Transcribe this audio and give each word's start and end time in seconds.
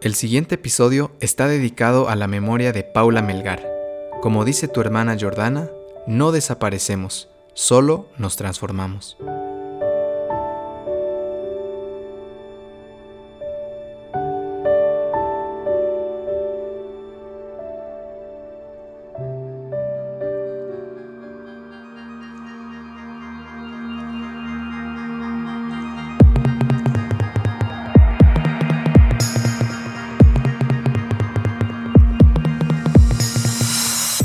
El 0.00 0.14
siguiente 0.14 0.54
episodio 0.54 1.10
está 1.18 1.48
dedicado 1.48 2.08
a 2.08 2.14
la 2.14 2.28
memoria 2.28 2.72
de 2.72 2.84
Paula 2.84 3.20
Melgar. 3.20 3.66
Como 4.22 4.44
dice 4.44 4.68
tu 4.68 4.80
hermana 4.80 5.16
Jordana, 5.18 5.70
no 6.06 6.30
desaparecemos, 6.30 7.28
solo 7.52 8.06
nos 8.16 8.36
transformamos. 8.36 9.16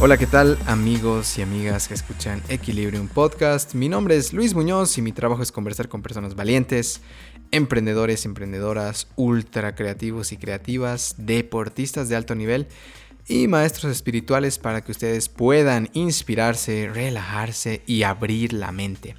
Hola, 0.06 0.18
¿qué 0.18 0.28
tal 0.28 0.60
amigos 0.68 1.38
y 1.38 1.44
amigas 1.44 1.88
que 1.88 1.94
escuchan 1.94 2.44
Equilibrium 2.50 3.08
Podcast? 3.08 3.74
Mi 3.74 3.88
nombre 3.88 4.18
es 4.18 4.34
Luis 4.34 4.54
Muñoz 4.54 4.98
y 4.98 5.02
mi 5.02 5.14
trabajo 5.14 5.42
es 5.42 5.54
conversar 5.54 5.88
con 5.88 6.02
personas 6.02 6.36
valientes, 6.36 7.00
emprendedores, 7.52 8.26
emprendedoras, 8.26 9.08
ultra 9.16 9.76
creativos 9.76 10.34
y 10.34 10.38
creativas, 10.38 11.16
deportistas 11.20 12.10
de 12.10 12.18
alto 12.18 12.36
nivel 12.36 12.68
y 13.30 13.48
maestros 13.48 13.94
espirituales 13.94 14.60
para 14.60 14.84
que 14.84 14.92
ustedes 14.92 15.30
puedan 15.30 15.90
inspirarse, 15.94 16.92
relajarse 16.94 17.82
y 17.88 18.04
abrir 18.04 18.52
la 18.52 18.74
mente. 18.74 19.16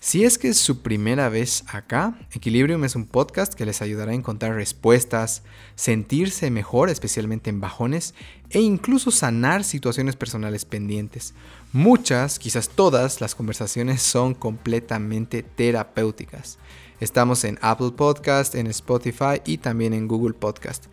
Si 0.00 0.24
es 0.24 0.38
que 0.38 0.48
es 0.48 0.58
su 0.58 0.80
primera 0.82 1.28
vez 1.28 1.64
acá, 1.66 2.16
Equilibrium 2.32 2.84
es 2.84 2.94
un 2.94 3.04
podcast 3.04 3.54
que 3.54 3.66
les 3.66 3.82
ayudará 3.82 4.12
a 4.12 4.14
encontrar 4.14 4.54
respuestas, 4.54 5.42
sentirse 5.74 6.52
mejor, 6.52 6.88
especialmente 6.88 7.50
en 7.50 7.60
bajones, 7.60 8.14
e 8.50 8.60
incluso 8.60 9.10
sanar 9.10 9.64
situaciones 9.64 10.14
personales 10.14 10.64
pendientes. 10.64 11.34
Muchas, 11.72 12.38
quizás 12.38 12.68
todas, 12.68 13.20
las 13.20 13.34
conversaciones 13.34 14.00
son 14.00 14.34
completamente 14.34 15.42
terapéuticas. 15.42 16.58
Estamos 17.00 17.42
en 17.42 17.58
Apple 17.60 17.90
Podcast, 17.96 18.54
en 18.54 18.68
Spotify 18.68 19.42
y 19.44 19.58
también 19.58 19.94
en 19.94 20.06
Google 20.06 20.34
Podcast. 20.34 20.86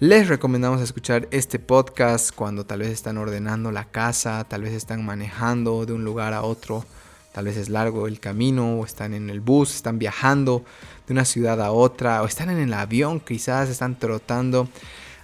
Les 0.00 0.28
recomendamos 0.28 0.82
escuchar 0.82 1.28
este 1.30 1.58
podcast 1.58 2.34
cuando 2.34 2.66
tal 2.66 2.80
vez 2.80 2.90
están 2.90 3.16
ordenando 3.16 3.72
la 3.72 3.86
casa, 3.86 4.44
tal 4.44 4.62
vez 4.62 4.74
están 4.74 5.02
manejando 5.02 5.86
de 5.86 5.94
un 5.94 6.04
lugar 6.04 6.34
a 6.34 6.42
otro 6.42 6.84
Tal 7.32 7.44
vez 7.44 7.56
es 7.56 7.68
largo 7.68 8.06
el 8.06 8.20
camino, 8.20 8.80
o 8.80 8.84
están 8.84 9.14
en 9.14 9.30
el 9.30 9.40
bus, 9.40 9.74
están 9.74 9.98
viajando 9.98 10.64
de 11.06 11.12
una 11.12 11.24
ciudad 11.24 11.60
a 11.60 11.70
otra, 11.70 12.22
o 12.22 12.26
están 12.26 12.50
en 12.50 12.58
el 12.58 12.72
avión, 12.72 13.20
quizás 13.20 13.68
están 13.68 13.98
trotando. 13.98 14.68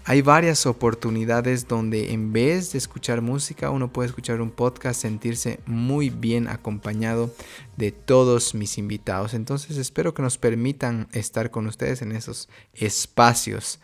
Hay 0.08 0.22
varias 0.22 0.66
oportunidades 0.66 1.66
donde 1.66 2.12
en 2.12 2.32
vez 2.32 2.70
de 2.70 2.78
escuchar 2.78 3.22
música, 3.22 3.70
uno 3.70 3.92
puede 3.92 4.08
escuchar 4.08 4.40
un 4.40 4.52
podcast, 4.52 5.02
sentirse 5.02 5.58
muy 5.66 6.10
bien 6.10 6.46
acompañado 6.46 7.34
de 7.76 7.90
todos 7.90 8.54
mis 8.54 8.78
invitados. 8.78 9.34
Entonces 9.34 9.76
espero 9.78 10.14
que 10.14 10.22
nos 10.22 10.38
permitan 10.38 11.08
estar 11.10 11.50
con 11.50 11.66
ustedes 11.66 12.02
en 12.02 12.12
esos 12.12 12.48
espacios. 12.72 13.80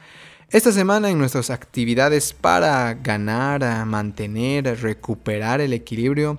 Esta 0.48 0.70
semana 0.70 1.10
en 1.10 1.18
nuestras 1.18 1.50
actividades 1.50 2.34
para 2.34 2.94
ganar, 2.94 3.86
mantener, 3.86 4.80
recuperar 4.80 5.60
el 5.60 5.72
equilibrio, 5.72 6.38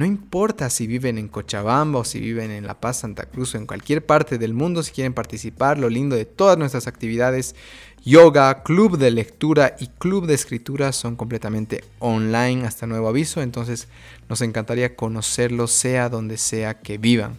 no 0.00 0.06
importa 0.06 0.70
si 0.70 0.86
viven 0.86 1.18
en 1.18 1.28
Cochabamba 1.28 1.98
o 1.98 2.04
si 2.04 2.20
viven 2.20 2.50
en 2.50 2.66
La 2.66 2.80
Paz, 2.80 3.00
Santa 3.00 3.26
Cruz 3.26 3.54
o 3.54 3.58
en 3.58 3.66
cualquier 3.66 4.06
parte 4.06 4.38
del 4.38 4.54
mundo, 4.54 4.82
si 4.82 4.92
quieren 4.92 5.12
participar, 5.12 5.76
lo 5.76 5.90
lindo 5.90 6.16
de 6.16 6.24
todas 6.24 6.56
nuestras 6.56 6.86
actividades, 6.86 7.54
yoga, 8.02 8.62
club 8.62 8.96
de 8.96 9.10
lectura 9.10 9.76
y 9.78 9.88
club 9.88 10.24
de 10.24 10.32
escritura 10.32 10.92
son 10.92 11.16
completamente 11.16 11.84
online 11.98 12.66
hasta 12.66 12.86
nuevo 12.86 13.08
aviso, 13.08 13.42
entonces 13.42 13.88
nos 14.30 14.40
encantaría 14.40 14.96
conocerlos 14.96 15.70
sea 15.70 16.08
donde 16.08 16.38
sea 16.38 16.80
que 16.80 16.96
vivan. 16.96 17.36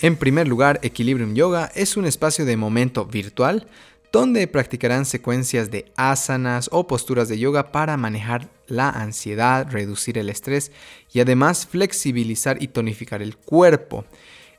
En 0.00 0.16
primer 0.16 0.48
lugar, 0.48 0.80
Equilibrium 0.82 1.34
Yoga 1.34 1.70
es 1.74 1.98
un 1.98 2.06
espacio 2.06 2.46
de 2.46 2.56
momento 2.56 3.04
virtual 3.04 3.66
donde 4.12 4.46
practicarán 4.48 5.04
secuencias 5.04 5.70
de 5.70 5.92
asanas 5.96 6.68
o 6.72 6.86
posturas 6.86 7.28
de 7.28 7.38
yoga 7.38 7.70
para 7.70 7.96
manejar 7.96 8.48
la 8.66 8.90
ansiedad, 8.90 9.68
reducir 9.70 10.18
el 10.18 10.28
estrés 10.28 10.72
y 11.12 11.20
además 11.20 11.66
flexibilizar 11.66 12.62
y 12.62 12.68
tonificar 12.68 13.22
el 13.22 13.36
cuerpo. 13.36 14.04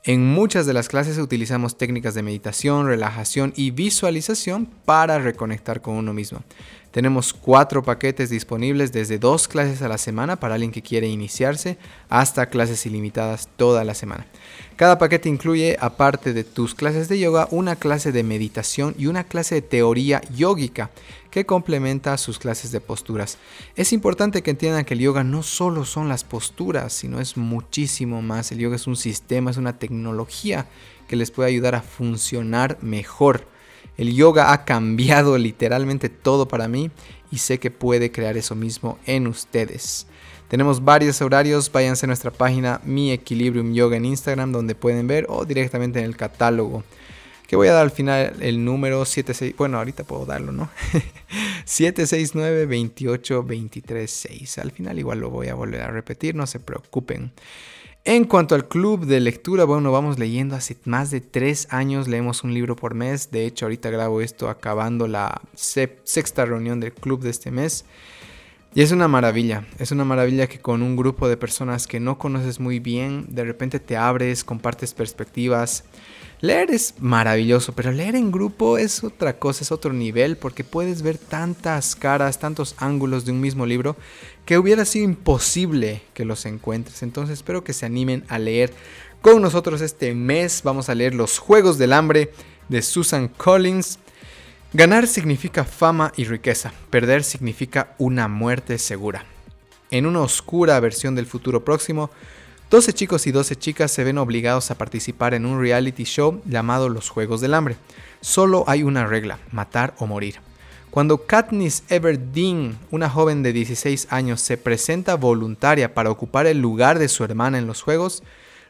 En 0.04 0.26
muchas 0.26 0.66
de 0.66 0.72
las 0.72 0.88
clases 0.88 1.18
utilizamos 1.18 1.78
técnicas 1.78 2.14
de 2.14 2.24
meditación, 2.24 2.86
relajación 2.86 3.52
y 3.54 3.70
visualización 3.70 4.66
para 4.66 5.20
reconectar 5.20 5.80
con 5.80 5.94
uno 5.94 6.12
mismo. 6.12 6.42
Tenemos 6.90 7.32
cuatro 7.32 7.84
paquetes 7.84 8.28
disponibles 8.28 8.90
desde 8.90 9.18
dos 9.18 9.46
clases 9.46 9.80
a 9.80 9.88
la 9.88 9.98
semana 9.98 10.40
para 10.40 10.54
alguien 10.54 10.72
que 10.72 10.82
quiere 10.82 11.06
iniciarse 11.06 11.78
hasta 12.08 12.46
clases 12.46 12.84
ilimitadas 12.84 13.48
toda 13.56 13.84
la 13.84 13.94
semana. 13.94 14.26
Cada 14.76 14.98
paquete 14.98 15.28
incluye, 15.28 15.76
aparte 15.80 16.32
de 16.32 16.44
tus 16.44 16.74
clases 16.74 17.08
de 17.08 17.18
yoga, 17.18 17.46
una 17.50 17.76
clase 17.76 18.10
de 18.10 18.22
meditación 18.22 18.94
y 18.98 19.06
una 19.06 19.24
clase 19.24 19.56
de 19.56 19.62
teoría 19.62 20.20
yógica 20.34 20.90
que 21.30 21.46
complementa 21.46 22.18
sus 22.18 22.38
clases 22.38 22.72
de 22.72 22.80
posturas. 22.80 23.38
Es 23.76 23.92
importante 23.92 24.42
que 24.42 24.50
entiendan 24.50 24.84
que 24.84 24.94
el 24.94 25.00
yoga 25.00 25.24
no 25.24 25.42
solo 25.42 25.84
son 25.84 26.08
las 26.08 26.24
posturas, 26.24 26.92
sino 26.92 27.20
es 27.20 27.36
muchísimo 27.36 28.22
más. 28.22 28.52
El 28.52 28.58
yoga 28.58 28.76
es 28.76 28.86
un 28.86 28.96
sistema, 28.96 29.50
es 29.50 29.56
una 29.56 29.78
tecnología 29.78 30.66
que 31.08 31.16
les 31.16 31.30
puede 31.30 31.50
ayudar 31.50 31.74
a 31.74 31.82
funcionar 31.82 32.78
mejor. 32.82 33.46
El 33.96 34.14
yoga 34.14 34.52
ha 34.52 34.64
cambiado 34.64 35.38
literalmente 35.38 36.08
todo 36.08 36.48
para 36.48 36.68
mí 36.68 36.90
y 37.30 37.38
sé 37.38 37.58
que 37.58 37.70
puede 37.70 38.12
crear 38.12 38.36
eso 38.36 38.54
mismo 38.54 38.98
en 39.06 39.26
ustedes. 39.26 40.06
Tenemos 40.52 40.84
varios 40.84 41.22
horarios, 41.22 41.72
váyanse 41.72 42.04
a 42.04 42.08
nuestra 42.08 42.30
página 42.30 42.78
Mi 42.84 43.10
Equilibrium 43.10 43.72
Yoga 43.72 43.96
en 43.96 44.04
Instagram 44.04 44.52
donde 44.52 44.74
pueden 44.74 45.06
ver 45.06 45.24
o 45.30 45.46
directamente 45.46 45.98
en 45.98 46.04
el 46.04 46.14
catálogo. 46.14 46.84
Que 47.48 47.56
voy 47.56 47.68
a 47.68 47.72
dar 47.72 47.84
al 47.84 47.90
final 47.90 48.36
el 48.38 48.62
número 48.62 49.02
76, 49.06 49.54
bueno, 49.56 49.78
ahorita 49.78 50.04
puedo 50.04 50.26
darlo, 50.26 50.52
¿no? 50.52 50.68
769 51.64 52.66
28 52.66 53.46
6. 54.06 54.58
Al 54.58 54.72
final 54.72 54.98
igual 54.98 55.20
lo 55.20 55.30
voy 55.30 55.48
a 55.48 55.54
volver 55.54 55.80
a 55.80 55.90
repetir, 55.90 56.34
no 56.34 56.46
se 56.46 56.60
preocupen. 56.60 57.32
En 58.04 58.26
cuanto 58.26 58.54
al 58.54 58.68
club 58.68 59.06
de 59.06 59.20
lectura, 59.20 59.64
bueno, 59.64 59.90
vamos 59.90 60.18
leyendo 60.18 60.54
hace 60.54 60.76
más 60.84 61.10
de 61.10 61.22
tres 61.22 61.66
años, 61.70 62.08
leemos 62.08 62.44
un 62.44 62.52
libro 62.52 62.76
por 62.76 62.92
mes. 62.92 63.30
De 63.30 63.46
hecho, 63.46 63.64
ahorita 63.64 63.88
grabo 63.88 64.20
esto 64.20 64.50
acabando 64.50 65.08
la 65.08 65.40
sexta 65.54 66.44
reunión 66.44 66.78
del 66.78 66.92
club 66.92 67.22
de 67.22 67.30
este 67.30 67.50
mes. 67.50 67.86
Y 68.74 68.80
es 68.80 68.90
una 68.90 69.06
maravilla, 69.06 69.66
es 69.78 69.90
una 69.92 70.06
maravilla 70.06 70.46
que 70.46 70.58
con 70.58 70.82
un 70.82 70.96
grupo 70.96 71.28
de 71.28 71.36
personas 71.36 71.86
que 71.86 72.00
no 72.00 72.16
conoces 72.16 72.58
muy 72.58 72.78
bien, 72.78 73.26
de 73.28 73.44
repente 73.44 73.80
te 73.80 73.98
abres, 73.98 74.44
compartes 74.44 74.94
perspectivas. 74.94 75.84
Leer 76.40 76.70
es 76.70 76.94
maravilloso, 76.98 77.74
pero 77.74 77.92
leer 77.92 78.16
en 78.16 78.32
grupo 78.32 78.78
es 78.78 79.04
otra 79.04 79.38
cosa, 79.38 79.62
es 79.62 79.72
otro 79.72 79.92
nivel, 79.92 80.38
porque 80.38 80.64
puedes 80.64 81.02
ver 81.02 81.18
tantas 81.18 81.94
caras, 81.94 82.38
tantos 82.38 82.74
ángulos 82.78 83.26
de 83.26 83.32
un 83.32 83.42
mismo 83.42 83.66
libro, 83.66 83.94
que 84.46 84.56
hubiera 84.56 84.86
sido 84.86 85.04
imposible 85.04 86.00
que 86.14 86.24
los 86.24 86.46
encuentres. 86.46 87.02
Entonces 87.02 87.34
espero 87.34 87.64
que 87.64 87.74
se 87.74 87.84
animen 87.84 88.24
a 88.28 88.38
leer 88.38 88.72
con 89.20 89.42
nosotros 89.42 89.82
este 89.82 90.14
mes. 90.14 90.62
Vamos 90.64 90.88
a 90.88 90.94
leer 90.94 91.14
Los 91.14 91.38
Juegos 91.38 91.76
del 91.76 91.92
Hambre 91.92 92.32
de 92.70 92.80
Susan 92.80 93.28
Collins. 93.28 93.98
Ganar 94.74 95.06
significa 95.06 95.64
fama 95.64 96.12
y 96.16 96.24
riqueza, 96.24 96.72
perder 96.88 97.24
significa 97.24 97.94
una 97.98 98.26
muerte 98.26 98.78
segura. 98.78 99.26
En 99.90 100.06
una 100.06 100.20
oscura 100.22 100.80
versión 100.80 101.14
del 101.14 101.26
futuro 101.26 101.62
próximo, 101.62 102.10
12 102.70 102.94
chicos 102.94 103.26
y 103.26 103.32
12 103.32 103.56
chicas 103.56 103.90
se 103.92 104.02
ven 104.02 104.16
obligados 104.16 104.70
a 104.70 104.78
participar 104.78 105.34
en 105.34 105.44
un 105.44 105.60
reality 105.60 106.04
show 106.04 106.40
llamado 106.46 106.88
Los 106.88 107.10
Juegos 107.10 107.42
del 107.42 107.52
Hambre. 107.52 107.76
Solo 108.22 108.64
hay 108.66 108.82
una 108.82 109.06
regla, 109.06 109.38
matar 109.50 109.92
o 109.98 110.06
morir. 110.06 110.36
Cuando 110.90 111.26
Katniss 111.26 111.82
Everdeen, 111.90 112.78
una 112.90 113.10
joven 113.10 113.42
de 113.42 113.52
16 113.52 114.06
años, 114.08 114.40
se 114.40 114.56
presenta 114.56 115.16
voluntaria 115.16 115.92
para 115.92 116.10
ocupar 116.10 116.46
el 116.46 116.62
lugar 116.62 116.98
de 116.98 117.08
su 117.08 117.24
hermana 117.24 117.58
en 117.58 117.66
los 117.66 117.82
Juegos, 117.82 118.22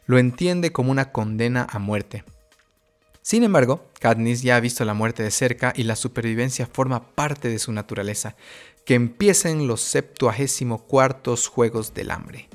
lo 0.07 0.19
entiende 0.19 0.73
como 0.73 0.91
una 0.91 1.13
condena 1.13 1.65
a 1.71 1.79
muerte. 1.79 2.25
Sin 3.23 3.45
embargo, 3.45 3.87
Katniss 4.01 4.43
ya 4.43 4.57
ha 4.57 4.61
visto 4.61 4.85
la 4.85 4.95
muerte 4.95 5.23
de 5.23 5.31
cerca 5.31 5.73
y 5.77 5.85
la 5.85 5.95
supervivencia 5.95 6.67
forma 6.67 7.15
parte 7.15 7.49
de 7.49 7.61
su 7.61 7.73
naturaleza, 7.73 8.35
que 8.85 8.95
empieza 8.95 9.49
en 9.49 9.69
los 9.69 9.81
74 9.81 11.37
Juegos 11.37 11.95
del 11.95 12.11
Hambre. 12.11 12.49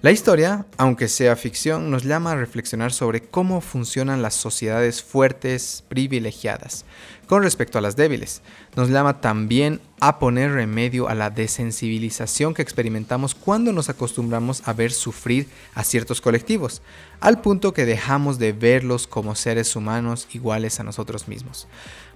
La 0.00 0.12
historia, 0.12 0.64
aunque 0.76 1.08
sea 1.08 1.34
ficción, 1.34 1.90
nos 1.90 2.04
llama 2.04 2.30
a 2.30 2.36
reflexionar 2.36 2.92
sobre 2.92 3.20
cómo 3.20 3.60
funcionan 3.60 4.22
las 4.22 4.34
sociedades 4.34 5.02
fuertes, 5.02 5.82
privilegiadas, 5.88 6.84
con 7.26 7.42
respecto 7.42 7.78
a 7.78 7.80
las 7.80 7.96
débiles. 7.96 8.40
Nos 8.76 8.90
llama 8.90 9.20
también 9.20 9.80
a 9.98 10.20
poner 10.20 10.52
remedio 10.52 11.08
a 11.08 11.16
la 11.16 11.30
desensibilización 11.30 12.54
que 12.54 12.62
experimentamos 12.62 13.34
cuando 13.34 13.72
nos 13.72 13.88
acostumbramos 13.88 14.62
a 14.66 14.72
ver 14.72 14.92
sufrir 14.92 15.48
a 15.74 15.82
ciertos 15.82 16.20
colectivos, 16.20 16.80
al 17.20 17.40
punto 17.40 17.72
que 17.72 17.84
dejamos 17.84 18.38
de 18.38 18.52
verlos 18.52 19.06
como 19.06 19.34
seres 19.34 19.74
humanos 19.76 20.28
iguales 20.32 20.80
a 20.80 20.84
nosotros 20.84 21.28
mismos. 21.28 21.66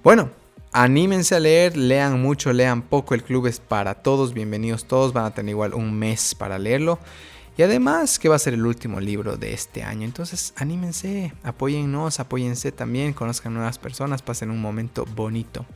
Bueno, 0.03 0.31
anímense 0.73 1.35
a 1.35 1.41
leer, 1.41 1.77
lean 1.77 2.21
mucho, 2.21 2.53
lean 2.53 2.83
poco, 2.83 3.15
el 3.15 3.23
club 3.23 3.47
es 3.47 3.61
para 3.61 3.95
todos, 3.95 4.35
bienvenidos 4.35 4.85
todos, 4.85 5.13
van 5.13 5.27
a 5.27 5.35
tener 5.35 5.51
igual 5.51 5.75
un 5.75 5.99
mes 5.99 6.35
para 6.35 6.59
leerlo. 6.59 6.99
Y 7.57 7.63
además 7.63 8.19
que 8.19 8.31
va 8.31 8.37
a 8.37 8.39
ser 8.39 8.55
el 8.55 8.65
último 8.65 8.99
libro 8.99 9.37
de 9.37 9.53
este 9.53 9.83
año. 9.83 10.05
Entonces 10.05 10.55
anímense, 10.57 11.35
apóyennos, 11.43 12.19
apóyense 12.19 12.73
también, 12.73 13.13
conozcan 13.13 13.53
nuevas 13.53 13.79
personas, 13.79 14.23
pasen 14.23 14.51
un 14.51 14.61
momento 14.61 15.05
bonito. 15.15 15.67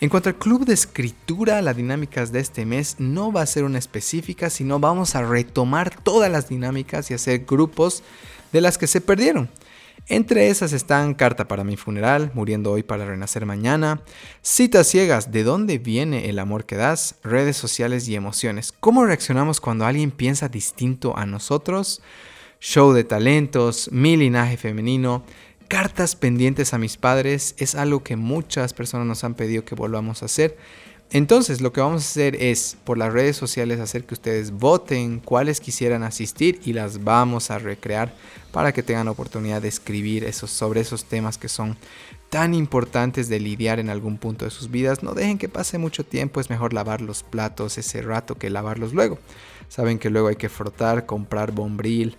En 0.00 0.10
cuanto 0.10 0.28
al 0.28 0.36
club 0.36 0.64
de 0.64 0.74
escritura, 0.74 1.60
las 1.60 1.74
dinámicas 1.74 2.30
de 2.30 2.38
este 2.38 2.64
mes 2.64 2.96
no 3.00 3.32
va 3.32 3.42
a 3.42 3.46
ser 3.46 3.64
una 3.64 3.78
específica, 3.78 4.48
sino 4.48 4.78
vamos 4.78 5.16
a 5.16 5.22
retomar 5.22 5.90
todas 5.90 6.30
las 6.30 6.48
dinámicas 6.48 7.10
y 7.10 7.14
hacer 7.14 7.44
grupos 7.46 8.04
de 8.52 8.60
las 8.60 8.78
que 8.78 8.86
se 8.86 9.00
perdieron. 9.00 9.48
Entre 10.10 10.48
esas 10.48 10.72
están 10.72 11.12
Carta 11.12 11.48
para 11.48 11.64
mi 11.64 11.76
funeral, 11.76 12.30
Muriendo 12.32 12.72
hoy 12.72 12.82
para 12.82 13.04
renacer 13.04 13.44
mañana, 13.44 14.00
Citas 14.40 14.86
ciegas, 14.86 15.32
¿de 15.32 15.42
dónde 15.42 15.78
viene 15.78 16.30
el 16.30 16.38
amor 16.38 16.64
que 16.64 16.76
das? 16.76 17.16
Redes 17.22 17.58
sociales 17.58 18.08
y 18.08 18.14
emociones. 18.14 18.72
¿Cómo 18.72 19.04
reaccionamos 19.04 19.60
cuando 19.60 19.84
alguien 19.84 20.10
piensa 20.10 20.48
distinto 20.48 21.14
a 21.16 21.26
nosotros? 21.26 22.00
Show 22.58 22.92
de 22.92 23.04
talentos, 23.04 23.90
mi 23.92 24.16
linaje 24.16 24.56
femenino, 24.56 25.24
cartas 25.68 26.16
pendientes 26.16 26.72
a 26.72 26.78
mis 26.78 26.96
padres, 26.96 27.54
es 27.58 27.74
algo 27.74 28.02
que 28.02 28.16
muchas 28.16 28.72
personas 28.72 29.06
nos 29.06 29.24
han 29.24 29.34
pedido 29.34 29.66
que 29.66 29.74
volvamos 29.74 30.22
a 30.22 30.26
hacer. 30.26 30.56
Entonces, 31.10 31.62
lo 31.62 31.72
que 31.72 31.80
vamos 31.80 32.02
a 32.02 32.08
hacer 32.08 32.36
es 32.36 32.76
por 32.84 32.98
las 32.98 33.12
redes 33.12 33.34
sociales 33.34 33.80
hacer 33.80 34.04
que 34.04 34.12
ustedes 34.12 34.50
voten 34.50 35.20
cuáles 35.20 35.58
quisieran 35.58 36.02
asistir 36.02 36.60
y 36.64 36.74
las 36.74 37.02
vamos 37.02 37.50
a 37.50 37.58
recrear 37.58 38.14
para 38.52 38.72
que 38.72 38.82
tengan 38.82 39.08
oportunidad 39.08 39.62
de 39.62 39.68
escribir 39.68 40.24
esos, 40.24 40.50
sobre 40.50 40.80
esos 40.80 41.06
temas 41.06 41.38
que 41.38 41.48
son 41.48 41.78
tan 42.28 42.52
importantes 42.52 43.30
de 43.30 43.40
lidiar 43.40 43.78
en 43.78 43.88
algún 43.88 44.18
punto 44.18 44.44
de 44.44 44.50
sus 44.50 44.70
vidas. 44.70 45.02
No 45.02 45.14
dejen 45.14 45.38
que 45.38 45.48
pase 45.48 45.78
mucho 45.78 46.04
tiempo, 46.04 46.40
es 46.40 46.50
mejor 46.50 46.74
lavar 46.74 47.00
los 47.00 47.22
platos 47.22 47.78
ese 47.78 48.02
rato 48.02 48.34
que 48.34 48.50
lavarlos 48.50 48.92
luego. 48.92 49.18
Saben 49.68 49.98
que 49.98 50.10
luego 50.10 50.28
hay 50.28 50.36
que 50.36 50.50
frotar, 50.50 51.06
comprar 51.06 51.52
bombril 51.52 52.18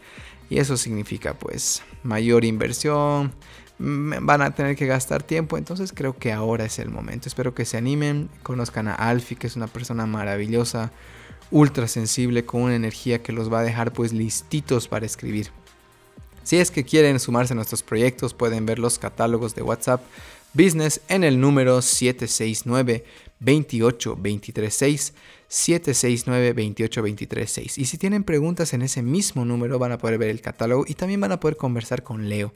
y 0.49 0.57
eso 0.57 0.77
significa 0.77 1.37
pues 1.37 1.83
mayor 2.01 2.43
inversión, 2.43 3.33
van 3.79 4.41
a 4.41 4.53
tener 4.53 4.75
que 4.75 4.85
gastar 4.85 5.23
tiempo, 5.23 5.57
entonces 5.57 5.93
creo 5.93 6.17
que 6.17 6.33
ahora 6.33 6.65
es 6.65 6.79
el 6.79 6.89
momento. 6.89 7.29
Espero 7.29 7.55
que 7.55 7.65
se 7.65 7.77
animen, 7.77 8.29
conozcan 8.43 8.89
a 8.89 8.93
Alfie, 8.93 9.37
que 9.37 9.47
es 9.47 9.55
una 9.55 9.67
persona 9.67 10.05
maravillosa, 10.05 10.91
ultra 11.49 11.87
sensible, 11.87 12.45
con 12.45 12.63
una 12.63 12.75
energía 12.75 13.23
que 13.23 13.31
los 13.31 13.51
va 13.51 13.61
a 13.61 13.63
dejar 13.63 13.93
pues 13.93 14.11
listitos 14.11 14.87
para 14.87 15.05
escribir. 15.05 15.51
Si 16.43 16.57
es 16.57 16.71
que 16.71 16.83
quieren 16.83 17.19
sumarse 17.19 17.53
a 17.53 17.55
nuestros 17.55 17.81
proyectos, 17.81 18.33
pueden 18.33 18.65
ver 18.65 18.79
los 18.79 18.99
catálogos 18.99 19.55
de 19.55 19.61
WhatsApp 19.61 20.01
Business 20.53 21.01
en 21.07 21.23
el 21.23 21.39
número 21.39 21.81
769 21.81 23.05
28 23.39 24.17
769 25.47 26.53
28 26.53 27.07
Y 27.07 27.85
si 27.85 27.97
tienen 27.97 28.23
preguntas 28.23 28.73
en 28.73 28.81
ese 28.81 29.03
mismo 29.03 29.45
número 29.45 29.77
van 29.77 29.91
a 29.91 29.99
poder 29.99 30.17
ver 30.17 30.29
el 30.29 30.41
catálogo 30.41 30.85
y 30.87 30.95
también 30.95 31.21
van 31.21 31.31
a 31.31 31.39
poder 31.39 31.55
conversar 31.55 32.01
con 32.01 32.27
Leo 32.29 32.51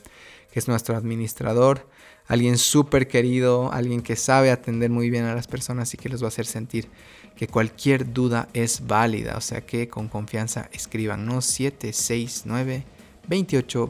que 0.53 0.59
es 0.59 0.67
nuestro 0.67 0.95
administrador, 0.95 1.89
alguien 2.27 2.59
súper 2.59 3.07
querido, 3.07 3.73
alguien 3.73 4.01
que 4.01 4.15
sabe 4.15 4.51
atender 4.51 4.91
muy 4.91 5.09
bien 5.09 5.25
a 5.25 5.33
las 5.33 5.47
personas 5.47 5.91
y 5.95 5.97
que 5.97 6.09
les 6.09 6.21
va 6.21 6.25
a 6.25 6.27
hacer 6.27 6.45
sentir 6.45 6.89
que 7.35 7.47
cualquier 7.47 8.13
duda 8.13 8.47
es 8.53 8.85
válida, 8.85 9.35
o 9.35 9.41
sea 9.41 9.61
que 9.65 9.87
con 9.87 10.07
confianza 10.07 10.69
escriban, 10.71 11.25
¿no? 11.25 11.41
769 11.41 12.85
28 13.27 13.89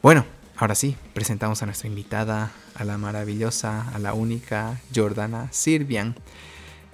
Bueno, 0.00 0.24
ahora 0.56 0.74
sí, 0.74 0.96
presentamos 1.12 1.62
a 1.62 1.66
nuestra 1.66 1.88
invitada, 1.88 2.52
a 2.74 2.84
la 2.84 2.96
maravillosa, 2.96 3.90
a 3.90 3.98
la 3.98 4.14
única 4.14 4.80
Jordana 4.94 5.48
Sirvian. 5.52 6.16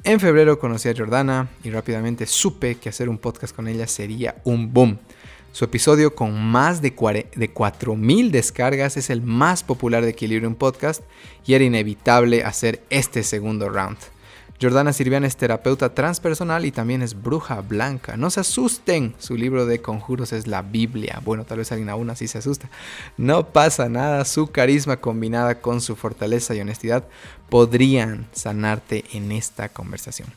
En 0.03 0.19
febrero 0.19 0.59
conocí 0.59 0.89
a 0.89 0.97
Jordana 0.97 1.49
y 1.63 1.71
rápidamente 1.71 2.27
supe 2.27 2.75
que 2.75 2.89
hacer 2.89 3.09
un 3.09 3.19
podcast 3.19 3.55
con 3.55 3.69
ella 3.69 3.87
sería 3.87 4.37
un 4.43 4.73
boom. 4.73 4.99
Su 5.53 5.65
episodio 5.65 6.15
con 6.15 6.41
más 6.41 6.83
de, 6.83 6.95
4.000 6.95 8.31
descargas 8.31 8.97
es 8.97 9.11
el 9.11 9.23
más 9.23 9.65
popular 9.65 10.05
de 10.05 10.11
Equilibrium 10.11 10.55
Podcast 10.55 11.03
y 11.47 11.55
era 11.55 11.65
inevitable 11.65 12.45
hacer 12.45 12.83
este 12.91 13.23
segundo 13.23 13.69
round. 13.69 13.99
Jordana 14.61 14.93
Sirviana 14.93 15.27
es 15.27 15.37
terapeuta 15.37 15.95
transpersonal 15.95 16.65
y 16.65 16.73
también 16.73 17.00
es 17.00 17.21
bruja 17.21 17.61
blanca. 17.61 18.17
No 18.17 18.29
se 18.29 18.41
asusten, 18.41 19.15
su 19.19 19.37
libro 19.37 19.67
de 19.67 19.81
conjuros 19.81 20.33
es 20.33 20.49
la 20.49 20.62
Biblia. 20.62 21.21
Bueno, 21.25 21.45
tal 21.45 21.59
vez 21.59 21.71
alguien 21.71 21.89
aún 21.89 22.11
así 22.11 22.27
se 22.27 22.39
asusta. 22.39 22.69
No 23.17 23.49
pasa 23.49 23.89
nada, 23.89 24.25
su 24.25 24.49
carisma 24.49 24.99
combinada 24.99 25.61
con 25.61 25.81
su 25.81 25.95
fortaleza 25.95 26.55
y 26.55 26.61
honestidad 26.61 27.05
podrían 27.49 28.27
sanarte 28.33 29.05
en 29.12 29.31
esta 29.31 29.69
conversación. 29.69 30.29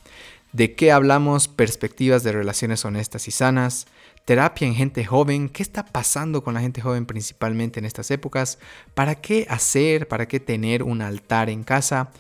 ¿De 0.54 0.76
qué 0.76 0.92
hablamos? 0.92 1.48
Perspectivas 1.48 2.24
de 2.24 2.32
relaciones 2.32 2.86
honestas 2.86 3.28
y 3.28 3.32
sanas 3.32 3.88
terapia 4.26 4.68
en 4.68 4.76
gente 4.76 5.06
joven, 5.06 5.50
qué 5.50 5.64
está 5.64 5.86
pasando 5.86 6.44
con 6.44 6.54
la 6.54 6.62
gente 6.62 6.82
joven 6.82 7.06
principalmente 7.06 7.80
en 7.80 7.86
estas 7.86 8.12
épocas, 8.12 8.60
para 8.94 9.16
qué 9.16 9.46
hacer, 9.50 10.08
para 10.08 10.28
qué 10.28 10.40
tener 10.40 10.84
un 10.84 11.02
altar 11.02 11.50
en 11.50 11.64
casa, 11.64 12.12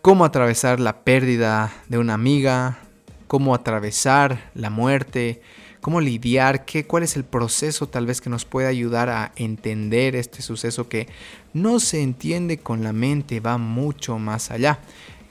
cómo 0.00 0.24
atravesar 0.24 0.80
la 0.80 1.04
pérdida 1.04 1.72
de 1.88 1.98
una 1.98 2.14
amiga, 2.14 2.78
cómo 3.26 3.54
atravesar 3.54 4.50
la 4.54 4.70
muerte, 4.70 5.42
cómo 5.80 6.00
lidiar, 6.00 6.64
qué, 6.64 6.86
cuál 6.86 7.02
es 7.02 7.16
el 7.16 7.24
proceso 7.24 7.88
tal 7.88 8.06
vez 8.06 8.20
que 8.20 8.30
nos 8.30 8.44
pueda 8.44 8.68
ayudar 8.68 9.10
a 9.10 9.32
entender 9.36 10.16
este 10.16 10.40
suceso 10.40 10.88
que 10.88 11.08
no 11.52 11.80
se 11.80 12.02
entiende 12.02 12.58
con 12.58 12.84
la 12.84 12.92
mente, 12.92 13.40
va 13.40 13.58
mucho 13.58 14.18
más 14.18 14.50
allá. 14.50 14.78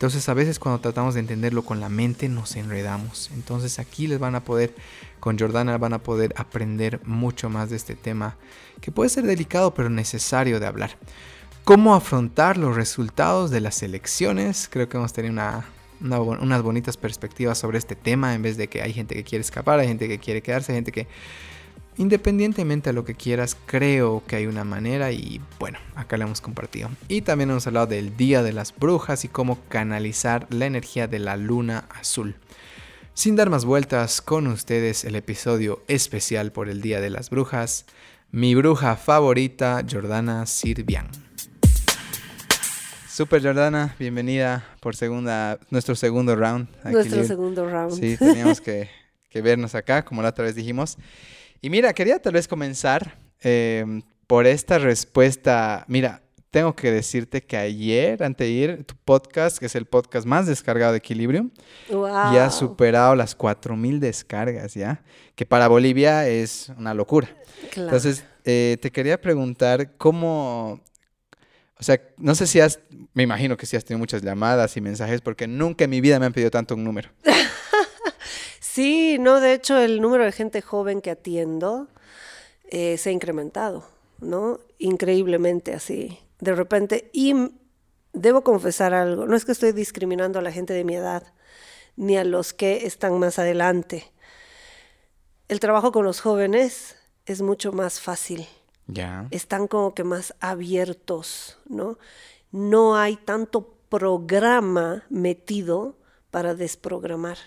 Entonces 0.01 0.27
a 0.29 0.33
veces 0.33 0.57
cuando 0.57 0.81
tratamos 0.81 1.13
de 1.13 1.19
entenderlo 1.19 1.63
con 1.63 1.79
la 1.79 1.87
mente 1.87 2.27
nos 2.27 2.55
enredamos. 2.55 3.29
Entonces 3.35 3.77
aquí 3.77 4.07
les 4.07 4.17
van 4.17 4.33
a 4.35 4.43
poder, 4.43 4.73
con 5.21 5.39
Jordana 5.39 5.77
van 5.77 5.93
a 5.93 6.03
poder 6.03 6.33
aprender 6.35 6.99
mucho 7.05 7.49
más 7.49 7.69
de 7.69 7.77
este 7.77 7.95
tema 7.95 8.35
que 8.81 8.91
puede 8.91 9.09
ser 9.09 9.23
delicado 9.23 9.73
pero 9.73 9.89
necesario 9.89 10.59
de 10.59 10.67
hablar. 10.67 10.97
¿Cómo 11.63 11.95
afrontar 11.95 12.57
los 12.57 12.75
resultados 12.75 13.51
de 13.51 13.61
las 13.61 13.81
elecciones? 13.83 14.67
Creo 14.69 14.89
que 14.89 14.97
hemos 14.97 15.13
tenido 15.13 15.31
una, 15.31 15.63
unas 16.01 16.61
bonitas 16.61 16.97
perspectivas 16.97 17.57
sobre 17.57 17.77
este 17.77 17.95
tema 17.95 18.33
en 18.33 18.41
vez 18.41 18.57
de 18.57 18.67
que 18.67 18.81
hay 18.81 18.91
gente 18.91 19.15
que 19.15 19.23
quiere 19.23 19.41
escapar, 19.41 19.79
hay 19.79 19.87
gente 19.87 20.09
que 20.09 20.19
quiere 20.19 20.41
quedarse, 20.41 20.73
hay 20.73 20.77
gente 20.77 20.91
que 20.91 21.07
Independientemente 21.97 22.89
de 22.89 22.93
lo 22.93 23.03
que 23.03 23.15
quieras, 23.15 23.57
creo 23.65 24.23
que 24.25 24.37
hay 24.37 24.47
una 24.47 24.63
manera 24.63 25.11
y 25.11 25.41
bueno, 25.59 25.77
acá 25.95 26.17
la 26.17 26.23
hemos 26.23 26.39
compartido. 26.39 26.89
Y 27.09 27.21
también 27.21 27.51
hemos 27.51 27.67
hablado 27.67 27.87
del 27.87 28.15
Día 28.15 28.43
de 28.43 28.53
las 28.53 28.73
Brujas 28.75 29.25
y 29.25 29.27
cómo 29.27 29.59
canalizar 29.67 30.47
la 30.49 30.65
energía 30.65 31.07
de 31.07 31.19
la 31.19 31.35
luna 31.35 31.85
azul. 31.89 32.35
Sin 33.21 33.35
dar 33.35 33.51
más 33.51 33.65
vueltas, 33.65 34.19
con 34.19 34.47
ustedes 34.47 35.05
el 35.05 35.15
episodio 35.15 35.83
especial 35.87 36.51
por 36.51 36.69
el 36.69 36.81
Día 36.81 36.99
de 37.01 37.11
las 37.11 37.29
Brujas, 37.29 37.85
mi 38.31 38.55
bruja 38.55 38.95
favorita, 38.95 39.85
Jordana 39.87 40.47
Sirvian. 40.47 41.07
Super 43.07 43.43
Jordana, 43.43 43.95
bienvenida 43.99 44.65
por 44.79 44.95
segunda, 44.95 45.59
nuestro 45.69 45.93
segundo 45.93 46.35
round. 46.35 46.67
Nuestro 46.83 47.23
segundo 47.23 47.69
round. 47.69 47.93
Sí, 47.93 48.17
teníamos 48.19 48.59
que, 48.59 48.89
que 49.29 49.41
vernos 49.43 49.75
acá, 49.75 50.03
como 50.03 50.23
la 50.23 50.29
otra 50.29 50.45
vez 50.45 50.55
dijimos. 50.55 50.97
Y 51.61 51.69
mira, 51.69 51.93
quería 51.93 52.19
tal 52.19 52.33
vez 52.33 52.47
comenzar 52.47 53.19
em, 53.41 54.01
por 54.25 54.47
esta 54.47 54.79
respuesta. 54.79 55.85
Mira, 55.87 56.23
tengo 56.51 56.75
que 56.75 56.91
decirte 56.91 57.41
que 57.41 57.55
ayer, 57.55 58.21
anteayer, 58.21 58.83
tu 58.83 58.93
podcast, 59.05 59.57
que 59.57 59.65
es 59.67 59.75
el 59.75 59.85
podcast 59.85 60.27
más 60.27 60.45
descargado 60.45 60.91
de 60.91 60.97
Equilibrium, 60.97 61.49
ya 61.89 62.45
ha 62.45 62.51
superado 62.51 63.15
las 63.15 63.37
4.000 63.37 63.99
descargas, 63.99 64.73
¿ya? 64.73 65.01
Que 65.35 65.45
para 65.45 65.69
Bolivia 65.69 66.27
es 66.27 66.69
una 66.77 66.93
locura. 66.93 67.29
Entonces, 67.73 68.25
eh, 68.43 68.77
te 68.81 68.91
quería 68.91 69.19
preguntar 69.19 69.95
cómo... 69.97 70.81
O 71.79 71.83
sea, 71.83 71.99
no 72.17 72.35
sé 72.35 72.45
si 72.45 72.59
has, 72.59 72.79
me 73.13 73.23
imagino 73.23 73.57
que 73.57 73.65
sí 73.65 73.75
has 73.75 73.83
tenido 73.83 73.97
muchas 73.99 74.21
llamadas 74.21 74.77
y 74.77 74.81
mensajes, 74.81 75.21
porque 75.21 75.47
nunca 75.47 75.85
en 75.85 75.89
mi 75.89 76.01
vida 76.01 76.19
me 76.19 76.27
han 76.27 76.33
pedido 76.33 76.51
tanto 76.51 76.75
un 76.75 76.83
número. 76.83 77.09
Sí, 78.73 79.17
no, 79.19 79.41
de 79.41 79.53
hecho 79.53 79.77
el 79.77 79.99
número 79.99 80.23
de 80.23 80.31
gente 80.31 80.61
joven 80.61 81.01
que 81.01 81.11
atiendo 81.11 81.89
eh, 82.69 82.97
se 82.97 83.09
ha 83.09 83.11
incrementado, 83.11 83.85
¿no? 84.21 84.61
Increíblemente 84.77 85.73
así, 85.73 86.17
de 86.41 86.53
repente. 86.53 87.09
Y 87.13 87.33
debo 88.11 88.43
confesar 88.43 88.93
algo, 88.93 89.25
no 89.25 89.37
es 89.37 89.45
que 89.45 89.53
estoy 89.53 89.71
discriminando 89.71 90.39
a 90.39 90.41
la 90.41 90.51
gente 90.51 90.73
de 90.73 90.83
mi 90.83 90.95
edad, 90.95 91.33
ni 91.95 92.17
a 92.17 92.25
los 92.25 92.53
que 92.53 92.85
están 92.85 93.17
más 93.19 93.39
adelante. 93.39 94.11
El 95.47 95.61
trabajo 95.61 95.93
con 95.93 96.03
los 96.03 96.19
jóvenes 96.19 96.97
es 97.25 97.41
mucho 97.41 97.71
más 97.71 98.01
fácil. 98.01 98.45
Ya. 98.87 99.27
Están 99.31 99.67
como 99.67 99.93
que 99.93 100.03
más 100.03 100.35
abiertos, 100.41 101.57
¿no? 101.69 101.97
No 102.51 102.97
hay 102.97 103.15
tanto 103.15 103.77
programa 103.87 105.05
metido 105.09 105.97
para 106.31 106.55
desprogramar. 106.55 107.37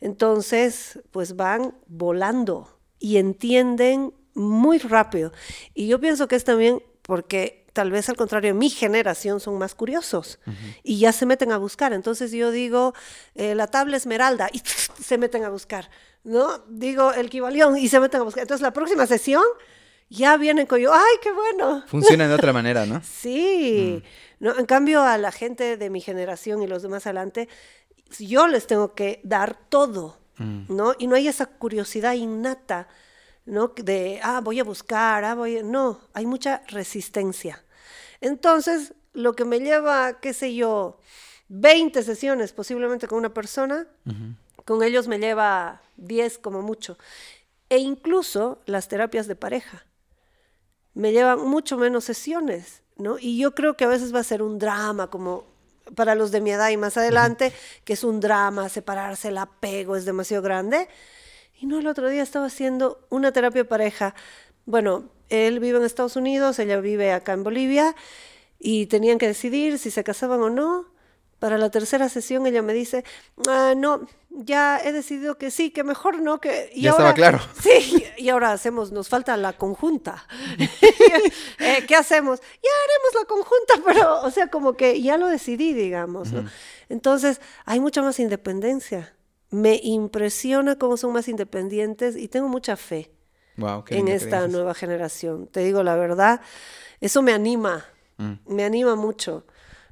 Entonces, 0.00 1.00
pues 1.12 1.36
van 1.36 1.76
volando 1.86 2.78
y 2.98 3.16
entienden 3.16 4.12
muy 4.34 4.78
rápido. 4.78 5.32
Y 5.74 5.86
yo 5.86 6.00
pienso 6.00 6.26
que 6.28 6.36
es 6.36 6.44
también 6.44 6.82
porque 7.02 7.61
tal 7.72 7.90
vez 7.90 8.08
al 8.08 8.16
contrario, 8.16 8.54
mi 8.54 8.70
generación 8.70 9.40
son 9.40 9.58
más 9.58 9.74
curiosos 9.74 10.38
y 10.82 10.98
ya 10.98 11.12
se 11.12 11.26
meten 11.26 11.52
a 11.52 11.58
buscar. 11.58 11.92
Entonces 11.92 12.32
yo 12.32 12.50
digo, 12.50 12.94
eh, 13.34 13.54
la 13.54 13.66
tabla 13.66 13.96
esmeralda 13.96 14.48
y 14.52 14.62
se 15.02 15.18
meten 15.18 15.44
a 15.44 15.48
buscar, 15.48 15.90
¿no? 16.24 16.58
Digo, 16.68 17.12
el 17.12 17.30
Kibalión 17.30 17.76
y 17.76 17.88
se 17.88 18.00
meten 18.00 18.20
a 18.20 18.24
buscar. 18.24 18.42
Entonces 18.42 18.62
la 18.62 18.72
próxima 18.72 19.06
sesión 19.06 19.42
ya 20.08 20.36
vienen 20.36 20.66
con 20.66 20.78
yo, 20.78 20.92
¡ay, 20.92 21.16
qué 21.22 21.32
bueno! 21.32 21.84
Funciona 21.86 22.28
de 22.28 22.34
otra 22.40 22.52
manera, 22.52 22.84
¿no? 22.84 23.00
sí. 23.02 24.02
Mm. 24.02 24.44
¿no? 24.44 24.58
En 24.58 24.66
cambio, 24.66 25.02
a 25.02 25.16
la 25.18 25.32
gente 25.32 25.76
de 25.76 25.88
mi 25.88 26.00
generación 26.00 26.62
y 26.62 26.66
los 26.66 26.82
demás 26.82 27.06
adelante, 27.06 27.48
yo 28.18 28.48
les 28.48 28.66
tengo 28.66 28.94
que 28.94 29.20
dar 29.22 29.56
todo, 29.68 30.18
mm. 30.36 30.64
¿no? 30.68 30.94
Y 30.98 31.06
no 31.06 31.14
hay 31.14 31.28
esa 31.28 31.46
curiosidad 31.46 32.14
innata 32.14 32.88
¿no? 33.44 33.68
De, 33.68 34.20
ah, 34.22 34.40
voy 34.42 34.60
a 34.60 34.64
buscar, 34.64 35.24
ah, 35.24 35.34
voy 35.34 35.58
a... 35.58 35.62
No, 35.62 36.00
hay 36.14 36.26
mucha 36.26 36.62
resistencia. 36.68 37.64
Entonces, 38.20 38.94
lo 39.12 39.34
que 39.34 39.44
me 39.44 39.60
lleva, 39.60 40.20
qué 40.20 40.32
sé 40.32 40.54
yo, 40.54 40.98
20 41.48 42.02
sesiones 42.02 42.52
posiblemente 42.52 43.08
con 43.08 43.18
una 43.18 43.34
persona, 43.34 43.86
con 44.64 44.82
ellos 44.82 45.08
me 45.08 45.18
lleva 45.18 45.82
10 45.96 46.38
como 46.38 46.62
mucho. 46.62 46.96
E 47.68 47.78
incluso 47.78 48.60
las 48.66 48.88
terapias 48.88 49.26
de 49.26 49.36
pareja 49.36 49.86
me 50.94 51.12
llevan 51.12 51.40
mucho 51.48 51.76
menos 51.76 52.04
sesiones, 52.04 52.82
¿no? 52.96 53.18
Y 53.18 53.38
yo 53.38 53.54
creo 53.54 53.76
que 53.76 53.84
a 53.84 53.88
veces 53.88 54.14
va 54.14 54.20
a 54.20 54.24
ser 54.24 54.42
un 54.42 54.58
drama, 54.58 55.08
como 55.08 55.44
para 55.94 56.14
los 56.14 56.30
de 56.30 56.40
mi 56.40 56.52
edad 56.52 56.70
y 56.70 56.76
más 56.76 56.96
adelante, 56.96 57.52
que 57.84 57.94
es 57.94 58.04
un 58.04 58.20
drama, 58.20 58.68
separarse, 58.68 59.28
el 59.28 59.38
apego 59.38 59.96
es 59.96 60.04
demasiado 60.04 60.42
grande. 60.42 60.88
Y 61.62 61.66
no, 61.66 61.78
el 61.78 61.86
otro 61.86 62.08
día 62.08 62.24
estaba 62.24 62.46
haciendo 62.46 63.06
una 63.08 63.30
terapia 63.30 63.62
pareja. 63.62 64.16
Bueno, 64.66 65.04
él 65.28 65.60
vive 65.60 65.78
en 65.78 65.84
Estados 65.84 66.16
Unidos, 66.16 66.58
ella 66.58 66.80
vive 66.80 67.12
acá 67.12 67.34
en 67.34 67.44
Bolivia 67.44 67.94
y 68.58 68.86
tenían 68.86 69.16
que 69.16 69.28
decidir 69.28 69.78
si 69.78 69.92
se 69.92 70.02
casaban 70.02 70.40
o 70.40 70.50
no. 70.50 70.86
Para 71.38 71.58
la 71.58 71.70
tercera 71.70 72.08
sesión 72.08 72.48
ella 72.48 72.62
me 72.62 72.72
dice, 72.72 73.04
ah, 73.46 73.74
no, 73.76 74.08
ya 74.30 74.80
he 74.82 74.90
decidido 74.90 75.38
que 75.38 75.52
sí, 75.52 75.70
que 75.70 75.84
mejor 75.84 76.20
no, 76.20 76.40
que... 76.40 76.72
Y 76.74 76.82
ya 76.82 76.90
estaba 76.90 77.14
claro. 77.14 77.38
Sí, 77.62 78.06
y 78.16 78.28
ahora 78.30 78.50
hacemos, 78.50 78.90
nos 78.90 79.08
falta 79.08 79.36
la 79.36 79.52
conjunta. 79.52 80.26
Eh, 81.58 81.84
¿Qué 81.86 81.94
hacemos? 81.94 82.40
Ya 82.40 82.70
haremos 82.84 83.20
la 83.20 83.24
conjunta, 83.24 83.74
pero, 83.86 84.22
o 84.22 84.30
sea, 84.32 84.48
como 84.48 84.72
que 84.72 85.00
ya 85.00 85.16
lo 85.16 85.28
decidí, 85.28 85.74
digamos. 85.74 86.30
Entonces, 86.88 87.40
hay 87.64 87.78
mucha 87.78 88.02
más 88.02 88.18
independencia 88.18 89.14
me 89.52 89.78
impresiona 89.82 90.76
cómo 90.76 90.96
son 90.96 91.12
más 91.12 91.28
independientes 91.28 92.16
y 92.16 92.26
tengo 92.26 92.48
mucha 92.48 92.76
fe 92.76 93.12
en 93.88 94.08
esta 94.08 94.48
nueva 94.48 94.74
generación. 94.74 95.46
Te 95.46 95.60
digo 95.60 95.82
la 95.82 95.94
verdad, 95.94 96.40
eso 97.00 97.22
me 97.22 97.32
anima, 97.32 97.84
mm. 98.16 98.32
me 98.46 98.64
anima 98.64 98.96
mucho. 98.96 99.46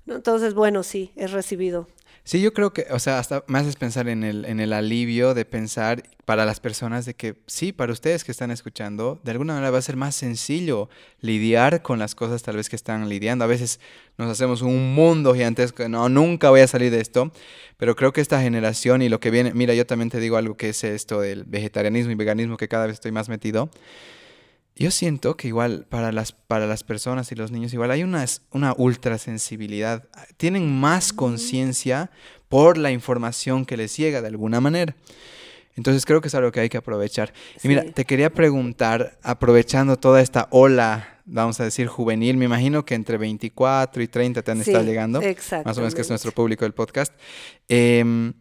Entonces, 0.06 0.54
bueno, 0.54 0.82
sí, 0.82 1.12
he 1.14 1.26
recibido 1.26 1.86
Sí, 2.22 2.40
yo 2.40 2.52
creo 2.52 2.72
que, 2.72 2.86
o 2.90 2.98
sea, 2.98 3.18
hasta 3.18 3.44
me 3.46 3.58
haces 3.58 3.76
pensar 3.76 4.08
en 4.08 4.22
el, 4.24 4.44
en 4.44 4.60
el 4.60 4.72
alivio 4.72 5.34
de 5.34 5.44
pensar 5.44 6.02
para 6.26 6.44
las 6.44 6.60
personas 6.60 7.06
de 7.06 7.14
que 7.14 7.34
sí, 7.46 7.72
para 7.72 7.92
ustedes 7.92 8.24
que 8.24 8.30
están 8.30 8.50
escuchando, 8.50 9.18
de 9.24 9.32
alguna 9.32 9.54
manera 9.54 9.70
va 9.70 9.78
a 9.78 9.82
ser 9.82 9.96
más 9.96 10.14
sencillo 10.14 10.88
lidiar 11.20 11.82
con 11.82 11.98
las 11.98 12.14
cosas 12.14 12.42
tal 12.42 12.56
vez 12.56 12.68
que 12.68 12.76
están 12.76 13.08
lidiando. 13.08 13.44
A 13.44 13.48
veces 13.48 13.80
nos 14.18 14.30
hacemos 14.30 14.62
un 14.62 14.94
mundo 14.94 15.34
gigantesco, 15.34 15.88
no, 15.88 16.08
nunca 16.08 16.50
voy 16.50 16.60
a 16.60 16.68
salir 16.68 16.92
de 16.92 17.00
esto, 17.00 17.32
pero 17.78 17.96
creo 17.96 18.12
que 18.12 18.20
esta 18.20 18.40
generación 18.40 19.02
y 19.02 19.08
lo 19.08 19.18
que 19.18 19.30
viene, 19.30 19.54
mira, 19.54 19.74
yo 19.74 19.86
también 19.86 20.10
te 20.10 20.20
digo 20.20 20.36
algo 20.36 20.56
que 20.56 20.68
es 20.68 20.84
esto 20.84 21.20
del 21.20 21.44
vegetarianismo 21.44 22.12
y 22.12 22.16
veganismo 22.16 22.56
que 22.56 22.68
cada 22.68 22.86
vez 22.86 22.94
estoy 22.94 23.12
más 23.12 23.28
metido 23.28 23.70
yo 24.80 24.90
siento 24.90 25.36
que 25.36 25.46
igual 25.46 25.84
para 25.90 26.10
las, 26.10 26.32
para 26.32 26.66
las 26.66 26.84
personas 26.84 27.30
y 27.32 27.34
los 27.34 27.50
niños, 27.50 27.74
igual 27.74 27.90
hay 27.90 28.02
una, 28.02 28.24
una 28.50 28.74
ultrasensibilidad. 28.78 30.08
Tienen 30.38 30.80
más 30.80 31.12
conciencia 31.12 32.10
por 32.48 32.78
la 32.78 32.90
información 32.90 33.66
que 33.66 33.76
les 33.76 33.94
llega 33.98 34.22
de 34.22 34.28
alguna 34.28 34.58
manera. 34.62 34.96
Entonces 35.76 36.06
creo 36.06 36.22
que 36.22 36.28
es 36.28 36.34
algo 36.34 36.50
que 36.50 36.60
hay 36.60 36.70
que 36.70 36.78
aprovechar. 36.78 37.34
Y 37.62 37.68
mira, 37.68 37.84
te 37.92 38.06
quería 38.06 38.32
preguntar, 38.32 39.18
aprovechando 39.22 39.98
toda 39.98 40.22
esta 40.22 40.48
ola, 40.50 41.20
vamos 41.26 41.60
a 41.60 41.64
decir, 41.64 41.86
juvenil, 41.86 42.38
me 42.38 42.46
imagino 42.46 42.86
que 42.86 42.94
entre 42.94 43.18
24 43.18 44.02
y 44.02 44.08
30 44.08 44.42
te 44.42 44.50
han 44.50 44.62
estado 44.62 44.82
llegando, 44.82 45.20
más 45.62 45.76
o 45.76 45.80
menos 45.80 45.94
que 45.94 46.00
es 46.00 46.08
nuestro 46.08 46.32
público 46.32 46.64
del 46.64 46.72
podcast. 46.72 47.12
Eh, 47.68 48.32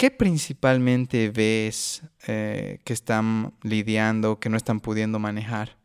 ¿Qué 0.00 0.10
principalmente 0.10 1.28
ves 1.28 2.00
eh, 2.26 2.78
que 2.84 2.94
están 2.94 3.52
lidiando, 3.62 4.40
que 4.40 4.48
no 4.48 4.56
están 4.56 4.80
pudiendo 4.80 5.18
manejar? 5.18 5.76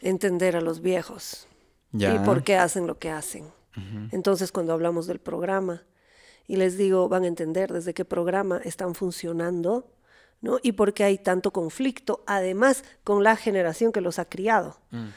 Entender 0.00 0.56
a 0.56 0.60
los 0.60 0.80
viejos 0.80 1.46
y 1.92 2.18
por 2.24 2.42
qué 2.42 2.56
hacen 2.56 2.88
lo 2.88 2.98
que 2.98 3.10
hacen. 3.10 3.44
Entonces, 4.10 4.50
cuando 4.50 4.72
hablamos 4.72 5.06
del 5.06 5.20
programa 5.20 5.84
y 6.48 6.56
les 6.56 6.76
digo, 6.76 7.08
van 7.08 7.22
a 7.22 7.28
entender 7.28 7.72
desde 7.72 7.94
qué 7.94 8.04
programa 8.04 8.60
están 8.64 8.96
funcionando, 8.96 9.94
¿no? 10.40 10.58
Y 10.60 10.72
por 10.72 10.92
qué 10.92 11.04
hay 11.04 11.18
tanto 11.18 11.52
conflicto, 11.52 12.24
además 12.26 12.82
con 13.04 13.22
la 13.22 13.36
generación 13.36 13.92
que 13.92 14.00
los 14.00 14.18
ha 14.18 14.24
criado. 14.24 14.80
Mm. 14.90 15.08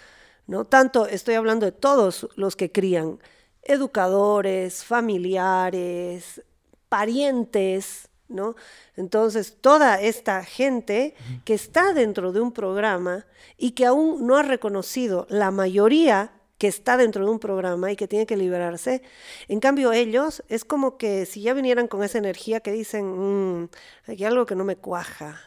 ¿no? 0.46 0.66
Tanto 0.66 1.08
estoy 1.08 1.34
hablando 1.34 1.66
de 1.66 1.72
todos 1.72 2.30
los 2.36 2.56
que 2.56 2.72
crían, 2.72 3.18
educadores, 3.64 4.86
familiares, 4.86 6.44
parientes, 6.90 8.10
¿no? 8.28 8.56
Entonces, 8.96 9.58
toda 9.62 10.02
esta 10.02 10.44
gente 10.44 11.16
que 11.44 11.54
está 11.54 11.94
dentro 11.94 12.32
de 12.32 12.42
un 12.42 12.52
programa 12.52 13.26
y 13.58 13.72
que 13.72 13.86
aún 13.86 14.26
no 14.26 14.38
ha 14.38 14.44
reconocido 14.44 15.28
la 15.30 15.52
mayoría 15.52 16.32
que 16.58 16.68
está 16.68 16.98
dentro 16.98 17.26
de 17.26 17.32
un 17.32 17.40
programa 17.40 17.92
y 17.92 17.96
que 17.96 18.08
tiene 18.08 18.26
que 18.26 18.38
liberarse. 18.38 19.02
En 19.48 19.60
cambio, 19.60 19.92
ellos 19.92 20.44
es 20.48 20.64
como 20.64 20.98
que 20.98 21.26
si 21.26 21.42
ya 21.42 21.54
vinieran 21.54 21.88
con 21.88 22.04
esa 22.04 22.18
energía 22.18 22.62
que 22.62 22.72
dicen, 22.72 23.62
mm, 23.62 23.70
aquí 24.08 24.24
hay 24.24 24.32
algo 24.32 24.46
que 24.46 24.56
no 24.56 24.64
me 24.64 24.78
cuaja, 24.78 25.40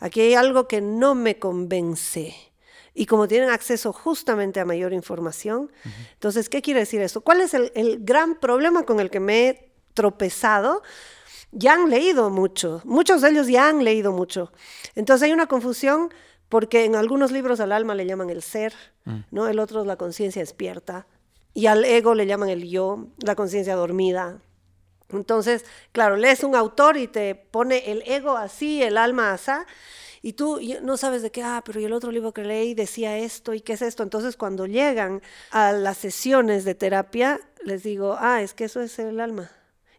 aquí 0.00 0.20
hay 0.20 0.34
algo 0.34 0.66
que 0.66 0.80
no 0.80 1.14
me 1.14 1.38
convence. 1.38 2.34
Y 2.94 3.06
como 3.06 3.26
tienen 3.26 3.50
acceso 3.50 3.92
justamente 3.92 4.60
a 4.60 4.64
mayor 4.64 4.92
información, 4.92 5.70
entonces, 6.12 6.48
¿qué 6.48 6.62
quiere 6.62 6.80
decir 6.80 7.00
eso? 7.00 7.22
¿Cuál 7.22 7.40
es 7.40 7.52
el, 7.52 7.72
el 7.74 7.98
gran 8.04 8.38
problema 8.38 8.84
con 8.84 9.00
el 9.00 9.10
que 9.10 9.18
me 9.18 9.48
he 9.48 9.73
tropezado, 9.94 10.82
ya 11.54 11.74
han 11.74 11.88
leído 11.88 12.30
mucho, 12.30 12.82
muchos 12.84 13.22
de 13.22 13.30
ellos 13.30 13.46
ya 13.46 13.68
han 13.68 13.84
leído 13.84 14.12
mucho. 14.12 14.52
Entonces 14.94 15.26
hay 15.26 15.32
una 15.32 15.46
confusión 15.46 16.12
porque 16.48 16.84
en 16.84 16.96
algunos 16.96 17.30
libros 17.30 17.60
al 17.60 17.72
alma 17.72 17.94
le 17.94 18.06
llaman 18.06 18.30
el 18.30 18.42
ser, 18.42 18.74
mm. 19.04 19.18
¿no? 19.30 19.48
El 19.48 19.58
otro 19.58 19.80
es 19.80 19.86
la 19.86 19.96
conciencia 19.96 20.42
despierta 20.42 21.06
y 21.54 21.66
al 21.66 21.84
ego 21.84 22.14
le 22.14 22.26
llaman 22.26 22.48
el 22.48 22.68
yo, 22.68 23.06
la 23.18 23.36
conciencia 23.36 23.76
dormida. 23.76 24.40
Entonces, 25.10 25.64
claro, 25.92 26.16
lees 26.16 26.42
un 26.42 26.56
autor 26.56 26.96
y 26.96 27.06
te 27.06 27.34
pone 27.36 27.90
el 27.90 28.02
ego 28.06 28.36
así, 28.36 28.82
el 28.82 28.98
alma 28.98 29.32
así, 29.32 29.52
y 30.22 30.32
tú 30.32 30.58
no 30.82 30.96
sabes 30.96 31.22
de 31.22 31.30
qué, 31.30 31.42
ah, 31.42 31.62
pero 31.64 31.78
y 31.78 31.84
el 31.84 31.92
otro 31.92 32.10
libro 32.10 32.32
que 32.32 32.42
leí 32.42 32.74
decía 32.74 33.18
esto 33.18 33.52
y 33.52 33.60
qué 33.60 33.74
es 33.74 33.82
esto. 33.82 34.02
Entonces, 34.02 34.36
cuando 34.36 34.66
llegan 34.66 35.22
a 35.50 35.72
las 35.72 35.98
sesiones 35.98 36.64
de 36.64 36.74
terapia, 36.74 37.40
les 37.62 37.82
digo, 37.82 38.16
ah, 38.18 38.40
es 38.40 38.54
que 38.54 38.64
eso 38.64 38.80
es 38.80 38.98
el 38.98 39.20
alma 39.20 39.50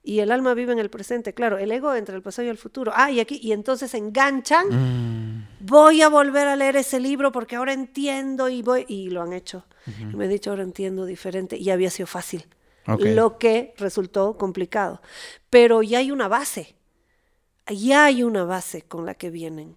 y 0.05 0.19
el 0.19 0.31
alma 0.31 0.53
vive 0.53 0.71
en 0.71 0.79
el 0.79 0.91
presente, 0.91 1.33
claro, 1.33 1.57
el 1.57 1.71
ego 1.71 1.95
entre 1.95 2.15
el 2.15 2.21
pasado 2.21 2.45
y 2.45 2.49
el 2.49 2.59
futuro. 2.59 2.91
Ah, 2.95 3.09
y 3.09 3.19
aquí, 3.19 3.39
y 3.41 3.53
entonces 3.53 3.93
enganchan, 3.95 4.67
mm. 4.69 5.47
voy 5.61 6.03
a 6.03 6.09
volver 6.09 6.47
a 6.47 6.55
leer 6.55 6.75
ese 6.75 6.99
libro 6.99 7.31
porque 7.31 7.55
ahora 7.55 7.73
entiendo 7.73 8.47
y 8.47 8.61
voy, 8.61 8.85
y 8.87 9.09
lo 9.09 9.23
han 9.23 9.33
hecho. 9.33 9.65
y 9.87 10.15
me 10.15 10.25
he 10.25 10.27
dicho, 10.27 10.51
ahora 10.51 10.61
entiendo 10.61 11.05
diferente, 11.05 11.57
y 11.57 11.71
había 11.71 11.89
sido 11.89 12.05
fácil, 12.05 12.45
lo 12.85 13.39
que 13.39 13.73
resultó 13.77 14.37
complicado. 14.37 15.01
Pero 15.49 15.81
ya 15.81 15.97
hay 15.97 16.11
una 16.11 16.27
base, 16.27 16.75
ya 17.67 18.05
hay 18.05 18.21
una 18.21 18.43
base 18.43 18.83
con 18.83 19.07
la 19.07 19.15
que 19.15 19.31
vienen. 19.31 19.75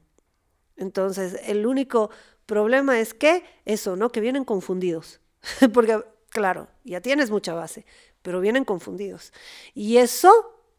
Entonces, 0.77 1.41
el 1.47 1.67
único 1.67 2.11
problema 2.45 3.01
es 3.01 3.15
que 3.15 3.45
eso, 3.65 3.97
¿no? 3.97 4.11
Que 4.11 4.21
vienen 4.21 4.45
confundidos, 4.45 5.21
porque, 5.73 6.03
claro, 6.29 6.69
ya 6.85 7.01
tienes 7.01 7.31
mucha 7.31 7.55
base, 7.55 7.87
pero 8.29 8.43
vienen 8.43 8.67
confundidos. 8.67 9.33
Y 9.73 9.97
eso 9.97 10.31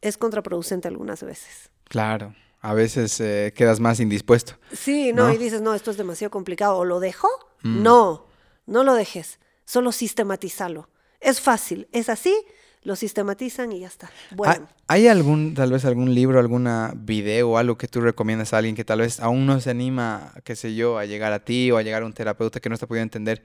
es 0.02 0.20
contraproducente 0.20 0.88
algunas 0.88 1.24
veces. 1.24 1.72
Claro, 1.86 2.36
a 2.62 2.76
veces 2.76 3.20
eh, 3.20 3.54
quedas 3.56 3.80
más 3.80 4.00
indispuesto. 4.00 4.54
Sí, 4.72 5.14
no, 5.14 5.34
y 5.34 5.38
dices, 5.38 5.60
no, 5.60 5.74
esto 5.74 5.90
es 5.90 5.98
demasiado 5.98 6.30
complicado, 6.30 6.78
o 6.78 6.86
lo 6.86 7.00
dejo. 7.00 7.28
Mm. 7.64 7.82
No, 7.82 8.28
no 8.68 8.84
lo 8.84 8.94
dejes, 8.94 9.40
solo 9.66 9.92
sistematizalo. 9.92 10.90
Es 11.20 11.42
fácil, 11.42 11.88
es 11.92 12.08
así, 12.08 12.36
lo 12.84 12.96
sistematizan 12.96 13.72
y 13.72 13.80
ya 13.80 13.88
está. 13.88 14.12
Bueno. 14.36 14.70
¿Hay 14.88 15.08
algún, 15.08 15.56
tal 15.56 15.72
vez 15.72 15.86
algún 15.86 16.14
libro, 16.14 16.40
alguna 16.40 16.94
video 16.96 17.50
o 17.50 17.58
algo 17.58 17.80
que 17.80 17.88
tú 17.88 18.00
recomiendas 18.00 18.54
a 18.54 18.60
alguien 18.60 18.76
que 18.76 18.86
tal 18.86 19.00
vez 19.00 19.20
aún 19.20 19.48
no 19.48 19.60
se 19.60 19.72
anima, 19.72 20.34
qué 20.44 20.56
sé 20.56 20.76
yo, 20.76 21.00
a 21.00 21.06
llegar 21.06 21.34
a 21.34 21.44
ti 21.44 21.72
o 21.72 21.78
a 21.78 21.82
llegar 21.82 22.04
a 22.04 22.06
un 22.06 22.14
terapeuta 22.14 22.60
que 22.60 22.70
no 22.70 22.76
está 22.76 22.86
pudiendo 22.86 23.06
entender 23.06 23.44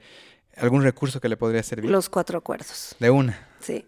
¿Algún 0.57 0.83
recurso 0.83 1.19
que 1.19 1.29
le 1.29 1.37
podría 1.37 1.63
servir? 1.63 1.89
Los 1.91 2.09
cuatro 2.09 2.37
acuerdos. 2.37 2.95
¿De 2.99 3.09
una? 3.09 3.47
Sí. 3.59 3.85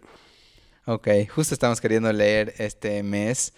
Ok, 0.86 1.08
justo 1.34 1.54
estamos 1.54 1.80
queriendo 1.80 2.12
leer 2.12 2.54
este 2.58 3.02
mes, 3.02 3.52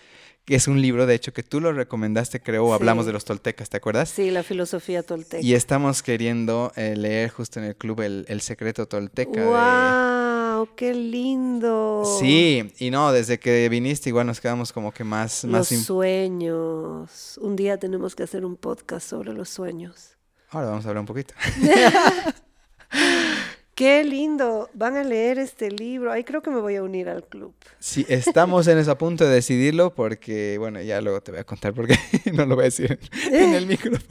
que 0.45 0.57
es 0.57 0.67
un 0.67 0.83
libro, 0.83 1.07
de 1.07 1.15
hecho, 1.15 1.33
que 1.33 1.43
tú 1.45 1.61
lo 1.61 1.73
recomendaste, 1.73 2.41
creo, 2.43 2.65
o 2.67 2.75
hablamos 2.75 3.05
Sí. 3.05 3.09
de 3.09 3.13
los 3.13 3.25
toltecas, 3.25 3.69
¿te 3.71 3.77
acuerdas? 3.77 4.09
Sí, 4.11 4.31
la 4.33 4.43
filosofía 4.43 5.03
tolteca. 5.05 5.41
Y 5.41 5.55
estamos 5.55 6.03
queriendo 6.03 6.73
eh, 6.77 6.97
leer 6.97 7.31
justo 7.31 7.61
en 7.61 7.67
el 7.67 7.77
club 7.77 8.01
El, 8.01 8.25
El 8.29 8.41
Secreto 8.41 8.87
Tolteca. 8.87 9.41
de- 9.41 9.47
¡Wow! 9.47 10.75
¡Qué 10.77 10.93
lindo! 10.93 12.03
Sí, 12.19 12.73
y 12.79 12.91
no, 12.91 13.13
desde 13.13 13.39
que 13.39 13.69
viniste 13.69 14.09
igual 14.09 14.27
nos 14.27 14.41
quedamos 14.41 14.73
como 14.73 14.93
que 14.93 15.05
más... 15.05 15.45
Los 15.45 15.71
más 15.73 15.85
sueños. 15.85 17.39
Un 17.41 17.55
día 17.57 17.79
tenemos 17.79 18.15
que 18.17 18.25
hacer 18.25 18.45
un 18.45 18.57
podcast 18.57 19.09
sobre 19.09 19.33
los 19.33 19.49
sueños. 19.49 20.17
Ahora 20.51 20.71
vamos 20.71 20.85
a 20.85 20.89
hablar 20.89 21.01
un 21.03 21.07
poquito. 21.07 21.33
¡Qué 23.75 24.05
lindo! 24.05 24.69
Van 24.75 24.97
a 24.97 25.03
leer 25.03 25.39
este 25.39 25.71
libro. 25.71 26.13
Ahí 26.13 26.23
creo 26.23 26.43
que 26.43 26.51
me 26.51 26.61
voy 26.61 26.77
a 26.77 26.83
unir 26.83 27.09
al 27.09 27.25
club. 27.25 27.55
Sí, 27.79 28.05
estamos 28.11 28.67
en 28.69 28.77
ese 28.77 28.95
punto 28.97 29.25
de 29.25 29.31
decidirlo 29.31 29.95
porque, 29.95 30.59
bueno, 30.59 30.83
ya 30.83 31.01
luego 31.01 31.23
te 31.23 31.31
voy 31.31 31.41
a 31.41 31.45
contar 31.45 31.73
porque 31.73 31.97
no 32.35 32.45
lo 32.45 32.57
voy 32.57 32.65
a 32.65 32.65
decir 32.67 32.99
en, 33.31 33.55
el 33.55 33.67
micrófono. 33.67 34.05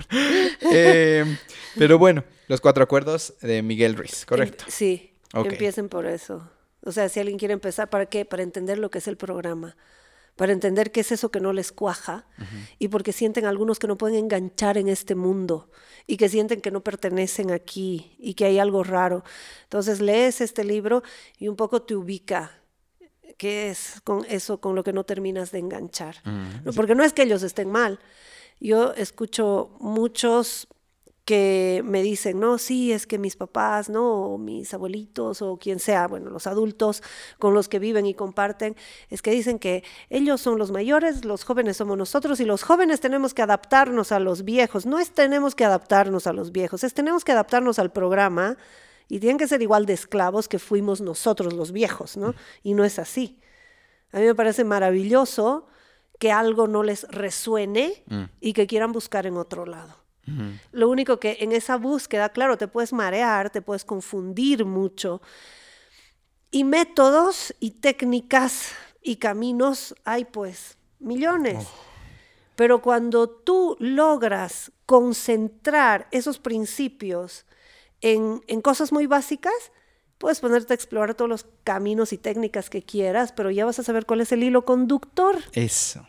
Eh, 0.71 1.23
pero 1.77 1.99
bueno, 1.99 2.23
los 2.47 2.61
cuatro 2.61 2.83
acuerdos 2.83 3.35
de 3.41 3.61
Miguel 3.61 3.95
Ruiz, 3.95 4.25
correcto. 4.25 4.65
Sí, 4.67 5.13
empiecen 5.33 5.87
por 5.87 6.07
eso. 6.07 6.49
O 6.83 6.91
sea, 6.91 7.07
si 7.09 7.19
alguien 7.19 7.37
quiere 7.37 7.53
empezar, 7.53 7.89
¿para 7.89 8.07
qué? 8.07 8.25
Para 8.25 8.41
entender 8.41 8.79
lo 8.79 8.89
que 8.89 8.97
es 8.97 9.07
el 9.07 9.17
programa. 9.17 9.75
Para 10.39 10.53
entender 10.53 10.93
qué 10.93 11.01
es 11.01 11.11
eso 11.11 11.31
que 11.31 11.41
no 11.41 11.51
les 11.51 11.73
cuaja 11.73 12.25
y 12.77 12.87
porque 12.87 13.11
sienten 13.11 13.45
algunos 13.45 13.77
que 13.77 13.87
no 13.87 13.97
pueden 13.97 14.15
enganchar 14.15 14.77
en 14.77 14.87
este 14.87 15.13
mundo 15.13 15.69
y 16.07 16.15
que 16.15 16.29
sienten 16.29 16.61
que 16.61 16.71
no 16.71 16.79
pertenecen 16.79 17.51
aquí 17.51 18.15
y 18.17 18.35
que 18.35 18.45
hay 18.45 18.57
algo 18.57 18.85
raro. 18.85 19.25
Entonces 19.63 19.99
lees 19.99 20.39
este 20.39 20.63
libro 20.63 21.03
y 21.39 21.49
un 21.49 21.57
poco 21.57 21.81
te 21.81 21.93
ubica 21.93 22.53
qué 23.35 23.69
es 23.69 23.99
con 24.05 24.25
eso 24.29 24.61
con 24.61 24.75
lo 24.75 24.85
que 24.85 24.93
no 24.93 25.03
terminas 25.03 25.51
de 25.51 25.59
enganchar. 25.59 26.15
Porque 26.73 26.95
no 26.95 27.03
es 27.03 27.11
que 27.11 27.23
ellos 27.23 27.43
estén 27.43 27.69
mal. 27.69 27.99
Yo 28.61 28.93
escucho 28.93 29.75
muchos 29.81 30.69
que 31.29 31.83
me 31.85 32.01
dicen, 32.01 32.39
no, 32.39 32.57
sí, 32.57 32.91
es 32.91 33.05
que 33.05 33.19
mis 33.19 33.35
papás, 33.35 33.87
no, 33.87 34.33
o 34.33 34.39
mis 34.39 34.73
abuelitos 34.73 35.43
o 35.43 35.57
quien 35.57 35.77
sea, 35.77 36.07
bueno, 36.07 36.31
los 36.31 36.47
adultos 36.47 37.03
con 37.37 37.53
los 37.53 37.69
que 37.69 37.77
viven 37.77 38.07
y 38.07 38.15
comparten, 38.15 38.75
es 39.11 39.21
que 39.21 39.29
dicen 39.29 39.59
que 39.59 39.83
ellos 40.09 40.41
son 40.41 40.57
los 40.57 40.71
mayores, 40.71 41.25
los 41.25 41.43
jóvenes 41.43 41.77
somos 41.77 41.99
nosotros 41.99 42.39
y 42.39 42.45
los 42.45 42.63
jóvenes 42.63 42.99
tenemos 42.99 43.35
que 43.35 43.43
adaptarnos 43.43 44.11
a 44.11 44.17
los 44.17 44.43
viejos. 44.43 44.87
No 44.87 44.97
es 44.97 45.11
tenemos 45.11 45.53
que 45.53 45.65
adaptarnos 45.65 46.25
a 46.25 46.33
los 46.33 46.51
viejos, 46.51 46.83
es 46.83 46.95
tenemos 46.95 47.23
que 47.23 47.31
adaptarnos 47.31 47.77
al 47.77 47.91
programa 47.91 48.57
y 49.07 49.19
tienen 49.19 49.37
que 49.37 49.47
ser 49.47 49.61
igual 49.61 49.85
de 49.85 49.93
esclavos 49.93 50.47
que 50.47 50.57
fuimos 50.57 50.99
nosotros 50.99 51.53
los 51.53 51.71
viejos, 51.71 52.17
¿no? 52.17 52.33
Y 52.63 52.73
no 52.73 52.83
es 52.83 52.97
así. 52.97 53.39
A 54.11 54.17
mí 54.17 54.25
me 54.25 54.33
parece 54.33 54.63
maravilloso 54.63 55.67
que 56.17 56.31
algo 56.31 56.67
no 56.67 56.81
les 56.81 57.03
resuene 57.03 58.03
y 58.41 58.53
que 58.53 58.65
quieran 58.65 58.93
buscar 58.93 59.27
en 59.27 59.37
otro 59.37 59.67
lado. 59.67 59.98
Lo 60.71 60.89
único 60.89 61.19
que 61.19 61.37
en 61.41 61.51
esa 61.51 61.77
búsqueda, 61.77 62.29
claro, 62.29 62.57
te 62.57 62.67
puedes 62.67 62.93
marear, 62.93 63.49
te 63.49 63.61
puedes 63.61 63.85
confundir 63.85 64.65
mucho. 64.65 65.21
Y 66.51 66.63
métodos 66.63 67.53
y 67.59 67.71
técnicas 67.71 68.71
y 69.01 69.17
caminos 69.17 69.95
hay 70.03 70.25
pues 70.25 70.77
millones. 70.99 71.67
Pero 72.55 72.81
cuando 72.81 73.29
tú 73.29 73.77
logras 73.79 74.71
concentrar 74.85 76.07
esos 76.11 76.39
principios 76.39 77.45
en, 78.01 78.41
en 78.47 78.61
cosas 78.61 78.91
muy 78.91 79.05
básicas, 79.05 79.71
puedes 80.17 80.41
ponerte 80.41 80.73
a 80.73 80.75
explorar 80.75 81.15
todos 81.15 81.29
los 81.29 81.45
caminos 81.63 82.13
y 82.13 82.17
técnicas 82.17 82.69
que 82.69 82.83
quieras, 82.83 83.31
pero 83.31 83.49
ya 83.49 83.65
vas 83.65 83.79
a 83.79 83.83
saber 83.83 84.05
cuál 84.05 84.21
es 84.21 84.31
el 84.31 84.43
hilo 84.43 84.65
conductor. 84.65 85.37
Eso. 85.53 86.05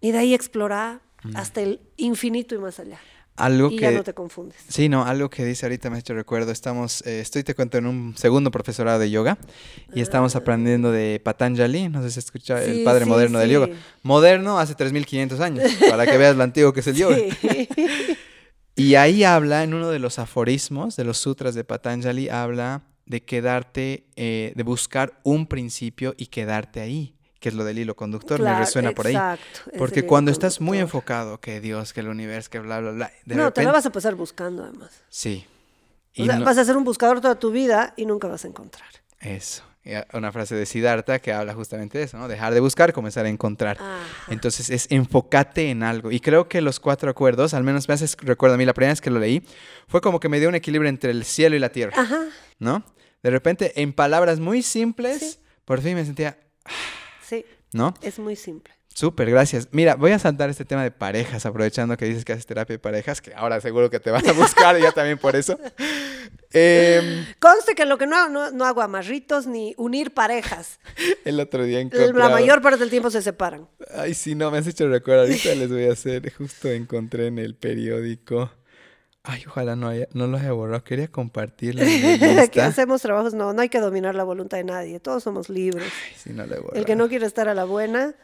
Y 0.00 0.12
de 0.12 0.18
ahí 0.18 0.34
explorar 0.34 1.02
hasta 1.34 1.60
el 1.60 1.80
infinito 1.96 2.54
y 2.54 2.58
más 2.58 2.78
allá. 2.78 3.00
Algo 3.38 3.70
y 3.70 3.76
que... 3.76 3.82
ya 3.82 3.90
no 3.92 4.02
te 4.02 4.14
confundes. 4.14 4.56
Sí, 4.68 4.88
no, 4.88 5.04
algo 5.04 5.30
que 5.30 5.44
dice 5.44 5.66
ahorita 5.66 5.90
me 5.90 5.96
ha 5.96 5.98
hecho 6.00 6.14
recuerdo. 6.14 6.52
Estamos, 6.52 7.06
eh, 7.06 7.20
estoy 7.20 7.44
te 7.44 7.54
cuento 7.54 7.78
en 7.78 7.86
un 7.86 8.16
segundo 8.16 8.50
profesorado 8.50 8.98
de 8.98 9.10
yoga 9.10 9.38
y 9.94 10.00
estamos 10.00 10.36
aprendiendo 10.36 10.90
de 10.90 11.20
Patanjali, 11.24 11.88
no 11.88 12.02
sé 12.02 12.10
si 12.10 12.18
escucha 12.18 12.62
el 12.62 12.70
Ah. 12.70 12.74
Sí, 12.74 12.84
padre 12.84 13.04
sí, 13.04 13.10
moderno 13.10 13.38
del 13.38 13.50
yoga. 13.50 13.68
Moderno 14.02 14.58
hace 14.58 14.74
3500 14.74 15.40
años, 15.40 15.70
para 15.88 16.06
que 16.06 16.18
veas 16.18 16.36
lo 16.36 16.42
antiguo 16.42 16.72
que 16.72 16.80
es 16.80 16.86
el 16.86 16.96
yoga. 16.96 17.16
Y 18.78 18.94
ahí 18.94 19.24
habla, 19.24 19.64
en 19.64 19.74
uno 19.74 19.90
de 19.90 19.98
los 19.98 20.20
aforismos 20.20 20.94
de 20.94 21.02
los 21.02 21.18
sutras 21.18 21.56
de 21.56 21.64
Patanjali, 21.64 22.28
habla 22.28 22.82
de 23.06 23.24
quedarte, 23.24 24.06
eh, 24.14 24.52
de 24.54 24.62
buscar 24.62 25.18
un 25.24 25.48
principio 25.48 26.14
y 26.16 26.26
quedarte 26.26 26.78
ahí, 26.78 27.16
que 27.40 27.48
es 27.50 27.54
lo 27.54 27.64
del 27.64 27.78
hilo 27.78 27.94
conductor, 27.96 28.40
me 28.40 28.58
resuena 28.58 28.92
por 28.92 29.06
ahí. 29.06 29.14
exacto, 29.14 29.70
es 29.72 29.78
Porque 29.78 30.04
cuando 30.04 30.30
estás 30.30 30.60
muy 30.60 30.78
enfocado, 30.78 31.40
que 31.40 31.60
Dios, 31.60 31.92
que 31.92 32.00
el 32.00 32.08
universo, 32.08 32.50
que 32.50 32.58
bla, 32.58 32.80
bla, 32.80 32.90
bla, 32.92 33.12
de 33.24 33.34
no, 33.36 33.52
te 33.52 33.62
la 33.62 33.72
vas 33.72 33.86
a 33.86 33.90
pasar 33.92 34.14
buscando 34.16 34.64
además. 34.64 34.90
Sí. 35.08 35.46
O 36.18 36.22
Y 36.22 36.26
sea, 36.26 36.36
no- 36.38 36.44
Vas 36.44 36.58
a 36.58 36.64
ser 36.64 36.76
un 36.76 36.84
buscador 36.84 37.20
toda 37.20 37.36
tu 37.38 37.50
vida 37.52 37.94
y 37.96 38.06
nunca 38.06 38.26
vas 38.28 38.44
a 38.44 38.48
encontrar. 38.48 38.88
Eso. 39.20 39.62
Una 40.12 40.32
frase 40.32 40.54
de 40.54 40.66
Siddhartha 40.66 41.18
que 41.18 41.32
habla 41.32 41.54
justamente 41.54 41.96
de 41.96 42.04
eso, 42.04 42.18
¿no? 42.18 42.28
Dejar 42.28 42.52
de 42.52 42.60
buscar, 42.60 42.92
comenzar 42.92 43.24
a 43.24 43.30
encontrar. 43.30 43.78
Ajá. 43.80 43.96
Entonces 44.28 44.68
es 44.68 44.86
enfócate 44.90 45.70
en 45.70 45.82
algo. 45.82 46.10
Y 46.10 46.20
creo 46.20 46.46
que 46.46 46.60
los 46.60 46.78
cuatro 46.78 47.08
acuerdos, 47.10 47.54
al 47.54 47.64
menos 47.64 47.88
me 47.88 47.94
haces 47.94 48.14
recuerdo 48.20 48.56
a 48.56 48.58
mí, 48.58 48.66
la 48.66 48.74
primera 48.74 48.92
vez 48.92 49.00
que 49.00 49.08
lo 49.10 49.18
leí, 49.18 49.42
fue 49.86 50.02
como 50.02 50.20
que 50.20 50.28
me 50.28 50.40
dio 50.40 50.48
un 50.50 50.54
equilibrio 50.56 50.90
entre 50.90 51.10
el 51.12 51.24
cielo 51.24 51.56
y 51.56 51.58
la 51.58 51.70
tierra, 51.70 51.94
Ajá. 52.02 52.18
¿no? 52.58 52.84
De 53.22 53.30
repente, 53.30 53.80
en 53.80 53.94
palabras 53.94 54.40
muy 54.40 54.62
simples, 54.62 55.20
Sí. 55.20 55.38
por 55.64 55.80
fin 55.80 55.94
me 55.94 56.04
sentía, 56.04 56.36
Sí, 57.28 57.44
¿no? 57.72 57.94
es 58.02 58.18
muy 58.18 58.36
simple. 58.36 58.72
Súper, 58.98 59.30
gracias. 59.30 59.68
Mira, 59.70 59.94
voy 59.94 60.10
a 60.10 60.18
saltar 60.18 60.50
este 60.50 60.64
tema 60.64 60.82
de 60.82 60.90
parejas, 60.90 61.46
aprovechando 61.46 61.96
que 61.96 62.06
dices 62.06 62.24
que 62.24 62.32
haces 62.32 62.46
terapia 62.46 62.74
de 62.74 62.78
parejas, 62.80 63.20
que 63.20 63.32
ahora 63.32 63.60
seguro 63.60 63.90
que 63.90 64.00
te 64.00 64.10
vas 64.10 64.26
a 64.26 64.32
buscar 64.32 64.76
ya 64.80 64.90
también 64.90 65.18
por 65.18 65.36
eso. 65.36 65.58
Em, 66.50 67.26
Conste 67.38 67.74
que 67.74 67.84
lo 67.84 67.98
que 67.98 68.06
no, 68.06 68.30
no, 68.30 68.50
no 68.50 68.64
hago 68.64 68.80
amarritos 68.80 69.46
ni 69.46 69.74
unir 69.76 70.14
parejas. 70.14 70.80
el 71.24 71.38
otro 71.40 71.62
día 71.62 71.76
La 71.76 71.82
encontraba... 71.82 72.30
mayor 72.30 72.62
parte 72.62 72.78
del 72.78 72.90
tiempo 72.90 73.10
se 73.10 73.20
separan. 73.20 73.68
Ay, 73.94 74.14
sí, 74.14 74.34
no, 74.34 74.50
me 74.50 74.58
has 74.58 74.66
hecho 74.66 74.88
recuerdo. 74.88 75.22
Ahorita 75.22 75.54
les 75.54 75.68
voy 75.68 75.86
a 75.88 75.92
hacer. 75.92 76.32
Justo 76.32 76.68
encontré 76.68 77.26
en 77.26 77.38
el 77.38 77.54
periódico. 77.54 78.50
Ay, 79.30 79.44
ojalá 79.46 79.76
no, 79.76 79.88
haya, 79.88 80.08
no 80.14 80.26
lo 80.26 80.38
haya 80.38 80.52
borrado. 80.52 80.82
Quería 80.82 81.10
mi 81.14 81.30
que 82.50 82.62
hacemos 82.62 83.02
trabajos, 83.02 83.34
no, 83.34 83.52
no 83.52 83.60
hay 83.60 83.68
que 83.68 83.78
dominar 83.78 84.14
la 84.14 84.24
voluntad 84.24 84.56
de 84.56 84.64
nadie. 84.64 85.00
Todos 85.00 85.22
somos 85.22 85.50
libres. 85.50 85.92
Ay, 86.06 86.12
sí, 86.16 86.30
no 86.32 86.44
borrado. 86.46 86.72
El 86.72 86.86
que 86.86 86.96
no 86.96 87.10
quiere 87.10 87.26
estar 87.26 87.46
a 87.46 87.52
la 87.52 87.64
buena. 87.64 88.14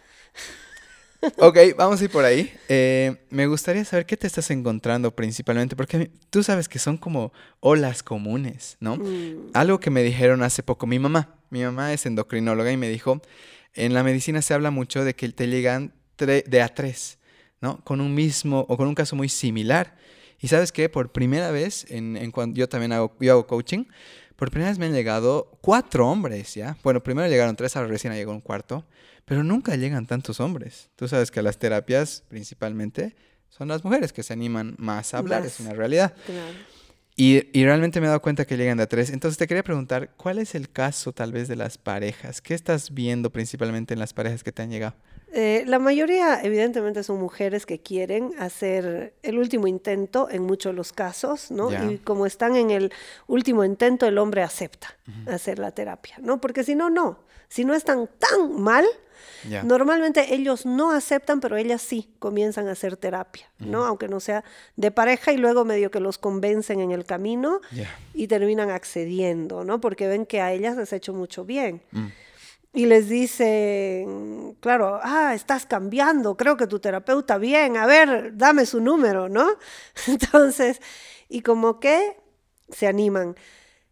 Ok, 1.36 1.58
vamos 1.76 2.00
a 2.00 2.04
ir 2.04 2.10
por 2.10 2.24
ahí. 2.24 2.50
Eh, 2.70 3.16
me 3.28 3.46
gustaría 3.46 3.84
saber 3.84 4.06
qué 4.06 4.16
te 4.16 4.26
estás 4.26 4.50
encontrando 4.50 5.14
principalmente, 5.14 5.76
porque 5.76 6.10
tú 6.30 6.42
sabes 6.42 6.70
que 6.70 6.78
son 6.78 6.96
como 6.96 7.34
olas 7.60 8.02
comunes, 8.02 8.78
¿no? 8.80 8.96
mm, 8.96 9.50
Algo 9.52 9.80
que 9.80 9.90
me 9.90 10.02
dijeron 10.02 10.42
hace 10.42 10.62
poco 10.62 10.86
mi 10.86 10.98
mamá. 10.98 11.34
Mi 11.50 11.62
mamá 11.64 11.92
es 11.92 12.06
endocrinóloga 12.06 12.72
y 12.72 12.78
me 12.78 12.88
dijo, 12.88 13.20
en 13.74 13.92
la 13.92 14.02
medicina 14.02 14.40
se 14.40 14.54
habla 14.54 14.70
mucho 14.70 15.04
de 15.04 15.14
que 15.14 15.28
te 15.28 15.48
llegan 15.48 15.92
de 16.16 16.62
a 16.62 16.68
tres, 16.68 17.18
¿no? 17.60 17.84
Con 17.84 18.00
un 18.00 18.14
mismo 18.14 18.64
o 18.70 18.78
con 18.78 18.88
un 18.88 18.94
caso 18.94 19.16
muy 19.16 19.28
similar. 19.28 19.96
Y 20.44 20.48
sabes 20.48 20.72
qué, 20.72 20.90
por 20.90 21.10
primera 21.10 21.50
vez, 21.50 21.86
en, 21.88 22.18
en 22.18 22.30
cuando 22.30 22.58
yo 22.58 22.68
también 22.68 22.92
hago, 22.92 23.16
yo 23.18 23.32
hago 23.32 23.46
coaching, 23.46 23.84
por 24.36 24.50
primera 24.50 24.70
vez 24.70 24.78
me 24.78 24.84
han 24.84 24.92
llegado 24.92 25.56
cuatro 25.62 26.06
hombres, 26.06 26.52
¿ya? 26.52 26.76
Bueno, 26.82 27.02
primero 27.02 27.26
llegaron 27.28 27.56
tres, 27.56 27.74
ahora 27.76 27.88
recién 27.88 28.12
llegó 28.12 28.30
un 28.32 28.42
cuarto, 28.42 28.84
pero 29.24 29.42
nunca 29.42 29.74
llegan 29.74 30.04
tantos 30.06 30.40
hombres. 30.40 30.90
Tú 30.96 31.08
sabes 31.08 31.30
que 31.30 31.40
las 31.40 31.56
terapias 31.56 32.24
principalmente 32.28 33.16
son 33.48 33.68
las 33.68 33.84
mujeres 33.84 34.12
que 34.12 34.22
se 34.22 34.34
animan 34.34 34.74
más 34.76 35.14
a 35.14 35.18
hablar, 35.18 35.44
Más. 35.44 35.54
es 35.54 35.60
una 35.60 35.72
realidad. 35.72 36.12
claro. 36.26 36.73
Y, 37.16 37.48
y 37.58 37.64
realmente 37.64 38.00
me 38.00 38.06
he 38.06 38.08
dado 38.08 38.20
cuenta 38.20 38.44
que 38.44 38.56
llegan 38.56 38.76
de 38.76 38.82
a 38.82 38.88
tres. 38.88 39.10
Entonces 39.10 39.38
te 39.38 39.46
quería 39.46 39.62
preguntar, 39.62 40.10
¿cuál 40.16 40.38
es 40.38 40.54
el 40.54 40.68
caso 40.68 41.12
tal 41.12 41.32
vez 41.32 41.46
de 41.46 41.56
las 41.56 41.78
parejas? 41.78 42.40
¿Qué 42.40 42.54
estás 42.54 42.92
viendo 42.92 43.30
principalmente 43.30 43.94
en 43.94 44.00
las 44.00 44.12
parejas 44.12 44.42
que 44.42 44.50
te 44.50 44.62
han 44.62 44.70
llegado? 44.70 44.94
Eh, 45.36 45.64
la 45.66 45.80
mayoría, 45.80 46.40
evidentemente, 46.42 47.02
son 47.02 47.18
mujeres 47.18 47.66
que 47.66 47.80
quieren 47.80 48.32
hacer 48.38 49.14
el 49.22 49.38
último 49.38 49.66
intento 49.66 50.28
en 50.30 50.42
muchos 50.42 50.72
de 50.72 50.76
los 50.76 50.92
casos, 50.92 51.50
¿no? 51.50 51.70
Y 51.90 51.98
como 51.98 52.24
están 52.24 52.54
en 52.54 52.70
el 52.70 52.92
último 53.26 53.64
intento, 53.64 54.06
el 54.06 54.18
hombre 54.18 54.42
acepta 54.42 54.96
hacer 55.26 55.58
la 55.58 55.72
terapia, 55.72 56.16
¿no? 56.20 56.40
Porque 56.40 56.62
si 56.62 56.76
no, 56.76 56.88
no. 56.88 57.18
Si 57.48 57.64
no 57.64 57.74
están 57.74 58.08
tan 58.18 58.60
mal, 58.62 58.84
Normalmente 59.62 60.34
ellos 60.34 60.66
no 60.66 60.90
aceptan, 60.90 61.40
pero 61.40 61.56
ellas 61.56 61.82
sí 61.82 62.10
comienzan 62.18 62.68
a 62.68 62.72
hacer 62.72 62.96
terapia, 62.96 63.50
¿no? 63.58 63.84
Aunque 63.84 64.08
no 64.08 64.20
sea 64.20 64.44
de 64.76 64.90
pareja 64.90 65.32
y 65.32 65.36
luego 65.36 65.64
medio 65.64 65.90
que 65.90 66.00
los 66.00 66.18
convencen 66.18 66.80
en 66.80 66.90
el 66.90 67.04
camino 67.04 67.60
y 68.14 68.26
terminan 68.26 68.70
accediendo, 68.70 69.64
¿no? 69.64 69.80
Porque 69.80 70.08
ven 70.08 70.26
que 70.26 70.40
a 70.40 70.52
ellas 70.52 70.76
les 70.76 70.92
ha 70.92 70.96
hecho 70.96 71.12
mucho 71.12 71.44
bien. 71.44 71.82
Mm. 71.92 72.06
Y 72.76 72.86
les 72.86 73.08
dicen, 73.08 74.56
claro, 74.58 74.98
ah, 75.00 75.32
estás 75.32 75.64
cambiando, 75.64 76.36
creo 76.36 76.56
que 76.56 76.66
tu 76.66 76.80
terapeuta 76.80 77.38
bien, 77.38 77.76
a 77.76 77.86
ver, 77.86 78.36
dame 78.36 78.66
su 78.66 78.80
número, 78.80 79.28
¿no? 79.28 79.46
Entonces, 80.08 80.80
y 81.28 81.42
como 81.42 81.78
que 81.78 82.16
se 82.70 82.88
animan. 82.88 83.36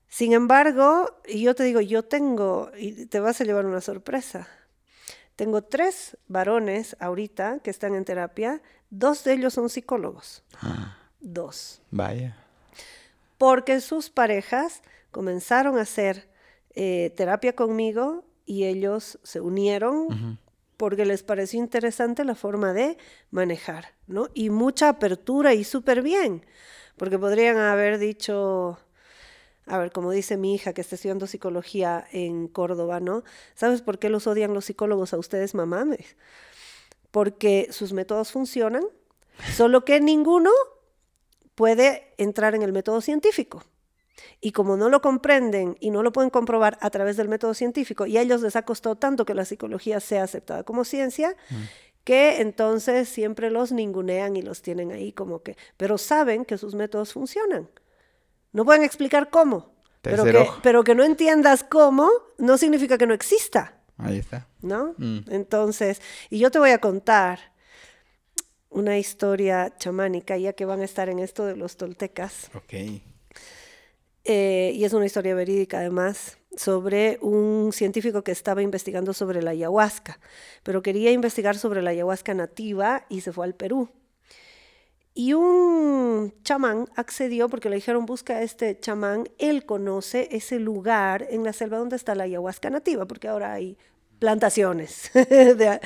Sin 0.09 0.33
embargo, 0.33 1.16
y 1.27 1.42
yo 1.42 1.55
te 1.55 1.62
digo, 1.62 1.81
yo 1.81 2.03
tengo, 2.03 2.71
y 2.77 3.07
te 3.07 3.21
vas 3.21 3.40
a 3.40 3.45
llevar 3.45 3.66
una 3.66 3.81
sorpresa. 3.81 4.49
Tengo 5.37 5.62
tres 5.62 6.16
varones 6.29 6.97
ahorita 7.01 7.61
que 7.61 7.71
están 7.71 7.95
en 7.95 8.05
terapia, 8.05 8.62
dos 8.90 9.25
de 9.25 9.35
ellos 9.35 9.55
son 9.55 9.68
psicólogos. 9.68 10.45
Dos. 11.21 11.81
Vaya. 11.90 12.37
Porque 13.38 13.81
sus 13.81 14.11
parejas 14.11 14.83
comenzaron 15.11 15.79
a 15.79 15.83
hacer 15.83 16.29
eh, 16.75 17.12
terapia 17.16 17.55
conmigo 17.55 18.25
y 18.47 18.64
ellos 18.64 19.18
se 19.23 19.40
unieron 19.40 20.38
porque 20.77 21.07
les 21.07 21.23
pareció 21.23 21.61
interesante 21.61 22.25
la 22.25 22.35
forma 22.35 22.73
de 22.73 22.99
manejar, 23.31 23.95
¿no? 24.09 24.29
Y 24.35 24.51
mucha 24.51 24.88
apertura 24.88 25.55
y 25.55 25.64
súper 25.64 26.03
bien, 26.03 26.45
porque 26.97 27.18
podrían 27.18 27.57
haber 27.57 27.99
dicho, 27.99 28.79
a 29.66 29.79
ver, 29.79 29.92
como 29.92 30.11
dice 30.11 30.37
mi 30.37 30.55
hija 30.55 30.72
que 30.72 30.81
está 30.81 30.96
estudiando 30.96 31.27
psicología 31.27 32.07
en 32.11 32.48
Córdoba, 32.48 33.01
¿no? 33.01 33.22
¿Sabes 33.55 33.81
por 33.81 33.98
qué 33.98 34.09
los 34.09 34.27
odian 34.27 34.55
los 34.55 34.64
psicólogos 34.64 35.12
a 35.12 35.18
ustedes, 35.18 35.55
mamames? 35.55 36.16
Porque 37.11 37.68
sus 37.70 37.92
métodos 37.92 38.33
funcionan, 38.33 38.85
solo 39.55 39.85
que 39.85 40.01
ninguno 40.01 40.51
puede 41.55 42.12
entrar 42.18 42.55
en 42.55 42.62
el 42.62 42.72
método 42.72 43.01
científico. 43.01 43.62
Y 44.40 44.53
como 44.53 44.77
no 44.77 44.88
lo 44.88 45.01
comprenden 45.01 45.77
y 45.81 45.90
no 45.90 46.03
lo 46.03 46.12
pueden 46.12 46.31
comprobar 46.31 46.77
a 46.81 46.90
través 46.90 47.16
del 47.16 47.29
método 47.29 47.55
científico, 47.55 48.07
y 48.07 48.16
a 48.16 48.22
ellos 48.22 48.42
les 48.42 48.57
ha 48.57 48.62
costado 48.62 48.96
tanto 48.96 49.25
que 49.25 49.35
la 49.35 49.44
psicología 49.44 50.01
sea 50.01 50.25
aceptada 50.25 50.64
como 50.64 50.85
ciencia, 50.85 51.37
mm. 51.51 51.55
que 52.05 52.40
entonces 52.40 53.09
siempre 53.09 53.51
los 53.51 53.70
ningunean 53.70 54.37
y 54.37 54.42
los 54.42 54.61
tienen 54.62 54.90
ahí 54.90 55.12
como 55.12 55.42
que, 55.42 55.57
pero 55.77 55.98
saben 55.98 56.44
que 56.44 56.59
sus 56.59 56.75
métodos 56.75 57.12
funcionan. 57.12 57.68
No 58.53 58.65
pueden 58.65 58.83
explicar 58.83 59.31
cómo, 59.31 59.75
pero 60.03 60.25
que, 60.25 60.47
pero 60.62 60.85
que, 60.85 60.95
no 60.95 61.05
entiendas 61.05 61.65
cómo 61.65 62.11
no 62.38 62.59
significa 62.59 62.99
que 62.99 63.07
no 63.07 63.15
exista. 63.15 63.79
Ahí 63.99 64.19
está. 64.19 64.47
¿No? 64.61 64.95
Mm. 64.99 65.21
Entonces, 65.31 66.03
y 66.29 66.38
yo 66.38 66.51
te 66.51 66.59
voy 66.59 66.71
a 66.71 66.79
contar 66.79 67.53
una 68.69 68.99
historia 68.99 69.75
chamánica, 69.79 70.37
ya 70.37 70.55
que 70.55 70.65
van 70.65 70.81
a 70.81 70.85
estar 70.85 71.09
en 71.09 71.19
esto 71.19 71.45
de 71.45 71.57
los 71.57 71.77
toltecas. 71.77 72.51
Ok. 72.55 73.01
Eh, 74.25 74.73
y 74.75 74.85
es 74.85 74.93
una 74.93 75.07
historia 75.07 75.35
verídica 75.35 75.79
además, 75.79 76.38
sobre 76.57 77.19
un 77.23 77.71
científico 77.73 78.23
que 78.23 78.33
estaba 78.33 78.62
investigando 78.62 79.12
sobre 79.12 79.43
la 79.43 79.51
ayahuasca, 79.51 80.21
pero 80.62 80.83
quería 80.83 81.11
investigar 81.11 81.57
sobre 81.57 81.83
la 81.83 81.91
ayahuasca 81.91 82.35
nativa 82.35 83.05
y 83.09 83.23
se 83.23 83.33
fue 83.33 83.47
al 83.47 83.55
Perú. 83.55 83.91
Y 85.14 85.35
un 85.35 86.33
chamán 86.42 86.88
accedió 86.96 87.48
porque 87.48 87.68
le 87.68 87.77
dijeron, 87.77 88.07
busca 88.07 88.37
a 88.37 88.42
este 88.42 88.79
chamán, 88.81 89.29
él 89.38 89.66
conoce 89.66 90.29
ese 90.33 90.59
lugar 90.59 91.27
en 91.29 91.44
la 91.44 91.53
selva 91.53 91.79
donde 91.79 91.96
está 91.96 92.14
la 92.14 92.25
ayahuasca 92.25 92.70
nativa, 92.70 93.07
porque 93.07 93.29
ahora 93.29 93.53
hay 93.53 93.77
plantaciones 94.18 95.11
de, 95.14 95.81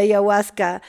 ayahuasca 0.00 0.80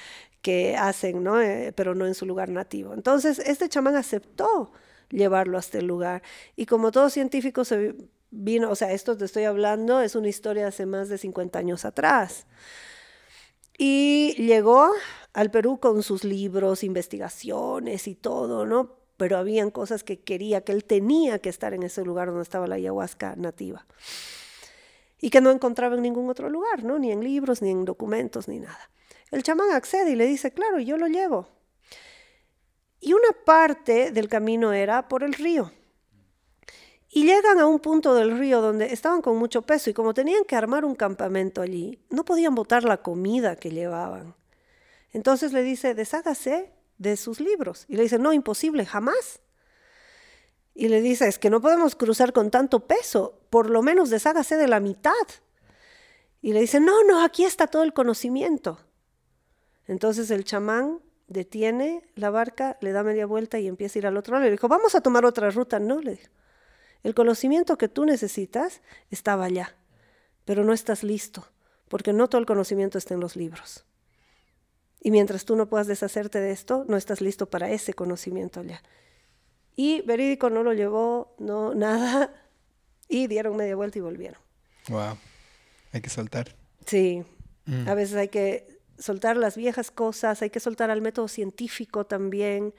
que 0.42 0.78
hacen, 0.78 1.24
¿no? 1.24 1.42
Eh, 1.42 1.74
pero 1.76 1.94
no 1.94 2.06
en 2.08 2.16
su 2.16 2.26
lugar 2.26 2.50
nativo. 2.50 2.94
Entonces, 2.94 3.40
este 3.40 3.68
chamán 3.68 3.96
aceptó 3.96 4.72
llevarlo 5.10 5.58
hasta 5.58 5.80
el 5.80 5.88
lugar. 5.88 6.24
Y 6.56 6.68
como 6.68 6.92
todo 6.92 7.10
científico 7.10 7.66
se 7.66 7.96
vino, 8.32 8.70
o 8.72 8.76
sea, 8.76 8.92
esto 8.94 9.18
te 9.18 9.26
estoy 9.26 9.44
hablando, 9.44 10.02
es 10.02 10.16
una 10.16 10.30
historia 10.30 10.64
de 10.64 10.70
hace 10.70 10.86
más 10.86 11.10
de 11.10 11.18
50 11.18 11.60
años 11.60 11.86
atrás. 11.86 12.46
Y 13.78 14.36
llegó 14.38 14.92
al 15.34 15.52
Perú 15.52 15.80
con 15.80 16.04
sus 16.04 16.24
libros, 16.24 16.84
investigaciones 16.84 18.08
y 18.08 18.16
todo, 18.16 18.66
¿no? 18.66 18.96
Pero 19.18 19.38
habían 19.38 19.72
cosas 19.72 20.04
que 20.04 20.20
quería, 20.20 20.62
que 20.62 20.72
él 20.72 20.84
tenía 20.84 21.40
que 21.40 21.50
estar 21.50 21.74
en 21.74 21.84
ese 21.84 22.04
lugar 22.04 22.28
donde 22.28 22.44
estaba 22.44 22.68
la 22.68 22.76
ayahuasca 22.76 23.36
nativa. 23.36 23.86
Y 25.20 25.30
que 25.30 25.42
no 25.42 25.52
encontraba 25.52 25.96
en 25.96 26.02
ningún 26.02 26.30
otro 26.30 26.50
lugar, 26.50 26.84
¿no? 26.84 26.98
Ni 26.98 27.12
en 27.12 27.24
libros, 27.24 27.62
ni 27.62 27.70
en 27.70 27.86
documentos, 27.86 28.48
ni 28.48 28.60
nada. 28.60 28.90
El 29.30 29.44
chamán 29.44 29.72
accede 29.72 30.12
y 30.12 30.16
le 30.16 30.26
dice, 30.26 30.52
claro, 30.52 30.80
yo 30.80 30.98
lo 30.98 31.08
llevo. 31.08 31.48
Y 33.00 33.14
una 33.14 33.32
parte 33.46 34.12
del 34.12 34.28
camino 34.28 34.74
era 34.74 35.08
por 35.08 35.24
el 35.24 35.34
río. 35.34 35.72
Y 37.10 37.26
llegan 37.26 37.60
a 37.60 37.68
un 37.68 37.80
punto 37.80 38.14
del 38.16 38.38
río 38.38 38.62
donde 38.62 38.94
estaban 38.94 39.22
con 39.22 39.38
mucho 39.38 39.62
peso 39.64 39.90
y 39.90 39.94
como 39.94 40.14
tenían 40.14 40.46
que 40.46 40.56
armar 40.56 40.86
un 40.86 40.96
campamento 40.96 41.62
allí, 41.62 42.00
no 42.10 42.24
podían 42.24 42.56
botar 42.56 42.84
la 42.84 43.02
comida 43.02 43.56
que 43.56 43.70
llevaban. 43.70 44.36
Entonces 45.14 45.54
le 45.54 45.64
dice, 45.64 45.94
deshágase 45.94 46.72
de 46.98 47.18
sus 47.18 47.40
libros. 47.40 47.86
Y 47.88 47.96
le 47.96 48.04
dice, 48.04 48.20
no, 48.20 48.34
imposible, 48.34 48.86
jamás. 48.86 49.42
Y 50.74 50.88
le 50.88 51.02
dice, 51.02 51.28
es 51.28 51.38
que 51.38 51.50
no 51.50 51.62
podemos 51.62 51.96
cruzar 51.96 52.32
con 52.32 52.50
tanto 52.50 52.88
peso, 52.88 53.40
por 53.50 53.70
lo 53.70 53.82
menos 53.82 54.10
deshágase 54.10 54.56
de 54.56 54.68
la 54.68 54.80
mitad. 54.80 55.12
Y 56.42 56.54
le 56.54 56.62
dice, 56.62 56.80
no, 56.80 57.04
no, 57.04 57.24
aquí 57.24 57.44
está 57.44 57.68
todo 57.68 57.84
el 57.84 57.94
conocimiento. 57.94 58.80
Entonces 59.88 60.32
el 60.32 60.46
chamán 60.46 61.02
detiene 61.28 62.08
la 62.16 62.30
barca, 62.30 62.78
le 62.82 62.92
da 62.92 63.04
media 63.04 63.26
vuelta 63.26 63.60
y 63.60 63.68
empieza 63.68 63.98
a 63.98 64.00
ir 64.00 64.08
al 64.08 64.18
otro 64.18 64.34
lado. 64.34 64.46
Le 64.46 64.52
dijo, 64.52 64.68
vamos 64.68 64.96
a 64.96 65.02
tomar 65.02 65.26
otra 65.26 65.50
ruta. 65.50 65.80
No, 65.80 66.00
le 66.00 66.12
dijo. 66.12 66.32
El 67.04 67.16
conocimiento 67.16 67.78
que 67.78 67.88
tú 67.88 68.06
necesitas 68.06 68.82
estaba 69.10 69.46
allá, 69.46 69.76
pero 70.46 70.64
no 70.64 70.72
estás 70.72 71.04
listo, 71.04 71.48
porque 71.90 72.14
no 72.14 72.30
todo 72.30 72.40
el 72.40 72.46
conocimiento 72.46 72.98
está 72.98 73.16
en 73.16 73.20
los 73.20 73.36
libros. 73.36 73.86
Y 75.02 75.12
mientras 75.12 75.46
tú 75.46 75.56
no 75.56 75.68
puedas 75.68 75.88
deshacerte 75.88 76.40
de 76.40 76.52
esto, 76.52 76.86
no 76.88 76.96
estás 76.96 77.22
listo 77.22 77.50
para 77.50 77.72
ese 77.72 77.94
conocimiento 77.94 78.60
allá. 78.60 78.82
Y 79.76 80.02
Verídico 80.02 80.50
no 80.50 80.64
lo 80.64 80.74
llevó, 80.74 81.36
no, 81.40 81.74
nada, 81.74 82.34
y 83.08 83.28
dieron 83.28 83.56
media 83.56 83.76
vuelta 83.76 83.98
y 83.98 84.02
volvieron. 84.02 84.40
Wow, 84.90 85.18
hay 85.92 86.02
que 86.02 86.10
soltar. 86.10 86.56
Sí, 86.86 87.24
mm. 87.66 87.88
a 87.88 87.94
veces 87.96 88.16
hay 88.16 88.28
que 88.28 88.80
soltar 89.00 89.38
las 89.38 89.58
viejas 89.58 89.92
cosas, 89.92 90.42
hay 90.42 90.50
que 90.50 90.60
soltar 90.60 90.92
al 90.92 91.02
método 91.02 91.28
científico 91.28 92.06
también, 92.06 92.74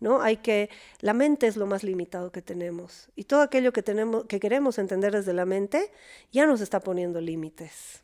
¿no? 0.00 0.22
Hay 0.22 0.38
que 0.38 0.70
la 1.00 1.12
mente 1.12 1.46
es 1.46 1.56
lo 1.56 1.66
más 1.66 1.82
limitado 1.82 2.32
que 2.32 2.42
tenemos 2.42 3.10
y 3.14 3.24
todo 3.24 3.42
aquello 3.42 3.72
que 3.72 3.82
tenemos 3.82 4.24
que 4.26 4.40
queremos 4.40 4.78
entender 4.78 5.12
desde 5.12 5.32
la 5.32 5.44
mente 5.44 5.90
ya 6.32 6.46
nos 6.46 6.60
está 6.60 6.80
poniendo 6.80 7.20
límites. 7.20 8.02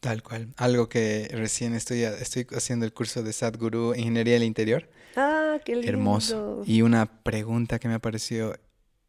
Tal 0.00 0.22
cual. 0.22 0.48
Algo 0.56 0.88
que 0.88 1.28
recién 1.32 1.74
estoy, 1.74 2.02
estoy 2.02 2.46
haciendo 2.56 2.86
el 2.86 2.92
curso 2.92 3.22
de 3.22 3.32
Sadhguru 3.32 3.94
Ingeniería 3.94 4.34
del 4.34 4.44
Interior. 4.44 4.88
Ah, 5.16 5.58
qué 5.64 5.74
lindo. 5.74 5.88
Hermoso. 5.88 6.62
Y 6.66 6.82
una 6.82 7.22
pregunta 7.22 7.78
que 7.78 7.88
me 7.88 8.00
pareció, 8.00 8.58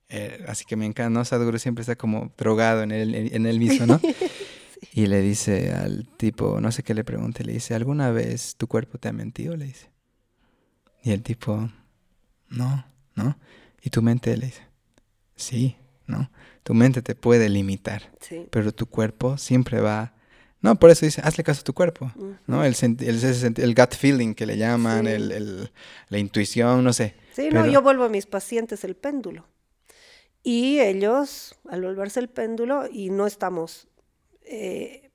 eh, 0.09 0.43
así 0.47 0.65
que 0.65 0.75
me 0.75 0.85
encanta, 0.85 1.09
¿no? 1.09 1.23
Sadhguru 1.23 1.59
siempre 1.59 1.81
está 1.81 1.95
como 1.95 2.33
drogado 2.37 2.83
en 2.83 2.91
él, 2.91 3.15
en 3.15 3.45
él 3.45 3.59
mismo, 3.59 3.85
¿no? 3.85 4.01
Y 4.93 5.07
le 5.07 5.21
dice 5.21 5.73
al 5.73 6.07
tipo, 6.17 6.59
no 6.59 6.71
sé 6.71 6.83
qué 6.83 6.93
le 6.93 7.03
pregunte, 7.03 7.43
le 7.43 7.53
dice, 7.53 7.75
¿alguna 7.75 8.11
vez 8.11 8.55
tu 8.57 8.67
cuerpo 8.67 8.97
te 8.97 9.09
ha 9.09 9.13
mentido? 9.13 9.55
Le 9.55 9.65
dice. 9.65 9.89
Y 11.03 11.11
el 11.11 11.21
tipo, 11.21 11.69
no, 12.49 12.85
¿no? 13.15 13.37
Y 13.81 13.89
tu 13.89 14.01
mente 14.01 14.35
le 14.35 14.47
dice, 14.47 14.63
sí, 15.35 15.77
¿no? 16.07 16.31
Tu 16.63 16.73
mente 16.73 17.01
te 17.01 17.15
puede 17.15 17.47
limitar, 17.49 18.11
pero 18.49 18.73
tu 18.73 18.87
cuerpo 18.87 19.37
siempre 19.37 19.79
va... 19.79 20.13
No, 20.61 20.75
por 20.75 20.91
eso 20.91 21.05
dice, 21.05 21.21
hazle 21.23 21.43
caso 21.43 21.61
a 21.61 21.63
tu 21.63 21.73
cuerpo, 21.73 22.11
¿no? 22.45 22.63
El, 22.63 22.75
el, 22.81 23.53
el, 23.57 23.75
gut 23.75 23.95
feeling 23.95 24.35
que 24.35 24.45
le 24.45 24.57
llaman, 24.57 25.07
el, 25.07 25.71
la 26.09 26.17
intuición, 26.19 26.83
no 26.83 26.93
sé. 26.93 27.15
Sí, 27.33 27.49
no, 27.51 27.65
yo 27.65 27.81
vuelvo 27.81 28.03
a 28.03 28.09
mis 28.09 28.27
pacientes 28.27 28.83
el 28.83 28.95
péndulo. 28.95 29.47
Y 30.43 30.79
ellos, 30.79 31.55
al 31.69 31.81
volverse 31.81 32.19
el 32.19 32.29
péndulo, 32.29 32.87
y 32.91 33.09
no 33.09 33.25
estamos 33.25 33.87
eh, 34.43 35.11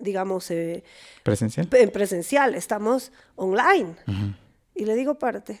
digamos, 0.00 0.50
eh, 0.50 0.82
presencial. 1.22 1.68
En 1.72 1.90
presencial, 1.90 2.54
estamos 2.54 3.12
online. 3.36 3.94
Y 4.74 4.86
le 4.86 4.94
digo 4.94 5.18
parte. 5.18 5.60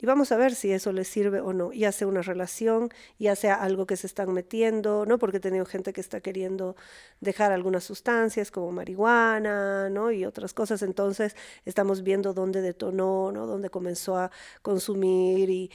Y 0.00 0.06
vamos 0.06 0.30
a 0.30 0.36
ver 0.36 0.54
si 0.54 0.70
eso 0.72 0.92
les 0.92 1.08
sirve 1.08 1.40
o 1.40 1.52
no, 1.52 1.72
ya 1.72 1.90
sea 1.90 2.06
una 2.06 2.22
relación, 2.22 2.90
ya 3.18 3.34
sea 3.34 3.54
algo 3.54 3.86
que 3.86 3.96
se 3.96 4.06
están 4.06 4.32
metiendo, 4.32 5.04
¿no? 5.06 5.18
Porque 5.18 5.38
he 5.38 5.40
tenido 5.40 5.64
gente 5.66 5.92
que 5.92 6.00
está 6.00 6.20
queriendo 6.20 6.76
dejar 7.20 7.50
algunas 7.50 7.82
sustancias 7.84 8.52
como 8.52 8.70
marihuana, 8.70 9.90
¿no? 9.90 10.12
Y 10.12 10.24
otras 10.24 10.54
cosas. 10.54 10.82
Entonces 10.82 11.34
estamos 11.64 12.02
viendo 12.04 12.32
dónde 12.32 12.60
detonó, 12.62 13.32
¿no? 13.32 13.46
Dónde 13.46 13.70
comenzó 13.70 14.16
a 14.16 14.30
consumir 14.62 15.50
y, 15.50 15.70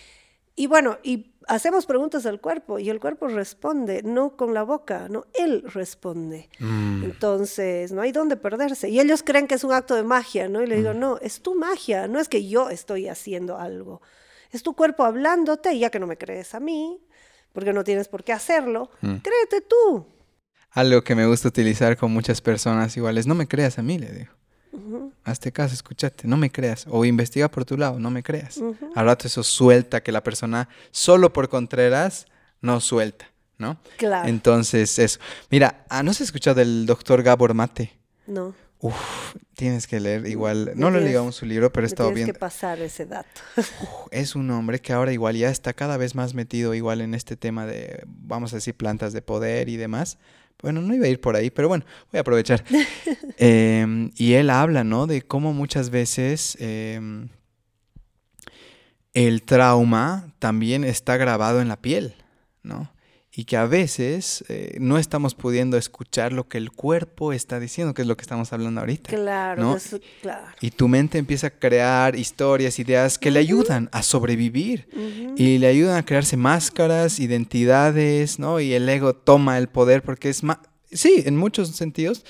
y 0.56 0.68
bueno, 0.68 0.98
y 1.04 1.34
hacemos 1.48 1.86
preguntas 1.86 2.26
al 2.26 2.40
cuerpo 2.40 2.80
y 2.80 2.90
el 2.90 3.00
cuerpo 3.00 3.28
responde, 3.28 4.04
no 4.04 4.38
con 4.38 4.54
la 4.54 4.64
boca, 4.64 5.08
no, 5.10 5.26
él 5.34 5.64
responde. 5.66 6.50
Mm. 6.60 7.04
Entonces, 7.04 7.92
no 7.92 8.02
hay 8.02 8.12
dónde 8.12 8.38
perderse. 8.38 8.90
Y 8.90 9.00
ellos 9.00 9.24
creen 9.24 9.48
que 9.48 9.56
es 9.56 9.64
un 9.64 9.74
acto 9.74 9.96
de 9.96 10.04
magia, 10.04 10.48
¿no? 10.50 10.62
Y 10.62 10.68
le 10.68 10.78
digo, 10.78 10.94
mm. 10.94 11.00
no, 11.00 11.18
es 11.20 11.42
tu 11.42 11.56
magia, 11.56 12.08
no 12.08 12.20
es 12.20 12.30
que 12.30 12.48
yo 12.48 12.70
estoy 12.70 13.08
haciendo 13.08 13.58
algo. 13.58 14.02
Es 14.52 14.62
tu 14.62 14.76
cuerpo 14.76 15.04
hablándote 15.04 15.74
y 15.74 15.80
ya 15.80 15.90
que 15.90 16.00
no 16.00 16.06
me 16.06 16.18
crees 16.18 16.54
a 16.54 16.60
mí, 16.60 17.02
porque 17.52 17.74
no 17.74 17.84
tienes 17.84 18.08
por 18.08 18.24
qué 18.24 18.34
hacerlo, 18.34 18.92
mm. 19.02 19.18
créete 19.18 19.62
tú. 19.62 20.06
Algo 20.70 21.04
que 21.04 21.16
me 21.16 21.26
gusta 21.26 21.48
utilizar 21.48 21.98
con 21.98 22.12
muchas 22.12 22.42
personas 22.42 22.96
iguales, 22.96 23.26
no 23.26 23.36
me 23.36 23.48
creas 23.48 23.80
a 23.80 23.84
mí, 23.84 23.98
le 23.98 24.12
digo. 24.12 24.34
Hazte 25.24 25.52
caso, 25.52 25.74
escúchate, 25.74 26.28
no 26.28 26.38
me 26.38 26.52
creas. 26.52 26.86
O 26.90 27.06
investiga 27.06 27.50
por 27.50 27.66
tu 27.66 27.78
lado, 27.78 28.00
no 28.00 28.10
me 28.10 28.24
creas. 28.24 28.60
Al 28.96 29.06
rato 29.06 29.28
eso 29.28 29.44
suelta 29.44 30.02
que 30.02 30.12
la 30.12 30.24
persona, 30.24 30.68
solo 30.92 31.32
por 31.32 31.50
Contreras, 31.50 32.26
no 32.62 32.80
suelta. 32.80 33.26
¿no? 33.58 33.78
Claro. 33.98 34.28
Entonces, 34.28 34.98
eso. 35.00 35.20
Mira, 35.50 35.86
ah, 35.90 36.04
¿no 36.04 36.12
has 36.12 36.22
escuchado 36.22 36.56
del 36.56 36.86
doctor 36.86 37.24
Gabor 37.24 37.54
Mate? 37.54 37.94
No. 38.28 38.54
Uf, 38.80 39.36
tienes 39.56 39.88
que 39.88 40.00
leer 40.00 40.28
igual. 40.28 40.66
Me 40.66 40.76
No 40.76 40.92
lo 40.92 40.98
he 41.00 41.02
leído 41.02 41.32
su 41.32 41.46
libro, 41.46 41.72
pero 41.72 41.86
he 41.86 41.88
estado 41.88 42.10
tienes 42.10 42.26
viendo. 42.26 42.34
que 42.34 42.40
pasar 42.40 42.82
ese 42.82 43.06
dato. 43.06 43.40
Uf, 43.56 44.08
es 44.12 44.36
un 44.36 44.50
hombre 44.52 44.80
que 44.80 44.92
ahora 44.92 45.14
igual 45.14 45.38
ya 45.38 45.50
está 45.50 45.72
cada 45.74 45.96
vez 45.96 46.16
más 46.16 46.34
metido 46.34 46.74
igual 46.74 47.00
en 47.00 47.14
este 47.14 47.38
tema 47.38 47.66
de, 47.66 48.04
vamos 48.06 48.52
a 48.52 48.58
decir, 48.58 48.76
plantas 48.76 49.14
de 49.14 49.22
poder 49.22 49.70
y 49.70 49.78
demás. 49.78 50.18
Bueno, 50.62 50.82
no 50.82 50.94
iba 50.94 51.06
a 51.06 51.10
ir 51.10 51.20
por 51.20 51.36
ahí, 51.36 51.50
pero 51.50 51.68
bueno, 51.68 51.86
voy 52.12 52.18
a 52.18 52.22
aprovechar. 52.22 52.64
Em, 53.38 54.12
y 54.16 54.34
él 54.34 54.50
habla, 54.50 54.84
¿no? 54.84 55.08
De 55.08 55.22
cómo 55.24 55.54
muchas 55.54 55.90
veces 55.90 56.56
em, 56.60 57.30
el 59.14 59.44
trauma 59.44 60.34
también 60.40 60.84
está 60.84 61.18
grabado 61.18 61.62
en 61.62 61.68
la 61.68 61.82
piel, 61.82 62.16
¿no? 62.62 62.93
Y 63.36 63.46
que 63.46 63.58
a 63.58 63.66
veces 63.66 64.44
eh, 64.48 64.78
no 64.80 65.00
estamos 65.00 65.34
pudiendo 65.34 65.76
escuchar 65.76 66.32
lo 66.34 66.48
que 66.48 66.60
el 66.60 66.72
cuerpo 66.72 67.34
está 67.34 67.60
diciendo, 67.60 67.96
que 67.96 68.04
es 68.04 68.08
lo 68.08 68.16
que 68.16 68.22
estamos 68.22 68.54
hablando 68.54 68.82
ahorita. 68.82 69.10
Claro, 69.10 69.60
¿no? 69.64 69.76
eso- 69.76 70.00
claro. 70.22 70.46
Y 70.62 70.70
tu 70.70 70.88
mente 70.88 71.18
empieza 71.18 71.48
a 71.48 71.50
crear 71.50 72.16
historias, 72.16 72.78
ideas 72.78 73.18
que 73.18 73.32
le 73.32 73.40
ayudan 73.40 73.90
a 73.92 74.04
sobrevivir 74.04 74.88
y 75.36 75.58
le 75.58 75.66
ayudan 75.66 75.98
a 75.98 76.06
crearse 76.06 76.38
máscaras, 76.38 77.20
identidades, 77.20 78.38
¿no? 78.38 78.60
Y 78.60 78.74
el 78.74 78.88
ego 78.88 79.16
toma 79.16 79.58
el 79.58 79.68
poder 79.68 80.04
porque 80.04 80.30
es 80.30 80.44
más... 80.44 80.60
Sí, 80.92 81.24
en 81.26 81.36
muchos 81.36 81.70
sentidos, 81.70 82.24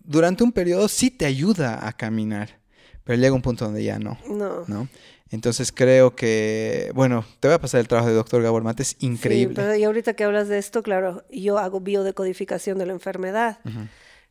durante 0.00 0.42
un 0.42 0.50
periodo 0.50 0.88
sí 0.88 1.10
te 1.10 1.24
ayuda 1.26 1.86
a 1.86 1.92
caminar, 1.92 2.58
pero 3.04 3.16
llega 3.20 3.32
un 3.32 3.42
punto 3.42 3.64
donde 3.66 3.84
ya 3.84 4.00
no, 4.00 4.18
No. 4.28 4.64
¿no? 4.66 4.88
Entonces 5.30 5.72
creo 5.72 6.16
que, 6.16 6.90
bueno, 6.94 7.24
te 7.40 7.48
voy 7.48 7.54
a 7.54 7.60
pasar 7.60 7.80
el 7.80 7.88
trabajo 7.88 8.08
del 8.08 8.16
doctor 8.16 8.42
Gabor 8.42 8.62
Mate, 8.62 8.82
es 8.82 8.96
increíble. 9.00 9.54
Sí, 9.54 9.60
pero 9.60 9.74
y 9.76 9.84
ahorita 9.84 10.14
que 10.14 10.24
hablas 10.24 10.48
de 10.48 10.58
esto, 10.58 10.82
claro, 10.82 11.24
yo 11.30 11.58
hago 11.58 11.80
biodecodificación 11.80 12.78
de 12.78 12.86
la 12.86 12.92
enfermedad. 12.92 13.58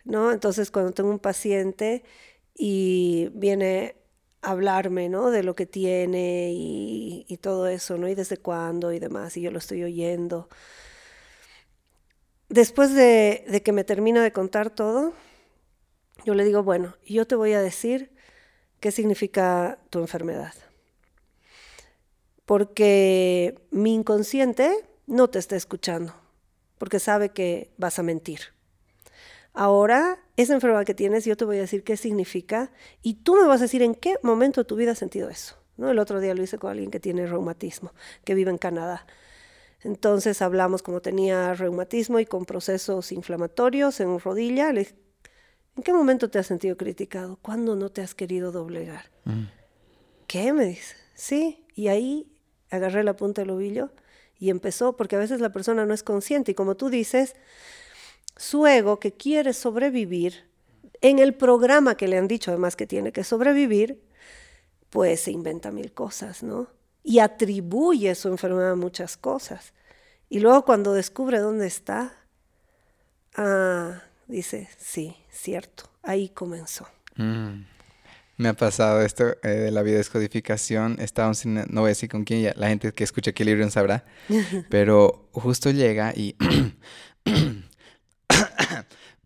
¿no? 0.04 0.32
Entonces, 0.32 0.72
cuando 0.72 0.94
tengo 0.94 1.10
un 1.10 1.20
paciente 1.20 2.04
y 2.56 3.30
viene 3.34 3.96
a 4.42 4.52
hablarme, 4.52 5.10
¿no? 5.10 5.30
De 5.30 5.44
lo 5.44 5.56
que 5.56 5.66
tiene 5.66 6.52
y, 6.54 7.26
y 7.28 7.38
todo 7.38 7.68
eso, 7.68 7.98
¿no? 7.98 8.08
Y 8.08 8.16
desde 8.16 8.38
cuándo 8.38 8.92
y 8.94 9.00
demás, 9.00 9.38
y 9.38 9.42
yo 9.42 9.52
lo 9.52 9.60
estoy 9.60 9.84
oyendo. 9.84 10.50
Después 12.50 12.96
de, 12.96 13.44
de 13.48 13.62
que 13.62 13.74
me 13.74 13.84
termina 13.84 14.24
de 14.24 14.32
contar 14.32 14.70
todo, 14.70 15.14
yo 16.26 16.34
le 16.34 16.46
digo, 16.46 16.64
bueno, 16.64 16.96
yo 17.06 17.28
te 17.28 17.36
voy 17.36 17.54
a 17.54 17.62
decir 17.62 18.12
qué 18.80 18.92
significa 18.92 19.80
tu 19.90 20.00
enfermedad. 20.00 20.54
Porque 22.48 23.56
mi 23.72 23.94
inconsciente 23.94 24.74
no 25.06 25.30
te 25.30 25.38
está 25.38 25.58
escuchando, 25.58 26.16
porque 26.78 26.98
sabe 26.98 27.30
que 27.30 27.74
vas 27.78 28.00
a 28.00 28.04
mentir. 28.04 28.40
Ahora, 29.52 30.18
esa 30.38 30.54
enfermedad 30.54 30.86
que 30.86 30.94
tienes, 30.94 31.26
yo 31.26 31.36
te 31.36 31.44
voy 31.44 31.58
a 31.58 31.62
decir 31.62 31.84
qué 31.84 31.98
significa 31.98 32.72
y 33.02 33.16
tú 33.16 33.36
me 33.36 33.46
vas 33.48 33.60
a 33.60 33.66
decir 33.66 33.82
en 33.82 33.96
qué 33.96 34.16
momento 34.24 34.62
de 34.62 34.66
tu 34.66 34.78
vida 34.78 34.94
has 34.94 34.98
sentido 34.98 35.30
eso. 35.30 35.58
¿no? 35.76 35.92
El 35.92 36.00
otro 36.00 36.22
día 36.22 36.34
lo 36.36 36.42
hice 36.42 36.58
con 36.58 36.72
alguien 36.72 36.90
que 36.90 37.02
tiene 37.02 37.28
reumatismo, 37.28 37.92
que 38.24 38.34
vive 38.34 38.50
en 38.50 38.58
Canadá. 38.58 39.06
Entonces 39.82 40.42
hablamos 40.42 40.82
como 40.84 41.02
tenía 41.02 41.54
reumatismo 41.54 42.22
y 42.22 42.26
con 42.26 42.46
procesos 42.46 43.12
inflamatorios 43.12 44.00
en 44.00 44.20
rodilla. 44.22 44.72
Le 44.72 44.82
dije, 44.82 44.96
¿en 45.76 45.84
qué 45.84 45.92
momento 45.92 46.30
te 46.30 46.40
has 46.40 46.48
sentido 46.48 46.78
criticado? 46.78 47.40
¿Cuándo 47.42 47.76
no 47.76 47.90
te 47.90 48.02
has 48.02 48.16
querido 48.16 48.54
doblegar? 48.54 49.12
Mm. 49.26 49.48
¿Qué? 50.28 50.54
Me 50.54 50.66
dice. 50.66 50.96
Sí, 51.14 51.66
y 51.76 51.90
ahí 51.90 52.32
agarré 52.70 53.04
la 53.04 53.16
punta 53.16 53.42
del 53.42 53.52
ovillo 53.52 53.92
y 54.40 54.50
empezó, 54.50 54.96
porque 54.96 55.16
a 55.16 55.20
veces 55.20 55.42
la 55.42 55.52
persona 55.52 55.86
no 55.86 55.94
es 55.94 56.04
consciente 56.04 56.52
y 56.52 56.56
como 56.56 56.76
tú 56.76 56.90
dices, 56.90 57.36
su 58.36 58.68
ego 58.68 59.00
que 59.00 59.14
quiere 59.14 59.54
sobrevivir, 59.54 60.46
en 61.02 61.20
el 61.20 61.36
programa 61.36 61.96
que 61.96 62.08
le 62.08 62.18
han 62.18 62.28
dicho 62.28 62.52
además 62.52 62.76
que 62.76 62.88
tiene 62.88 63.12
que 63.12 63.24
sobrevivir, 63.24 64.02
pues 64.90 65.22
se 65.22 65.32
inventa 65.32 65.72
mil 65.72 65.94
cosas, 65.94 66.44
¿no? 66.44 66.68
Y 67.04 67.20
atribuye 67.20 68.16
su 68.16 68.30
enfermedad 68.30 68.72
a 68.72 68.76
muchas 68.76 69.16
cosas. 69.16 69.74
Y 70.30 70.40
luego 70.40 70.66
cuando 70.66 70.94
descubre 70.94 71.40
dónde 71.40 71.68
está, 71.68 72.14
ah, 73.36 74.02
dice, 74.28 74.70
sí, 74.78 75.16
cierto, 75.30 75.90
ahí 76.04 76.30
comenzó. 76.30 76.88
Mm. 77.16 77.62
Me 78.38 78.50
ha 78.50 78.54
pasado 78.54 79.02
esto 79.02 79.36
eh, 79.44 79.48
de 79.48 79.72
la 79.72 79.82
biodescodificación. 79.82 80.98
Estábamos 81.00 81.44
en, 81.46 81.56
no 81.56 81.82
voy 81.82 81.88
a 81.88 81.90
decir 81.90 82.08
con 82.08 82.24
quién, 82.24 82.44
ya 82.44 82.54
la 82.56 82.70
gente 82.70 82.92
que 82.92 83.04
escucha 83.04 83.32
Equilibrium 83.32 83.72
sabrá, 83.72 84.06
pero 84.70 85.28
justo 85.32 85.72
llega 85.72 86.14
y 86.16 86.36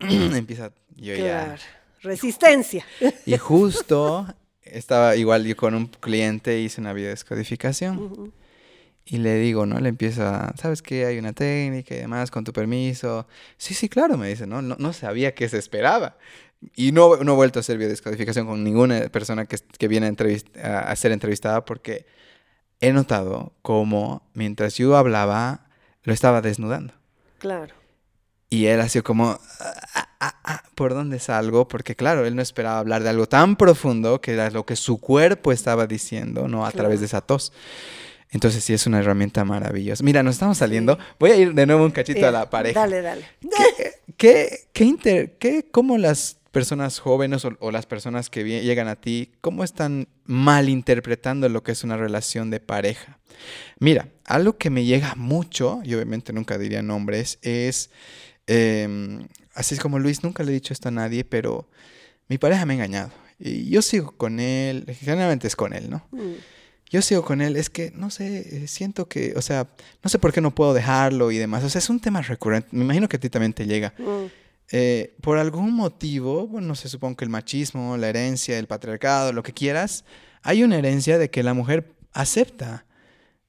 empieza 0.00 0.72
yo 0.96 1.14
ya. 1.14 1.44
Claro. 1.44 1.62
Resistencia. 2.00 2.84
Y 3.26 3.36
justo 3.36 4.26
estaba 4.62 5.14
igual 5.14 5.44
yo 5.44 5.56
con 5.56 5.74
un 5.74 5.86
cliente, 5.86 6.58
hice 6.58 6.80
una 6.80 6.92
biodescodificación. 6.94 7.98
Ujú. 7.98 8.32
Y 9.04 9.18
le 9.18 9.34
digo, 9.36 9.66
¿no? 9.66 9.78
Le 9.78 9.88
empiezo 9.88 10.24
a, 10.26 10.54
¿sabes 10.56 10.80
qué? 10.80 11.04
Hay 11.06 11.18
una 11.18 11.32
técnica 11.32 11.94
y 11.94 11.98
demás, 11.98 12.30
con 12.30 12.44
tu 12.44 12.52
permiso. 12.52 13.26
Sí, 13.56 13.74
sí, 13.74 13.88
claro, 13.88 14.16
me 14.16 14.28
dice, 14.28 14.46
¿no? 14.46 14.62
No, 14.62 14.76
no 14.78 14.92
sabía 14.92 15.34
qué 15.34 15.48
se 15.48 15.58
esperaba. 15.58 16.16
Y 16.74 16.92
no, 16.92 17.16
no 17.16 17.32
he 17.32 17.36
vuelto 17.36 17.58
a 17.58 17.60
hacer 17.60 17.78
biodescodificación 17.78 18.46
con 18.46 18.62
ninguna 18.62 19.08
persona 19.08 19.46
que, 19.46 19.56
que 19.78 19.88
viene 19.88 20.06
a, 20.06 20.10
entrevist- 20.10 20.56
a- 20.62 20.90
a 20.90 20.96
ser 20.96 21.12
entrevistada 21.12 21.64
porque 21.64 22.06
he 22.80 22.92
notado 22.92 23.52
cómo 23.62 24.22
mientras 24.34 24.76
yo 24.76 24.96
hablaba, 24.96 25.66
lo 26.04 26.12
estaba 26.12 26.40
desnudando. 26.40 26.94
Claro. 27.38 27.74
Y 28.50 28.66
él 28.66 28.80
ha 28.80 28.88
sido 28.88 29.02
como, 29.02 29.38
"Ah, 29.60 29.74
ah, 29.94 30.08
ah, 30.20 30.34
ah, 30.44 30.62
¿por 30.74 30.92
dónde 30.94 31.18
salgo? 31.18 31.66
Porque 31.68 31.96
claro, 31.96 32.26
él 32.26 32.36
no 32.36 32.42
esperaba 32.42 32.78
hablar 32.78 33.02
de 33.02 33.08
algo 33.08 33.26
tan 33.26 33.56
profundo 33.56 34.20
que 34.20 34.32
era 34.34 34.50
lo 34.50 34.66
que 34.66 34.76
su 34.76 34.98
cuerpo 35.00 35.52
estaba 35.52 35.86
diciendo, 35.86 36.48
¿no? 36.48 36.66
A 36.66 36.70
través 36.70 37.00
de 37.00 37.06
esa 37.06 37.22
tos. 37.22 37.52
Entonces 38.30 38.62
sí 38.64 38.72
es 38.72 38.86
una 38.86 38.98
herramienta 39.00 39.44
maravillosa. 39.44 40.02
Mira, 40.04 40.22
nos 40.22 40.34
estamos 40.36 40.58
saliendo. 40.58 40.98
Voy 41.18 41.30
a 41.30 41.36
ir 41.36 41.54
de 41.54 41.66
nuevo 41.66 41.84
un 41.84 41.90
cachito 41.90 42.24
a 42.26 42.28
Eh, 42.28 42.32
la 42.32 42.48
pareja. 42.50 42.80
Dale, 42.80 43.00
dale. 43.02 43.24
¿Qué, 43.40 43.92
qué, 44.16 44.58
qué 44.72 44.84
inter- 44.84 45.36
qué- 45.38 45.66
cómo 45.70 45.96
las 45.98 46.36
personas 46.52 47.00
jóvenes 47.00 47.44
o, 47.44 47.56
o 47.58 47.70
las 47.70 47.86
personas 47.86 48.30
que 48.30 48.44
llegan 48.44 48.86
a 48.88 48.96
ti, 48.96 49.32
cómo 49.40 49.64
están 49.64 50.06
malinterpretando 50.26 51.48
lo 51.48 51.62
que 51.62 51.72
es 51.72 51.82
una 51.82 51.96
relación 51.96 52.50
de 52.50 52.60
pareja? 52.60 53.18
Mira, 53.78 54.08
algo 54.24 54.56
que 54.56 54.70
me 54.70 54.84
llega 54.84 55.14
mucho, 55.16 55.80
y 55.84 55.94
obviamente 55.94 56.32
nunca 56.32 56.58
diría 56.58 56.82
nombres, 56.82 57.38
es, 57.42 57.90
em, 58.46 59.26
así 59.54 59.74
es 59.74 59.80
como 59.80 59.98
Luis, 59.98 60.22
nunca 60.22 60.42
le 60.44 60.50
he 60.52 60.54
dicho 60.54 60.72
esto 60.72 60.88
a 60.88 60.92
nadie, 60.92 61.24
pero 61.24 61.68
mi 62.28 62.38
pareja 62.38 62.64
me 62.66 62.74
ha 62.74 62.76
engañado. 62.76 63.10
Y 63.38 63.68
yo 63.70 63.82
sigo 63.82 64.12
con 64.16 64.38
él, 64.38 64.84
generalmente 65.00 65.48
es 65.48 65.56
con 65.56 65.72
él, 65.72 65.90
¿no? 65.90 66.06
Mm, 66.12 66.34
Yo 66.90 67.00
sigo 67.00 67.24
con 67.24 67.40
él, 67.40 67.56
es 67.56 67.70
que 67.70 67.90
no 67.96 68.10
sé, 68.10 68.68
siento 68.68 69.08
que, 69.08 69.32
o 69.34 69.40
sea, 69.40 69.66
no 70.04 70.10
sé 70.10 70.18
por 70.18 70.30
qué 70.32 70.42
no 70.42 70.54
puedo 70.54 70.74
dejarlo 70.74 71.30
y 71.32 71.38
demás. 71.38 71.64
O 71.64 71.70
sea, 71.70 71.78
es 71.78 71.88
un 71.88 71.98
tema 72.00 72.20
recurrente. 72.20 72.68
Me 72.72 72.84
imagino 72.84 73.08
que 73.08 73.16
a 73.16 73.20
ti 73.20 73.30
también 73.30 73.54
te 73.54 73.66
llega. 73.66 73.94
mm. 73.98 74.41
Eh, 74.74 75.14
por 75.20 75.36
algún 75.36 75.74
motivo, 75.74 76.48
bueno, 76.48 76.68
no 76.68 76.74
sé, 76.74 76.88
supongo 76.88 77.18
que 77.18 77.24
el 77.26 77.30
machismo, 77.30 77.98
la 77.98 78.08
herencia, 78.08 78.58
el 78.58 78.66
patriarcado, 78.66 79.34
lo 79.34 79.42
que 79.42 79.52
quieras, 79.52 80.06
hay 80.42 80.64
una 80.64 80.78
herencia 80.78 81.18
de 81.18 81.28
que 81.28 81.42
la 81.42 81.52
mujer 81.52 81.92
acepta 82.14 82.86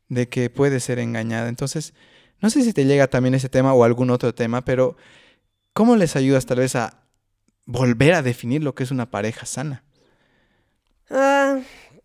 de 0.09 0.27
que 0.27 0.49
puede 0.49 0.81
ser 0.81 0.99
engañada. 0.99 1.47
Entonces, 1.47 1.93
no 2.41 2.49
sé 2.49 2.62
si 2.62 2.73
te 2.73 2.83
llega 2.83 3.07
también 3.07 3.36
ese 3.36 3.47
tema 3.47 3.73
o 3.73 3.86
algún 3.86 4.09
otro 4.09 4.36
tema, 4.36 4.65
pero 4.65 4.97
¿cómo 5.71 5.95
les 5.95 6.17
ayudas 6.17 6.45
tal 6.45 6.59
vez 6.59 6.75
a 6.75 7.05
volver 7.65 8.15
a 8.15 8.21
definir 8.21 8.62
lo 8.62 8.75
que 8.75 8.83
es 8.83 8.91
una 8.91 9.09
pareja 9.09 9.45
sana? 9.45 9.86
Ah, 11.09 11.62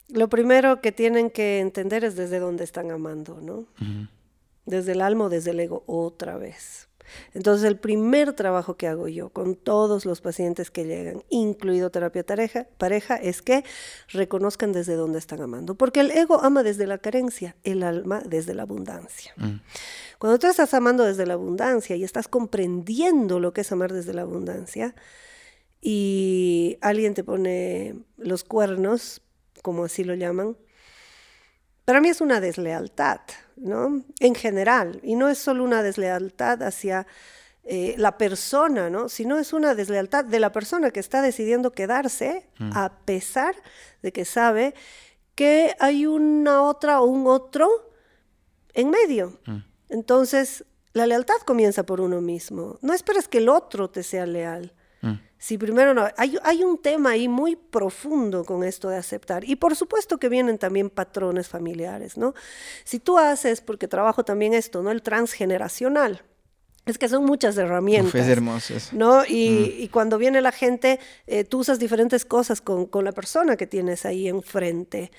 lo 0.08 0.28
primero 0.28 0.80
que 0.80 0.92
tienen 0.92 1.30
que 1.30 1.58
entender 1.58 2.04
es 2.04 2.14
desde 2.14 2.38
dónde 2.38 2.62
están 2.62 2.92
amando, 2.92 3.40
¿no? 3.40 3.66
Desde 4.64 4.92
el 4.92 5.00
alma 5.00 5.24
o 5.24 5.28
desde 5.28 5.50
el 5.50 5.58
ego, 5.58 5.82
otra 5.88 6.36
vez. 6.36 6.87
Entonces, 7.34 7.66
el 7.66 7.78
primer 7.78 8.32
trabajo 8.32 8.76
que 8.76 8.86
hago 8.86 9.08
yo 9.08 9.30
con 9.30 9.54
todos 9.54 10.04
los 10.04 10.20
pacientes 10.20 10.70
que 10.70 10.84
llegan, 10.84 11.22
incluido 11.28 11.90
terapia 11.90 12.24
pareja, 12.24 12.66
pareja, 12.78 13.16
es 13.16 13.42
que 13.42 13.64
reconozcan 14.08 14.72
desde 14.72 14.94
dónde 14.94 15.18
están 15.18 15.40
amando. 15.42 15.74
Porque 15.74 16.00
el 16.00 16.10
ego 16.10 16.40
ama 16.42 16.62
desde 16.62 16.86
la 16.86 16.98
carencia, 16.98 17.56
el 17.64 17.82
alma 17.82 18.22
desde 18.24 18.54
la 18.54 18.62
abundancia. 18.62 19.32
Mm. 19.36 19.60
Cuando 20.18 20.38
tú 20.38 20.46
estás 20.46 20.74
amando 20.74 21.04
desde 21.04 21.26
la 21.26 21.34
abundancia 21.34 21.96
y 21.96 22.04
estás 22.04 22.28
comprendiendo 22.28 23.40
lo 23.40 23.52
que 23.52 23.60
es 23.60 23.72
amar 23.72 23.92
desde 23.92 24.14
la 24.14 24.22
abundancia, 24.22 24.94
y 25.80 26.78
alguien 26.80 27.14
te 27.14 27.24
pone 27.24 27.94
los 28.16 28.44
cuernos, 28.44 29.22
como 29.62 29.84
así 29.84 30.04
lo 30.04 30.14
llaman, 30.14 30.56
para 31.84 32.00
mí 32.00 32.08
es 32.08 32.20
una 32.20 32.40
deslealtad, 32.40 33.20
¿no? 33.60 34.04
En 34.20 34.34
general, 34.34 35.00
y 35.02 35.14
no 35.14 35.28
es 35.28 35.38
solo 35.38 35.64
una 35.64 35.82
deslealtad 35.82 36.62
hacia 36.62 37.06
eh, 37.64 37.94
la 37.98 38.16
persona, 38.16 38.88
¿no? 38.88 39.08
Sino 39.08 39.38
es 39.38 39.52
una 39.52 39.74
deslealtad 39.74 40.24
de 40.24 40.40
la 40.40 40.52
persona 40.52 40.90
que 40.90 41.00
está 41.00 41.20
decidiendo 41.20 41.72
quedarse 41.72 42.48
a 42.72 42.92
pesar 43.04 43.54
de 44.02 44.12
que 44.12 44.24
sabe 44.24 44.74
que 45.34 45.74
hay 45.78 46.06
una 46.06 46.62
otra 46.62 47.00
o 47.00 47.06
un 47.06 47.26
otro 47.26 47.68
en 48.72 48.90
medio. 48.90 49.38
Entonces, 49.88 50.64
La 50.94 51.06
lealtad 51.06 51.36
comienza 51.46 51.84
por 51.84 52.00
uno 52.00 52.20
mismo. 52.20 52.78
No 52.80 52.92
esperes 52.92 53.28
que 53.28 53.38
el 53.38 53.48
otro 53.48 53.88
te 53.90 54.02
sea 54.02 54.26
leal. 54.26 54.72
Si 55.38 55.56
primero 55.56 55.94
no, 55.94 56.08
hay, 56.16 56.36
hay, 56.42 56.64
un 56.64 56.78
tema 56.78 57.10
ahí 57.10 57.28
muy 57.28 57.54
profundo 57.54 58.44
con 58.44 58.64
esto 58.64 58.88
de 58.88 58.96
aceptar. 58.96 59.44
Y 59.44 59.56
por 59.56 59.76
supuesto 59.76 60.18
que 60.18 60.28
vienen 60.28 60.58
también 60.58 60.90
patrones 60.90 61.48
familiares, 61.48 62.16
¿no? 62.16 62.34
Si 62.84 62.98
tú 62.98 63.18
haces, 63.18 63.60
porque 63.60 63.86
trabajo 63.86 64.24
también 64.24 64.52
esto, 64.52 64.82
¿no? 64.82 64.90
El 64.90 65.02
transgeneracional. 65.02 66.22
Es 66.86 66.98
que 66.98 67.08
son 67.08 67.24
muchas 67.24 67.56
herramientas. 67.58 68.14
es 68.14 68.28
hermoso. 68.28 68.74
¿no? 68.92 69.24
Y, 69.26 69.74
mm. 69.78 69.82
y, 69.82 69.88
cuando 69.88 70.16
viene 70.18 70.40
la 70.40 70.52
gente, 70.52 70.98
eh, 71.26 71.44
tú 71.44 71.58
usas 71.58 71.78
diferentes 71.78 72.24
cosas 72.24 72.60
con, 72.60 72.86
con 72.86 73.04
la 73.04 73.12
persona 73.12 73.56
que 73.56 73.66
tienes 73.66 74.06
ahí 74.06 74.26
enfrente. 74.26 75.12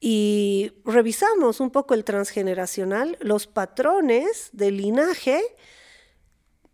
Y 0.00 0.72
revisamos 0.84 1.60
un 1.60 1.70
poco 1.70 1.94
el 1.94 2.04
transgeneracional, 2.04 3.16
los 3.20 3.46
patrones 3.46 4.50
del 4.52 4.76
linaje 4.76 5.40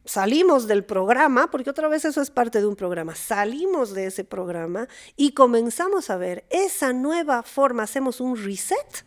salimos 0.05 0.67
del 0.67 0.85
programa, 0.85 1.51
porque 1.51 1.71
otra 1.71 1.89
vez 1.89 2.05
eso 2.05 2.21
es 2.21 2.31
parte 2.31 2.61
de 2.61 2.67
un 2.67 2.77
programa, 2.77 3.15
salimos 3.15 3.95
de 3.95 4.07
ese 4.07 4.25
programa 4.25 4.89
y 5.17 5.33
comenzamos 5.33 6.11
a 6.11 6.17
ver 6.17 6.45
esa 6.51 6.93
nueva 6.93 7.43
forma, 7.43 7.83
hacemos 7.83 8.21
un 8.21 8.37
reset 8.37 9.05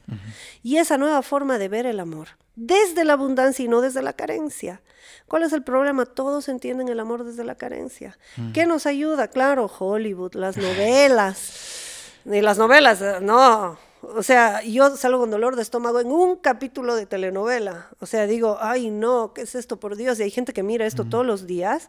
y 0.64 0.78
esa 0.78 0.98
nueva 0.98 1.22
forma 1.22 1.58
de 1.58 1.70
ver 1.70 1.86
el 1.86 2.00
amor, 2.00 2.30
desde 2.56 3.04
la 3.04 3.14
abundancia 3.14 3.64
y 3.64 3.68
no 3.68 3.82
desde 3.82 4.02
la 4.02 4.14
carencia. 4.14 4.82
¿Cuál 5.28 5.44
es 5.44 5.54
el 5.54 5.64
problema? 5.64 6.06
Todos 6.06 6.48
entienden 6.48 6.88
el 6.88 7.00
amor 7.00 7.24
desde 7.24 7.44
la 7.44 7.56
carencia. 7.56 8.18
¿Qué 8.54 8.66
nos 8.66 8.86
ayuda? 8.86 9.28
Claro, 9.28 9.66
Hollywood, 9.66 10.36
las 10.36 10.58
novelas. 10.58 12.14
Ni 12.24 12.42
las 12.42 12.58
novelas, 12.58 13.22
no, 13.22 13.78
o 14.02 14.24
sea, 14.24 14.62
yo 14.64 14.96
salgo 14.96 15.20
con 15.20 15.32
dolor 15.32 15.56
de 15.56 15.62
estómago 15.62 16.00
en 16.00 16.08
un 16.08 16.38
capítulo 16.38 16.96
de 16.96 17.06
telenovela. 17.06 17.90
O 18.00 18.06
sea, 18.06 18.28
digo, 18.28 18.58
ay, 18.62 18.90
no, 18.90 19.34
¿qué 19.34 19.42
es 19.42 19.56
esto, 19.56 19.80
por 19.80 19.96
Dios? 19.96 20.20
Y 20.20 20.24
hay 20.24 20.32
gente 20.32 20.54
que 20.54 20.64
mira 20.64 20.86
esto 20.86 21.06
todos 21.06 21.26
los 21.26 21.48
días. 21.48 21.88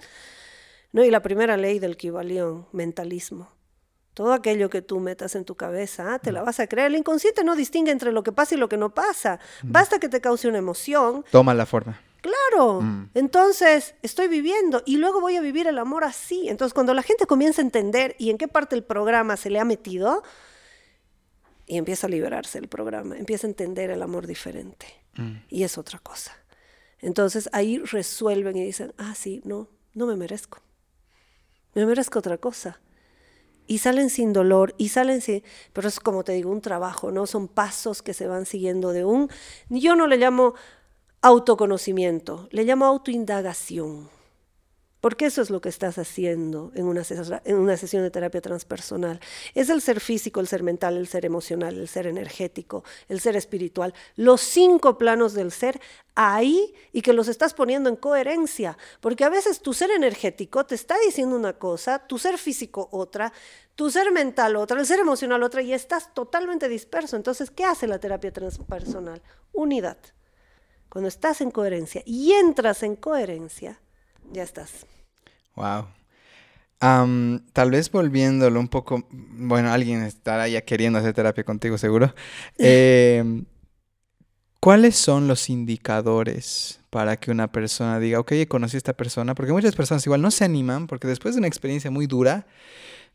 No, 0.92 1.04
y 1.04 1.10
la 1.10 1.22
primera 1.22 1.56
ley 1.56 1.78
del 1.78 1.96
Kibalión, 1.96 2.66
mentalismo. 2.72 3.48
Todo 4.14 4.32
aquello 4.32 4.68
que 4.68 4.82
tú 4.82 4.98
metas 4.98 5.36
en 5.36 5.44
tu 5.44 5.54
cabeza, 5.54 6.18
te 6.18 6.32
la 6.32 6.42
vas 6.42 6.58
a 6.60 6.66
creer. 6.66 6.88
El 6.88 6.96
inconsciente 6.96 7.44
no 7.44 7.54
distingue 7.54 7.92
entre 7.92 8.10
lo 8.10 8.22
que 8.22 8.32
pasa 8.32 8.54
y 8.54 8.58
lo 8.58 8.68
que 8.68 8.76
no 8.76 8.92
pasa. 8.92 9.38
Basta 9.62 10.00
que 10.00 10.08
te 10.08 10.20
cause 10.20 10.48
una 10.48 10.58
emoción. 10.58 11.24
Toma 11.30 11.54
la 11.54 11.66
forma. 11.66 12.00
Claro. 12.20 12.80
Mm. 12.80 13.10
Entonces, 13.14 13.94
estoy 14.02 14.26
viviendo 14.28 14.82
y 14.86 14.96
luego 14.96 15.20
voy 15.20 15.36
a 15.36 15.40
vivir 15.40 15.68
el 15.68 15.78
amor 15.78 16.04
así. 16.04 16.48
Entonces, 16.48 16.74
cuando 16.74 16.94
la 16.94 17.02
gente 17.02 17.26
comienza 17.26 17.62
a 17.62 17.64
entender 17.64 18.16
y 18.18 18.30
en 18.30 18.38
qué 18.38 18.48
parte 18.48 18.74
del 18.74 18.82
programa 18.82 19.36
se 19.36 19.50
le 19.50 19.60
ha 19.60 19.64
metido, 19.64 20.24
y 21.68 21.76
empieza 21.76 22.06
a 22.06 22.10
liberarse 22.10 22.58
el 22.58 22.66
programa, 22.66 23.16
empieza 23.16 23.46
a 23.46 23.50
entender 23.50 23.90
el 23.90 24.02
amor 24.02 24.26
diferente. 24.26 24.86
Mm. 25.16 25.36
Y 25.50 25.62
es 25.62 25.76
otra 25.76 25.98
cosa. 25.98 26.32
Entonces 27.00 27.48
ahí 27.52 27.78
resuelven 27.78 28.56
y 28.56 28.64
dicen, 28.64 28.94
ah, 28.96 29.14
sí, 29.14 29.42
no, 29.44 29.68
no 29.94 30.06
me 30.06 30.16
merezco. 30.16 30.62
Me 31.74 31.84
merezco 31.84 32.18
otra 32.18 32.38
cosa. 32.38 32.80
Y 33.66 33.78
salen 33.78 34.08
sin 34.08 34.32
dolor, 34.32 34.74
y 34.78 34.88
salen 34.88 35.20
sin... 35.20 35.42
Pero 35.74 35.88
es 35.88 36.00
como 36.00 36.24
te 36.24 36.32
digo, 36.32 36.50
un 36.50 36.62
trabajo, 36.62 37.12
¿no? 37.12 37.26
Son 37.26 37.48
pasos 37.48 38.00
que 38.00 38.14
se 38.14 38.26
van 38.26 38.46
siguiendo 38.46 38.92
de 38.92 39.04
un... 39.04 39.30
Yo 39.68 39.94
no 39.94 40.06
le 40.06 40.16
llamo 40.16 40.54
autoconocimiento, 41.20 42.48
le 42.50 42.64
llamo 42.64 42.86
autoindagación. 42.86 44.08
Porque 45.00 45.26
eso 45.26 45.42
es 45.42 45.50
lo 45.50 45.60
que 45.60 45.68
estás 45.68 45.96
haciendo 45.98 46.72
en 46.74 46.86
una, 46.86 47.04
sesión 47.04 48.02
de 48.02 48.10
terapia 48.10 48.40
transpersonal. 48.40 49.20
Es 49.54 49.68
el 49.68 49.80
ser 49.80 50.00
físico, 50.00 50.40
el 50.40 50.48
ser 50.48 50.64
mental, 50.64 50.96
el 50.96 51.06
ser 51.06 51.24
emocional, 51.24 51.78
el 51.78 51.86
ser 51.86 52.08
energético, 52.08 52.82
el 53.08 53.20
ser 53.20 53.36
espiritual, 53.36 53.94
los 54.16 54.40
cinco 54.40 54.98
planos 54.98 55.34
del 55.34 55.52
ser 55.52 55.80
ahí 56.16 56.74
y 56.92 57.02
que 57.02 57.12
los 57.12 57.28
estás 57.28 57.54
poniendo 57.54 57.88
en 57.88 57.94
coherencia. 57.94 58.76
Porque 59.00 59.22
a 59.24 59.28
veces 59.28 59.60
tu 59.60 59.72
ser 59.72 59.92
energético 59.92 60.66
te 60.66 60.74
está 60.74 60.96
diciendo 61.06 61.36
una 61.36 61.52
cosa, 61.52 62.00
tu 62.00 62.18
ser 62.18 62.36
físico 62.36 62.88
otra, 62.90 63.32
tu 63.76 63.92
ser 63.92 64.10
mental 64.10 64.56
otra, 64.56 64.80
el 64.80 64.86
ser 64.86 64.98
emocional 64.98 65.44
otra 65.44 65.62
y 65.62 65.72
estás 65.72 66.12
totalmente 66.12 66.68
disperso. 66.68 67.14
Entonces, 67.14 67.52
¿qué 67.52 67.64
hace 67.64 67.86
la 67.86 68.00
terapia 68.00 68.32
transpersonal? 68.32 69.22
Unidad. 69.52 69.98
Cuando 70.88 71.06
estás 71.06 71.40
en 71.40 71.52
coherencia 71.52 72.02
y 72.04 72.32
entras 72.32 72.82
en 72.82 72.96
coherencia, 72.96 73.80
ya 74.32 74.42
estás. 74.42 74.86
Wow. 75.54 75.86
tal 77.52 77.70
vez 77.70 77.90
volviéndolo 77.90 78.60
un 78.60 78.68
poco, 78.68 79.06
bueno, 79.10 79.72
alguien 79.72 80.02
estará 80.02 80.48
ya 80.48 80.60
queriendo 80.60 80.98
hacer 80.98 81.14
terapia 81.14 81.44
contigo, 81.44 81.78
seguro. 81.78 82.14
Em, 82.58 83.44
¿Cuáles 84.60 84.96
son 84.96 85.28
los 85.28 85.50
indicadores 85.50 86.80
para 86.90 87.16
que 87.16 87.30
una 87.30 87.52
persona 87.52 88.00
diga, 88.00 88.18
ok, 88.18 88.32
conocí 88.48 88.76
a 88.76 88.78
esta 88.78 88.92
persona? 88.92 89.34
Porque 89.36 89.52
muchas 89.52 89.76
personas 89.76 90.04
igual 90.04 90.20
no 90.20 90.32
se 90.32 90.44
animan 90.44 90.88
porque 90.88 91.06
después 91.06 91.34
de 91.34 91.38
una 91.38 91.46
experiencia 91.46 91.92
muy 91.92 92.08
dura, 92.08 92.46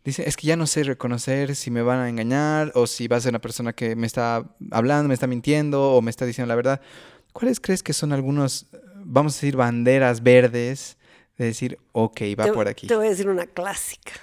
dicen, 0.05 0.25
es 0.25 0.37
que 0.37 0.47
ya 0.47 0.55
no 0.55 0.67
sé 0.67 0.83
reconocer 0.83 1.55
si 1.55 1.69
me 1.69 1.81
van 1.81 1.99
a 1.99 2.09
engañar 2.09 2.71
o 2.75 2.87
si 2.87 3.09
va 3.09 3.17
a 3.17 3.21
ser 3.21 3.31
una 3.31 3.41
persona 3.41 3.73
que 3.73 3.95
me 3.95 4.07
está 4.07 4.55
hablando, 4.71 5.09
me 5.09 5.13
está 5.13 5.27
mintiendo 5.27 5.91
o 5.91 6.01
me 6.01 6.11
está 6.11 6.25
diciendo 6.25 6.47
la 6.47 6.55
verdad. 6.55 6.81
¿Cuáles 7.33 7.59
crees 7.59 7.83
que 7.83 7.91
son 7.91 8.13
algunos, 8.13 8.67
vamos 9.03 9.33
a 9.33 9.35
decir, 9.37 9.57
banderas 9.57 10.23
verdes 10.23 10.97
de 11.37 11.45
decir, 11.45 11.79
ok, 11.91 12.21
va 12.39 12.51
por 12.53 12.67
aquí. 12.67 12.87
Te 12.87 12.95
voy 12.95 13.07
a 13.07 13.09
decir 13.09 13.27
una 13.27 13.47
clásica 13.47 14.13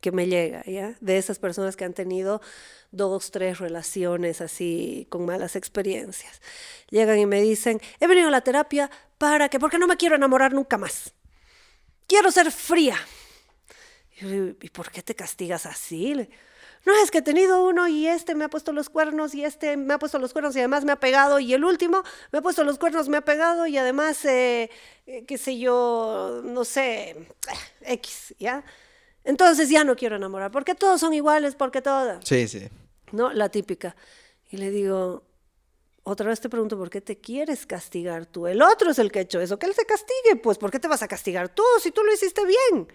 que 0.00 0.12
me 0.12 0.26
llega, 0.26 0.64
¿ya? 0.64 0.96
De 1.00 1.18
esas 1.18 1.38
personas 1.38 1.76
que 1.76 1.84
han 1.84 1.92
tenido 1.92 2.40
dos, 2.90 3.30
tres 3.30 3.58
relaciones 3.58 4.40
así 4.40 5.06
con 5.10 5.26
malas 5.26 5.56
experiencias. 5.56 6.40
Llegan 6.88 7.18
y 7.18 7.26
me 7.26 7.40
dicen, 7.42 7.80
he 8.00 8.06
venido 8.06 8.28
a 8.28 8.30
la 8.30 8.40
terapia 8.40 8.90
para 9.18 9.48
que, 9.48 9.58
porque 9.58 9.78
no 9.78 9.86
me 9.86 9.96
quiero 9.96 10.16
enamorar 10.16 10.52
nunca 10.52 10.78
más. 10.78 11.14
Quiero 12.06 12.30
ser 12.30 12.50
fría. 12.50 12.96
¿Y 14.20 14.70
por 14.70 14.90
qué 14.90 15.02
te 15.02 15.14
castigas 15.14 15.66
así? 15.66 16.28
No 16.86 16.94
es 17.02 17.10
que 17.10 17.18
he 17.18 17.22
tenido 17.22 17.64
uno 17.64 17.88
y 17.88 18.06
este 18.06 18.34
me 18.34 18.44
ha 18.44 18.48
puesto 18.48 18.72
los 18.72 18.88
cuernos 18.88 19.34
y 19.34 19.44
este 19.44 19.76
me 19.76 19.94
ha 19.94 19.98
puesto 19.98 20.18
los 20.18 20.32
cuernos 20.32 20.56
y 20.56 20.60
además 20.60 20.84
me 20.84 20.92
ha 20.92 20.96
pegado 20.96 21.38
y 21.38 21.52
el 21.52 21.64
último 21.64 22.02
me 22.32 22.38
ha 22.38 22.42
puesto 22.42 22.64
los 22.64 22.78
cuernos, 22.78 23.08
me 23.08 23.18
ha 23.18 23.20
pegado 23.20 23.66
y 23.66 23.76
además, 23.76 24.24
eh, 24.24 24.70
eh, 25.06 25.24
qué 25.26 25.38
sé 25.38 25.58
yo, 25.58 26.40
no 26.44 26.64
sé, 26.64 27.28
X, 27.82 28.34
¿ya? 28.38 28.64
Entonces 29.24 29.68
ya 29.68 29.84
no 29.84 29.96
quiero 29.96 30.16
enamorar, 30.16 30.50
porque 30.50 30.74
todos 30.74 31.00
son 31.00 31.12
iguales, 31.12 31.54
porque 31.54 31.82
todas. 31.82 32.24
Sí, 32.26 32.48
sí. 32.48 32.68
¿No? 33.12 33.32
La 33.32 33.50
típica. 33.50 33.94
Y 34.48 34.56
le 34.56 34.70
digo, 34.70 35.24
otra 36.02 36.28
vez 36.28 36.40
te 36.40 36.48
pregunto, 36.48 36.78
¿por 36.78 36.88
qué 36.88 37.00
te 37.00 37.18
quieres 37.18 37.66
castigar 37.66 38.24
tú? 38.26 38.46
El 38.46 38.62
otro 38.62 38.90
es 38.90 38.98
el 38.98 39.12
que 39.12 39.18
ha 39.18 39.22
hecho 39.22 39.40
eso, 39.40 39.58
que 39.58 39.66
él 39.66 39.74
se 39.74 39.84
castigue, 39.84 40.36
pues, 40.42 40.56
¿por 40.56 40.70
qué 40.70 40.80
te 40.80 40.88
vas 40.88 41.02
a 41.02 41.08
castigar 41.08 41.50
tú 41.50 41.62
si 41.82 41.90
tú 41.90 42.02
lo 42.02 42.12
hiciste 42.12 42.42
bien? 42.46 42.88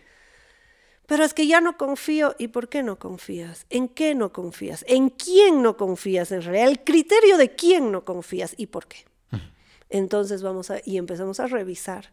Pero 1.08 1.24
es 1.24 1.34
que 1.34 1.48
ya 1.48 1.62
no 1.62 1.78
confío. 1.78 2.36
¿Y 2.40 2.48
por 2.48 2.70
qué 2.70 2.84
no 2.84 2.98
confías? 2.98 3.66
¿En 3.70 3.88
qué 3.88 4.16
no 4.16 4.34
confías? 4.34 4.84
¿En 4.88 5.10
quién 5.10 5.62
no 5.62 5.78
confías 5.78 6.32
en 6.32 6.42
realidad? 6.42 6.70
El 6.70 6.84
criterio 6.84 7.38
de 7.38 7.56
quién 7.56 7.92
no 7.92 8.06
confías 8.06 8.54
y 8.58 8.68
por 8.68 8.88
qué. 8.88 9.06
Entonces 9.90 10.42
vamos 10.42 10.72
a, 10.72 10.80
y 10.84 10.98
empezamos 10.98 11.40
a 11.40 11.48
revisar 11.48 12.12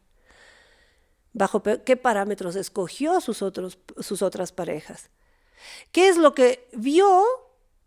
bajo 1.33 1.63
qué 1.63 1.97
parámetros 1.97 2.57
escogió 2.57 3.21
sus, 3.21 3.43
otros, 3.43 3.79
sus 3.99 4.23
otras 4.23 4.53
parejas. 4.53 5.11
¿Qué 5.91 6.09
es 6.09 6.17
lo 6.17 6.35
que 6.35 6.69
vio 6.73 7.25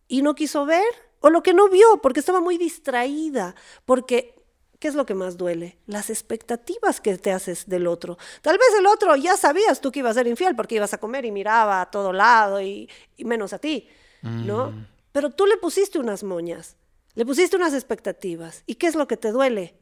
y 0.07 0.21
no 0.21 0.35
quiso 0.35 0.65
ver? 0.65 0.83
O 1.19 1.29
lo 1.29 1.43
que 1.43 1.53
no 1.53 1.69
vio 1.69 2.01
porque 2.01 2.19
estaba 2.19 2.41
muy 2.41 2.57
distraída, 2.57 3.55
porque 3.85 4.44
¿Qué 4.79 4.87
es 4.87 4.95
lo 4.95 5.05
que 5.05 5.13
más 5.13 5.37
duele? 5.37 5.77
Las 5.87 6.09
expectativas 6.09 6.99
que 6.99 7.17
te 7.17 7.31
haces 7.31 7.67
del 7.67 7.87
otro. 7.87 8.17
Tal 8.41 8.57
vez 8.57 8.67
el 8.77 8.87
otro 8.87 9.15
ya 9.15 9.37
sabías 9.37 9.79
tú 9.81 9.91
que 9.91 9.99
ibas 9.99 10.11
a 10.11 10.19
ser 10.19 10.27
infiel 10.27 10.55
porque 10.55 10.75
ibas 10.75 10.93
a 10.93 10.97
comer 10.97 11.25
y 11.25 11.31
miraba 11.31 11.81
a 11.81 11.91
todo 11.91 12.11
lado 12.11 12.61
y, 12.61 12.89
menos 13.19 13.53
a 13.53 13.59
ti, 13.59 13.87
¿no? 14.21 14.71
Mm. 14.71 14.87
Pero 15.11 15.29
tú 15.29 15.45
le 15.45 15.57
pusiste 15.57 15.97
unas 15.97 16.23
moñas, 16.23 16.75
le 17.13 17.25
pusiste 17.25 17.55
unas 17.55 17.73
expectativas. 17.73 18.63
¿Y 18.65 18.75
qué 18.75 18.87
es 18.87 18.95
lo 18.95 19.07
que 19.07 19.17
te 19.17 19.31
duele? 19.31 19.75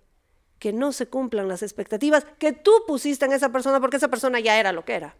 Que 0.59 0.71
no 0.73 0.91
se 0.91 1.07
cumplan 1.07 1.47
las 1.47 1.63
expectativas 1.63 2.25
que 2.37 2.53
tú 2.53 2.71
pusiste 2.87 3.25
en 3.25 3.33
esa 3.33 3.51
persona 3.51 3.79
porque 3.79 3.97
esa 3.97 4.09
persona 4.09 4.39
ya 4.39 4.59
era 4.59 4.71
lo 4.71 4.85
que 4.85 4.93
era. 4.93 5.15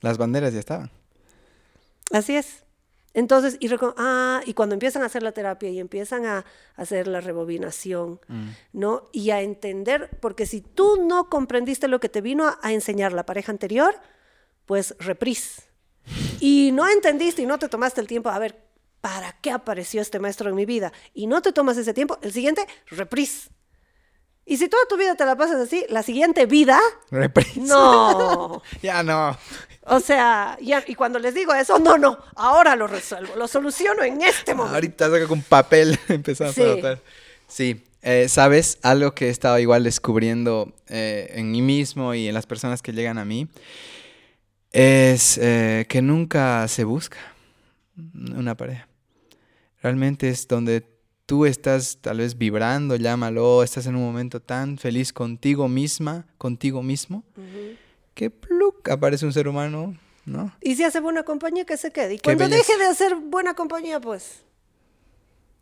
Las 0.00 0.18
banderas 0.18 0.52
ya 0.52 0.58
estaban. 0.58 0.90
Así 2.10 2.34
es. 2.34 2.64
Entonces, 3.12 3.56
y, 3.58 3.68
ah, 3.96 4.40
y 4.46 4.54
cuando 4.54 4.74
empiezan 4.74 5.02
a 5.02 5.06
hacer 5.06 5.22
la 5.22 5.32
terapia 5.32 5.68
y 5.70 5.80
empiezan 5.80 6.26
a, 6.26 6.44
hacer 6.76 7.08
la 7.08 7.20
rebobinación, 7.20 8.20
mm. 8.28 8.48
¿no? 8.72 9.08
Y 9.12 9.30
a 9.30 9.42
entender, 9.42 10.10
porque 10.20 10.46
si 10.46 10.60
tú 10.60 11.02
no 11.02 11.28
comprendiste 11.28 11.88
lo 11.88 12.00
que 12.00 12.08
te 12.08 12.20
vino 12.20 12.56
a, 12.62 12.72
enseñar 12.72 13.12
la 13.12 13.26
pareja 13.26 13.50
anterior, 13.52 13.96
pues 14.64 14.94
repris. 14.98 15.62
Y 16.38 16.70
no 16.72 16.88
entendiste 16.88 17.42
y 17.42 17.46
no 17.46 17.58
te 17.58 17.68
tomaste 17.68 18.00
el 18.00 18.06
tiempo, 18.06 18.30
a 18.30 18.38
ver, 18.38 18.56
¿para 19.00 19.32
qué 19.40 19.50
apareció 19.50 20.00
este 20.00 20.20
maestro 20.20 20.48
en 20.48 20.56
mi 20.56 20.64
vida? 20.64 20.92
Y 21.12 21.26
no 21.26 21.42
te 21.42 21.52
tomas 21.52 21.76
ese 21.76 21.92
tiempo, 21.92 22.18
el 22.22 22.32
siguiente, 22.32 22.66
repris. 22.86 23.50
Y 24.44 24.56
si 24.56 24.68
toda 24.68 24.82
tu 24.88 24.96
vida 24.96 25.14
te 25.14 25.24
la 25.24 25.36
pasas 25.36 25.60
así, 25.60 25.84
la 25.88 26.02
siguiente 26.02 26.46
vida. 26.46 26.78
Repris. 27.10 27.56
No. 27.56 28.62
ya 28.82 29.02
no. 29.02 29.36
O 29.82 30.00
sea, 30.00 30.58
y, 30.60 30.94
cuando 30.94 31.18
les 31.18 31.34
digo 31.34 31.54
eso, 31.54 31.78
no, 31.78 31.98
no, 31.98 32.18
ahora 32.36 32.76
lo 32.76 32.86
resuelvo, 32.86 33.34
lo 33.36 33.48
soluciono 33.48 34.02
en 34.02 34.22
este 34.22 34.54
momento. 34.54 34.74
Ahorita 34.74 35.10
saca 35.10 35.26
con 35.26 35.42
papel, 35.42 35.98
empezamos 36.08 36.56
a 36.58 36.62
notar. 36.62 37.00
Sí, 37.48 37.82
Eh, 38.02 38.28
¿Sabes? 38.28 38.78
Algo 38.82 39.14
que 39.14 39.26
he 39.26 39.30
estado 39.30 39.58
igual 39.58 39.84
descubriendo 39.84 40.72
eh, 40.88 41.32
en 41.34 41.50
mí 41.50 41.60
mismo 41.60 42.14
y 42.14 42.28
en 42.28 42.34
las 42.34 42.46
personas 42.46 42.82
que 42.82 42.92
llegan 42.92 43.18
a 43.18 43.24
mí 43.24 43.48
es 44.72 45.38
eh, 45.38 45.86
que 45.88 46.00
nunca 46.00 46.66
se 46.68 46.84
busca 46.84 47.18
una 48.14 48.56
pareja. 48.56 48.88
Realmente 49.82 50.28
es 50.28 50.46
donde 50.46 50.84
tú 51.30 51.46
estás 51.46 51.98
tal 52.00 52.18
vez 52.18 52.36
vibrando, 52.36 52.96
llámalo, 52.96 53.62
estás 53.62 53.86
en 53.86 53.94
un 53.94 54.02
momento 54.02 54.40
tan 54.40 54.78
feliz 54.78 55.12
contigo 55.12 55.68
misma, 55.68 56.26
contigo 56.38 56.82
mismo, 56.82 57.22
que 58.14 58.30
pluk, 58.30 58.88
aparece 58.88 59.26
un 59.26 59.32
ser 59.32 59.46
humano, 59.46 59.96
¿no? 60.24 60.52
Y 60.60 60.74
si 60.74 60.82
hace 60.82 60.98
buena 60.98 61.22
compañía, 61.22 61.64
que 61.64 61.76
se 61.76 61.92
quede. 61.92 62.14
Y 62.14 62.18
cuando 62.18 62.48
deje 62.48 62.76
de 62.76 62.84
hacer 62.84 63.14
buena 63.14 63.54
compañía, 63.54 64.00
pues 64.00 64.40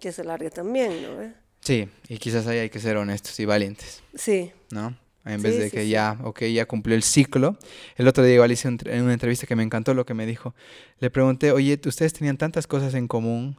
que 0.00 0.10
se 0.10 0.24
largue 0.24 0.48
también, 0.48 1.02
¿no? 1.02 1.34
Sí, 1.60 1.86
y 2.08 2.16
quizás 2.16 2.46
ahí 2.46 2.60
hay 2.60 2.70
que 2.70 2.80
ser 2.80 2.96
honestos 2.96 3.38
y 3.38 3.44
valientes. 3.44 4.02
Sí. 4.14 4.50
¿No? 4.70 4.96
En 5.26 5.42
vez 5.42 5.58
de 5.58 5.70
que 5.70 5.86
ya, 5.86 6.18
ok, 6.24 6.44
ya 6.44 6.64
cumplió 6.64 6.96
el 6.96 7.02
ciclo. 7.02 7.58
El 7.96 8.08
otro 8.08 8.24
día 8.24 8.36
igual 8.36 8.52
hice 8.52 8.68
en 8.68 9.02
una 9.02 9.12
entrevista 9.12 9.46
que 9.46 9.54
me 9.54 9.64
encantó 9.64 9.92
lo 9.92 10.06
que 10.06 10.14
me 10.14 10.24
dijo. 10.24 10.54
Le 10.98 11.10
pregunté, 11.10 11.52
oye, 11.52 11.78
ustedes 11.84 12.14
tenían 12.14 12.38
tantas 12.38 12.66
cosas 12.66 12.94
en 12.94 13.06
común. 13.06 13.54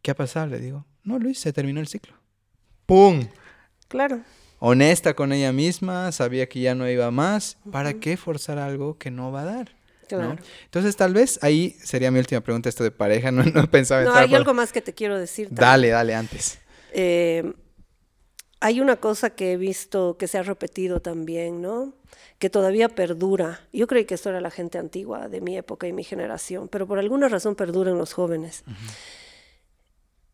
¿Qué 0.00 0.10
ha 0.10 0.14
pasado? 0.14 0.46
Le 0.46 0.58
digo, 0.58 0.86
no, 1.04 1.18
Luis, 1.18 1.38
se 1.38 1.52
terminó 1.52 1.80
el 1.80 1.86
ciclo. 1.86 2.14
¡Pum! 2.86 3.26
Claro. 3.88 4.22
Honesta 4.58 5.14
con 5.14 5.32
ella 5.32 5.52
misma, 5.52 6.10
sabía 6.12 6.48
que 6.48 6.60
ya 6.60 6.74
no 6.74 6.88
iba 6.88 7.10
más. 7.10 7.58
¿Para 7.70 7.94
qué 7.94 8.16
forzar 8.16 8.58
algo 8.58 8.96
que 8.98 9.10
no 9.10 9.30
va 9.30 9.42
a 9.42 9.44
dar? 9.44 9.76
Claro. 10.08 10.36
Entonces, 10.64 10.96
tal 10.96 11.12
vez 11.12 11.38
ahí 11.42 11.76
sería 11.82 12.10
mi 12.10 12.18
última 12.18 12.40
pregunta, 12.40 12.68
esto 12.68 12.84
de 12.84 12.90
pareja. 12.90 13.30
No, 13.30 13.42
no 13.44 13.70
pensaba 13.70 14.02
No, 14.02 14.14
hay 14.14 14.34
algo 14.34 14.54
más 14.54 14.72
que 14.72 14.80
te 14.80 14.94
quiero 14.94 15.18
decir. 15.18 15.48
Dale, 15.50 15.88
dale, 15.88 16.14
antes. 16.14 16.58
Eh, 16.92 17.52
hay 18.60 18.80
una 18.80 18.96
cosa 18.96 19.30
que 19.30 19.52
he 19.52 19.56
visto 19.58 20.16
que 20.16 20.26
se 20.26 20.38
ha 20.38 20.42
repetido 20.42 21.00
también, 21.00 21.60
¿no? 21.60 21.92
Que 22.38 22.48
todavía 22.48 22.88
perdura. 22.88 23.60
Yo 23.72 23.86
creí 23.86 24.06
que 24.06 24.14
esto 24.14 24.30
era 24.30 24.40
la 24.40 24.50
gente 24.50 24.78
antigua 24.78 25.28
de 25.28 25.42
mi 25.42 25.56
época 25.58 25.86
y 25.86 25.92
mi 25.92 26.04
generación, 26.04 26.68
pero 26.68 26.86
por 26.86 26.98
alguna 26.98 27.28
razón 27.28 27.56
perdura 27.56 27.90
en 27.90 27.98
los 27.98 28.14
jóvenes. 28.14 28.64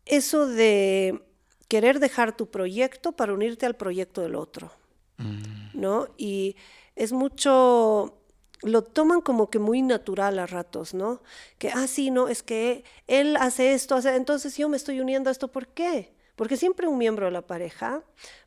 Eso 0.05 0.47
de 0.47 1.23
querer 1.67 1.99
dejar 1.99 2.35
tu 2.35 2.49
proyecto 2.49 3.13
para 3.13 3.33
unirte 3.33 3.65
al 3.65 3.75
proyecto 3.75 4.21
del 4.21 4.35
otro, 4.35 4.71
mm. 5.17 5.79
¿no? 5.79 6.07
Y 6.17 6.55
es 6.95 7.11
mucho 7.11 8.17
lo 8.63 8.83
toman 8.83 9.21
como 9.21 9.49
que 9.49 9.59
muy 9.59 9.81
natural 9.81 10.37
a 10.39 10.45
ratos, 10.45 10.93
¿no? 10.93 11.21
Que, 11.57 11.69
ah, 11.69 11.87
sí, 11.87 12.11
no, 12.11 12.27
es 12.27 12.43
que 12.43 12.83
él 13.07 13.35
hace 13.37 13.73
esto, 13.73 13.95
hace, 13.95 14.15
entonces 14.15 14.55
yo 14.57 14.69
me 14.69 14.77
estoy 14.77 14.99
uniendo 14.99 15.29
a 15.29 15.31
esto, 15.31 15.47
¿por 15.47 15.67
qué? 15.67 16.13
Porque 16.35 16.57
siempre 16.57 16.87
un 16.87 16.97
miembro 16.97 17.25
de 17.25 17.31
la 17.31 17.41
pareja, 17.41 18.03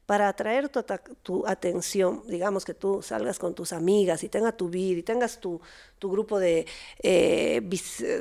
para 0.07 0.29
atraer 0.29 0.69
tu, 0.69 1.47
atención, 1.47 2.23
digamos 2.27 2.65
que 2.65 2.75
tú 2.75 3.03
salgas 3.03 3.39
con 3.39 3.55
tus 3.55 3.73
amigas 3.73 4.23
y 4.23 4.29
tengas 4.29 4.57
tu 4.57 4.69
vida 4.69 4.99
y 4.99 5.03
tengas 5.03 5.41
tu, 5.41 5.61
grupo 6.01 6.39
de, 6.39 6.67
eh, 7.03 7.63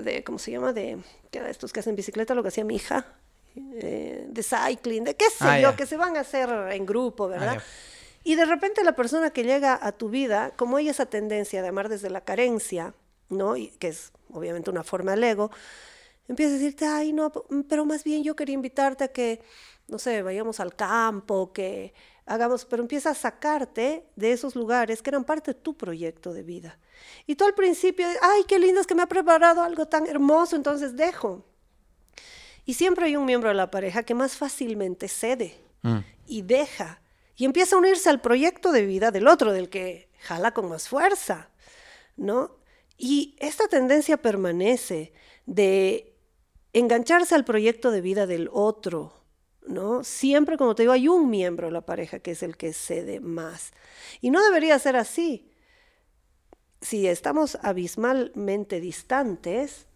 de, 0.04 0.24
¿cómo 0.24 0.40
se 0.40 0.52
llama? 0.52 0.72
De, 0.74 1.00
estos 1.32 1.74
que 1.74 1.82
hacen 1.82 1.96
bicicleta, 1.96 2.36
lo 2.36 2.42
que 2.42 2.50
hacía 2.50 2.64
mi 2.64 2.76
hija, 2.76 3.18
eh, 3.56 4.26
de 4.28 4.44
cycling, 4.44 5.04
de 5.04 5.16
qué 5.16 5.30
sé 5.30 5.46
ah, 5.46 5.60
yo, 5.60 5.76
que 5.76 5.86
se 5.86 5.98
van 5.98 6.18
a 6.18 6.22
hacer 6.22 6.50
en 6.72 6.86
grupo, 6.86 7.28
¿verdad? 7.28 7.58
Ah, 7.60 7.64
y 8.24 8.36
de 8.36 8.46
repente 8.46 8.84
la 8.84 8.96
persona 8.96 9.32
que 9.32 9.44
llega 9.44 9.78
a 9.82 9.92
tu 9.92 10.10
vida, 10.10 10.52
como 10.56 10.78
hay 10.78 10.90
esa 10.90 11.06
tendencia 11.06 11.62
de 11.62 11.68
amar 11.68 11.90
desde 11.90 12.10
la 12.10 12.22
carencia, 12.22 12.94
¿no? 13.30 13.58
Y 13.58 13.68
que 13.80 13.90
es 13.90 14.12
obviamente 14.32 14.70
una 14.70 14.84
forma 14.84 15.12
del 15.12 15.24
ego, 15.24 15.52
empieza 16.28 16.52
a 16.52 16.58
decirte, 16.58 16.86
ay, 16.86 17.14
no, 17.14 17.32
pero 17.68 17.86
más 17.86 18.04
bien 18.04 18.24
yo 18.24 18.36
quería 18.36 18.54
invitarte 18.54 19.04
a 19.04 19.08
que, 19.10 19.42
no 19.88 20.00
sé, 20.00 20.22
vayamos 20.22 20.60
al 20.60 20.76
campo, 20.76 21.52
que 21.52 21.94
hagamos, 22.26 22.66
pero 22.66 22.82
empieza 22.82 23.10
a 23.12 23.16
sacarte 23.16 24.08
de 24.16 24.32
esos 24.32 24.56
lugares 24.56 25.02
que 25.02 25.10
eran 25.10 25.26
parte 25.26 25.54
de 25.54 25.60
tu 25.60 25.76
proyecto 25.76 26.34
de 26.34 26.44
vida. 26.44 26.80
Y 27.28 27.36
tú 27.36 27.46
al 27.46 27.54
principio, 27.54 28.08
ay, 28.22 28.44
qué 28.48 28.58
lindo 28.58 28.80
es 28.80 28.88
que 28.88 28.96
me 28.96 29.04
ha 29.04 29.08
preparado 29.08 29.62
algo 29.62 29.88
tan 29.88 30.08
hermoso, 30.08 30.56
entonces 30.56 30.96
dejo. 30.96 31.46
Y 32.66 32.76
siempre 32.76 33.06
hay 33.06 33.16
un 33.16 33.26
miembro 33.26 33.50
de 33.50 33.56
la 33.56 33.72
pareja 33.72 34.04
que 34.04 34.14
más 34.14 34.38
fácilmente 34.38 35.08
cede 35.08 35.60
mm. 35.82 36.00
y 36.28 36.42
deja 36.44 37.02
y 37.36 37.46
empieza 37.46 37.76
a 37.76 37.80
unirse 37.80 38.10
al 38.10 38.22
proyecto 38.22 38.72
de 38.72 38.86
vida 38.86 39.12
del 39.12 39.28
otro, 39.28 39.52
del 39.52 39.70
que 39.70 40.10
jala 40.20 40.54
con 40.54 40.70
más 40.70 40.88
fuerza, 40.88 41.50
¿no? 42.16 42.58
Y 42.98 43.36
esta 43.40 43.68
tendencia 43.68 44.18
permanece 44.18 45.14
de 45.46 46.16
engancharse 46.74 47.36
al 47.36 47.44
proyecto 47.44 47.92
de 47.92 48.02
vida 48.02 48.28
del 48.28 48.50
otro, 48.52 49.14
¿no? 49.66 50.04
Siempre, 50.04 50.58
como 50.58 50.76
te 50.76 50.84
digo, 50.84 50.94
hay 50.94 51.08
un 51.08 51.30
miembro 51.30 51.68
de 51.68 51.74
la 51.74 51.86
pareja 51.86 52.20
que 52.20 52.32
es 52.32 52.44
el 52.44 52.56
que 52.56 52.74
cede 52.74 53.20
más. 53.20 53.72
Y 54.22 54.30
no 54.30 54.44
debería 54.44 54.78
ser 54.80 54.96
así. 54.96 55.52
Si 56.82 57.08
estamos 57.08 57.58
abismalmente 57.62 58.80
distantes, 58.80 59.88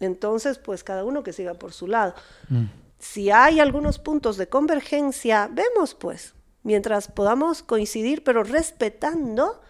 entonces, 0.00 0.58
pues 0.58 0.84
cada 0.84 1.04
uno 1.04 1.22
que 1.22 1.32
siga 1.32 1.54
por 1.54 1.72
su 1.72 1.86
lado. 1.86 2.14
Mm. 2.48 2.64
Si 2.98 3.30
hay 3.30 3.60
algunos 3.60 3.98
puntos 3.98 4.36
de 4.36 4.48
convergencia, 4.48 5.48
vemos 5.50 5.94
pues, 5.94 6.34
mientras 6.62 7.08
podamos 7.08 7.62
coincidir, 7.62 8.24
pero 8.24 8.42
respetando 8.42 9.60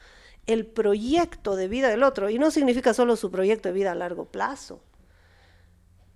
el 0.47 0.67
proyecto 0.67 1.57
de 1.57 1.69
vida 1.69 1.89
del 1.89 2.03
otro. 2.03 2.31
Y 2.31 2.39
no 2.39 2.51
significa 2.51 2.95
solo 2.95 3.17
su 3.17 3.31
proyecto 3.31 3.69
de 3.69 3.75
vida 3.75 3.93
a 3.93 3.95
largo 3.95 4.27
plazo. 4.27 4.81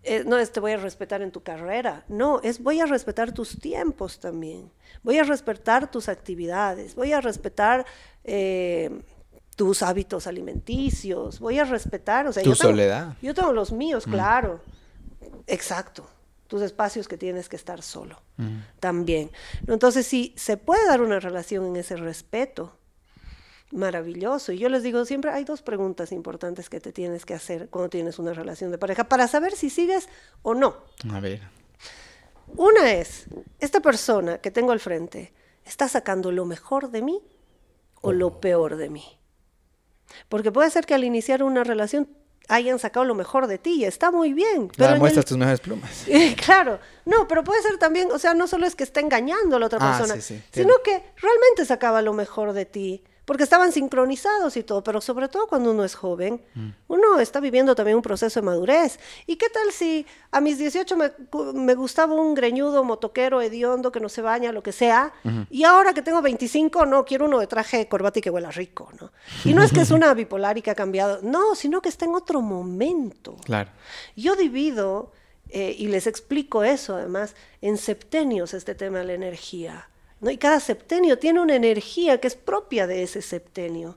Eh, 0.02 0.24
no 0.24 0.38
es 0.38 0.50
te 0.50 0.60
voy 0.60 0.72
a 0.72 0.78
respetar 0.78 1.20
en 1.20 1.30
tu 1.30 1.42
carrera, 1.42 2.04
no, 2.08 2.40
es 2.42 2.62
voy 2.62 2.80
a 2.80 2.86
respetar 2.86 3.34
tus 3.34 3.60
tiempos 3.60 4.18
también, 4.18 4.72
voy 5.02 5.18
a 5.18 5.24
respetar 5.24 5.90
tus 5.90 6.08
actividades, 6.08 6.94
voy 6.94 7.12
a 7.12 7.20
respetar 7.20 7.84
eh, 8.24 9.02
tus 9.60 9.82
hábitos 9.82 10.26
alimenticios, 10.26 11.38
voy 11.38 11.58
a 11.58 11.64
respetar, 11.64 12.26
o 12.26 12.32
sea, 12.32 12.42
tu 12.42 12.54
soledad. 12.54 13.14
Yo 13.20 13.34
tengo 13.34 13.52
los 13.52 13.72
míos, 13.72 14.06
mm. 14.06 14.10
claro, 14.10 14.62
exacto, 15.46 16.08
tus 16.46 16.62
espacios 16.62 17.06
que 17.06 17.18
tienes 17.18 17.46
que 17.50 17.56
estar 17.56 17.82
solo 17.82 18.22
mm. 18.38 18.56
también. 18.80 19.30
Entonces, 19.66 20.06
si 20.06 20.32
se 20.34 20.56
puede 20.56 20.86
dar 20.86 21.02
una 21.02 21.20
relación 21.20 21.66
en 21.66 21.76
ese 21.76 21.96
respeto, 21.96 22.78
maravilloso. 23.70 24.52
Y 24.52 24.58
yo 24.60 24.70
les 24.70 24.82
digo 24.82 25.04
siempre, 25.04 25.30
hay 25.30 25.44
dos 25.44 25.60
preguntas 25.60 26.10
importantes 26.10 26.70
que 26.70 26.80
te 26.80 26.90
tienes 26.90 27.26
que 27.26 27.34
hacer 27.34 27.68
cuando 27.68 27.90
tienes 27.90 28.18
una 28.18 28.32
relación 28.32 28.70
de 28.70 28.78
pareja 28.78 29.10
para 29.10 29.28
saber 29.28 29.52
si 29.52 29.68
sigues 29.68 30.08
o 30.40 30.54
no. 30.54 30.74
A 31.12 31.20
ver. 31.20 31.42
Una 32.56 32.94
es, 32.94 33.26
esta 33.58 33.80
persona 33.80 34.38
que 34.38 34.50
tengo 34.50 34.72
al 34.72 34.80
frente, 34.80 35.34
¿está 35.66 35.86
sacando 35.86 36.32
lo 36.32 36.46
mejor 36.46 36.90
de 36.90 37.02
mí 37.02 37.20
o 38.00 38.12
lo 38.12 38.28
oh. 38.28 38.40
peor 38.40 38.76
de 38.76 38.88
mí? 38.88 39.19
Porque 40.28 40.52
puede 40.52 40.70
ser 40.70 40.86
que 40.86 40.94
al 40.94 41.04
iniciar 41.04 41.42
una 41.42 41.64
relación 41.64 42.08
hayan 42.48 42.78
sacado 42.78 43.04
lo 43.04 43.14
mejor 43.14 43.46
de 43.46 43.58
ti 43.58 43.76
y 43.76 43.84
está 43.84 44.10
muy 44.10 44.32
bien. 44.32 44.68
Pero 44.76 44.96
muestras 44.96 45.24
tus 45.24 45.38
mejores 45.38 45.60
plumas. 45.60 46.06
claro, 46.44 46.80
no, 47.04 47.28
pero 47.28 47.44
puede 47.44 47.62
ser 47.62 47.78
también, 47.78 48.10
o 48.10 48.18
sea, 48.18 48.34
no 48.34 48.46
solo 48.46 48.66
es 48.66 48.74
que 48.74 48.84
está 48.84 49.00
engañando 49.00 49.56
a 49.56 49.58
la 49.60 49.66
otra 49.66 49.78
ah, 49.80 49.96
persona, 49.96 50.20
sino 50.20 50.74
que 50.84 51.02
realmente 51.16 51.64
sacaba 51.64 52.02
lo 52.02 52.12
mejor 52.12 52.52
de 52.52 52.66
ti 52.66 53.04
porque 53.30 53.44
estaban 53.44 53.70
sincronizados 53.70 54.56
y 54.56 54.64
todo, 54.64 54.82
pero 54.82 55.00
sobre 55.00 55.28
todo 55.28 55.46
cuando 55.46 55.70
uno 55.70 55.84
es 55.84 55.94
joven, 55.94 56.42
mm. 56.52 56.68
uno 56.88 57.20
está 57.20 57.38
viviendo 57.38 57.76
también 57.76 57.96
un 57.96 58.02
proceso 58.02 58.40
de 58.40 58.44
madurez. 58.44 58.98
¿Y 59.24 59.36
qué 59.36 59.48
tal 59.48 59.70
si 59.70 60.04
a 60.32 60.40
mis 60.40 60.58
18 60.58 60.96
me, 61.54 61.74
gustaba 61.76 62.12
un 62.12 62.34
greñudo, 62.34 62.82
motoquero, 62.82 63.40
hediondo, 63.40 63.92
que 63.92 64.00
no 64.00 64.08
se 64.08 64.20
baña, 64.20 64.50
lo 64.50 64.64
que 64.64 64.72
sea, 64.72 65.12
y 65.48 65.62
ahora 65.62 65.94
que 65.94 66.02
tengo 66.02 66.20
25, 66.20 66.86
no, 66.86 67.04
quiero 67.04 67.26
uno 67.26 67.38
de 67.38 67.46
traje, 67.46 67.86
corbata 67.86 68.18
y 68.18 68.22
que 68.22 68.30
huela 68.30 68.50
rico, 68.50 68.90
¿no? 69.00 69.12
Y 69.44 69.54
no 69.54 69.62
es 69.62 69.72
que 69.72 69.82
es 69.82 69.92
una 69.92 70.12
bipolar 70.12 70.58
y 70.58 70.62
que 70.62 70.72
ha 70.72 70.74
cambiado, 70.74 71.20
no, 71.22 71.54
sino 71.54 71.80
que 71.80 71.88
está 71.88 72.06
en 72.06 72.16
otro 72.16 72.40
momento. 72.40 73.36
Claro. 73.44 73.70
Yo 74.16 74.34
divido, 74.34 75.12
eh, 75.50 75.76
y 75.78 75.86
les 75.86 76.08
explico 76.08 76.64
eso 76.64 76.96
además, 76.96 77.36
en 77.60 77.78
septenios 77.78 78.54
este 78.54 78.74
tema 78.74 78.98
de 78.98 79.04
la 79.04 79.12
energía. 79.12 79.86
Y 80.22 80.36
cada 80.36 80.60
septenio 80.60 81.18
tiene 81.18 81.40
una 81.40 81.54
energía 81.54 82.20
que 82.20 82.28
es 82.28 82.34
propia 82.34 82.86
de 82.86 83.02
ese 83.02 83.22
septenio. 83.22 83.96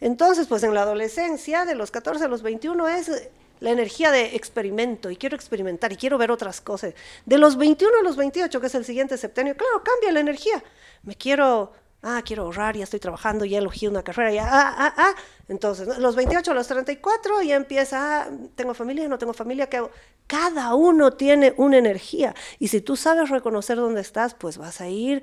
Entonces, 0.00 0.46
pues 0.46 0.62
en 0.62 0.74
la 0.74 0.82
adolescencia, 0.82 1.64
de 1.64 1.74
los 1.74 1.90
14 1.90 2.24
a 2.24 2.28
los 2.28 2.42
21, 2.42 2.88
es 2.88 3.30
la 3.60 3.70
energía 3.70 4.10
de 4.10 4.36
experimento 4.36 5.10
y 5.10 5.16
quiero 5.16 5.36
experimentar 5.36 5.90
y 5.92 5.96
quiero 5.96 6.18
ver 6.18 6.30
otras 6.30 6.60
cosas. 6.60 6.94
De 7.24 7.38
los 7.38 7.56
21 7.56 7.98
a 8.00 8.02
los 8.02 8.16
28, 8.16 8.60
que 8.60 8.66
es 8.66 8.74
el 8.74 8.84
siguiente 8.84 9.16
septenio, 9.16 9.56
claro, 9.56 9.82
cambia 9.82 10.12
la 10.12 10.20
energía. 10.20 10.62
Me 11.02 11.14
quiero 11.14 11.72
ah, 12.04 12.22
quiero 12.24 12.44
ahorrar, 12.44 12.76
ya 12.76 12.84
estoy 12.84 13.00
trabajando, 13.00 13.44
ya 13.44 13.58
elegí 13.58 13.86
una 13.86 14.02
carrera, 14.02 14.30
ya, 14.30 14.46
ah, 14.46 14.74
ah, 14.76 14.94
ah. 14.96 15.14
Entonces, 15.48 15.98
los 15.98 16.14
28 16.14 16.50
a 16.50 16.54
los 16.54 16.66
34 16.68 17.42
ya 17.42 17.56
empieza, 17.56 18.22
ah, 18.22 18.28
tengo 18.54 18.74
familia, 18.74 19.08
no 19.08 19.18
tengo 19.18 19.32
familia, 19.32 19.68
¿qué 19.68 19.78
hago? 19.78 19.90
Cada 20.26 20.74
uno 20.74 21.12
tiene 21.12 21.52
una 21.56 21.76
energía. 21.76 22.34
Y 22.58 22.68
si 22.68 22.80
tú 22.80 22.96
sabes 22.96 23.28
reconocer 23.28 23.76
dónde 23.76 24.00
estás, 24.00 24.34
pues 24.34 24.56
vas 24.56 24.80
a 24.80 24.88
ir 24.88 25.22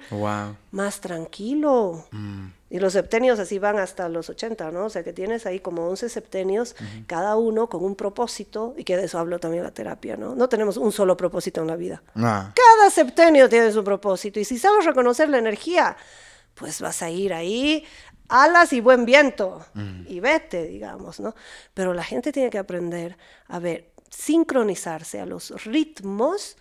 más 0.71 1.01
tranquilo. 1.01 2.05
Mm. 2.11 2.47
Y 2.69 2.79
los 2.79 2.93
septenios 2.93 3.39
así 3.39 3.57
van 3.57 3.79
hasta 3.79 4.07
los 4.09 4.29
80, 4.29 4.71
¿no? 4.71 4.85
O 4.85 4.89
sea 4.89 5.03
que 5.03 5.11
tienes 5.11 5.45
ahí 5.45 5.59
como 5.59 5.89
11 5.89 6.07
septenios, 6.07 6.75
cada 7.07 7.35
uno 7.35 7.67
con 7.67 7.83
un 7.83 7.95
propósito, 7.95 8.75
y 8.77 8.83
que 8.83 8.95
de 8.95 9.05
eso 9.05 9.19
hablo 9.19 9.39
también 9.39 9.63
la 9.63 9.71
terapia, 9.71 10.15
¿no? 10.17 10.35
No 10.35 10.47
tenemos 10.47 10.77
un 10.77 10.91
solo 10.91 11.17
propósito 11.17 11.61
en 11.61 11.67
la 11.67 11.75
vida. 11.75 12.01
Ah, 12.15 12.53
Cada 12.55 12.89
septenio 12.91 13.49
tiene 13.49 13.71
su 13.71 13.83
propósito, 13.83 14.39
y 14.39 14.45
si 14.45 14.57
sabes 14.57 14.85
reconocer 14.85 15.27
la 15.27 15.39
energía, 15.39 15.97
pues 16.61 16.79
vas 16.79 17.01
a 17.01 17.09
ir 17.09 17.33
ahí, 17.33 17.83
alas 18.29 18.71
y 18.71 18.81
buen 18.81 19.03
viento, 19.03 19.65
y 20.07 20.19
vete, 20.19 20.67
digamos, 20.67 21.19
¿no? 21.19 21.33
Pero 21.73 21.91
la 21.95 22.03
gente 22.03 22.31
tiene 22.31 22.51
que 22.51 22.59
aprender 22.59 23.17
a 23.47 23.57
ver, 23.57 23.91
sincronizarse 24.11 25.19
a 25.19 25.25
los 25.25 25.49
ritmos 25.65 26.57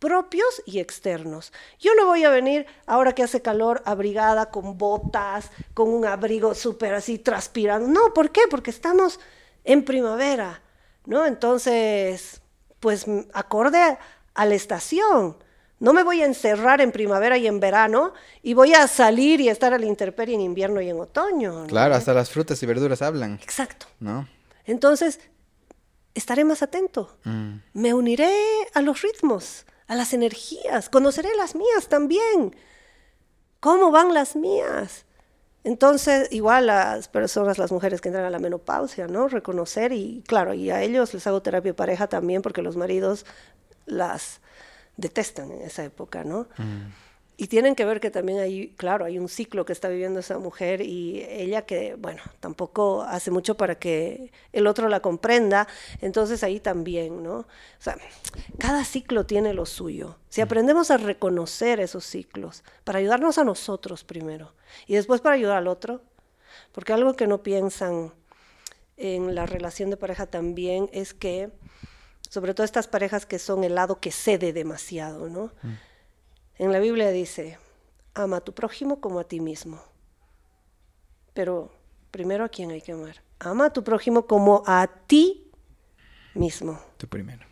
propios 0.00 0.60
y 0.66 0.80
externos. 0.80 1.52
Yo 1.78 1.92
no 1.94 2.06
voy 2.06 2.24
a 2.24 2.30
venir 2.30 2.66
ahora 2.84 3.14
que 3.14 3.22
hace 3.22 3.42
calor 3.42 3.80
abrigada 3.86 4.50
con 4.50 4.76
botas, 4.76 5.52
con 5.72 5.88
un 5.88 6.04
abrigo 6.04 6.52
súper 6.52 6.94
así 6.94 7.18
transpirando. 7.18 7.86
No, 7.86 8.12
¿por 8.12 8.32
qué? 8.32 8.42
Porque 8.50 8.72
estamos 8.72 9.20
en 9.62 9.84
primavera, 9.84 10.62
¿no? 11.06 11.24
Entonces, 11.26 12.42
pues 12.80 13.06
acorde 13.32 13.78
a 14.34 14.44
la 14.44 14.54
estación. 14.56 15.36
No 15.84 15.92
me 15.92 16.02
voy 16.02 16.22
a 16.22 16.24
encerrar 16.24 16.80
en 16.80 16.92
primavera 16.92 17.36
y 17.36 17.46
en 17.46 17.60
verano 17.60 18.14
y 18.42 18.54
voy 18.54 18.72
a 18.72 18.88
salir 18.88 19.38
y 19.42 19.50
estar 19.50 19.74
a 19.74 19.78
la 19.78 19.84
intemperie 19.84 20.34
en 20.34 20.40
invierno 20.40 20.80
y 20.80 20.88
en 20.88 20.98
otoño. 20.98 21.60
¿no? 21.60 21.66
claro, 21.66 21.94
hasta 21.94 22.14
las 22.14 22.30
frutas 22.30 22.62
y 22.62 22.64
verduras 22.64 23.02
hablan, 23.02 23.34
Exacto. 23.42 23.84
¿no? 24.00 24.26
Entonces, 24.64 25.20
estaré 26.14 26.42
más 26.44 26.62
atento. 26.62 27.18
Mm. 27.24 27.56
Me 27.74 27.92
uniré 27.92 28.34
a 28.72 28.80
los 28.80 29.02
ritmos, 29.02 29.66
a 29.86 29.94
las 29.94 30.14
energías, 30.14 30.88
conoceré 30.88 31.28
las 31.36 31.54
mías 31.54 31.86
también. 31.90 32.56
¿Cómo 33.60 33.90
van 33.90 34.14
las 34.14 34.36
mías? 34.36 35.04
Entonces, 35.64 36.28
igual 36.30 36.68
las 36.68 37.08
personas, 37.08 37.58
las 37.58 37.72
mujeres 37.72 38.00
que 38.00 38.08
entran 38.08 38.24
a 38.24 38.30
la 38.30 38.38
menopausia, 38.38 39.06
¿no? 39.06 39.28
Reconocer 39.28 39.92
y, 39.92 40.24
claro, 40.26 40.54
y 40.54 40.70
a 40.70 40.80
ellos 40.80 41.12
les 41.12 41.26
hago 41.26 41.42
terapia 41.42 41.72
de 41.72 41.74
pareja 41.74 42.06
también 42.06 42.40
porque 42.40 42.62
los 42.62 42.78
maridos 42.78 43.26
las 43.84 44.40
detestan 44.96 45.50
en 45.50 45.62
esa 45.62 45.84
época, 45.84 46.24
¿no? 46.24 46.48
Y 47.36 47.48
tienen 47.48 47.74
que 47.74 47.84
ver 47.84 47.98
que 47.98 48.12
también 48.12 48.38
hay, 48.38 48.68
claro, 48.76 49.04
hay 49.04 49.18
un 49.18 49.28
ciclo 49.28 49.64
que 49.64 49.72
está 49.72 49.88
viviendo 49.88 50.20
esa 50.20 50.38
mujer 50.38 50.80
y 50.82 51.24
ella 51.28 51.62
que, 51.62 51.96
bueno, 51.96 52.22
tampoco 52.38 53.02
hace 53.02 53.32
mucho 53.32 53.56
para 53.56 53.74
que 53.76 54.30
el 54.52 54.68
otro 54.68 54.88
la 54.88 55.00
comprenda, 55.00 55.66
entonces 56.00 56.44
ahí 56.44 56.60
también, 56.60 57.24
¿no? 57.24 57.38
O 57.38 57.46
sea, 57.80 57.98
cada 58.58 58.84
ciclo 58.84 59.26
tiene 59.26 59.52
lo 59.52 59.66
suyo. 59.66 60.16
Si 60.28 60.42
aprendemos 60.42 60.92
a 60.92 60.96
reconocer 60.96 61.80
esos 61.80 62.04
ciclos, 62.04 62.62
para 62.84 63.00
ayudarnos 63.00 63.36
a 63.38 63.44
nosotros 63.44 64.04
primero 64.04 64.54
y 64.86 64.94
después 64.94 65.20
para 65.20 65.34
ayudar 65.34 65.56
al 65.56 65.66
otro, 65.66 66.02
porque 66.70 66.92
algo 66.92 67.16
que 67.16 67.26
no 67.26 67.42
piensan 67.42 68.12
en 68.96 69.34
la 69.34 69.44
relación 69.46 69.90
de 69.90 69.96
pareja 69.96 70.26
también 70.26 70.88
es 70.92 71.14
que, 71.14 71.50
sobre 72.34 72.52
todo 72.52 72.64
estas 72.64 72.88
parejas 72.88 73.26
que 73.26 73.38
son 73.38 73.62
el 73.62 73.76
lado 73.76 74.00
que 74.00 74.10
cede 74.10 74.52
demasiado, 74.52 75.28
¿no? 75.28 75.52
En 76.58 76.72
la 76.72 76.80
Biblia 76.80 77.10
dice, 77.10 77.58
ama 78.12 78.38
a 78.38 78.40
tu 78.40 78.52
prójimo 78.52 79.00
como 79.00 79.20
a 79.20 79.24
ti 79.24 79.38
mismo. 79.38 79.80
Pero 81.32 81.70
primero 82.10 82.44
a 82.44 82.48
quién 82.48 82.72
hay 82.72 82.80
que 82.80 82.90
amar. 82.90 83.22
Ama 83.38 83.66
a 83.66 83.72
tu 83.72 83.84
prójimo 83.84 84.26
como 84.26 84.64
a 84.66 84.84
ti 85.06 85.48
mismo. 86.34 86.80
Tú 86.96 87.06
primero. 87.06 87.46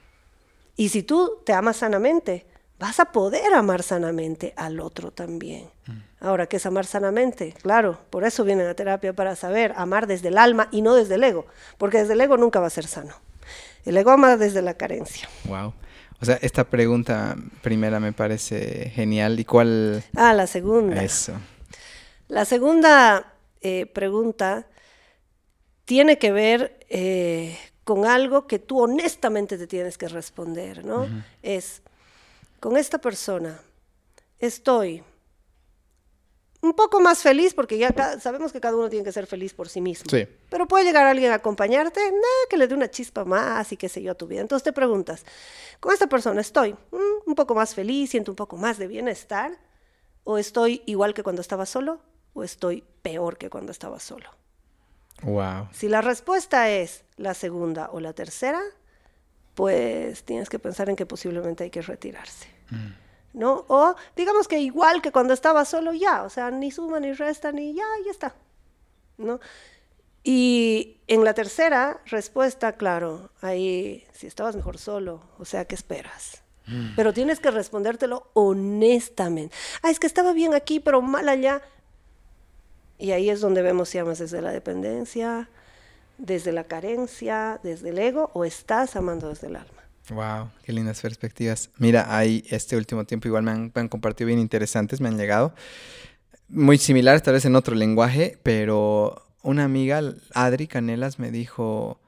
Y 0.74 0.88
si 0.88 1.04
tú 1.04 1.40
te 1.46 1.52
amas 1.52 1.76
sanamente, 1.76 2.44
vas 2.80 2.98
a 2.98 3.12
poder 3.12 3.54
amar 3.54 3.84
sanamente 3.84 4.52
al 4.56 4.80
otro 4.80 5.12
también. 5.12 5.70
Ahora, 6.18 6.48
¿qué 6.48 6.56
es 6.56 6.66
amar 6.66 6.86
sanamente? 6.86 7.54
Claro, 7.62 8.00
por 8.10 8.24
eso 8.24 8.42
vienen 8.42 8.66
a 8.66 8.74
terapia 8.74 9.12
para 9.12 9.36
saber 9.36 9.74
amar 9.76 10.08
desde 10.08 10.26
el 10.26 10.38
alma 10.38 10.66
y 10.72 10.82
no 10.82 10.96
desde 10.96 11.14
el 11.14 11.22
ego, 11.22 11.46
porque 11.78 11.98
desde 11.98 12.14
el 12.14 12.20
ego 12.20 12.36
nunca 12.36 12.58
va 12.58 12.66
a 12.66 12.70
ser 12.70 12.88
sano. 12.88 13.14
El 13.84 13.96
ego 13.96 14.10
ama 14.10 14.36
desde 14.36 14.62
la 14.62 14.74
carencia. 14.74 15.28
Wow. 15.44 15.74
O 16.20 16.24
sea, 16.24 16.38
esta 16.40 16.64
pregunta 16.64 17.36
primera 17.62 17.98
me 17.98 18.12
parece 18.12 18.90
genial. 18.90 19.40
¿Y 19.40 19.44
cuál? 19.44 20.04
Ah, 20.14 20.32
la 20.34 20.46
segunda. 20.46 21.02
Eso. 21.02 21.32
La 22.28 22.44
segunda 22.44 23.34
eh, 23.60 23.86
pregunta 23.86 24.66
tiene 25.84 26.18
que 26.18 26.32
ver 26.32 26.78
eh, 26.88 27.58
con 27.84 28.06
algo 28.06 28.46
que 28.46 28.58
tú 28.58 28.80
honestamente 28.80 29.58
te 29.58 29.66
tienes 29.66 29.98
que 29.98 30.08
responder, 30.08 30.84
¿no? 30.84 31.08
Es, 31.42 31.82
con 32.60 32.76
esta 32.76 32.98
persona 32.98 33.60
estoy 34.38 35.02
un 36.62 36.74
poco 36.74 37.00
más 37.00 37.18
feliz, 37.18 37.54
porque 37.54 37.76
ya 37.76 37.92
sabemos 38.20 38.52
que 38.52 38.60
cada 38.60 38.76
uno 38.76 38.88
tiene 38.88 39.04
que 39.04 39.10
ser 39.10 39.26
feliz 39.26 39.52
por 39.52 39.68
sí 39.68 39.80
mismo. 39.80 40.08
Sí. 40.08 40.26
Pero 40.48 40.68
puede 40.68 40.84
llegar 40.84 41.06
alguien 41.06 41.32
a 41.32 41.36
acompañarte, 41.36 42.00
nah, 42.00 42.48
que 42.48 42.56
le 42.56 42.68
dé 42.68 42.74
una 42.74 42.88
chispa 42.88 43.24
más 43.24 43.72
y 43.72 43.76
qué 43.76 43.88
sé 43.88 44.00
yo 44.00 44.12
a 44.12 44.14
tu 44.14 44.28
vida. 44.28 44.40
Entonces 44.40 44.62
te 44.62 44.72
preguntas, 44.72 45.24
con 45.80 45.92
esta 45.92 46.06
persona 46.06 46.40
estoy 46.40 46.72
mm, 46.72 47.26
un 47.26 47.34
poco 47.34 47.56
más 47.56 47.74
feliz, 47.74 48.10
siento 48.10 48.30
un 48.30 48.36
poco 48.36 48.56
más 48.56 48.78
de 48.78 48.86
bienestar, 48.86 49.58
o 50.22 50.38
estoy 50.38 50.82
igual 50.86 51.14
que 51.14 51.24
cuando 51.24 51.42
estaba 51.42 51.66
solo, 51.66 52.00
o 52.32 52.44
estoy 52.44 52.84
peor 53.02 53.38
que 53.38 53.50
cuando 53.50 53.72
estaba 53.72 53.98
solo. 53.98 54.30
Wow. 55.22 55.68
Si 55.72 55.88
la 55.88 56.00
respuesta 56.00 56.70
es 56.70 57.04
la 57.16 57.34
segunda 57.34 57.90
o 57.92 57.98
la 57.98 58.12
tercera, 58.12 58.62
pues 59.54 60.22
tienes 60.22 60.48
que 60.48 60.60
pensar 60.60 60.88
en 60.88 60.96
que 60.96 61.06
posiblemente 61.06 61.64
hay 61.64 61.70
que 61.70 61.82
retirarse. 61.82 62.46
¿No? 63.32 63.64
O 63.68 63.94
digamos 64.14 64.46
que 64.46 64.60
igual 64.60 65.00
que 65.00 65.10
cuando 65.12 65.32
estaba 65.32 65.64
solo 65.64 65.92
ya, 65.92 66.22
o 66.22 66.30
sea, 66.30 66.50
ni 66.50 66.70
suma 66.70 67.00
ni 67.00 67.12
resta 67.12 67.50
ni 67.52 67.74
ya, 67.74 67.84
ya 68.04 68.10
está. 68.10 68.34
¿No? 69.16 69.40
Y 70.24 70.98
en 71.08 71.24
la 71.24 71.34
tercera 71.34 72.00
respuesta, 72.06 72.72
claro, 72.72 73.30
ahí 73.40 74.04
si 74.12 74.26
estabas 74.26 74.54
mejor 74.54 74.78
solo, 74.78 75.20
o 75.38 75.44
sea, 75.44 75.64
¿qué 75.64 75.74
esperas? 75.74 76.42
Pero 76.94 77.12
tienes 77.12 77.40
que 77.40 77.50
respondértelo 77.50 78.30
honestamente. 78.34 79.54
Ah, 79.82 79.90
es 79.90 79.98
que 79.98 80.06
estaba 80.06 80.32
bien 80.32 80.54
aquí, 80.54 80.78
pero 80.78 81.02
mal 81.02 81.28
allá. 81.28 81.60
Y 82.98 83.10
ahí 83.10 83.30
es 83.30 83.40
donde 83.40 83.62
vemos 83.62 83.88
si 83.88 83.98
amas 83.98 84.20
desde 84.20 84.40
la 84.40 84.52
dependencia, 84.52 85.48
desde 86.18 86.52
la 86.52 86.64
carencia, 86.64 87.58
desde 87.64 87.88
el 87.88 87.98
ego, 87.98 88.30
o 88.32 88.44
estás 88.44 88.94
amando 88.94 89.28
desde 89.28 89.48
el 89.48 89.56
alma. 89.56 89.81
Wow, 90.12 90.50
qué 90.62 90.72
lindas 90.72 91.00
perspectivas. 91.00 91.70
Mira, 91.78 92.14
ahí 92.16 92.44
este 92.50 92.76
último 92.76 93.04
tiempo 93.04 93.28
igual 93.28 93.42
me 93.42 93.50
han, 93.50 93.72
me 93.74 93.80
han 93.80 93.88
compartido 93.88 94.26
bien 94.26 94.38
interesantes, 94.38 95.00
me 95.00 95.08
han 95.08 95.16
llegado. 95.16 95.54
Muy 96.48 96.78
similares, 96.78 97.22
tal 97.22 97.34
vez 97.34 97.44
en 97.44 97.56
otro 97.56 97.74
lenguaje, 97.74 98.38
pero 98.42 99.26
una 99.42 99.64
amiga, 99.64 100.00
Adri 100.34 100.66
Canelas, 100.66 101.18
me 101.18 101.30
dijo, 101.30 102.00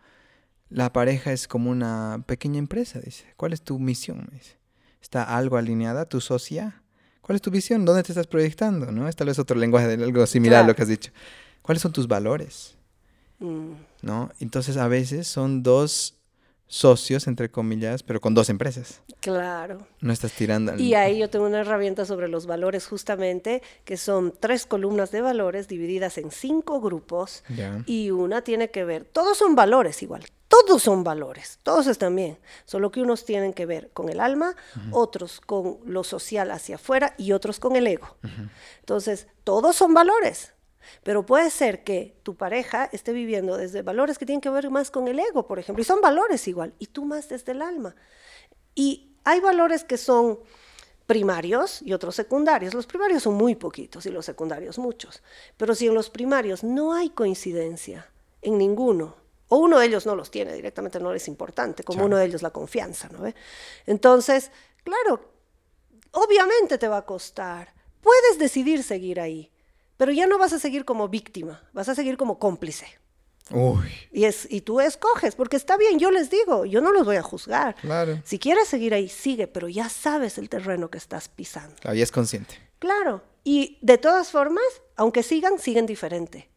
la 0.68 0.92
pareja 0.92 1.32
es 1.32 1.48
como 1.48 1.70
una 1.70 2.22
pequeña 2.26 2.59
empresa, 2.59 3.00
dice. 3.00 3.24
¿Cuál 3.36 3.52
es 3.52 3.62
tu 3.62 3.78
misión? 3.78 4.28
Dice. 4.32 4.57
¿Está 5.00 5.36
algo 5.36 5.57
alineada, 5.57 6.07
tu 6.07 6.20
socia? 6.20 6.82
¿Cuál 7.20 7.36
es 7.36 7.42
tu 7.42 7.50
visión? 7.50 7.84
¿Dónde 7.84 8.02
te 8.02 8.12
estás 8.12 8.26
proyectando? 8.26 8.92
¿No? 8.92 9.09
Es 9.09 9.16
tal 9.16 9.28
vez 9.28 9.38
otro 9.38 9.57
lenguaje 9.57 9.96
de 9.96 10.05
algo 10.05 10.26
similar 10.26 10.64
a 10.64 10.66
lo 10.66 10.74
que 10.74 10.82
has 10.82 10.88
dicho. 10.88 11.11
¿Cuáles 11.62 11.80
son 11.80 11.92
tus 11.92 12.07
valores? 12.07 12.76
Mm, 13.38 13.72
¿No? 14.02 14.30
Entonces 14.40 14.76
a 14.76 14.88
veces 14.88 15.26
son 15.26 15.62
dos 15.62 16.16
socios, 16.75 17.29
entre 17.29 17.51
comillas, 17.51 18.03
pero 18.03 18.20
con 18.20 18.35
dos 18.35 18.51
empresas. 18.51 19.01
claro. 19.20 19.87
No 20.01 20.12
estás 20.12 20.33
tirando. 20.33 20.77
Y 20.77 20.95
ahí 20.95 21.18
yo 21.18 21.31
tengo 21.31 21.47
una 21.47 21.61
herramienta 21.61 22.05
sobre 22.05 22.29
los 22.29 22.47
valores 22.47 22.87
justamente, 22.87 23.62
que 23.85 23.97
son 23.97 24.35
tres 24.39 24.66
columnas 24.66 25.12
de 25.12 25.20
valores 25.20 25.68
divididas 25.68 26.18
en 26.18 26.31
cinco 26.33 26.81
grupos 26.81 27.45
y 27.87 28.11
una 28.11 28.43
tiene 28.43 28.70
que 28.70 28.85
ver, 28.85 29.05
todos 29.05 29.39
son 29.39 29.55
valores 29.55 30.03
igual, 30.03 30.25
todos 30.49 30.83
son 30.83 31.05
valores, 31.05 31.61
todos 31.62 31.87
están 31.87 32.16
bien, 32.16 32.39
solo 32.64 32.91
que 32.91 33.01
unos 33.01 33.25
tienen 33.25 33.53
que 33.53 33.66
ver 33.66 33.91
con 33.93 34.09
el 34.09 34.18
alma, 34.18 34.57
otros 34.91 35.41
con 35.41 35.79
lo 35.87 36.03
social 36.03 36.51
hacia 36.51 36.75
afuera 36.75 37.14
y 37.16 37.33
otros 37.33 37.61
con 37.61 37.77
el 37.77 37.87
ego. 37.87 38.16
Entonces, 38.81 39.29
todos 39.45 39.77
son 39.77 39.95
valores, 39.95 40.55
pero 41.03 41.26
puede 41.26 41.51
ser 41.51 41.85
que 41.85 42.16
tu 42.22 42.37
pareja 42.37 42.89
esté 42.93 43.12
viviendo 43.12 43.57
desde 43.57 43.82
valores 43.82 44.18
que 44.18 44.26
tienen 44.26 44.41
que 44.41 44.51
ver 44.51 44.70
más 44.70 44.91
con 44.91 45.09
el 45.09 45.18
ego, 45.18 45.47
por 45.47 45.59
ejemplo, 45.59 45.82
y 45.82 45.85
son 45.85 46.01
valores 46.01 46.47
igual, 46.49 46.74
y 46.78 46.87
tú 46.87 47.05
más 47.05 47.28
desde 47.28 47.53
el 47.53 47.62
alma. 47.62 47.95
Y 48.74 49.12
hay 49.24 49.41
valores 49.41 49.85
que 49.85 49.97
son 49.97 50.41
primarios 51.07 51.82
y 51.82 51.93
otros 51.93 52.14
secundarios. 52.14 52.74
Los 52.74 52.87
primarios 52.87 53.22
son 53.22 53.35
muy 53.35 53.55
poquitos 53.55 54.07
y 54.07 54.11
los 54.11 54.24
secundarios 54.24 54.78
muchos. 54.78 55.22
Pero 55.57 55.74
si 55.74 55.87
en 55.87 55.95
los 55.95 56.11
primarios 56.11 56.64
no 56.64 56.95
hay 56.95 57.11
coincidencia 57.11 58.11
en 58.43 58.59
ninguno, 58.59 59.16
o 59.49 59.59
uno 59.59 59.78
de 59.78 59.87
ellos 59.87 60.07
no 60.07 60.16
los 60.16 60.30
tiene 60.30 60.55
directamente, 60.55 61.01
no 61.01 61.12
es 61.12 61.28
importante, 61.28 61.85
como 61.85 62.05
uno 62.05 62.16
de 62.16 62.26
ellos 62.26 62.43
la 62.43 62.51
confianza, 62.51 63.09
¿no 63.11 63.20
ve? 63.20 63.35
Entonces, 63.87 64.51
claro, 64.82 65.20
obviamente 66.12 66.78
te 66.78 66.89
va 66.89 66.99
a 66.99 67.07
costar. 67.07 67.74
Puedes 68.01 68.39
decidir 68.39 68.82
seguir 68.82 69.20
ahí, 69.20 69.51
pero 69.97 70.12
ya 70.12 70.26
no 70.26 70.38
vas 70.38 70.53
a 70.53 70.59
seguir 70.59 70.84
como 70.84 71.09
víctima, 71.09 71.62
vas 71.72 71.88
a 71.88 71.95
seguir 71.95 72.16
como 72.16 72.38
cómplice. 72.38 72.86
Uy, 73.51 73.90
Y, 74.11 74.24
es, 74.24 74.47
y 74.51 74.62
tú 74.62 74.80
escoges, 74.80 75.34
porque 75.34 75.57
está 75.57 75.76
bien, 75.76 75.99
yo 75.99 76.11
les 76.11 76.30
digo, 76.30 76.64
yo 76.64 76.80
no 76.80 76.92
los 76.92 77.05
voy 77.05 77.16
a 77.16 77.22
juzgar. 77.22 77.74
claro. 77.76 78.20
Si 78.24 78.38
quieres 78.38 78.68
seguir 78.68 78.95
ahí, 78.95 79.09
sigue, 79.09 79.47
pero 79.47 79.68
ya 79.68 79.88
sabes 79.90 80.38
el 80.38 80.49
terreno 80.49 80.90
que 80.90 80.97
estás 80.97 81.28
pisando. 81.28 81.76
Todavía 81.76 82.05
es 82.05 82.12
consciente. 82.12 82.55
Claro, 82.78 83.22
Y 83.47 83.78
de 83.82 83.99
todas 83.99 84.30
formas, 84.30 84.64
aunque 84.97 85.22
sigan, 85.22 85.59
siguen 85.59 85.84
diferente. 85.84 86.49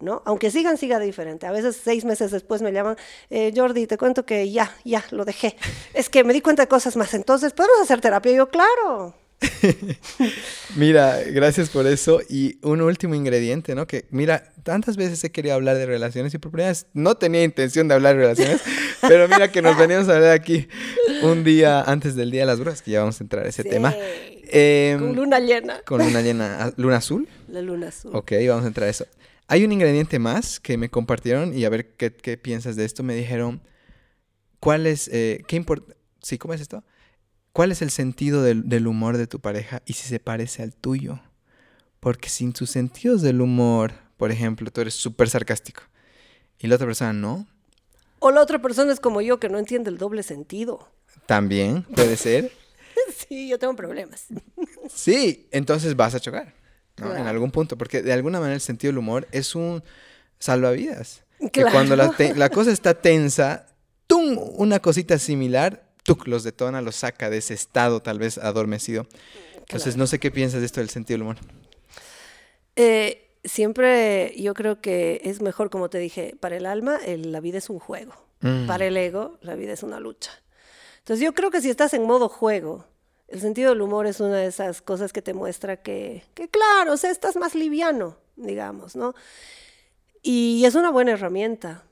¿no? 0.00 0.22
Aunque 0.26 0.50
sigan, 0.50 0.76
siga 0.76 0.98
diferente. 0.98 1.46
A 1.46 1.52
veces 1.52 1.80
seis 1.82 2.04
meses 2.04 2.30
después 2.30 2.62
me 2.62 2.72
llaman, 2.72 2.96
eh, 3.30 3.52
Jordi, 3.54 3.86
te 3.86 3.98
cuento 3.98 4.24
que 4.24 4.50
ya, 4.50 4.72
ya, 4.84 5.04
lo 5.10 5.24
dejé. 5.24 5.56
Es 5.94 6.08
que 6.08 6.24
me 6.24 6.32
di 6.32 6.40
cuenta 6.40 6.62
de 6.62 6.68
cosas 6.68 6.96
más. 6.96 7.14
Entonces, 7.14 7.52
¿podemos 7.52 7.80
hacer 7.80 8.00
terapia? 8.00 8.32
Y 8.32 8.36
yo, 8.36 8.48
claro. 8.48 9.14
mira, 10.76 11.20
gracias 11.32 11.70
por 11.70 11.86
eso. 11.86 12.20
Y 12.28 12.58
un 12.62 12.80
último 12.80 13.14
ingrediente, 13.14 13.74
¿no? 13.74 13.86
Que, 13.86 14.06
mira, 14.10 14.52
tantas 14.62 14.96
veces 14.96 15.22
he 15.24 15.30
querido 15.30 15.54
hablar 15.54 15.76
de 15.76 15.86
relaciones 15.86 16.34
y 16.34 16.38
por 16.38 16.50
primera 16.50 16.70
vez 16.70 16.86
no 16.92 17.16
tenía 17.16 17.44
intención 17.44 17.88
de 17.88 17.94
hablar 17.94 18.16
de 18.16 18.22
relaciones, 18.22 18.60
pero 19.08 19.28
mira 19.28 19.50
que 19.50 19.62
nos 19.62 19.76
veníamos 19.76 20.08
a 20.08 20.16
hablar 20.16 20.32
aquí 20.32 20.68
un 21.22 21.44
día 21.44 21.82
antes 21.82 22.16
del 22.16 22.30
Día 22.30 22.42
de 22.42 22.46
las 22.46 22.58
Brujas, 22.58 22.82
que 22.82 22.92
ya 22.92 23.00
vamos 23.00 23.20
a 23.20 23.24
entrar 23.24 23.46
a 23.46 23.48
ese 23.48 23.64
tema. 23.64 23.94
Em, 24.50 24.98
con 24.98 25.14
luna 25.14 25.40
llena. 25.40 25.80
Con 25.84 26.00
luna 26.00 26.22
llena. 26.22 26.72
¿Luna 26.76 26.96
azul? 26.96 27.28
La 27.48 27.60
luna 27.62 27.88
azul. 27.88 28.10
Ok, 28.14 28.32
vamos 28.48 28.64
a 28.64 28.68
entrar 28.68 28.86
a 28.86 28.90
eso. 28.90 29.06
Hay 29.46 29.64
un 29.64 29.72
ingrediente 29.72 30.18
más 30.18 30.60
que 30.60 30.76
me 30.76 30.90
compartieron 30.90 31.56
y 31.56 31.64
a 31.64 31.70
ver 31.70 31.94
qué, 31.96 32.10
piensas 32.36 32.76
de 32.76 32.84
esto. 32.84 33.02
Me 33.02 33.14
dijeron, 33.14 33.62
¿cuál 34.60 34.86
es, 34.86 35.08
eh, 35.12 35.42
qué 35.46 35.56
importa? 35.56 35.94
Sí, 36.22 36.36
¿cómo 36.38 36.54
es 36.54 36.60
esto? 36.60 36.82
¿Cuál 37.58 37.72
es 37.72 37.82
el 37.82 37.90
sentido 37.90 38.44
del, 38.44 38.86
humor 38.86 39.16
de 39.16 39.26
tu 39.26 39.40
pareja 39.40 39.82
y 39.84 39.94
si 39.94 40.06
se 40.06 40.20
parece 40.20 40.62
al 40.62 40.76
tuyo? 40.76 41.18
Porque 41.98 42.28
sin 42.28 42.52
tus 42.52 42.70
sentidos 42.70 43.20
del 43.20 43.40
humor, 43.40 43.94
por 44.16 44.30
ejemplo, 44.30 44.70
tú 44.70 44.80
eres 44.80 44.94
súper 44.94 45.28
sarcástico 45.28 45.82
y 46.60 46.68
la 46.68 46.76
otra 46.76 46.86
persona 46.86 47.12
no. 47.12 47.48
O 48.20 48.30
la 48.30 48.42
otra 48.42 48.62
persona 48.62 48.92
es 48.92 49.00
como 49.00 49.22
yo 49.22 49.40
que 49.40 49.48
no 49.48 49.58
entiende 49.58 49.90
el 49.90 49.98
doble 49.98 50.22
sentido. 50.22 50.88
También 51.26 51.82
puede 51.82 52.16
ser. 52.16 52.52
sí, 53.28 53.48
yo 53.48 53.58
tengo 53.58 53.74
problemas. 53.74 54.26
sí, 54.88 55.48
entonces 55.50 55.96
vas 55.96 56.14
a 56.14 56.20
chocar. 56.20 56.54
En 56.98 57.26
algún 57.26 57.50
punto, 57.50 57.76
porque 57.76 58.02
de 58.02 58.12
alguna 58.12 58.38
manera 58.38 58.54
el 58.54 58.60
sentido 58.60 58.92
del 58.92 58.98
humor 58.98 59.26
es 59.32 59.56
un 59.56 59.82
salvavidas. 60.38 61.24
Que 61.52 61.64
cuando 61.64 61.96
la, 61.96 62.50
cosa 62.50 62.70
está 62.70 62.94
tensa, 62.94 63.66
¡tum! 64.06 64.38
Una 64.54 64.78
cosita 64.78 65.18
similar, 65.18 65.87
¡tuc! 66.08 66.26
los 66.26 66.42
detona, 66.42 66.80
los 66.82 66.96
saca 66.96 67.30
de 67.30 67.38
ese 67.38 67.54
estado 67.54 68.00
tal 68.00 68.18
vez 68.18 68.38
adormecido. 68.38 69.06
Entonces, 69.56 69.96
no 69.96 70.06
sé 70.06 70.18
qué 70.18 70.30
piensas 70.30 70.60
de 70.60 70.66
esto 70.66 70.80
del 70.80 70.88
sentido 70.88 71.16
del 71.16 71.22
humor. 71.22 71.36
Eh, 72.76 73.36
siempre 73.44 74.34
yo 74.38 74.54
creo 74.54 74.80
que 74.80 75.20
es 75.24 75.42
mejor, 75.42 75.68
como 75.68 75.90
te 75.90 75.98
dije, 75.98 76.36
para 76.40 76.56
el 76.56 76.64
alma 76.64 76.98
la 77.06 77.40
vida 77.40 77.58
es 77.58 77.68
un 77.68 77.78
juego. 77.78 78.14
Mm. 78.40 78.66
Para 78.66 78.86
el 78.86 78.96
ego 78.96 79.38
la 79.42 79.54
vida 79.54 79.72
es 79.72 79.82
una 79.82 80.00
lucha. 80.00 80.30
Entonces 80.98 81.24
yo 81.24 81.34
creo 81.34 81.50
que 81.50 81.60
si 81.60 81.70
estás 81.70 81.92
en 81.94 82.04
modo 82.04 82.28
juego, 82.28 82.86
el 83.26 83.40
sentido 83.40 83.70
del 83.70 83.82
humor 83.82 84.06
es 84.06 84.20
una 84.20 84.36
de 84.36 84.46
esas 84.46 84.80
cosas 84.80 85.12
que 85.12 85.22
te 85.22 85.34
muestra 85.34 85.82
que, 85.82 86.24
que 86.34 86.48
claro, 86.48 86.92
o 86.92 86.96
sea, 86.96 87.10
estás 87.10 87.36
más 87.36 87.54
liviano, 87.54 88.16
digamos, 88.36 88.96
¿no? 88.96 89.14
Y 90.22 90.64
es 90.64 90.74
una 90.74 90.90
buena 90.90 91.12
herramienta, 91.12 91.84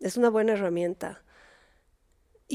es 0.00 0.16
una 0.16 0.28
buena 0.28 0.52
herramienta. 0.52 1.22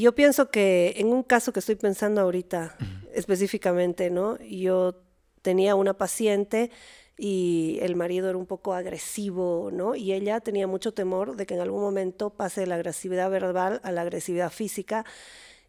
Yo 0.02 0.14
pienso 0.14 0.52
que 0.52 0.94
en 0.98 1.08
un 1.08 1.24
caso 1.24 1.52
que 1.52 1.60
estoy 1.60 1.76
pensando 1.76 2.22
ahorita 2.22 2.78
específicamente, 3.14 4.12
¿no? 4.12 4.38
Yo 4.40 5.02
tenía 5.42 5.74
una 5.74 5.98
paciente 5.98 6.70
y 7.18 7.80
el 7.82 7.96
marido 7.96 8.30
era 8.30 8.38
un 8.38 8.46
poco 8.46 8.76
agresivo, 8.76 9.72
¿no? 9.74 9.96
Y 9.96 10.14
ella 10.14 10.40
tenía 10.40 10.68
mucho 10.68 10.94
temor 10.94 11.36
de 11.36 11.48
que 11.48 11.56
en 11.56 11.62
algún 11.62 11.82
momento 11.82 12.30
pase 12.30 12.62
de 12.62 12.68
la 12.68 12.76
agresividad 12.76 13.32
verbal 13.32 13.82
a 13.84 13.92
la 13.92 14.02
agresividad 14.02 14.52
física. 14.52 15.04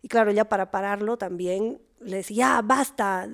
Y 0.02 0.08
claro, 0.08 0.30
ya 0.30 0.44
para 0.44 0.70
pararlo 0.70 1.16
también 1.16 1.80
le 2.00 2.18
decía, 2.18 2.36
ya, 2.36 2.62
basta, 2.62 3.30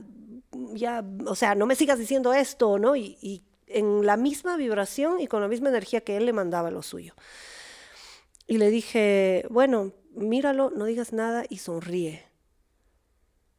ya, 0.75 1.05
o 1.27 1.35
sea, 1.35 1.57
no 1.57 1.67
me 1.67 1.75
sigas 1.75 1.99
diciendo 1.99 2.33
esto, 2.33 2.79
¿no? 2.79 2.95
Y, 2.95 3.43
en 3.67 4.07
la 4.07 4.17
misma 4.17 4.57
vibración 4.57 5.21
y 5.21 5.27
con 5.27 5.41
la 5.41 5.49
misma 5.49 5.71
energía 5.71 6.03
que 6.03 6.17
él 6.17 6.27
le 6.27 6.33
mandaba 6.33 6.71
lo 6.71 6.83
suyo. 6.83 7.15
Y 8.47 8.59
le 8.59 8.71
dije, 8.71 9.47
bueno, 9.51 9.93
míralo, 10.15 10.71
no 10.71 10.85
digas 10.85 11.13
nada 11.13 11.45
y 11.49 11.59
sonríe. 11.59 12.25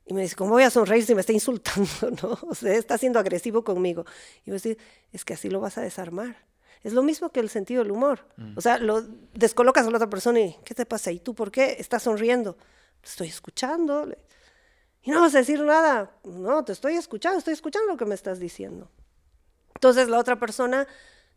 Y 0.05 0.13
me 0.13 0.21
dice, 0.21 0.35
¿cómo 0.35 0.51
voy 0.51 0.63
a 0.63 0.69
sonreír 0.69 1.05
si 1.05 1.15
me 1.15 1.21
está 1.21 1.33
insultando, 1.33 1.89
no? 2.21 2.37
O 2.47 2.55
sea, 2.55 2.73
está 2.73 2.97
siendo 2.97 3.19
agresivo 3.19 3.63
conmigo. 3.63 4.05
Y 4.43 4.49
yo 4.49 4.53
decir, 4.53 4.77
es 5.11 5.25
que 5.25 5.33
así 5.33 5.49
lo 5.49 5.59
vas 5.59 5.77
a 5.77 5.81
desarmar. 5.81 6.37
Es 6.83 6.93
lo 6.93 7.01
mismo 7.01 7.29
que 7.29 7.39
el 7.39 7.49
sentido 7.49 7.81
del 7.81 7.91
humor. 7.91 8.27
Mm. 8.37 8.57
O 8.57 8.61
sea, 8.61 8.77
lo 8.77 9.01
descolocas 9.33 9.87
a 9.87 9.89
la 9.89 9.97
otra 9.97 10.09
persona 10.09 10.39
y, 10.39 10.55
¿qué 10.63 10.75
te 10.75 10.85
pasa? 10.85 11.11
¿Y 11.11 11.19
tú 11.19 11.33
por 11.33 11.51
qué 11.51 11.77
estás 11.79 12.03
sonriendo? 12.03 12.57
Estoy 13.03 13.27
escuchando 13.27 14.07
y 15.01 15.11
no 15.11 15.21
vas 15.21 15.33
a 15.35 15.39
decir 15.39 15.61
nada. 15.61 16.11
No, 16.23 16.63
te 16.63 16.73
estoy 16.73 16.95
escuchando, 16.95 17.39
estoy 17.39 17.53
escuchando 17.53 17.91
lo 17.91 17.97
que 17.97 18.05
me 18.05 18.15
estás 18.15 18.39
diciendo. 18.39 18.89
Entonces 19.75 20.09
la 20.09 20.17
otra 20.17 20.39
persona 20.39 20.87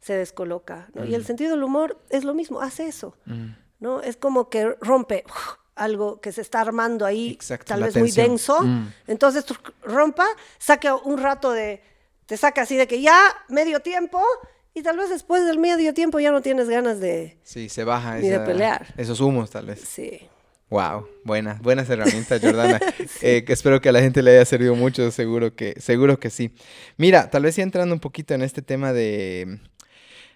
se 0.01 0.14
descoloca. 0.14 0.89
¿no? 0.95 1.05
Y 1.05 1.14
el 1.14 1.25
sentido 1.25 1.51
del 1.51 1.62
humor 1.62 1.99
es 2.09 2.25
lo 2.25 2.35
mismo, 2.35 2.61
hace 2.61 2.87
eso. 2.87 3.14
¿No? 3.81 4.03
Es 4.03 4.16
como 4.16 4.49
que 4.49 4.76
rompe 4.81 5.24
algo 5.74 6.20
que 6.20 6.33
se 6.33 6.41
está 6.41 6.61
armando 6.61 7.07
ahí, 7.07 7.39
tal 7.64 7.85
vez 7.85 7.97
muy 7.97 8.11
denso. 8.11 8.61
Mm. 8.62 8.93
Entonces 9.07 9.45
rompa, 9.83 10.26
saca 10.59 10.97
un 10.97 11.18
rato 11.18 11.53
de, 11.53 11.83
te 12.26 12.37
saca 12.37 12.62
así 12.62 12.76
de 12.76 12.87
que 12.87 13.01
ya 13.01 13.18
medio 13.49 13.81
tiempo 13.81 14.22
y 14.74 14.83
tal 14.83 14.97
vez 14.97 15.09
después 15.11 15.47
del 15.47 15.59
medio 15.59 15.95
tiempo 15.95 16.20
ya 16.20 16.31
no 16.31 16.43
tienes 16.43 16.68
ganas 16.68 17.01
de... 17.01 17.39
Sí, 17.43 17.68
se 17.68 17.85
baja. 17.85 18.16
Ni 18.16 18.29
de 18.29 18.41
pelear. 18.41 18.93
Esos 18.97 19.20
humos 19.20 19.51
tal 19.51 19.66
vez. 19.66 19.81
Sí. 19.81 20.20
Wow, 20.70 21.09
buenas, 21.24 21.62
buenas 21.62 21.89
herramientas, 21.89 22.43
Jordana. 22.43 22.79
Eh, 23.22 23.45
que 23.45 23.53
espero 23.55 23.81
que 23.81 23.89
a 23.89 23.93
la 23.93 24.01
gente 24.01 24.22
le 24.22 24.33
haya 24.33 24.45
servido 24.45 24.74
mucho, 24.74 25.11
seguro 25.11 25.57
que, 25.57 25.74
seguro 25.81 26.20
que 26.20 26.31
sí. 26.31 26.55
Mira, 26.99 27.31
tal 27.31 27.43
vez 27.45 27.57
ya 27.57 27.62
entrando 27.62 27.95
un 27.95 28.01
poquito 28.01 28.35
en 28.35 28.43
este 28.43 28.61
tema 28.62 28.93
de 28.93 29.61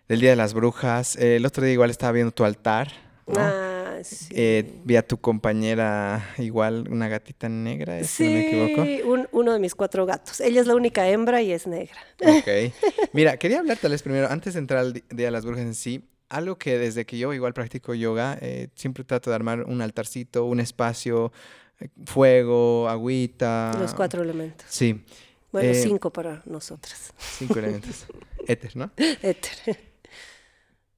del 0.09 0.21
Día 0.21 0.31
de 0.31 0.37
las 0.37 0.55
Brujas. 0.55 1.17
Eh, 1.17 1.37
el 1.37 1.47
otro 1.47 1.65
día 1.65 1.73
igual 1.73 1.91
estaba 1.91 2.13
viendo 2.13 2.33
tu 2.33 2.45
altar. 2.45 2.89
Ah, 3.29 3.99
sí. 4.03 4.29
Eh, 4.31 4.81
vi 4.85 4.97
a 4.97 5.07
tu 5.07 5.19
compañera 5.19 6.35
igual, 6.39 6.89
una 6.91 7.09
gatita 7.09 7.49
negra, 7.49 8.03
si 8.05 8.25
no 8.25 8.31
me 8.31 8.47
equivoco. 8.49 8.85
Sí, 8.85 9.27
uno 9.33 9.53
de 9.53 9.59
mis 9.59 9.75
cuatro 9.75 10.07
gatos. 10.07 10.41
Ella 10.41 10.61
es 10.61 10.67
la 10.67 10.75
única 10.75 11.09
hembra 11.09 11.43
y 11.43 11.53
es 11.53 11.67
negra. 11.67 11.97
Ok. 12.21 12.73
Mira, 13.13 13.37
quería 13.37 13.61
hablar 13.61 13.79
tal 13.79 13.93
vez 13.93 14.03
primero, 14.03 14.29
antes 14.29 14.55
de 14.55 14.61
entrar 14.61 14.81
al 14.81 14.93
Día 14.93 15.27
de 15.27 15.31
las 15.31 15.45
Brujas 15.45 15.63
en 15.63 15.75
sí, 15.75 16.05
algo 16.29 16.57
que 16.57 16.79
desde 16.79 17.05
que 17.05 17.19
yo 17.19 17.33
igual 17.33 17.53
practico 17.53 17.95
yoga, 17.95 18.39
eh, 18.41 18.69
siempre 18.75 19.05
trato 19.05 19.31
de 19.31 19.37
armar 19.37 19.65
un 19.65 19.83
altarcito, 19.83 20.45
un 20.47 20.61
espacio, 20.61 21.31
eh, 21.79 21.89
fuego, 22.07 22.89
agüita. 22.89 23.77
Los 23.79 23.95
cuatro 23.95 24.23
elementos. 24.23 24.67
Sí. 24.69 25.05
Bueno, 25.53 25.69
eh, 25.69 25.75
cinco 25.75 26.11
para 26.11 26.43
nosotras. 26.47 27.13
Cinco 27.19 27.59
elementos. 27.59 28.07
Éter, 28.49 28.75
¿no? 28.77 28.91
Éter. 28.97 29.79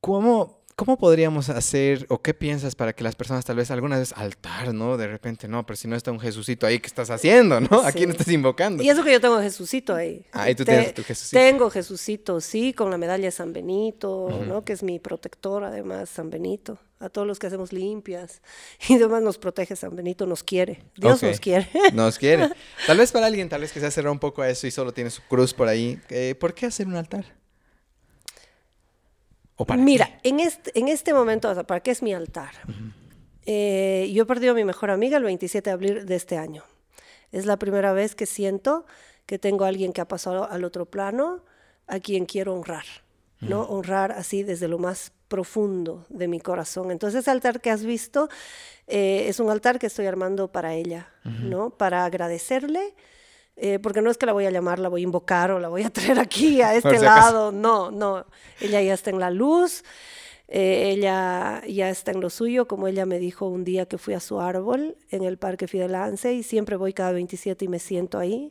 ¿Cómo, 0.00 0.63
¿Cómo 0.76 0.98
podríamos 0.98 1.50
hacer 1.50 2.04
o 2.08 2.20
qué 2.20 2.34
piensas 2.34 2.74
para 2.74 2.92
que 2.92 3.04
las 3.04 3.14
personas 3.14 3.44
tal 3.44 3.54
vez 3.54 3.70
alguna 3.70 3.96
vez 3.96 4.12
altar, 4.16 4.74
¿no? 4.74 4.96
De 4.96 5.06
repente, 5.06 5.46
no, 5.46 5.64
pero 5.64 5.76
si 5.76 5.86
no 5.86 5.94
está 5.94 6.10
un 6.10 6.18
Jesucito 6.18 6.66
ahí, 6.66 6.80
¿qué 6.80 6.88
estás 6.88 7.10
haciendo, 7.10 7.60
no? 7.60 7.80
¿A 7.80 7.92
quién 7.92 8.10
estás 8.10 8.26
invocando? 8.26 8.82
Y 8.82 8.88
eso 8.88 9.04
que 9.04 9.12
yo 9.12 9.20
tengo 9.20 9.40
Jesucito 9.40 9.94
ahí. 9.94 10.26
Ah, 10.32 10.48
tú 10.56 10.64
tienes 10.64 10.92
tu 10.92 11.04
Jesucito. 11.04 11.40
Tengo 11.40 11.70
Jesucito, 11.70 12.40
sí, 12.40 12.72
con 12.72 12.90
la 12.90 12.98
medalla 12.98 13.26
de 13.26 13.30
San 13.30 13.52
Benito, 13.52 14.44
¿no? 14.48 14.64
Que 14.64 14.72
es 14.72 14.82
mi 14.82 14.98
protector, 14.98 15.62
además, 15.62 16.10
San 16.10 16.28
Benito. 16.28 16.76
A 16.98 17.08
todos 17.08 17.26
los 17.26 17.38
que 17.38 17.46
hacemos 17.46 17.72
limpias. 17.72 18.40
Y 18.88 18.94
además 18.94 19.22
nos 19.22 19.38
protege 19.38 19.76
San 19.76 19.94
Benito, 19.94 20.26
nos 20.26 20.42
quiere. 20.42 20.82
Dios 20.96 21.22
nos 21.22 21.38
quiere. 21.38 21.68
Nos 21.92 22.18
quiere. 22.18 22.50
Tal 22.86 22.98
vez 22.98 23.12
para 23.12 23.26
alguien, 23.26 23.48
tal 23.48 23.60
vez 23.60 23.72
que 23.72 23.78
se 23.78 23.86
ha 23.86 23.90
cerrado 23.92 24.12
un 24.12 24.18
poco 24.18 24.42
a 24.42 24.50
eso 24.50 24.66
y 24.66 24.72
solo 24.72 24.92
tiene 24.92 25.10
su 25.10 25.22
cruz 25.22 25.54
por 25.54 25.68
ahí. 25.68 26.00
Eh, 26.10 26.34
¿Por 26.34 26.52
qué 26.52 26.66
hacer 26.66 26.88
un 26.88 26.96
altar? 26.96 27.43
Mira, 29.76 30.18
en 30.22 30.40
este, 30.40 30.76
en 30.78 30.88
este 30.88 31.14
momento, 31.14 31.54
¿para 31.64 31.80
qué 31.80 31.90
es 31.90 32.02
mi 32.02 32.12
altar? 32.12 32.54
Eh, 33.46 34.10
yo 34.12 34.22
he 34.24 34.26
perdido 34.26 34.52
a 34.52 34.54
mi 34.54 34.64
mejor 34.64 34.90
amiga 34.90 35.16
el 35.16 35.24
27 35.24 35.70
de 35.70 35.74
abril 35.74 36.06
de 36.06 36.14
este 36.16 36.36
año. 36.36 36.64
Es 37.30 37.46
la 37.46 37.58
primera 37.58 37.92
vez 37.92 38.14
que 38.14 38.26
siento 38.26 38.84
que 39.26 39.38
tengo 39.38 39.64
a 39.64 39.68
alguien 39.68 39.92
que 39.92 40.00
ha 40.00 40.08
pasado 40.08 40.50
al 40.50 40.64
otro 40.64 40.86
plano, 40.86 41.44
a 41.86 42.00
quien 42.00 42.26
quiero 42.26 42.54
honrar, 42.54 42.84
¿no? 43.40 43.62
Honrar 43.62 44.12
así 44.12 44.42
desde 44.42 44.68
lo 44.68 44.78
más 44.78 45.12
profundo 45.28 46.06
de 46.08 46.28
mi 46.28 46.40
corazón. 46.40 46.90
Entonces, 46.90 47.20
ese 47.20 47.30
altar 47.30 47.60
que 47.60 47.70
has 47.70 47.84
visto 47.84 48.28
eh, 48.86 49.26
es 49.28 49.40
un 49.40 49.50
altar 49.50 49.78
que 49.78 49.86
estoy 49.86 50.06
armando 50.06 50.50
para 50.50 50.74
ella, 50.74 51.08
¿no? 51.24 51.70
Para 51.70 52.04
agradecerle 52.04 52.94
eh, 53.56 53.78
porque 53.78 54.02
no 54.02 54.10
es 54.10 54.18
que 54.18 54.26
la 54.26 54.32
voy 54.32 54.46
a 54.46 54.50
llamar, 54.50 54.78
la 54.78 54.88
voy 54.88 55.02
a 55.02 55.04
invocar 55.04 55.52
o 55.52 55.58
la 55.58 55.68
voy 55.68 55.82
a 55.82 55.90
traer 55.90 56.18
aquí, 56.18 56.62
a 56.62 56.74
este 56.74 56.98
lado, 56.98 57.52
no, 57.52 57.90
no, 57.90 58.26
ella 58.60 58.82
ya 58.82 58.94
está 58.94 59.10
en 59.10 59.20
la 59.20 59.30
luz, 59.30 59.84
eh, 60.48 60.90
ella 60.90 61.62
ya 61.66 61.88
está 61.88 62.10
en 62.10 62.20
lo 62.20 62.30
suyo, 62.30 62.66
como 62.66 62.88
ella 62.88 63.06
me 63.06 63.18
dijo 63.18 63.46
un 63.46 63.64
día 63.64 63.86
que 63.86 63.98
fui 63.98 64.14
a 64.14 64.20
su 64.20 64.40
árbol 64.40 64.96
en 65.10 65.22
el 65.22 65.38
Parque 65.38 65.68
Fidelance 65.68 66.32
y 66.32 66.42
siempre 66.42 66.76
voy 66.76 66.92
cada 66.92 67.12
27 67.12 67.64
y 67.64 67.68
me 67.68 67.78
siento 67.78 68.18
ahí 68.18 68.50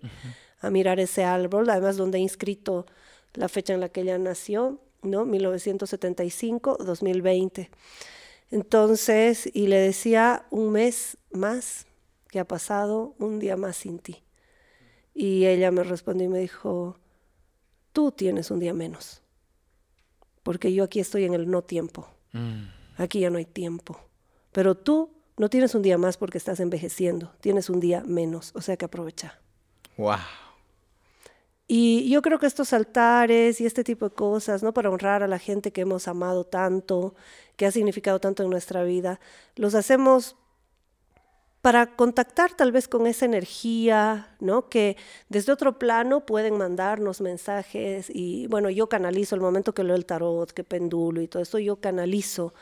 a 0.59 0.69
mirar 0.69 0.99
ese 0.99 1.23
árbol, 1.23 1.69
además 1.69 1.97
donde 1.97 2.17
he 2.17 2.21
inscrito 2.21 2.85
la 3.33 3.49
fecha 3.49 3.73
en 3.73 3.81
la 3.81 3.89
que 3.89 4.01
ella 4.01 4.17
nació, 4.17 4.79
¿no? 5.01 5.25
1975-2020. 5.25 7.69
Entonces, 8.51 9.49
y 9.53 9.67
le 9.67 9.77
decía 9.77 10.45
un 10.51 10.71
mes 10.71 11.17
más 11.31 11.87
que 12.29 12.39
ha 12.39 12.47
pasado, 12.47 13.15
un 13.19 13.39
día 13.39 13.57
más 13.57 13.77
sin 13.77 13.99
ti. 13.99 14.23
Y 15.13 15.45
ella 15.45 15.71
me 15.71 15.83
respondió 15.83 16.25
y 16.25 16.29
me 16.29 16.39
dijo, 16.39 16.97
tú 17.91 18.11
tienes 18.11 18.51
un 18.51 18.59
día 18.59 18.73
menos. 18.73 19.21
Porque 20.41 20.73
yo 20.73 20.83
aquí 20.83 20.99
estoy 20.99 21.25
en 21.25 21.33
el 21.33 21.49
no 21.49 21.61
tiempo. 21.61 22.07
Mm. 22.33 22.63
Aquí 22.97 23.19
ya 23.19 23.29
no 23.29 23.37
hay 23.37 23.45
tiempo. 23.45 23.99
Pero 24.51 24.75
tú 24.75 25.11
no 25.37 25.49
tienes 25.49 25.73
un 25.75 25.81
día 25.81 25.97
más 25.97 26.17
porque 26.17 26.37
estás 26.37 26.59
envejeciendo. 26.59 27.31
Tienes 27.41 27.69
un 27.69 27.79
día 27.79 28.03
menos. 28.05 28.51
O 28.55 28.61
sea 28.61 28.75
que 28.75 28.85
aprovecha. 28.85 29.39
Wow. 29.97 30.17
Y 31.67 32.09
yo 32.09 32.21
creo 32.21 32.39
que 32.39 32.45
estos 32.45 32.73
altares 32.73 33.61
y 33.61 33.65
este 33.65 33.83
tipo 33.83 34.09
de 34.09 34.15
cosas, 34.15 34.63
¿no? 34.63 34.73
Para 34.73 34.89
honrar 34.89 35.23
a 35.23 35.27
la 35.27 35.39
gente 35.39 35.71
que 35.71 35.81
hemos 35.81 36.07
amado 36.07 36.43
tanto, 36.43 37.15
que 37.55 37.65
ha 37.65 37.71
significado 37.71 38.19
tanto 38.19 38.43
en 38.43 38.49
nuestra 38.49 38.83
vida, 38.83 39.19
los 39.55 39.73
hacemos 39.73 40.35
para 41.63 41.95
contactar 41.95 42.53
tal 42.53 42.73
vez 42.73 42.89
con 42.89 43.07
esa 43.07 43.23
energía, 43.23 44.35
¿no? 44.41 44.67
Que 44.67 44.97
desde 45.29 45.53
otro 45.53 45.79
plano 45.79 46.25
pueden 46.25 46.57
mandarnos 46.57 47.21
mensajes 47.21 48.11
y 48.13 48.47
bueno, 48.47 48.69
yo 48.69 48.89
canalizo 48.89 49.35
el 49.35 49.39
momento 49.39 49.73
que 49.73 49.85
leo 49.85 49.95
el 49.95 50.05
tarot, 50.05 50.51
que 50.51 50.65
pendulo 50.65 51.21
y 51.21 51.29
todo 51.29 51.41
esto, 51.41 51.59
yo 51.59 51.77
canalizo 51.77 52.53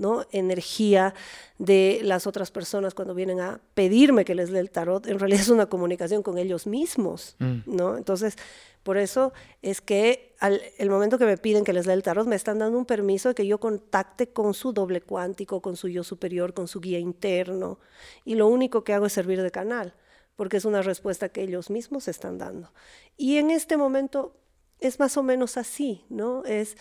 ¿no? 0.00 0.26
energía 0.32 1.14
de 1.58 2.00
las 2.02 2.26
otras 2.26 2.50
personas 2.50 2.94
cuando 2.94 3.14
vienen 3.14 3.38
a 3.38 3.60
pedirme 3.74 4.24
que 4.24 4.34
les 4.34 4.50
dé 4.50 4.58
el 4.58 4.70
tarot, 4.70 5.06
en 5.06 5.18
realidad 5.18 5.42
es 5.42 5.50
una 5.50 5.66
comunicación 5.66 6.22
con 6.22 6.38
ellos 6.38 6.66
mismos, 6.66 7.36
Mm. 7.38 7.58
¿no? 7.66 7.96
Entonces, 7.96 8.36
por 8.82 8.96
eso 8.96 9.32
es 9.60 9.82
que 9.82 10.34
al 10.40 10.62
el 10.78 10.88
momento 10.88 11.18
que 11.18 11.26
me 11.26 11.36
piden 11.36 11.64
que 11.64 11.74
les 11.74 11.84
dé 11.84 11.92
el 11.92 12.02
tarot, 12.02 12.26
me 12.26 12.34
están 12.36 12.58
dando 12.58 12.78
un 12.78 12.86
permiso 12.86 13.28
de 13.28 13.34
que 13.34 13.46
yo 13.46 13.60
contacte 13.60 14.32
con 14.32 14.54
su 14.54 14.72
doble 14.72 15.02
cuántico, 15.02 15.60
con 15.60 15.76
su 15.76 15.88
yo 15.88 16.02
superior, 16.02 16.54
con 16.54 16.66
su 16.66 16.80
guía 16.80 16.98
interno, 16.98 17.78
y 18.24 18.36
lo 18.36 18.46
único 18.46 18.82
que 18.82 18.94
hago 18.94 19.04
es 19.06 19.12
servir 19.12 19.42
de 19.42 19.50
canal, 19.50 19.94
porque 20.34 20.56
es 20.56 20.64
una 20.64 20.80
respuesta 20.80 21.28
que 21.28 21.42
ellos 21.42 21.68
mismos 21.68 22.08
están 22.08 22.38
dando. 22.38 22.72
Y 23.18 23.36
en 23.36 23.50
este 23.50 23.76
momento 23.76 24.34
es 24.78 24.98
más 24.98 25.18
o 25.18 25.22
menos 25.22 25.58
así, 25.58 26.06
¿no? 26.08 26.42
Es 26.46 26.78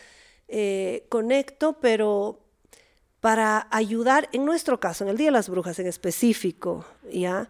eh, 0.48 1.06
conecto, 1.10 1.80
pero 1.82 2.49
para 3.20 3.68
ayudar, 3.72 4.30
en 4.32 4.46
nuestro 4.46 4.80
caso, 4.80 5.04
en 5.04 5.10
el 5.10 5.18
Día 5.18 5.28
de 5.28 5.34
las 5.34 5.50
Brujas 5.50 5.80
en 5.80 5.88
específico, 5.88 6.86
¿ya? 7.12 7.50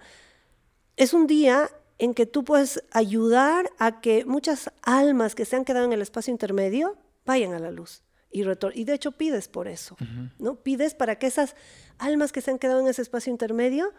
Es 0.98 1.14
un 1.14 1.28
día 1.28 1.70
en 1.98 2.14
que 2.14 2.26
tú 2.26 2.44
puedes 2.44 2.84
ayudar 2.92 3.70
a 3.78 4.02
que 4.02 4.26
muchas 4.26 4.72
almas 4.82 5.36
que 5.36 5.46
se 5.46 5.56
han 5.56 5.66
quedado 5.66 5.86
en 5.86 5.94
el 5.94 6.02
espacio 6.02 6.32
intermedio 6.32 6.98
vayan 7.26 7.54
a 7.54 7.60
la 7.60 7.72
luz 7.72 8.04
y 8.32 8.84
de 8.84 8.94
hecho 8.94 9.12
pides 9.14 9.48
por 9.48 9.68
eso, 9.68 9.98
¿no? 10.38 10.56
Pides 10.56 10.94
para 10.94 11.18
que 11.18 11.28
esas 11.28 11.56
almas 11.98 12.32
que 12.32 12.42
se 12.42 12.52
han 12.52 12.60
quedado 12.60 12.80
en 12.80 12.88
ese 12.88 13.02
espacio 13.02 13.32
intermedio 13.32 13.92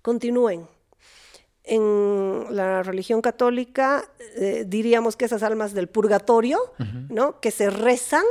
continúen. 0.00 0.68
En 1.64 2.46
la 2.50 2.82
religión 2.82 3.20
católica 3.20 4.08
eh, 4.36 4.64
diríamos 4.66 5.16
que 5.16 5.26
esas 5.26 5.42
almas 5.42 5.74
del 5.74 5.88
purgatorio, 5.88 6.58
¿no? 7.10 7.40
Que 7.40 7.50
se 7.50 7.68
rezan 7.68 8.24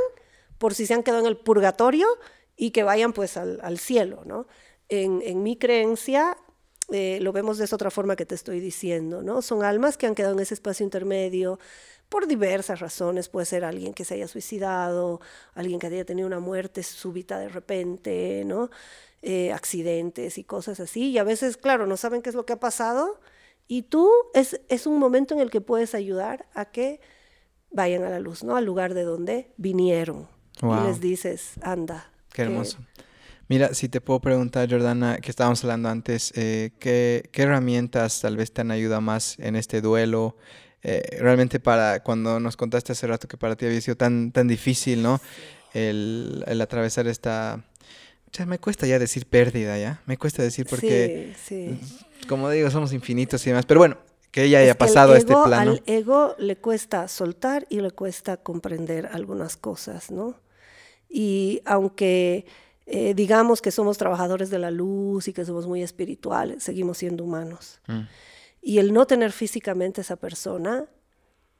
por 0.58 0.74
si 0.74 0.86
se 0.86 0.94
han 0.94 1.04
quedado 1.04 1.20
en 1.20 1.28
el 1.28 1.36
purgatorio 1.36 2.08
y 2.58 2.72
que 2.72 2.82
vayan 2.82 3.14
pues 3.14 3.38
al, 3.38 3.60
al 3.62 3.78
cielo, 3.78 4.22
¿no? 4.26 4.46
En, 4.90 5.22
en 5.24 5.42
mi 5.42 5.56
creencia 5.56 6.36
eh, 6.90 7.18
lo 7.20 7.32
vemos 7.32 7.58
de 7.58 7.64
esa 7.64 7.76
otra 7.76 7.90
forma 7.90 8.16
que 8.16 8.26
te 8.26 8.34
estoy 8.34 8.60
diciendo, 8.60 9.22
¿no? 9.22 9.42
Son 9.42 9.62
almas 9.62 9.96
que 9.96 10.06
han 10.06 10.14
quedado 10.14 10.34
en 10.34 10.40
ese 10.40 10.54
espacio 10.54 10.84
intermedio 10.84 11.58
por 12.08 12.26
diversas 12.26 12.80
razones. 12.80 13.28
Puede 13.28 13.46
ser 13.46 13.64
alguien 13.64 13.92
que 13.94 14.04
se 14.04 14.14
haya 14.14 14.26
suicidado, 14.26 15.20
alguien 15.54 15.78
que 15.78 15.86
haya 15.86 16.04
tenido 16.04 16.26
una 16.26 16.40
muerte 16.40 16.82
súbita 16.82 17.38
de 17.38 17.48
repente, 17.48 18.42
¿no? 18.44 18.70
Eh, 19.20 19.52
accidentes 19.52 20.38
y 20.38 20.44
cosas 20.44 20.80
así. 20.80 21.10
Y 21.10 21.18
a 21.18 21.24
veces, 21.24 21.58
claro, 21.58 21.86
no 21.86 21.96
saben 21.96 22.22
qué 22.22 22.30
es 22.30 22.34
lo 22.34 22.46
que 22.46 22.54
ha 22.54 22.60
pasado. 22.60 23.20
Y 23.66 23.82
tú 23.82 24.10
es, 24.32 24.60
es 24.68 24.86
un 24.86 24.98
momento 24.98 25.34
en 25.34 25.40
el 25.40 25.50
que 25.50 25.60
puedes 25.60 25.94
ayudar 25.94 26.48
a 26.54 26.64
que 26.64 27.00
vayan 27.70 28.02
a 28.02 28.08
la 28.08 28.18
luz, 28.18 28.42
¿no? 28.42 28.56
Al 28.56 28.64
lugar 28.64 28.94
de 28.94 29.02
donde 29.02 29.52
vinieron. 29.58 30.26
Wow. 30.62 30.84
Y 30.84 30.86
les 30.88 31.00
dices, 31.00 31.52
anda. 31.60 32.10
Qué 32.38 32.42
hermoso. 32.42 32.78
Mira, 33.48 33.74
si 33.74 33.88
te 33.88 34.00
puedo 34.00 34.20
preguntar, 34.20 34.70
Jordana, 34.70 35.18
que 35.18 35.30
estábamos 35.30 35.64
hablando 35.64 35.88
antes, 35.88 36.32
eh, 36.36 36.70
¿qué, 36.78 37.28
qué 37.32 37.42
herramientas 37.42 38.20
tal 38.20 38.36
vez 38.36 38.52
te 38.52 38.60
han 38.60 38.70
ayudado 38.70 39.00
más 39.00 39.38
en 39.40 39.56
este 39.56 39.80
duelo? 39.80 40.36
Eh, 40.84 41.02
realmente 41.18 41.58
para 41.58 42.00
cuando 42.04 42.38
nos 42.38 42.56
contaste 42.56 42.92
hace 42.92 43.08
rato 43.08 43.26
que 43.26 43.36
para 43.36 43.56
ti 43.56 43.66
había 43.66 43.80
sido 43.80 43.96
tan, 43.96 44.30
tan 44.30 44.46
difícil, 44.46 45.02
¿no? 45.02 45.20
El, 45.74 46.44
el 46.46 46.60
atravesar 46.60 47.08
esta... 47.08 47.64
O 48.30 48.30
sea, 48.36 48.46
me 48.46 48.60
cuesta 48.60 48.86
ya 48.86 49.00
decir 49.00 49.26
pérdida, 49.26 49.76
¿ya? 49.78 50.00
Me 50.06 50.16
cuesta 50.16 50.42
decir 50.42 50.66
porque, 50.70 51.34
Sí, 51.44 51.80
sí. 51.80 52.26
como 52.28 52.50
digo, 52.50 52.70
somos 52.70 52.92
infinitos 52.92 53.44
y 53.46 53.50
demás. 53.50 53.66
Pero 53.66 53.80
bueno, 53.80 53.98
que 54.30 54.44
ella 54.44 54.58
haya 54.58 54.72
Es 54.72 54.76
que 54.76 54.84
el 54.84 54.88
pasado 54.88 55.14
a 55.14 55.18
este 55.18 55.34
plano. 55.34 55.72
Al 55.72 55.82
ego 55.86 56.36
le 56.38 56.56
cuesta 56.56 57.08
soltar 57.08 57.66
y 57.68 57.80
le 57.80 57.90
cuesta 57.90 58.36
comprender 58.36 59.08
algunas 59.12 59.56
cosas, 59.56 60.12
¿no? 60.12 60.36
Y 61.08 61.62
aunque 61.64 62.46
eh, 62.90 63.12
digamos 63.12 63.60
que 63.60 63.70
somos 63.70 63.98
trabajadores 63.98 64.48
de 64.48 64.58
la 64.58 64.70
luz 64.70 65.28
y 65.28 65.34
que 65.34 65.44
somos 65.44 65.66
muy 65.66 65.82
espirituales, 65.82 66.62
seguimos 66.62 66.96
siendo 66.96 67.22
humanos. 67.22 67.82
Mm. 67.86 68.00
Y 68.62 68.78
el 68.78 68.94
no 68.94 69.06
tener 69.06 69.30
físicamente 69.32 70.00
esa 70.00 70.16
persona 70.16 70.86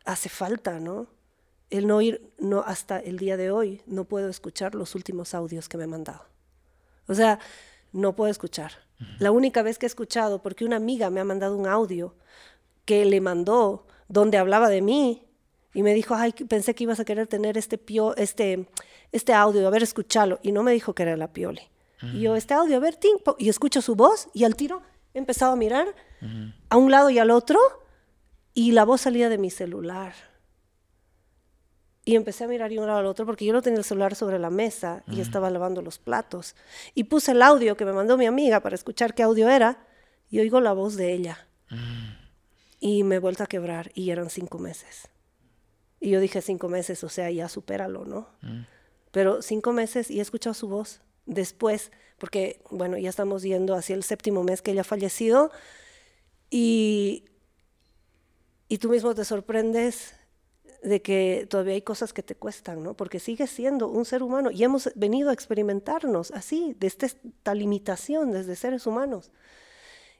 hace 0.07 0.31
falta, 0.31 0.81
¿no? 0.81 1.07
El 1.69 1.87
no 1.87 2.01
ir, 2.01 2.33
no, 2.39 2.61
hasta 2.61 2.99
el 2.99 3.19
día 3.19 3.37
de 3.37 3.51
hoy 3.51 3.83
no 3.87 4.05
puedo 4.05 4.31
escuchar 4.31 4.75
los 4.75 4.95
últimos 4.95 5.35
audios 5.35 5.69
que 5.69 5.77
me 5.77 5.85
ha 5.85 5.89
mandado. 5.89 6.25
O 7.07 7.15
sea, 7.15 7.39
no 7.93 8.17
puedo 8.17 8.31
escuchar. 8.31 8.73
La 9.19 9.31
única 9.31 9.63
vez 9.63 9.79
que 9.79 9.85
he 9.85 9.87
escuchado, 9.87 10.41
porque 10.41 10.65
una 10.65 10.77
amiga 10.77 11.11
me 11.11 11.21
ha 11.21 11.25
mandado 11.25 11.57
un 11.57 11.67
audio 11.67 12.17
que 12.87 13.05
le 13.05 13.21
mandó 13.21 13.87
donde 14.09 14.39
hablaba 14.39 14.71
de 14.71 14.81
mí 14.81 15.28
y 15.75 15.83
me 15.83 15.95
dijo, 15.95 16.15
ay, 16.15 16.33
pensé 16.33 16.75
que 16.75 16.85
ibas 16.85 17.01
a 17.01 17.05
querer 17.05 17.27
tener 17.27 17.59
este, 17.59 17.79
pio, 17.79 18.17
este, 18.17 18.69
este 19.13 19.35
audio, 19.35 19.67
a 19.67 19.71
ver, 19.71 19.83
escúchalo. 19.83 20.41
Y 20.43 20.53
no 20.53 20.63
me 20.63 20.73
dijo 20.73 20.95
que 20.95 21.03
era 21.03 21.17
la 21.17 21.33
Pioli. 21.33 21.63
Y 22.15 22.21
yo, 22.21 22.37
este 22.37 22.55
audio, 22.55 22.77
a 22.77 22.81
ver, 22.81 22.97
ting, 22.97 23.19
po", 23.25 23.35
y 23.39 23.49
escucho 23.49 23.83
su 23.83 23.97
voz 23.97 24.29
y 24.33 24.45
al 24.45 24.55
tiro 24.55 24.83
he 25.15 25.19
empezado 25.19 25.53
a 25.53 25.57
mirar 25.57 25.95
a 26.69 26.77
un 26.77 26.93
lado 26.93 27.11
y 27.11 27.19
al 27.19 27.31
otro 27.31 27.59
y 28.55 28.71
la 28.73 28.85
voz 28.85 29.01
salía 29.01 29.29
de 29.29 29.37
mi 29.37 29.51
celular. 29.51 30.15
Y 32.05 32.17
empecé 32.17 32.45
a 32.45 32.49
mirar 32.49 32.71
de 32.71 32.79
un 32.79 32.87
lado 32.87 33.01
al 33.01 33.07
otro 33.07 33.27
porque 33.27 33.45
yo 33.45 33.53
no 33.53 33.63
tenía 33.63 33.79
el 33.79 33.85
celular 33.85 34.15
sobre 34.15 34.39
la 34.39 34.49
mesa 34.49 35.03
y 35.09 35.21
estaba 35.21 35.51
lavando 35.51 35.83
los 35.83 35.99
platos. 35.99 36.55
Y 36.95 37.05
puse 37.05 37.33
el 37.33 37.43
audio 37.43 37.77
que 37.77 37.85
me 37.85 37.93
mandó 37.93 38.17
mi 38.17 38.27
amiga 38.27 38.61
para 38.61 38.77
escuchar 38.77 39.15
qué 39.15 39.25
audio 39.25 39.49
era 39.49 39.85
y 40.31 40.39
oigo 40.39 40.61
la 40.61 40.73
voz 40.73 40.97
de 40.97 41.13
ella. 41.13 41.49
Y 42.81 43.03
me 43.03 43.17
he 43.17 43.19
vuelto 43.19 43.43
a 43.43 43.47
quebrar 43.47 43.91
y 43.95 44.11
eran 44.11 44.31
cinco 44.31 44.59
meses. 44.59 45.09
Y 46.01 46.11
yo 46.11 46.21
dije 46.21 46.41
cinco 46.43 46.69
meses, 46.69 47.03
o 47.05 47.09
sea, 47.09 47.31
ya 47.31 47.49
supéralo, 47.49 48.05
¿no? 48.05 48.29
Pero 49.11 49.43
cinco 49.43 49.73
meses 49.73 50.11
y 50.11 50.19
he 50.19 50.23
escuchado 50.23 50.55
su 50.55 50.69
voz 50.69 51.01
después, 51.27 51.91
porque, 52.19 52.61
bueno, 52.71 52.99
ya 52.99 53.11
estamos 53.11 53.43
yendo 53.43 53.75
hacia 53.75 53.95
el 53.95 54.03
séptimo 54.03 54.43
mes 54.45 54.63
que 54.63 54.73
ella 54.73 54.83
ha 54.83 54.85
fallecido 54.85 55.51
y, 56.51 57.25
y 58.69 58.79
tú 58.79 58.91
mismo 58.91 59.15
te 59.15 59.25
sorprendes 59.25 60.15
de 60.83 61.03
que 61.03 61.47
todavía 61.51 61.75
hay 61.75 61.83
cosas 61.83 62.13
que 62.13 62.23
te 62.23 62.35
cuestan, 62.35 62.83
¿no? 62.83 62.95
Porque 62.95 63.19
sigues 63.19 63.51
siendo 63.51 63.89
un 63.89 64.05
ser 64.05 64.23
humano 64.23 64.51
y 64.51 64.63
hemos 64.63 64.91
venido 64.95 65.31
a 65.31 65.33
experimentarnos 65.33 66.31
así, 66.31 66.77
desde 66.79 67.07
esta 67.07 67.55
limitación, 67.55 68.31
desde 68.31 68.55
seres 68.55 68.87
humanos. 68.87 69.33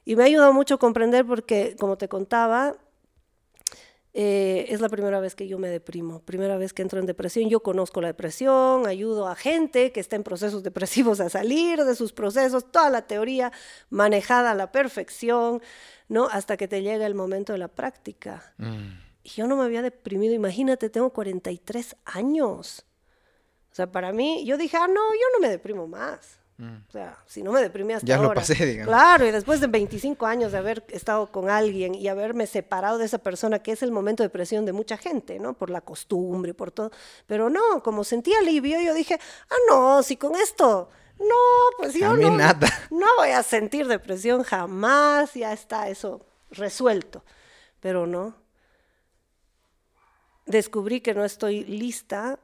Y 0.05 0.15
me 0.15 0.23
ha 0.23 0.25
ayudado 0.25 0.53
mucho 0.53 0.75
a 0.75 0.79
comprender 0.79 1.25
porque, 1.25 1.75
como 1.79 1.97
te 1.97 2.09
contaba, 2.09 2.75
eh, 4.13 4.65
es 4.69 4.81
la 4.81 4.89
primera 4.89 5.19
vez 5.19 5.35
que 5.35 5.47
yo 5.47 5.59
me 5.59 5.69
deprimo, 5.69 6.21
primera 6.21 6.57
vez 6.57 6.73
que 6.73 6.81
entro 6.81 6.99
en 6.99 7.05
depresión. 7.05 7.49
Yo 7.49 7.61
conozco 7.61 8.01
la 8.01 8.07
depresión, 8.07 8.87
ayudo 8.87 9.27
a 9.27 9.35
gente 9.35 9.91
que 9.91 9.99
está 9.99 10.15
en 10.15 10.23
procesos 10.23 10.63
depresivos 10.63 11.19
a 11.19 11.29
salir 11.29 11.83
de 11.83 11.95
sus 11.95 12.11
procesos, 12.11 12.71
toda 12.71 12.89
la 12.89 13.03
teoría 13.03 13.51
manejada 13.89 14.51
a 14.51 14.55
la 14.55 14.71
perfección, 14.71 15.61
¿no? 16.07 16.27
Hasta 16.27 16.57
que 16.57 16.67
te 16.67 16.81
llega 16.81 17.05
el 17.05 17.15
momento 17.15 17.53
de 17.53 17.59
la 17.59 17.67
práctica. 17.67 18.53
Mm. 18.57 19.09
Y 19.23 19.29
yo 19.29 19.47
no 19.47 19.55
me 19.55 19.63
había 19.63 19.81
deprimido, 19.83 20.33
imagínate, 20.33 20.89
tengo 20.89 21.11
43 21.11 21.95
años. 22.05 22.85
O 23.71 23.75
sea, 23.75 23.91
para 23.91 24.11
mí, 24.11 24.43
yo 24.45 24.57
dije, 24.57 24.77
ah, 24.77 24.87
no, 24.87 25.13
yo 25.13 25.25
no 25.33 25.39
me 25.39 25.49
deprimo 25.49 25.87
más. 25.87 26.39
O 26.59 26.91
sea, 26.91 27.17
si 27.25 27.41
no 27.41 27.53
me 27.53 27.61
deprimí 27.61 27.93
hasta 27.93 28.05
Mm. 28.05 28.09
Ya 28.09 28.17
lo 28.17 28.23
ahora. 28.27 28.41
pasé, 28.41 28.53
digamos. 28.65 28.93
Claro, 28.93 29.25
y 29.25 29.31
después 29.31 29.61
de 29.61 29.67
25 29.67 30.25
años 30.25 30.51
de 30.51 30.57
haber 30.57 30.83
estado 30.89 31.31
con 31.31 31.49
alguien 31.49 31.95
y 31.95 32.07
haberme 32.09 32.47
separado 32.47 32.97
de 32.97 33.05
esa 33.05 33.19
persona, 33.19 33.59
que 33.59 33.71
es 33.71 33.81
el 33.81 33.91
momento 33.91 34.23
de 34.23 34.27
depresión 34.27 34.65
de 34.65 34.73
mucha 34.73 34.97
gente, 34.97 35.39
¿no? 35.39 35.53
Por 35.53 35.69
la 35.69 35.79
costumbre, 35.81 36.53
por 36.53 36.71
todo. 36.71 36.91
Pero 37.27 37.49
no, 37.49 37.81
como 37.81 38.03
sentí 38.03 38.33
alivio, 38.33 38.81
yo 38.81 38.93
dije, 38.93 39.17
ah, 39.49 39.55
no, 39.69 40.03
si 40.03 40.17
con 40.17 40.35
esto, 40.35 40.89
no, 41.17 41.35
pues 41.77 41.93
yo 41.93 42.13
no, 42.15 42.35
nada. 42.35 42.67
no 42.91 43.07
voy 43.17 43.29
a 43.29 43.43
sentir 43.43 43.87
depresión 43.87 44.43
jamás, 44.43 45.33
ya 45.33 45.53
está 45.53 45.87
eso 45.89 46.25
resuelto. 46.51 47.23
Pero 47.79 48.05
no. 48.07 48.35
Descubrí 50.45 51.01
que 51.01 51.13
no 51.13 51.23
estoy 51.23 51.63
lista. 51.63 52.39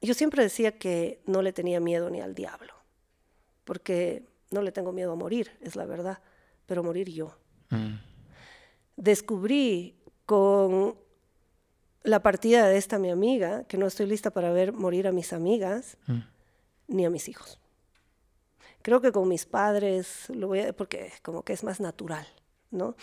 Yo 0.00 0.14
siempre 0.14 0.42
decía 0.42 0.78
que 0.78 1.20
no 1.26 1.42
le 1.42 1.52
tenía 1.52 1.80
miedo 1.80 2.08
ni 2.10 2.20
al 2.20 2.34
diablo, 2.34 2.72
porque 3.68 4.26
no 4.50 4.62
le 4.62 4.72
tengo 4.72 4.92
miedo 4.92 5.12
a 5.12 5.14
morir, 5.14 5.50
es 5.60 5.76
la 5.76 5.84
verdad, 5.84 6.20
pero 6.64 6.82
morir 6.82 7.10
yo. 7.10 7.36
Mm. 7.68 7.96
Descubrí 8.96 9.94
con 10.24 10.96
la 12.02 12.22
partida 12.22 12.66
de 12.66 12.78
esta 12.78 12.98
mi 12.98 13.10
amiga, 13.10 13.64
que 13.64 13.76
no 13.76 13.86
estoy 13.86 14.06
lista 14.06 14.30
para 14.30 14.50
ver 14.52 14.72
morir 14.72 15.06
a 15.06 15.12
mis 15.12 15.34
amigas, 15.34 15.98
Mm. 16.06 16.20
ni 16.86 17.04
a 17.04 17.10
mis 17.10 17.28
hijos. 17.28 17.60
Creo 18.80 19.02
que 19.02 19.12
con 19.12 19.28
mis 19.28 19.44
padres, 19.44 20.30
lo 20.30 20.48
voy 20.48 20.60
a, 20.60 20.72
porque 20.72 21.12
como 21.22 21.42
que 21.42 21.52
es 21.52 21.62
más 21.62 21.78
natural, 21.78 22.26
¿no? 22.70 22.96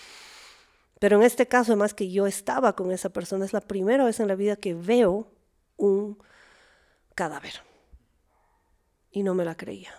Pero 0.99 1.17
en 1.17 1.23
este 1.23 1.47
caso, 1.47 1.73
además 1.73 1.93
que 1.93 2.09
yo 2.09 2.25
estaba 2.25 2.75
con 2.75 2.91
esa 2.91 3.09
persona, 3.09 3.45
es 3.45 3.53
la 3.53 3.61
primera 3.61 4.03
vez 4.03 4.19
en 4.19 4.27
la 4.27 4.33
vida 4.35 4.55
que 4.55 4.73
veo 4.73 5.31
un 5.77 6.17
cadáver. 7.13 7.53
Y 9.11 9.21
no 9.21 9.35
me 9.35 9.45
la 9.45 9.55
creía. 9.55 9.93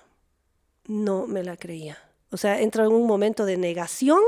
No 0.87 1.27
me 1.27 1.43
la 1.43 1.57
creía. 1.57 1.99
O 2.31 2.37
sea, 2.37 2.61
entra 2.61 2.85
en 2.85 2.93
un 2.93 3.07
momento 3.07 3.45
de 3.45 3.57
negación 3.57 4.21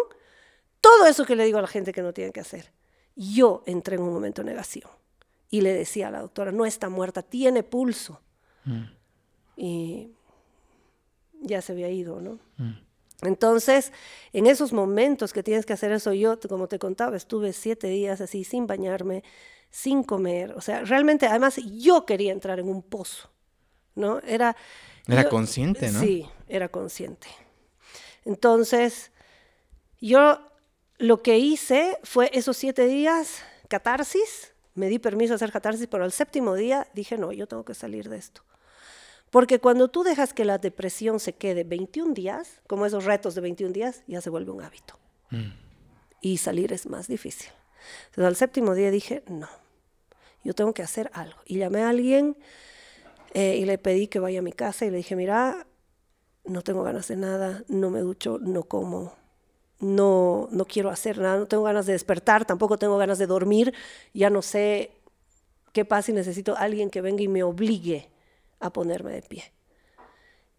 todo 0.80 1.06
eso 1.06 1.24
que 1.24 1.36
le 1.36 1.44
digo 1.44 1.58
a 1.58 1.62
la 1.62 1.68
gente 1.68 1.92
que 1.92 2.02
no 2.02 2.12
tienen 2.12 2.32
que 2.32 2.40
hacer. 2.40 2.72
Yo 3.16 3.62
entré 3.66 3.96
en 3.96 4.02
un 4.02 4.12
momento 4.12 4.42
de 4.42 4.50
negación 4.50 4.90
y 5.50 5.60
le 5.60 5.72
decía 5.72 6.08
a 6.08 6.10
la 6.10 6.20
doctora, 6.20 6.52
no 6.52 6.64
está 6.64 6.88
muerta, 6.88 7.22
tiene 7.22 7.62
pulso. 7.62 8.20
Mm. 8.64 8.82
Y 9.56 10.12
ya 11.40 11.60
se 11.62 11.72
había 11.72 11.90
ido, 11.90 12.20
¿no? 12.20 12.38
Entonces, 13.22 13.92
en 14.32 14.46
esos 14.46 14.72
momentos 14.72 15.32
que 15.32 15.42
tienes 15.42 15.66
que 15.66 15.72
hacer 15.72 15.90
eso, 15.90 16.12
yo, 16.12 16.38
como 16.48 16.68
te 16.68 16.78
contaba, 16.78 17.16
estuve 17.16 17.52
siete 17.52 17.88
días 17.88 18.20
así 18.20 18.44
sin 18.44 18.68
bañarme, 18.68 19.24
sin 19.70 20.04
comer. 20.04 20.52
O 20.52 20.60
sea, 20.60 20.84
realmente, 20.84 21.26
además, 21.26 21.56
yo 21.56 22.06
quería 22.06 22.30
entrar 22.32 22.60
en 22.60 22.68
un 22.68 22.82
pozo, 22.82 23.30
¿no? 23.96 24.20
Era... 24.20 24.56
Era 25.08 25.24
yo- 25.24 25.28
consciente, 25.30 25.90
¿no? 25.90 25.98
Sí, 25.98 26.26
era 26.48 26.68
consciente. 26.68 27.28
Entonces, 28.24 29.10
yo 30.00 30.40
lo 30.98 31.22
que 31.22 31.38
hice 31.38 31.98
fue 32.02 32.30
esos 32.32 32.56
siete 32.56 32.86
días, 32.86 33.42
catarsis, 33.68 34.52
me 34.74 34.88
di 34.88 34.98
permiso 34.98 35.32
de 35.32 35.36
hacer 35.36 35.52
catarsis, 35.52 35.86
pero 35.86 36.04
al 36.04 36.12
séptimo 36.12 36.54
día 36.54 36.88
dije, 36.94 37.18
no, 37.18 37.32
yo 37.32 37.46
tengo 37.46 37.64
que 37.64 37.74
salir 37.74 38.08
de 38.08 38.16
esto. 38.16 38.42
Porque 39.30 39.58
cuando 39.58 39.88
tú 39.88 40.04
dejas 40.04 40.32
que 40.32 40.44
la 40.44 40.58
depresión 40.58 41.20
se 41.20 41.34
quede 41.34 41.64
21 41.64 42.14
días, 42.14 42.60
como 42.66 42.86
esos 42.86 43.04
retos 43.04 43.34
de 43.34 43.42
21 43.42 43.72
días, 43.72 44.02
ya 44.06 44.20
se 44.20 44.30
vuelve 44.30 44.52
un 44.52 44.62
hábito. 44.62 44.98
Y 46.20 46.38
salir 46.38 46.72
es 46.72 46.86
más 46.86 47.08
difícil. 47.08 47.50
Entonces 48.06 48.24
al 48.24 48.36
séptimo 48.36 48.74
día 48.74 48.90
dije, 48.90 49.22
no, 49.28 49.48
yo 50.44 50.54
tengo 50.54 50.72
que 50.72 50.82
hacer 50.82 51.10
algo. 51.12 51.38
Y 51.44 51.58
llamé 51.58 51.82
a 51.82 51.90
alguien 51.90 52.36
eh, 53.34 53.56
y 53.56 53.66
le 53.66 53.78
pedí 53.78 54.06
que 54.06 54.18
vaya 54.18 54.38
a 54.38 54.42
mi 54.42 54.52
casa 54.52 54.86
y 54.86 54.90
le 54.90 54.98
dije, 54.98 55.14
mira, 55.14 55.66
no 56.48 56.62
tengo 56.62 56.82
ganas 56.82 57.08
de 57.08 57.16
nada, 57.16 57.62
no 57.68 57.90
me 57.90 58.00
ducho, 58.00 58.38
no 58.40 58.64
como, 58.64 59.12
no, 59.80 60.48
no 60.50 60.64
quiero 60.64 60.90
hacer 60.90 61.18
nada, 61.18 61.38
no 61.38 61.46
tengo 61.46 61.62
ganas 61.62 61.86
de 61.86 61.92
despertar, 61.92 62.44
tampoco 62.44 62.78
tengo 62.78 62.98
ganas 62.98 63.18
de 63.18 63.26
dormir, 63.26 63.74
ya 64.12 64.30
no 64.30 64.42
sé 64.42 64.90
qué 65.72 65.84
pasa 65.84 66.10
y 66.10 66.14
necesito 66.14 66.56
alguien 66.56 66.90
que 66.90 67.00
venga 67.00 67.22
y 67.22 67.28
me 67.28 67.42
obligue 67.42 68.08
a 68.60 68.72
ponerme 68.72 69.12
de 69.12 69.22
pie. 69.22 69.52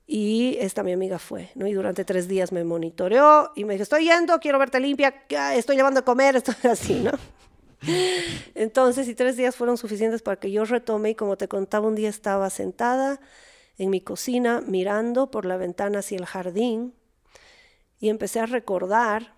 Y 0.08 0.58
esta 0.60 0.82
mi 0.82 0.92
amiga 0.92 1.20
fue, 1.20 1.52
¿no? 1.54 1.68
Y 1.68 1.74
durante 1.74 2.04
tres 2.04 2.28
días 2.28 2.52
me 2.52 2.64
monitoreó 2.64 3.52
y 3.56 3.66
me 3.66 3.74
dijo, 3.74 3.84
estoy 3.84 4.06
yendo, 4.06 4.40
quiero 4.40 4.58
verte 4.58 4.80
limpia, 4.80 5.14
estoy 5.54 5.76
llevando 5.76 6.00
a 6.00 6.06
comer, 6.06 6.36
estoy 6.38 6.56
así, 6.64 6.96
¿no? 7.02 7.12
Entonces, 8.56 9.08
y 9.08 9.16
tres 9.16 9.38
días 9.38 9.56
fueron 9.56 9.78
suficientes 9.78 10.22
para 10.22 10.38
que 10.38 10.52
yo 10.52 10.66
retome 10.66 11.12
y 11.12 11.16
como 11.16 11.38
te 11.38 11.48
contaba, 11.48 11.88
un 11.88 11.96
día 11.96 12.10
estaba 12.10 12.50
sentada 12.50 13.22
en 13.80 13.90
mi 13.90 14.02
cocina 14.02 14.62
mirando 14.68 15.32
por 15.32 15.46
la 15.46 15.58
ventana 15.58 16.00
hacia 16.00 16.18
el 16.18 16.26
jardín 16.26 16.94
y 18.00 18.10
empecé 18.10 18.42
a 18.42 18.46
recordar 18.46 19.34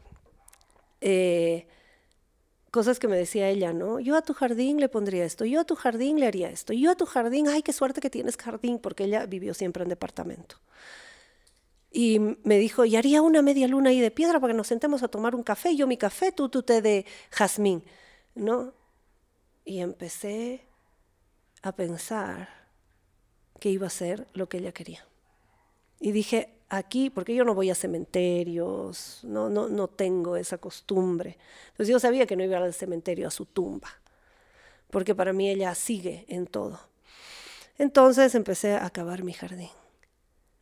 eh, 1.00 1.68
cosas 2.72 3.00
que 3.00 3.08
me 3.08 3.16
decía 3.16 3.50
ella, 3.50 3.72
¿no? 3.72 4.00
Yo 4.00 4.18
a 4.18 4.24
tu 4.24 4.34
jardín 4.34 4.80
le 4.80 4.89
pondría 4.89 5.26
esto, 5.26 5.46
yo 5.46 5.62
a 5.62 5.64
tu 5.64 5.76
jardín 5.76 6.20
le 6.20 6.26
haría 6.26 6.50
esto, 6.50 6.74
yo 6.74 6.92
a 6.92 6.96
tu 6.96 7.06
jardín, 7.06 7.48
ay, 7.48 7.62
qué 7.62 7.72
suerte 7.72 8.02
que 8.02 8.10
tienes 8.10 8.36
jardín, 8.36 8.80
porque 8.80 9.04
ella 9.04 9.26
vivió 9.28 9.54
siempre 9.54 9.84
en 9.84 9.89
departamento. 9.89 10.58
Y 11.92 12.20
me 12.44 12.58
dijo, 12.58 12.84
y 12.86 12.96
haría 12.96 13.22
una 13.22 13.44
media 13.44 13.68
luna 13.68 13.92
ahí 13.92 14.00
de 14.00 14.10
piedra 14.10 14.39
para 14.39 14.54
que 14.54 14.58
nos 14.58 14.68
sentemos 14.68 15.04
a 15.04 15.08
tomar 15.08 15.36
un 15.36 15.44
café, 15.44 15.76
yo 15.76 15.86
mi 15.86 15.98
café, 15.98 16.32
tú 16.32 16.50
tu 16.50 16.64
té 16.64 16.82
de 16.82 17.06
jazmín, 17.30 17.84
¿no? 18.34 18.74
Y 19.66 19.82
empecé 19.82 20.66
a 21.62 21.76
pensar 21.76 22.61
que 23.62 23.70
iba 23.70 23.86
a 23.86 23.91
ser 23.91 24.26
lo 24.34 24.49
que 24.49 24.57
ella 24.57 24.72
quería. 24.72 25.05
Y 25.99 26.12
dije, 26.12 26.49
aquí, 26.68 27.12
porque 27.12 27.36
yo 27.36 27.45
no 27.45 27.53
voy 27.53 27.70
a 27.70 27.76
cementerios, 27.76 29.20
no, 29.22 29.51
no, 29.51 29.70
no 29.70 29.88
tengo 29.88 30.36
esa 30.36 30.57
costumbre. 30.57 31.38
Entonces 31.70 31.89
yo 31.89 31.99
sabía 31.99 32.26
que 32.26 32.36
no 32.36 32.43
iba 32.43 32.57
al 32.57 32.74
cementerio, 32.74 33.28
a 33.28 33.32
su 33.32 33.45
tumba, 33.45 33.88
porque 34.89 35.14
para 35.14 35.32
mí 35.32 35.47
ella 35.47 35.76
sigue 35.76 36.26
en 36.28 36.47
todo. 36.47 36.80
Entonces 37.78 38.34
empecé 38.34 38.74
a 38.74 38.84
acabar 38.88 39.24
mi 39.24 39.34
jardín. 39.34 39.70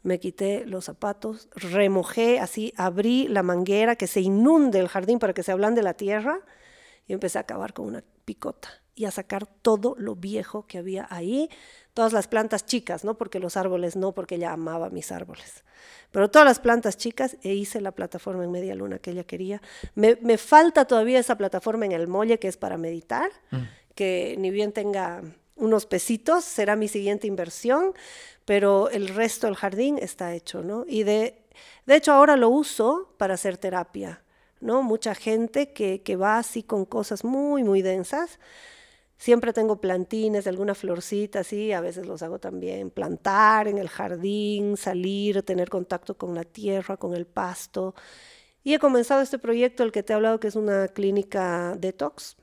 Me 0.04 0.20
quité 0.20 0.66
los 0.66 0.84
zapatos, 0.84 1.47
remojé, 1.56 2.41
así 2.41 2.74
abrí 2.76 3.30
la 3.30 3.43
manguera 3.43 3.95
que 3.95 4.08
se 4.08 4.20
inunde 4.20 4.80
el 4.80 4.89
jardín 4.89 5.20
para 5.20 5.34
que 5.34 5.43
se 5.43 5.54
ablande 5.54 5.84
la 5.84 5.93
tierra 5.93 6.41
y 7.08 7.14
empecé 7.14 7.38
a 7.38 7.41
acabar 7.41 7.72
con 7.72 7.86
una 7.86 8.04
picota 8.26 8.70
y 9.00 9.06
a 9.06 9.12
sacar 9.12 9.45
todo 9.45 9.95
lo 9.97 10.18
viejo 10.18 10.68
que 10.68 10.78
había 10.78 11.08
ahí, 11.10 11.50
todas 11.93 12.12
las 12.12 12.28
plantas 12.28 12.66
chicas, 12.66 13.06
no 13.06 13.18
porque 13.18 13.39
los 13.39 13.56
árboles 13.56 13.95
no, 13.95 14.12
porque 14.12 14.36
ella 14.36 14.52
amaba 14.52 14.89
mis 14.89 15.14
árboles, 15.14 15.64
pero 16.12 16.30
todas 16.30 16.45
las 16.45 16.60
plantas 16.60 16.97
chicas 16.97 17.38
e 17.41 17.54
hice 17.54 17.80
la 17.80 17.93
plataforma 17.93 18.43
en 18.43 18.52
media 18.52 18.76
luna 18.76 19.00
que 19.00 19.12
ella 19.12 19.24
quería. 19.24 19.62
Me, 19.95 20.18
me 20.22 20.38
falta 20.38 20.84
todavía 20.84 21.18
esa 21.18 21.38
plataforma 21.38 21.86
en 21.86 21.93
el 21.93 22.10
molle 22.10 22.39
que 22.39 22.50
es 22.50 22.58
para 22.58 22.78
meditar, 22.78 23.32
que 23.95 24.36
ni 24.38 24.52
bien 24.52 24.74
tenga 24.74 25.22
unos 25.56 25.86
pesitos, 25.86 26.43
será 26.43 26.76
mi 26.76 26.89
siguiente 26.89 27.26
inversión, 27.26 27.93
pero 28.43 28.89
el 28.89 29.08
resto 29.08 29.47
del 29.47 29.56
jardín 29.56 29.97
está 29.97 30.34
hecho, 30.36 30.62
¿no? 30.62 30.84
Y 30.86 31.04
de, 31.04 31.41
de 31.86 31.95
hecho 31.95 32.12
ahora 32.12 32.36
lo 32.36 32.50
uso 32.50 33.14
para 33.18 33.36
hacer 33.36 33.58
terapia, 33.58 34.24
¿no? 34.60 34.82
Mucha 34.82 35.16
gente 35.16 35.72
que, 35.72 36.02
que 36.02 36.18
va 36.18 36.38
así 36.38 36.64
con 36.64 36.84
cosas 36.84 37.24
muy, 37.24 37.64
muy 37.64 37.82
densas. 37.82 38.39
Siempre 39.20 39.52
tengo 39.52 39.82
plantines, 39.82 40.48
alguna 40.48 40.74
florcita 40.74 41.42
así, 41.42 41.74
a 41.74 41.82
veces 41.82 42.08
los 42.08 42.24
hago 42.24 42.40
también, 42.40 42.90
plantar 42.90 43.68
en 43.68 43.78
el 43.78 43.90
jardín, 43.90 44.78
salir, 44.78 45.44
tener 45.44 45.70
contacto 45.70 46.18
con 46.18 46.34
la 46.34 46.46
tierra, 46.46 46.96
con 46.96 47.14
el 47.14 47.26
pasto. 47.28 47.96
Y 48.64 48.74
he 48.74 48.80
comenzado 48.80 49.22
este 49.22 49.38
proyecto, 49.38 49.84
el 49.84 49.92
que 49.92 50.04
te 50.04 50.14
he 50.14 50.16
hablado, 50.16 50.40
que 50.40 50.48
es 50.48 50.56
una 50.56 50.88
clínica 50.88 51.76
detox, 51.78 52.38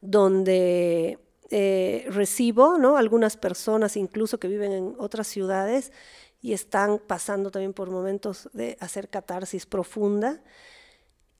donde 0.00 1.18
eh, 1.50 2.06
recibo 2.08 2.78
¿no? 2.78 2.96
algunas 2.96 3.36
personas, 3.36 3.96
incluso 3.96 4.38
que 4.38 4.46
viven 4.46 4.70
en 4.70 4.94
otras 4.98 5.26
ciudades, 5.26 5.92
y 6.40 6.52
están 6.52 7.00
pasando 7.04 7.50
también 7.50 7.72
por 7.72 7.90
momentos 7.90 8.48
de 8.52 8.76
hacer 8.78 9.08
catarsis 9.08 9.66
profunda 9.66 10.40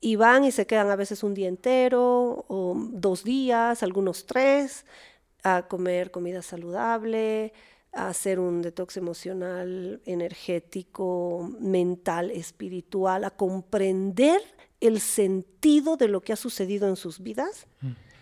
y 0.05 0.17
van 0.17 0.43
y 0.43 0.51
se 0.51 0.67
quedan 0.67 0.91
a 0.91 0.95
veces 0.95 1.23
un 1.23 1.33
día 1.33 1.47
entero 1.47 2.45
o 2.47 2.75
dos 2.91 3.23
días, 3.23 3.81
algunos 3.81 4.27
tres, 4.27 4.85
a 5.41 5.63
comer 5.67 6.11
comida 6.11 6.43
saludable, 6.43 7.53
a 7.91 8.09
hacer 8.09 8.39
un 8.39 8.61
detox 8.61 8.97
emocional, 8.97 10.03
energético, 10.05 11.51
mental, 11.59 12.29
espiritual, 12.29 13.23
a 13.23 13.31
comprender 13.31 14.43
el 14.79 14.99
sentido 14.99 15.97
de 15.97 16.07
lo 16.07 16.21
que 16.21 16.33
ha 16.33 16.35
sucedido 16.35 16.87
en 16.87 16.97
sus 16.97 17.19
vidas, 17.19 17.65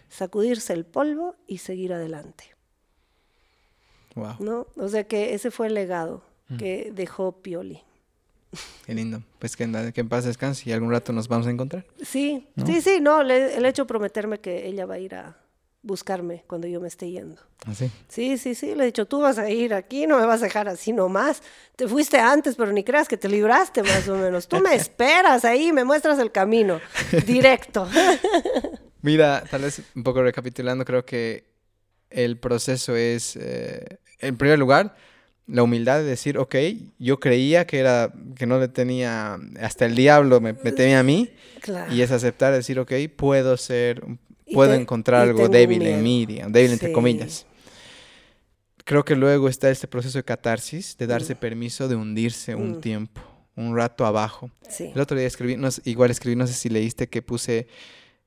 sacudirse 0.07 0.71
el 0.71 0.85
polvo 0.85 1.35
y 1.47 1.57
seguir 1.57 1.91
adelante. 1.91 2.45
Wow. 4.15 4.35
¿no? 4.39 4.67
O 4.77 4.87
sea 4.87 5.05
que 5.05 5.33
ese 5.33 5.51
fue 5.51 5.67
el 5.67 5.73
legado 5.73 6.23
que 6.57 6.93
dejó 6.95 7.41
Pioli. 7.41 7.83
Qué 8.85 8.93
lindo. 8.93 9.21
Pues 9.39 9.55
que, 9.55 9.63
en- 9.63 9.91
que 9.91 10.01
en 10.01 10.09
paz 10.09 10.25
descanse 10.25 10.69
y 10.69 10.73
algún 10.73 10.91
rato 10.91 11.11
nos 11.13 11.27
vamos 11.27 11.47
a 11.47 11.51
encontrar. 11.51 11.85
Sí, 12.03 12.47
sí, 12.65 12.81
sí, 12.81 12.99
no, 13.01 13.23
le, 13.23 13.55
el 13.57 13.65
hecho 13.65 13.83
de 13.83 13.87
prometerme 13.87 14.39
que 14.39 14.67
ella 14.67 14.85
va 14.85 14.95
a 14.95 14.99
ir 14.99 15.15
a 15.15 15.37
buscarme 15.81 16.43
cuando 16.47 16.65
yo 16.67 16.79
me 16.79 16.87
esté 16.87 17.09
yendo. 17.11 17.41
Así. 17.65 17.89
Sí, 18.07 18.37
sí, 18.37 18.55
sí, 18.55 18.73
le 18.75 18.83
he 18.83 18.85
dicho, 18.87 19.05
tú 19.05 19.19
vas 19.21 19.37
a 19.37 19.49
ir 19.49 19.73
aquí, 19.73 20.07
no 20.07 20.17
me 20.19 20.25
vas 20.25 20.41
a 20.41 20.45
dejar 20.45 20.67
así 20.69 20.93
nomás. 20.93 21.41
Te 21.75 21.87
fuiste 21.87 22.17
antes, 22.19 22.55
pero 22.55 22.71
ni 22.71 22.83
creas 22.85 23.07
que 23.09 23.17
te 23.17 23.27
libraste 23.27 23.83
más 23.83 24.07
o 24.07 24.15
menos. 24.15 24.47
Tú 24.47 24.59
me 24.61 24.75
esperas 24.75 25.43
ahí, 25.45 25.73
me 25.73 25.83
muestras 25.83 26.19
el 26.19 26.31
camino, 26.31 26.79
directo. 27.25 27.87
Mira, 29.01 29.43
tal 29.49 29.61
vez 29.63 29.81
un 29.95 30.03
poco 30.03 30.21
recapitulando, 30.23 30.85
creo 30.85 31.05
que 31.05 31.45
el 32.09 32.37
proceso 32.37 32.95
es, 32.95 33.35
eh, 33.35 33.97
en 34.19 34.37
primer 34.37 34.57
lugar, 34.59 34.95
la 35.47 35.63
humildad 35.63 35.99
de 35.99 36.05
decir, 36.05 36.37
ok, 36.37 36.55
yo 36.99 37.19
creía 37.19 37.67
que 37.67 37.79
era, 37.79 38.13
que 38.35 38.45
no 38.45 38.59
le 38.59 38.67
tenía, 38.69 39.37
hasta 39.59 39.85
el 39.85 39.95
diablo 39.95 40.39
me, 40.41 40.53
me 40.53 40.71
temía 40.71 40.99
a 40.99 41.03
mí, 41.03 41.29
Claro. 41.61 41.93
y 41.93 42.01
es 42.01 42.11
aceptar, 42.11 42.53
decir, 42.53 42.79
ok, 42.79 42.91
puedo 43.15 43.57
ser, 43.57 44.03
puedo 44.53 44.71
te- 44.73 44.81
encontrar 44.81 45.21
algo 45.21 45.49
débil 45.49 45.79
miedo. 45.79 45.95
en 45.97 46.03
mí, 46.03 46.25
débil 46.25 46.71
entre 46.71 46.91
comillas. 46.91 47.45
Creo 48.85 49.05
que 49.05 49.15
luego 49.15 49.47
está 49.47 49.69
este 49.69 49.87
proceso 49.87 50.17
de 50.17 50.23
catarsis, 50.25 50.97
de 50.97 51.05
Mm. 51.05 51.09
darse 51.09 51.35
permiso 51.35 51.87
de 51.87 51.95
hundirse 51.95 52.53
un 52.55 52.81
tiempo, 52.81 53.21
un 53.55 53.75
rato 53.75 54.05
abajo. 54.05 54.49
Sí. 54.69 54.91
El 54.93 54.99
otro 54.99 55.17
día 55.17 55.27
escribí, 55.27 55.55
no 55.55 55.69
igual 55.85 56.11
escribí, 56.11 56.35
no 56.35 56.47
sé 56.47 56.53
si 56.53 56.69
leíste 56.69 57.07
que 57.07 57.21
puse 57.21 57.67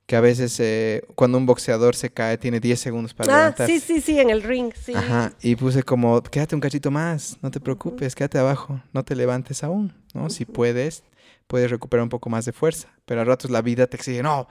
que 0.07 0.15
a 0.15 0.21
veces 0.21 0.59
eh, 0.59 1.03
cuando 1.15 1.37
un 1.37 1.45
boxeador 1.45 1.95
se 1.95 2.09
cae 2.09 2.37
tiene 2.39 2.59
10 2.59 2.79
segundos 2.79 3.13
para 3.13 3.31
Ah, 3.31 3.37
levantarse. 3.37 3.79
sí, 3.79 3.85
sí, 3.95 4.01
sí, 4.01 4.19
en 4.19 4.29
el 4.31 4.41
ring, 4.41 4.71
sí. 4.73 4.93
Ajá, 4.95 5.33
y 5.41 5.55
puse 5.55 5.83
como, 5.83 6.21
quédate 6.23 6.55
un 6.55 6.61
cachito 6.61 6.89
más, 6.89 7.37
no 7.41 7.51
te 7.51 7.59
preocupes, 7.59 8.15
quédate 8.15 8.39
abajo, 8.39 8.81
no 8.93 9.03
te 9.03 9.15
levantes 9.15 9.63
aún, 9.63 9.93
¿no? 10.15 10.29
Si 10.29 10.45
puedes, 10.45 11.03
puedes 11.45 11.69
recuperar 11.69 12.03
un 12.03 12.09
poco 12.09 12.29
más 12.29 12.45
de 12.45 12.53
fuerza, 12.53 12.87
pero 13.05 13.21
a 13.21 13.25
ratos 13.25 13.51
la 13.51 13.61
vida 13.61 13.85
te 13.85 13.97
exige, 13.97 14.23
no, 14.23 14.47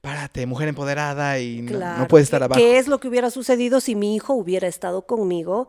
párate, 0.00 0.46
mujer 0.46 0.68
empoderada 0.68 1.38
y 1.40 1.60
no- 1.62 1.72
no, 1.72 1.76
Claro, 1.78 2.08
puedes 2.08 2.26
estar 2.28 2.42
abajo. 2.42 2.60
¿Qué 2.60 2.78
es 2.78 2.86
lo 2.86 3.00
que 3.00 3.08
hubiera 3.08 3.30
sucedido 3.30 3.80
si 3.80 3.96
mi 3.96 4.14
hijo 4.14 4.34
hubiera 4.34 4.68
estado 4.68 5.02
conmigo 5.06 5.66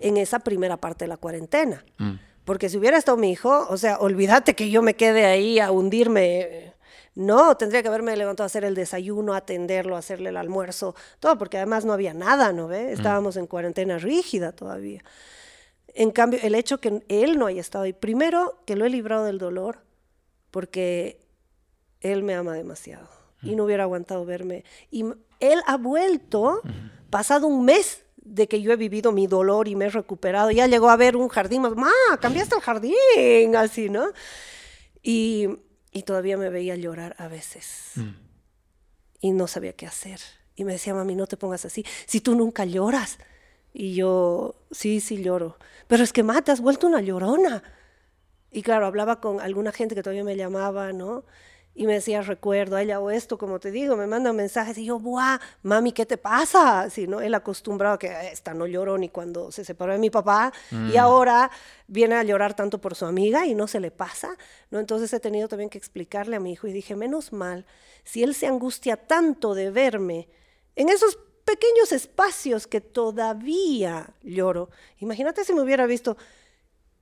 en 0.00 0.16
esa 0.16 0.38
primera 0.38 0.76
parte 0.76 1.04
de 1.04 1.08
la 1.08 1.16
cuarentena? 1.16 1.84
mm. 1.98 2.12
Porque 2.44 2.68
si 2.68 2.76
hubiera 2.76 2.98
estado 2.98 3.16
mi 3.16 3.30
hijo, 3.32 3.66
o 3.70 3.76
sea, 3.78 3.96
olvídate 3.96 4.54
que 4.54 4.68
yo 4.70 4.82
me 4.82 4.94
quede 4.94 5.24
ahí 5.24 5.58
a 5.58 5.70
hundirme. 5.72 6.73
No, 7.14 7.56
tendría 7.56 7.82
que 7.82 7.88
haberme 7.88 8.16
levantado 8.16 8.44
a 8.44 8.46
hacer 8.46 8.64
el 8.64 8.74
desayuno, 8.74 9.34
atenderlo, 9.34 9.96
hacerle 9.96 10.30
el 10.30 10.36
almuerzo, 10.36 10.96
todo, 11.20 11.38
porque 11.38 11.58
además 11.58 11.84
no 11.84 11.92
había 11.92 12.12
nada, 12.12 12.52
¿no 12.52 12.66
ve? 12.66 12.92
Estábamos 12.92 13.36
en 13.36 13.46
cuarentena 13.46 13.98
rígida 13.98 14.52
todavía. 14.52 15.04
En 15.88 16.10
cambio, 16.10 16.40
el 16.42 16.56
hecho 16.56 16.80
que 16.80 17.04
él 17.08 17.38
no 17.38 17.46
haya 17.46 17.60
estado 17.60 17.84
ahí, 17.84 17.92
primero 17.92 18.58
que 18.66 18.74
lo 18.74 18.84
he 18.84 18.90
librado 18.90 19.24
del 19.26 19.38
dolor, 19.38 19.78
porque 20.50 21.20
él 22.00 22.24
me 22.24 22.34
ama 22.34 22.54
demasiado 22.54 23.08
y 23.42 23.54
no 23.54 23.64
hubiera 23.64 23.84
aguantado 23.84 24.24
verme. 24.24 24.64
Y 24.90 25.04
él 25.40 25.60
ha 25.66 25.76
vuelto, 25.76 26.62
pasado 27.10 27.46
un 27.46 27.64
mes 27.64 28.02
de 28.16 28.48
que 28.48 28.60
yo 28.60 28.72
he 28.72 28.76
vivido 28.76 29.12
mi 29.12 29.26
dolor 29.26 29.68
y 29.68 29.76
me 29.76 29.86
he 29.86 29.90
recuperado, 29.90 30.50
ya 30.50 30.66
llegó 30.66 30.88
a 30.90 30.96
ver 30.96 31.16
un 31.16 31.28
jardín 31.28 31.62
más, 31.62 31.76
ma, 31.76 31.90
cambiaste 32.20 32.56
el 32.56 32.62
jardín, 32.62 33.56
así, 33.56 33.88
¿no? 33.88 34.06
Y, 35.02 35.48
y 35.94 36.02
todavía 36.02 36.36
me 36.36 36.50
veía 36.50 36.76
llorar 36.76 37.14
a 37.18 37.28
veces 37.28 37.92
y 39.20 39.30
no 39.30 39.46
sabía 39.46 39.72
qué 39.72 39.86
hacer. 39.86 40.20
Y 40.56 40.64
me 40.64 40.72
decía, 40.72 40.92
mami, 40.92 41.14
no 41.14 41.26
te 41.26 41.38
pongas 41.38 41.64
así, 41.64 41.86
si 42.04 42.20
tú 42.20 42.34
nunca 42.34 42.66
lloras. 42.66 43.18
Y 43.72 43.94
yo, 43.94 44.56
sí, 44.70 45.00
sí 45.00 45.22
lloro, 45.22 45.56
pero 45.88 46.04
es 46.04 46.12
que, 46.12 46.22
ma, 46.22 46.42
te 46.42 46.52
has 46.52 46.60
vuelto 46.60 46.86
una 46.86 47.00
llorona. 47.00 47.62
Y 48.50 48.62
claro, 48.62 48.86
hablaba 48.86 49.20
con 49.20 49.40
alguna 49.40 49.72
gente 49.72 49.94
que 49.94 50.02
todavía 50.02 50.24
me 50.24 50.36
llamaba, 50.36 50.92
¿no? 50.92 51.24
Y 51.76 51.86
me 51.86 51.94
decía, 51.94 52.22
recuerdo, 52.22 52.78
ella 52.78 53.00
o 53.00 53.10
esto, 53.10 53.36
como 53.36 53.58
te 53.58 53.72
digo, 53.72 53.96
me 53.96 54.06
mandan 54.06 54.36
mensajes 54.36 54.78
y 54.78 54.84
yo, 54.84 55.00
¡buah! 55.00 55.40
Mami, 55.62 55.90
¿qué 55.90 56.06
te 56.06 56.16
pasa? 56.16 56.88
Si 56.88 57.08
no, 57.08 57.20
él 57.20 57.34
acostumbrado 57.34 57.96
a 57.96 57.98
que 57.98 58.06
"Eh, 58.06 58.30
esta 58.32 58.54
no 58.54 58.66
lloró 58.68 58.96
ni 58.96 59.08
cuando 59.08 59.50
se 59.50 59.64
separó 59.64 59.92
de 59.92 59.98
mi 59.98 60.08
papá 60.10 60.52
y 60.92 60.96
ahora 60.96 61.50
viene 61.88 62.14
a 62.14 62.22
llorar 62.22 62.54
tanto 62.54 62.80
por 62.80 62.94
su 62.94 63.06
amiga 63.06 63.44
y 63.46 63.54
no 63.56 63.66
se 63.66 63.80
le 63.80 63.90
pasa, 63.90 64.36
¿no? 64.70 64.78
Entonces 64.78 65.12
he 65.12 65.18
tenido 65.18 65.48
también 65.48 65.68
que 65.68 65.78
explicarle 65.78 66.36
a 66.36 66.40
mi 66.40 66.52
hijo 66.52 66.68
y 66.68 66.72
dije, 66.72 66.94
menos 66.94 67.32
mal, 67.32 67.66
si 68.04 68.22
él 68.22 68.34
se 68.36 68.46
angustia 68.46 68.96
tanto 68.96 69.54
de 69.54 69.70
verme 69.72 70.28
en 70.76 70.88
esos 70.88 71.18
pequeños 71.44 71.90
espacios 71.90 72.66
que 72.68 72.80
todavía 72.80 74.14
lloro, 74.22 74.70
imagínate 74.98 75.44
si 75.44 75.52
me 75.54 75.60
hubiera 75.62 75.86
visto 75.86 76.16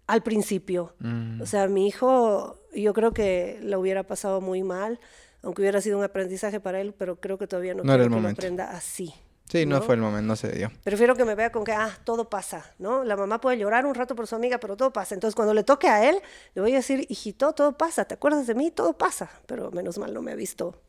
al 0.07 0.23
principio. 0.23 0.95
O 1.43 1.47
sea, 1.47 1.69
mi 1.69 1.87
hijo, 1.87 2.59
yo 2.75 2.93
creo 2.95 3.13
que 3.13 3.59
lo 3.63 3.81
hubiera 3.81 4.03
pasado 4.03 4.41
muy 4.41 4.63
mal, 4.63 5.01
aunque 5.43 5.63
hubiera 5.63 5.81
sido 5.81 5.99
un 5.99 6.05
aprendizaje 6.05 6.61
para 6.61 6.81
él, 6.81 6.95
pero 6.97 7.21
creo 7.21 7.39
que 7.39 7.47
todavía 7.47 7.75
no, 7.75 7.83
No 7.83 7.95
era 7.95 8.05
el 8.05 8.11
que 8.11 8.21
lo 8.21 8.29
aprenda 8.29 8.71
así. 8.71 9.13
Sí, 9.49 9.67
no, 9.67 9.81
¿no? 9.81 9.83
fue 9.83 9.97
el 9.97 10.01
momento, 10.01 10.27
no 10.27 10.37
se 10.37 10.51
dio. 10.51 10.71
Prefiero 10.83 11.15
que 11.15 11.27
me 11.27 11.35
vea 11.35 11.53
con 11.53 11.63
que, 11.63 11.73
ah, 11.73 11.91
todo 12.05 12.31
pasa, 12.31 12.65
¿no? 12.79 13.05
La 13.05 13.17
mamá 13.17 13.39
puede 13.39 13.59
llorar 13.59 13.85
un 13.85 13.95
rato 13.95 14.15
por 14.15 14.27
su 14.27 14.35
amiga, 14.35 14.59
pero 14.59 14.77
todo 14.77 14.93
pasa. 14.93 15.15
Entonces, 15.15 15.35
cuando 15.35 15.53
le 15.53 15.63
toque 15.63 15.89
a 15.89 16.09
él, 16.09 16.17
le 16.55 16.63
voy 16.63 16.73
a 16.73 16.77
decir, 16.77 17.05
hijito, 17.11 17.53
todo 17.53 17.77
pasa, 17.77 18.07
¿te 18.07 18.15
acuerdas 18.15 18.47
de 18.47 18.55
mí? 18.55 18.71
Todo 18.71 18.95
pasa. 18.95 19.31
Pero 19.47 19.71
menos 19.71 19.99
mal 19.99 20.15
no 20.15 20.23
me 20.23 20.33
ha 20.33 20.37
visto 20.37 20.81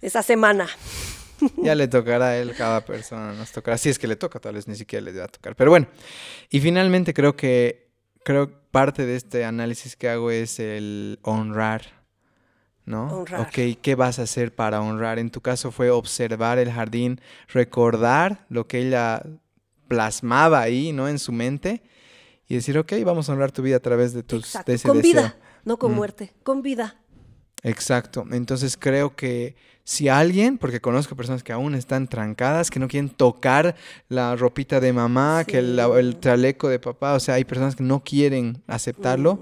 esa 0.00 0.22
semana. 0.22 0.68
Ya 1.56 1.74
le 1.74 1.88
tocará 1.88 2.28
a 2.28 2.36
él, 2.36 2.54
cada 2.56 2.84
persona 2.84 3.32
nos 3.32 3.50
tocará. 3.50 3.76
Si 3.76 3.88
es 3.88 3.98
que 3.98 4.06
le 4.06 4.14
toca, 4.14 4.38
tal 4.38 4.54
vez 4.54 4.68
ni 4.68 4.76
siquiera 4.76 5.04
le 5.04 5.12
va 5.18 5.24
a 5.24 5.28
tocar. 5.28 5.56
Pero 5.56 5.72
bueno, 5.72 5.88
y 6.50 6.60
finalmente 6.60 7.12
creo 7.12 7.34
que 7.34 7.90
creo 8.22 8.48
que 8.48 8.61
parte 8.72 9.06
de 9.06 9.14
este 9.14 9.44
análisis 9.44 9.94
que 9.94 10.08
hago 10.08 10.30
es 10.32 10.58
el 10.58 11.20
honrar, 11.22 11.82
¿no? 12.84 13.06
Honrar. 13.18 13.42
Ok, 13.42 13.78
¿qué 13.80 13.94
vas 13.94 14.18
a 14.18 14.22
hacer 14.22 14.52
para 14.54 14.80
honrar? 14.80 15.18
En 15.20 15.30
tu 15.30 15.40
caso 15.40 15.70
fue 15.70 15.90
observar 15.90 16.58
el 16.58 16.72
jardín, 16.72 17.20
recordar 17.48 18.44
lo 18.48 18.66
que 18.66 18.78
ella 18.80 19.22
plasmaba 19.86 20.60
ahí, 20.62 20.92
¿no? 20.92 21.08
En 21.08 21.18
su 21.18 21.32
mente 21.32 21.82
y 22.48 22.54
decir, 22.56 22.76
ok, 22.78 22.92
vamos 23.04 23.28
a 23.28 23.32
honrar 23.34 23.52
tu 23.52 23.62
vida 23.62 23.76
a 23.76 23.80
través 23.80 24.12
de, 24.14 24.22
tus, 24.22 24.44
Exacto. 24.46 24.72
de 24.72 24.76
ese 24.76 24.88
Con 24.88 24.96
deseo. 24.96 25.12
vida, 25.12 25.36
no 25.64 25.78
con 25.78 25.92
Mm. 25.92 25.94
muerte, 25.96 26.32
con 26.42 26.62
vida. 26.62 26.96
Exacto. 27.62 28.24
Entonces 28.30 28.76
creo 28.76 29.14
que 29.14 29.54
si 29.84 30.08
alguien, 30.08 30.58
porque 30.58 30.80
conozco 30.80 31.16
personas 31.16 31.42
que 31.42 31.52
aún 31.52 31.74
están 31.74 32.08
trancadas, 32.08 32.70
que 32.70 32.78
no 32.78 32.88
quieren 32.88 33.10
tocar 33.10 33.74
la 34.08 34.36
ropita 34.36 34.80
de 34.80 34.92
mamá, 34.92 35.44
que 35.44 35.58
el, 35.58 35.78
el 35.78 36.20
chaleco 36.20 36.68
de 36.68 36.78
papá, 36.78 37.14
o 37.14 37.20
sea, 37.20 37.34
hay 37.34 37.44
personas 37.44 37.74
que 37.74 37.82
no 37.82 38.02
quieren 38.04 38.62
aceptarlo, 38.66 39.40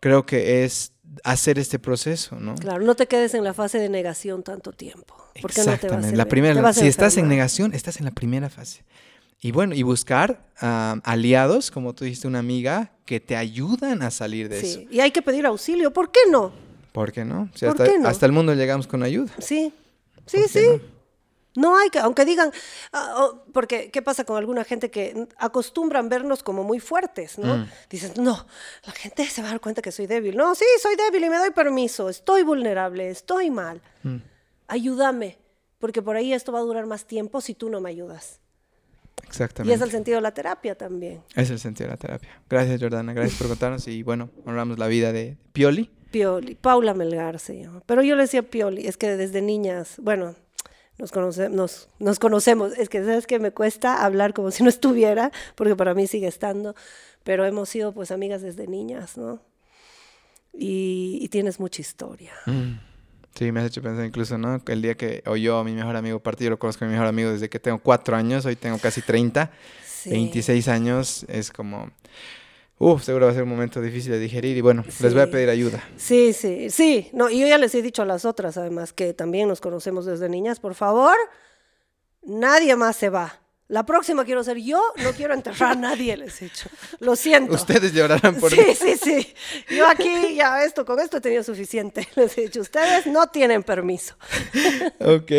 creo 0.00 0.26
que 0.26 0.64
es 0.64 0.92
hacer 1.24 1.58
este 1.58 1.78
proceso, 1.78 2.36
¿no? 2.36 2.54
Claro, 2.54 2.84
no 2.84 2.94
te 2.94 3.06
quedes 3.06 3.34
en 3.34 3.44
la 3.44 3.54
fase 3.54 3.78
de 3.78 3.88
negación 3.88 4.42
tanto 4.42 4.72
tiempo. 4.72 5.16
Porque 5.40 5.58
no 5.58 5.64
te 5.64 5.68
va 5.68 5.72
a 5.72 5.74
Exactamente. 5.76 6.16
la 6.16 6.26
primera, 6.26 6.60
vas 6.60 6.78
a 6.78 6.80
si 6.80 6.88
estás 6.88 7.16
en 7.16 7.28
negación, 7.28 7.74
estás 7.74 7.98
en 7.98 8.04
la 8.04 8.10
primera 8.10 8.48
fase. 8.48 8.84
Y 9.40 9.52
bueno, 9.52 9.74
y 9.74 9.82
buscar 9.82 10.44
aliados, 10.60 11.70
como 11.70 11.94
tú 11.94 12.04
dijiste, 12.04 12.28
una 12.28 12.40
amiga, 12.40 12.92
que 13.06 13.20
te 13.20 13.36
ayudan 13.36 14.02
a 14.02 14.10
salir 14.10 14.48
de 14.48 14.60
eso. 14.60 14.80
Sí, 14.80 14.88
y 14.90 15.00
hay 15.00 15.10
que 15.12 15.22
pedir 15.22 15.46
auxilio, 15.46 15.92
¿por 15.92 16.10
qué 16.10 16.20
no? 16.30 16.52
¿Por 16.92 17.12
qué 17.12 17.24
no? 17.24 17.48
Si 17.54 17.66
¿Por 17.66 17.70
hasta, 17.70 17.84
qué 17.84 17.98
no? 17.98 18.08
hasta 18.08 18.26
el 18.26 18.32
mundo 18.32 18.54
llegamos 18.54 18.86
con 18.86 19.02
ayuda. 19.02 19.32
Sí, 19.38 19.72
sí, 20.26 20.38
¿Por 20.38 20.42
qué 20.42 20.48
sí. 20.48 20.66
no? 20.66 21.00
No 21.56 21.76
hay 21.76 21.90
que, 21.90 21.98
aunque 21.98 22.24
digan, 22.24 22.52
ah, 22.92 23.14
oh, 23.18 23.44
porque 23.52 23.90
¿qué 23.90 24.02
pasa 24.02 24.24
con 24.24 24.36
alguna 24.36 24.62
gente 24.62 24.90
que 24.90 25.26
acostumbran 25.36 26.08
vernos 26.08 26.44
como 26.44 26.62
muy 26.62 26.78
fuertes, 26.78 27.38
¿no? 27.38 27.58
Mm. 27.58 27.68
Dicen, 27.90 28.12
no, 28.22 28.46
la 28.86 28.92
gente 28.92 29.26
se 29.26 29.42
va 29.42 29.48
a 29.48 29.50
dar 29.52 29.60
cuenta 29.60 29.82
que 29.82 29.90
soy 29.90 30.06
débil. 30.06 30.36
No, 30.36 30.54
sí, 30.54 30.64
soy 30.80 30.94
débil 30.94 31.24
y 31.24 31.30
me 31.30 31.38
doy 31.38 31.50
permiso, 31.50 32.08
estoy 32.08 32.44
vulnerable, 32.44 33.10
estoy 33.10 33.50
mal. 33.50 33.82
Mm. 34.04 34.18
Ayúdame, 34.68 35.38
porque 35.80 36.02
por 36.02 36.14
ahí 36.14 36.32
esto 36.32 36.52
va 36.52 36.60
a 36.60 36.62
durar 36.62 36.86
más 36.86 37.04
tiempo 37.04 37.40
si 37.40 37.54
tú 37.54 37.68
no 37.68 37.80
me 37.80 37.90
ayudas. 37.90 38.38
Y 39.22 39.26
Exactamente. 39.26 39.74
es 39.74 39.80
el 39.80 39.90
sentido 39.90 40.16
de 40.16 40.22
la 40.22 40.32
terapia 40.32 40.76
también. 40.76 41.22
Es 41.34 41.50
el 41.50 41.58
sentido 41.58 41.88
de 41.88 41.94
la 41.94 41.96
terapia. 41.98 42.30
Gracias, 42.48 42.80
Jordana. 42.80 43.12
Gracias 43.12 43.38
por 43.38 43.48
contarnos. 43.48 43.86
Y 43.88 44.02
bueno, 44.02 44.30
honramos 44.44 44.78
la 44.78 44.86
vida 44.86 45.12
de 45.12 45.36
Pioli. 45.52 45.90
Pioli, 46.10 46.54
Paula 46.54 46.94
Melgar 46.94 47.38
se 47.38 47.60
llama. 47.62 47.82
Pero 47.86 48.02
yo 48.02 48.16
le 48.16 48.22
decía 48.22 48.42
Pioli, 48.42 48.86
es 48.86 48.96
que 48.96 49.16
desde 49.16 49.42
niñas, 49.42 49.94
bueno, 50.02 50.34
nos, 50.98 51.12
conoce- 51.12 51.50
nos, 51.50 51.88
nos 51.98 52.18
conocemos. 52.18 52.76
Es 52.78 52.88
que, 52.88 53.00
¿sabes 53.04 53.26
que 53.26 53.38
Me 53.38 53.50
cuesta 53.52 54.04
hablar 54.04 54.34
como 54.34 54.50
si 54.52 54.62
no 54.62 54.68
estuviera, 54.68 55.30
porque 55.54 55.76
para 55.76 55.94
mí 55.94 56.06
sigue 56.06 56.26
estando. 56.26 56.74
Pero 57.24 57.44
hemos 57.44 57.68
sido 57.68 57.92
pues 57.92 58.10
amigas 58.10 58.42
desde 58.42 58.66
niñas, 58.66 59.16
¿no? 59.16 59.40
Y, 60.52 61.18
y 61.22 61.28
tienes 61.28 61.60
mucha 61.60 61.80
historia. 61.80 62.32
Sí, 63.34 63.52
me 63.52 63.60
has 63.60 63.66
hecho 63.66 63.82
pensar 63.82 64.04
incluso, 64.04 64.36
¿no? 64.36 64.60
El 64.66 64.82
día 64.82 64.96
que 64.96 65.22
oyó 65.26 65.58
a 65.58 65.64
mi 65.64 65.72
mejor 65.72 65.94
amigo 65.96 66.18
partir, 66.18 66.46
yo 66.46 66.50
lo 66.50 66.58
conozco 66.58 66.84
a 66.84 66.88
mi 66.88 66.92
mejor 66.92 67.06
amigo 67.06 67.30
desde 67.30 67.48
que 67.48 67.60
tengo 67.60 67.78
cuatro 67.78 68.16
años, 68.16 68.44
hoy 68.46 68.56
tengo 68.56 68.78
casi 68.78 69.00
30, 69.02 69.50
Sí. 69.86 70.10
26 70.10 70.66
años, 70.68 71.24
es 71.28 71.50
como... 71.52 71.90
Uf, 72.82 73.04
seguro 73.04 73.26
va 73.26 73.32
a 73.32 73.34
ser 73.34 73.42
un 73.42 73.50
momento 73.50 73.82
difícil 73.82 74.10
de 74.10 74.18
digerir 74.18 74.56
y 74.56 74.62
bueno, 74.62 74.82
les 75.02 75.12
voy 75.12 75.22
a 75.22 75.30
pedir 75.30 75.50
ayuda. 75.50 75.84
Sí, 75.98 76.32
sí, 76.32 76.70
sí. 76.70 77.10
No, 77.12 77.28
y 77.28 77.38
yo 77.38 77.46
ya 77.46 77.58
les 77.58 77.74
he 77.74 77.82
dicho 77.82 78.00
a 78.00 78.06
las 78.06 78.24
otras, 78.24 78.56
además, 78.56 78.94
que 78.94 79.12
también 79.12 79.48
nos 79.48 79.60
conocemos 79.60 80.06
desde 80.06 80.30
niñas. 80.30 80.60
Por 80.60 80.74
favor, 80.74 81.14
nadie 82.22 82.74
más 82.76 82.96
se 82.96 83.10
va. 83.10 83.39
La 83.70 83.86
próxima 83.86 84.24
quiero 84.24 84.42
ser 84.42 84.56
yo, 84.58 84.82
no 85.02 85.12
quiero 85.12 85.32
enterrar 85.32 85.72
a 85.72 85.74
nadie, 85.76 86.16
les 86.16 86.42
he 86.42 86.46
dicho. 86.46 86.68
Lo 86.98 87.14
siento. 87.14 87.54
Ustedes 87.54 87.92
llorarán 87.92 88.34
por 88.34 88.50
mí. 88.50 88.58
Sí, 88.74 88.74
sí, 88.74 88.96
sí. 89.00 89.34
Yo 89.76 89.86
aquí 89.86 90.34
ya 90.34 90.64
esto, 90.64 90.84
con 90.84 90.98
esto 90.98 91.18
he 91.18 91.20
tenido 91.20 91.44
suficiente. 91.44 92.08
Les 92.16 92.36
he 92.36 92.42
dicho, 92.42 92.60
ustedes 92.60 93.06
no 93.06 93.28
tienen 93.28 93.62
permiso. 93.62 94.16
Ok. 94.98 95.32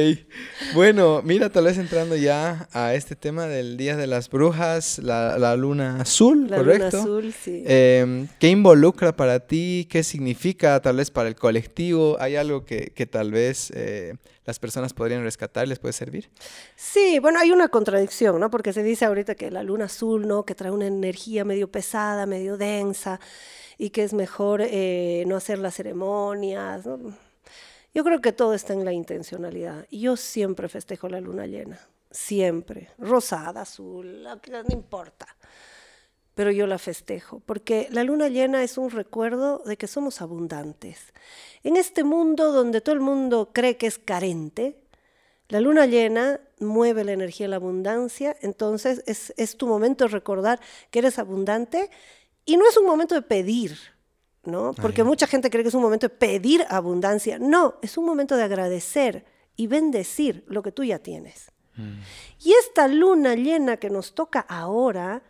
Bueno, 0.74 1.22
mira, 1.24 1.50
tal 1.50 1.66
vez 1.66 1.78
entrando 1.78 2.16
ya 2.16 2.68
a 2.72 2.94
este 2.96 3.16
tema 3.16 3.48
del 3.48 3.78
Día 3.78 3.96
de 3.98 4.08
las 4.08 4.30
Brujas, 4.30 4.98
la, 5.00 5.38
la 5.38 5.56
luna 5.56 6.02
azul, 6.02 6.50
La 6.50 6.58
¿correcto? 6.58 6.98
luna 6.98 7.00
azul, 7.02 7.34
sí. 7.44 7.64
Eh, 7.68 8.28
¿Qué 8.40 8.48
involucra 8.48 9.16
para 9.16 9.42
ti? 9.42 9.88
¿Qué 9.90 10.04
significa 10.04 10.80
tal 10.82 10.98
vez 10.98 11.12
para 11.12 11.28
el 11.30 11.36
colectivo? 11.36 12.18
¿Hay 12.20 12.38
algo 12.38 12.66
que, 12.66 12.92
que 12.96 13.06
tal 13.06 13.32
vez 13.32 13.72
eh, 13.76 14.16
las 14.52 14.60
personas 14.60 14.94
podrían 14.94 15.24
rescatar, 15.24 15.66
les 15.66 15.80
puede 15.80 15.94
servir? 15.94 16.30
Sí, 16.76 17.20
bueno, 17.20 17.40
hay 17.40 17.52
una 17.52 17.70
contradicción, 17.70 18.38
¿no? 18.40 18.50
Porque 18.50 18.74
se 18.74 18.84
dice 18.84 19.06
ahorita 19.06 19.36
que 19.36 19.50
la 19.50 19.64
luna 19.64 19.86
azul, 19.86 20.28
¿no? 20.28 20.44
Que 20.44 20.56
trae 20.56 20.72
una 20.72 20.88
energía 20.88 21.46
medio 21.46 21.72
pesada, 21.72 22.26
medio 22.26 22.58
densa, 22.58 23.22
y 23.78 23.92
que 23.92 24.04
es 24.04 24.14
mejor 24.14 24.62
eh, 24.62 25.24
no 25.26 25.38
hacer 25.38 25.58
las 25.58 25.76
ceremonias. 25.76 26.86
Yo 27.94 28.04
creo 28.04 28.20
que 28.20 28.34
todo 28.34 28.54
está 28.54 28.74
en 28.74 28.84
la 28.84 28.92
intencionalidad. 28.92 29.88
Yo 29.90 30.18
siempre 30.18 30.68
festejo 30.68 31.08
la 31.08 31.22
luna 31.22 31.48
llena, 31.48 31.80
siempre. 32.12 32.90
Rosada, 32.98 33.62
azul, 33.62 34.24
no 34.24 34.64
importa. 34.70 35.28
Pero 36.34 36.52
yo 36.52 36.66
la 36.66 36.78
festejo, 36.78 37.42
porque 37.46 37.88
la 37.92 38.04
luna 38.04 38.30
llena 38.30 38.64
es 38.64 38.78
un 38.78 38.90
recuerdo 38.90 39.62
de 39.66 39.78
que 39.78 39.88
somos 39.88 40.22
abundantes. 40.22 41.14
En 41.64 41.76
este 41.76 42.04
mundo 42.04 42.52
donde 42.52 42.82
todo 42.82 42.96
el 42.96 43.02
mundo 43.02 43.50
cree 43.54 43.78
que 43.78 43.88
es 43.88 43.98
carente, 43.98 44.78
La 45.52 45.60
luna 45.60 45.86
llena 45.86 46.40
mueve 46.62 47.04
la 47.04 47.12
energía 47.12 47.46
de 47.46 47.50
la 47.50 47.58
abundancia, 47.58 48.38
entonces 48.40 49.04
es, 49.06 49.34
es 49.36 49.58
tu 49.58 49.68
momento 49.68 50.06
de 50.06 50.12
recordar 50.12 50.62
que 50.90 51.00
eres 51.00 51.20
abundante 51.20 51.90
y 52.46 52.56
no 52.56 52.66
es 52.70 52.78
un 52.78 52.86
momento 52.86 53.16
de 53.16 53.22
pedir, 53.22 53.78
¿no? 54.46 54.74
Porque 54.74 55.04
mucha 55.04 55.28
gente 55.28 55.50
cree 55.50 55.64
que 55.64 55.68
es 55.68 55.76
un 55.76 55.82
momento 55.82 56.08
de 56.08 56.16
pedir 56.16 56.66
abundancia. 56.70 57.38
No, 57.38 57.76
es 57.82 57.98
un 57.98 58.06
momento 58.06 58.38
de 58.38 58.44
agradecer 58.44 59.26
y 59.58 59.68
bendecir 59.68 60.46
lo 60.48 60.64
que 60.64 60.72
tú 60.72 60.86
ya 60.86 61.00
tienes. 61.00 61.52
Mm. 61.76 62.00
Y 62.40 62.54
esta 62.54 62.88
luna 62.88 63.36
llena 63.36 63.76
que 63.76 63.90
nos 63.90 64.16
toca 64.16 64.40
ahora, 64.40 65.22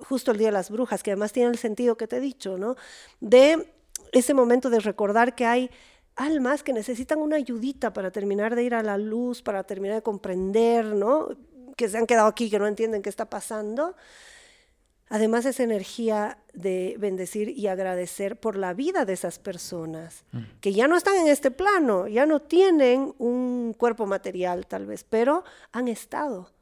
justo 0.00 0.30
el 0.30 0.38
Día 0.38 0.48
de 0.48 0.52
las 0.52 0.70
Brujas, 0.70 1.02
que 1.02 1.10
además 1.10 1.32
tiene 1.32 1.50
el 1.50 1.58
sentido 1.58 1.96
que 1.96 2.06
te 2.06 2.16
he 2.16 2.20
dicho, 2.20 2.58
¿no? 2.58 2.76
De 3.20 3.72
ese 4.12 4.34
momento 4.34 4.70
de 4.70 4.80
recordar 4.80 5.34
que 5.34 5.46
hay 5.46 5.70
almas 6.16 6.62
que 6.62 6.72
necesitan 6.72 7.18
una 7.18 7.36
ayudita 7.36 7.92
para 7.92 8.10
terminar 8.10 8.54
de 8.54 8.62
ir 8.62 8.74
a 8.74 8.82
la 8.82 8.98
luz, 8.98 9.42
para 9.42 9.64
terminar 9.64 9.96
de 9.96 10.02
comprender, 10.02 10.84
¿no? 10.84 11.28
Que 11.76 11.88
se 11.88 11.98
han 11.98 12.06
quedado 12.06 12.28
aquí, 12.28 12.50
que 12.50 12.58
no 12.58 12.66
entienden 12.66 13.02
qué 13.02 13.08
está 13.08 13.28
pasando. 13.28 13.96
Además, 15.08 15.44
esa 15.44 15.62
energía 15.62 16.38
de 16.54 16.96
bendecir 16.98 17.50
y 17.50 17.66
agradecer 17.66 18.40
por 18.40 18.56
la 18.56 18.72
vida 18.72 19.04
de 19.04 19.12
esas 19.12 19.38
personas, 19.38 20.24
mm. 20.32 20.42
que 20.60 20.72
ya 20.72 20.88
no 20.88 20.96
están 20.96 21.16
en 21.16 21.28
este 21.28 21.50
plano, 21.50 22.08
ya 22.08 22.26
no 22.26 22.40
tienen 22.40 23.14
un 23.18 23.74
cuerpo 23.76 24.06
material 24.06 24.66
tal 24.66 24.86
vez, 24.86 25.04
pero 25.04 25.44
han 25.72 25.88
estado. 25.88 26.53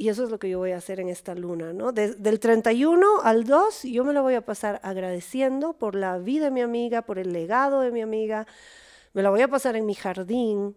Y 0.00 0.08
eso 0.08 0.24
es 0.24 0.30
lo 0.30 0.38
que 0.38 0.48
yo 0.48 0.56
voy 0.56 0.70
a 0.70 0.78
hacer 0.78 0.98
en 0.98 1.10
esta 1.10 1.34
luna, 1.34 1.74
¿no? 1.74 1.92
del 1.92 2.40
31 2.40 3.20
al 3.22 3.44
2 3.44 3.82
yo 3.82 4.02
me 4.02 4.14
lo 4.14 4.22
voy 4.22 4.32
a 4.32 4.40
pasar 4.40 4.80
agradeciendo 4.82 5.74
por 5.74 5.94
la 5.94 6.16
vida 6.16 6.46
de 6.46 6.50
mi 6.50 6.62
amiga, 6.62 7.02
por 7.02 7.18
el 7.18 7.34
legado 7.34 7.82
de 7.82 7.90
mi 7.90 8.00
amiga, 8.00 8.46
me 9.12 9.22
la 9.22 9.28
voy 9.28 9.42
a 9.42 9.48
pasar 9.48 9.76
en 9.76 9.84
mi 9.84 9.92
jardín 9.92 10.74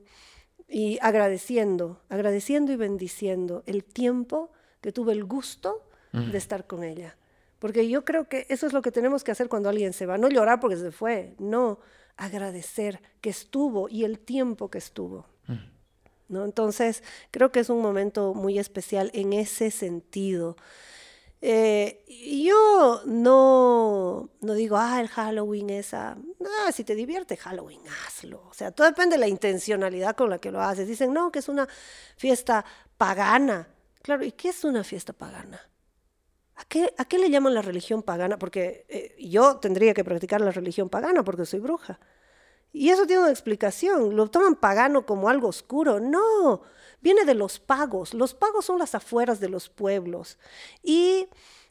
y 0.67 0.99
agradeciendo, 1.01 2.01
agradeciendo 2.09 2.73
y 2.73 2.75
bendiciendo 2.75 3.63
el 3.65 3.85
tiempo 3.85 4.51
que 4.81 4.91
tuve 4.91 5.13
el 5.13 5.23
gusto 5.23 5.87
de 6.11 6.37
estar 6.37 6.67
con 6.67 6.83
ella. 6.83 7.15
Porque 7.59 7.87
yo 7.87 8.03
creo 8.03 8.27
que 8.27 8.45
eso 8.49 8.67
es 8.67 8.73
lo 8.73 8.81
que 8.81 8.91
tenemos 8.91 9.23
que 9.23 9.31
hacer 9.31 9.47
cuando 9.47 9.69
alguien 9.69 9.93
se 9.93 10.05
va. 10.05 10.17
No 10.17 10.27
llorar 10.27 10.59
porque 10.59 10.75
se 10.75 10.91
fue, 10.91 11.33
no, 11.39 11.79
agradecer 12.17 12.99
que 13.21 13.29
estuvo 13.29 13.87
y 13.87 14.03
el 14.03 14.19
tiempo 14.19 14.69
que 14.69 14.79
estuvo. 14.79 15.32
¿No? 16.27 16.45
Entonces, 16.45 17.03
creo 17.31 17.51
que 17.51 17.59
es 17.59 17.69
un 17.69 17.81
momento 17.81 18.33
muy 18.33 18.59
especial 18.59 19.11
en 19.13 19.33
ese 19.33 19.71
sentido. 19.71 20.55
Eh, 21.45 22.05
yo 22.41 23.01
no, 23.05 24.29
no 24.39 24.53
digo, 24.53 24.77
ah, 24.77 25.01
el 25.01 25.09
Halloween 25.09 25.69
es 25.71 25.93
a... 25.93 26.15
No, 26.15 26.71
si 26.71 26.85
te 26.85 26.95
divierte 26.95 27.35
Halloween, 27.35 27.81
hazlo. 28.07 28.47
O 28.49 28.53
sea, 28.53 28.71
todo 28.71 28.87
depende 28.87 29.15
de 29.15 29.19
la 29.19 29.27
intencionalidad 29.27 30.15
con 30.15 30.29
la 30.29 30.39
que 30.39 30.51
lo 30.51 30.61
haces. 30.61 30.87
Dicen, 30.87 31.11
no, 31.11 31.33
que 31.33 31.39
es 31.39 31.49
una 31.49 31.67
fiesta 32.15 32.63
pagana. 32.97 33.67
Claro, 34.01 34.23
¿y 34.23 34.31
qué 34.31 34.49
es 34.49 34.63
una 34.63 34.85
fiesta 34.85 35.11
pagana? 35.11 35.59
¿A 36.55 36.63
qué, 36.65 36.93
¿A 36.97 37.03
qué 37.05 37.17
le 37.17 37.29
llaman 37.29 37.53
la 37.53 37.61
religión 37.61 38.03
pagana? 38.03 38.39
Porque 38.39 38.85
eh, 38.87 39.15
yo 39.19 39.57
tendría 39.57 39.93
que 39.93 40.05
practicar 40.05 40.39
la 40.39 40.51
religión 40.51 40.89
pagana 40.89 41.23
porque 41.25 41.45
soy 41.45 41.59
bruja. 41.59 41.99
Y 42.73 42.89
eso 42.89 43.05
tiene 43.05 43.21
una 43.21 43.31
explicación. 43.31 44.15
Lo 44.15 44.27
toman 44.29 44.55
pagano 44.55 45.05
como 45.05 45.29
algo 45.29 45.47
oscuro. 45.47 45.99
No, 45.99 46.63
viene 47.01 47.23
de 47.23 47.35
los 47.35 47.59
pagos. 47.59 48.15
Los 48.15 48.33
pagos 48.33 48.65
son 48.65 48.79
las 48.79 48.95
afueras 48.95 49.39
de 49.39 49.47
los 49.47 49.69
pueblos. 49.69 50.39
Y 50.81 51.27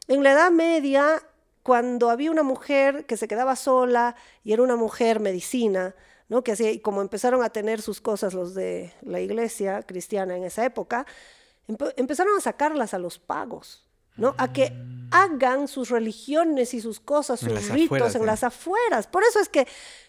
en 0.07 0.23
la 0.23 0.31
Edad 0.31 0.51
Media, 0.51 1.21
cuando 1.61 2.09
había 2.09 2.31
una 2.31 2.43
mujer 2.43 3.05
que 3.05 3.17
se 3.17 3.27
quedaba 3.27 3.57
sola 3.57 4.15
y 4.45 4.53
era 4.53 4.63
una 4.63 4.77
mujer 4.77 5.19
medicina, 5.19 5.93
¿no? 6.29 6.41
que 6.41 6.53
así, 6.53 6.79
como 6.79 7.01
empezaron 7.01 7.43
a 7.43 7.49
tener 7.49 7.81
sus 7.81 7.99
cosas 7.99 8.33
los 8.33 8.53
de 8.53 8.93
la 9.01 9.19
iglesia 9.19 9.83
cristiana 9.83 10.37
en 10.37 10.45
esa 10.45 10.63
época, 10.63 11.05
empezaron 11.97 12.37
a 12.37 12.41
sacarlas 12.41 12.93
a 12.93 12.99
los 12.99 13.19
pagos. 13.19 13.83
¿no? 14.15 14.35
A 14.37 14.53
que 14.53 14.71
hagan 15.11 15.67
sus 15.67 15.89
religiones 15.89 16.73
y 16.73 16.81
sus 16.81 16.99
cosas, 16.99 17.39
sus 17.39 17.69
ritos 17.69 18.15
en 18.15 18.25
las 18.25 18.43
afueras. 18.43 19.07
Por 19.07 19.23
eso 19.23 19.39
es 19.39 19.49
que 19.49 19.67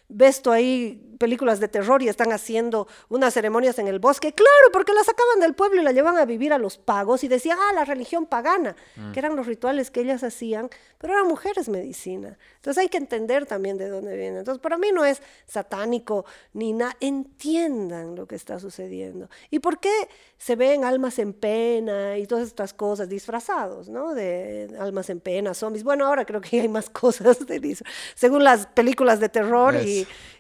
ves 0.09 0.43
tú 0.43 0.51
ahí 0.51 1.01
películas 1.19 1.61
de 1.61 1.69
terror 1.69 2.03
y 2.03 2.09
están 2.09 2.33
haciendo 2.33 2.87
unas 3.09 3.33
ceremonias 3.35 3.79
en 3.79 3.89
el 3.89 3.99
bosque. 3.99 4.33
Claro, 4.33 4.73
porque 4.73 4.93
la 4.93 5.05
sacaban 5.05 5.41
del 5.41 5.55
pueblo 5.55 5.81
y 5.81 5.85
la 5.85 5.93
llevan 5.93 6.19
a 6.19 6.25
vivir 6.25 6.53
a 6.53 6.59
los 6.59 6.77
pagos 6.77 7.25
y 7.25 7.29
decían, 7.29 7.59
ah, 7.61 7.73
la 7.73 7.85
religión 7.85 8.27
pagana, 8.27 8.77
mm. 8.97 9.13
que 9.13 9.21
eran 9.21 9.37
los 9.37 9.47
rituales 9.47 9.91
que 9.91 10.01
ellas 10.01 10.23
hacían, 10.23 10.69
pero 10.99 11.15
eran 11.15 11.27
mujeres 11.27 11.69
medicina. 11.69 12.37
Entonces 12.57 12.83
hay 12.83 12.89
que 12.89 12.99
entender 12.99 13.47
también 13.47 13.79
de 13.79 13.89
dónde 13.89 14.17
viene. 14.17 14.41
Entonces 14.41 14.61
para 14.61 14.77
mí 14.77 14.89
no 14.93 15.05
es 15.05 15.23
satánico 15.47 16.25
ni 16.53 16.73
nada, 16.73 16.97
entiendan 17.01 18.17
lo 18.17 18.27
que 18.27 18.35
está 18.35 18.59
sucediendo. 18.59 19.29
¿Y 19.51 19.61
por 19.61 19.79
qué 19.79 20.09
se 20.37 20.57
ven 20.57 20.85
almas 20.85 21.19
en 21.19 21.33
pena 21.33 22.19
y 22.19 22.27
todas 22.27 22.49
estas 22.49 22.75
cosas 22.75 23.09
disfrazados, 23.09 23.89
¿no? 23.89 24.15
De 24.15 24.77
almas 24.79 25.09
en 25.11 25.21
pena, 25.21 25.55
zombies. 25.55 25.85
Bueno, 25.85 26.07
ahora 26.07 26.25
creo 26.25 26.41
que 26.41 26.61
hay 26.61 26.69
más 26.69 26.91
cosas 26.91 27.47
de 27.47 27.65
según 28.15 28.45
las 28.45 28.67
películas 28.67 29.21
de 29.21 29.29
terror 29.29 29.75
y 29.75 29.94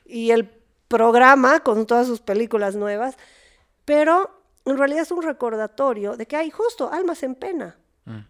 y, 0.05 0.30
el 0.30 0.48
programa 0.88 1.61
con 1.61 1.86
todas 1.86 2.07
sus 2.07 2.20
películas 2.20 2.76
nuevas, 2.76 3.16
pero 3.84 4.42
en 4.64 4.78
realidad 4.78 5.02
es 5.02 5.11
un 5.11 5.22
recordatorio 5.22 6.16
de 6.16 6.26
que 6.26 6.36
hay 6.36 6.50
justo 6.50 6.90
almas 6.92 7.22
en 7.22 7.34
pena. 7.34 7.76
Mm. 8.05 8.20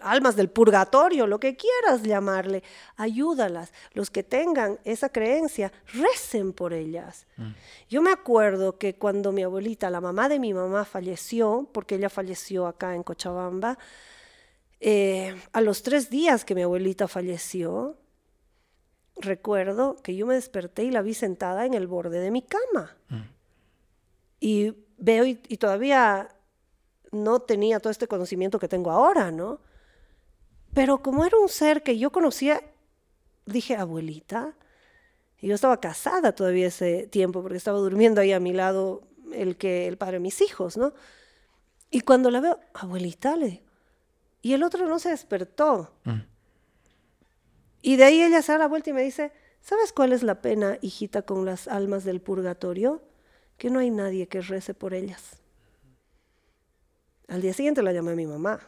Almas 0.00 0.36
del 0.36 0.48
purgatorio, 0.48 1.26
lo 1.26 1.38
que 1.38 1.56
quieras 1.56 2.02
llamarle, 2.02 2.62
ayúdalas. 2.96 3.72
Los 3.92 4.10
que 4.10 4.22
tengan 4.22 4.78
esa 4.84 5.08
creencia, 5.10 5.72
recen 5.92 6.52
por 6.52 6.72
ellas. 6.72 7.26
Mm. 7.36 7.50
Yo 7.90 8.00
me 8.00 8.12
acuerdo 8.12 8.78
que 8.78 8.94
cuando 8.94 9.32
mi 9.32 9.42
abuelita, 9.42 9.90
la 9.90 10.00
mamá 10.00 10.28
de 10.28 10.38
mi 10.38 10.54
mamá, 10.54 10.84
falleció, 10.84 11.68
porque 11.72 11.96
ella 11.96 12.08
falleció 12.08 12.66
acá 12.66 12.94
en 12.94 13.02
Cochabamba, 13.02 13.76
eh, 14.84 15.40
a 15.52 15.60
los 15.60 15.84
tres 15.84 16.10
días 16.10 16.44
que 16.44 16.56
mi 16.56 16.62
abuelita 16.62 17.06
falleció, 17.06 17.96
recuerdo 19.22 19.96
que 20.02 20.14
yo 20.14 20.26
me 20.26 20.34
desperté 20.34 20.84
y 20.84 20.90
la 20.90 21.02
vi 21.02 21.14
sentada 21.14 21.66
en 21.66 21.74
el 21.74 21.86
borde 21.86 22.20
de 22.20 22.30
mi 22.30 22.42
cama. 22.42 22.96
Mm. 23.08 23.20
Y 24.40 24.74
veo 24.98 25.24
y, 25.24 25.34
todavía 25.56 26.28
no 27.10 27.40
tenía 27.40 27.80
todo 27.80 27.90
este 27.90 28.08
conocimiento 28.08 28.58
que 28.58 28.68
tengo 28.68 28.90
ahora, 28.90 29.30
¿no? 29.30 29.60
Pero 30.74 31.02
como 31.02 31.24
era 31.24 31.38
un 31.38 31.48
ser 31.48 31.82
que 31.82 31.98
yo 31.98 32.10
conocía, 32.10 32.62
dije, 33.46 33.76
abuelita, 33.76 34.54
y 35.38 35.48
yo 35.48 35.54
estaba 35.54 35.80
casada 35.80 36.32
todavía 36.34 36.68
ese 36.68 37.06
tiempo, 37.08 37.42
porque 37.42 37.56
estaba 37.56 37.78
durmiendo 37.78 38.20
ahí 38.20 38.32
a 38.32 38.40
mi 38.40 38.52
lado 38.52 39.02
el, 39.32 39.56
que, 39.56 39.88
el 39.88 39.98
padre 39.98 40.14
de 40.14 40.20
mis 40.20 40.40
hijos, 40.40 40.76
¿no? 40.76 40.92
Y 41.90 42.00
cuando 42.00 42.30
la 42.30 42.40
veo, 42.40 42.60
abuelita, 42.74 43.36
le 43.36 43.62
y 44.42 44.54
el 44.54 44.64
otro 44.64 44.86
no 44.88 44.98
se 44.98 45.10
despertó. 45.10 45.92
Mm. 46.04 46.20
Y 47.82 47.96
de 47.96 48.04
ahí 48.04 48.22
ella 48.22 48.40
se 48.40 48.52
da 48.52 48.58
la 48.58 48.68
vuelta 48.68 48.90
y 48.90 48.92
me 48.92 49.02
dice, 49.02 49.32
¿sabes 49.60 49.92
cuál 49.92 50.12
es 50.12 50.22
la 50.22 50.40
pena, 50.40 50.78
hijita, 50.80 51.22
con 51.22 51.44
las 51.44 51.68
almas 51.68 52.04
del 52.04 52.20
purgatorio? 52.20 53.02
Que 53.58 53.68
no 53.70 53.80
hay 53.80 53.90
nadie 53.90 54.28
que 54.28 54.40
rece 54.40 54.72
por 54.72 54.94
ellas. 54.94 55.42
Al 57.28 57.42
día 57.42 57.52
siguiente 57.52 57.82
la 57.82 57.92
llamé 57.92 58.12
a 58.12 58.14
mi 58.16 58.26
mamá. 58.26 58.60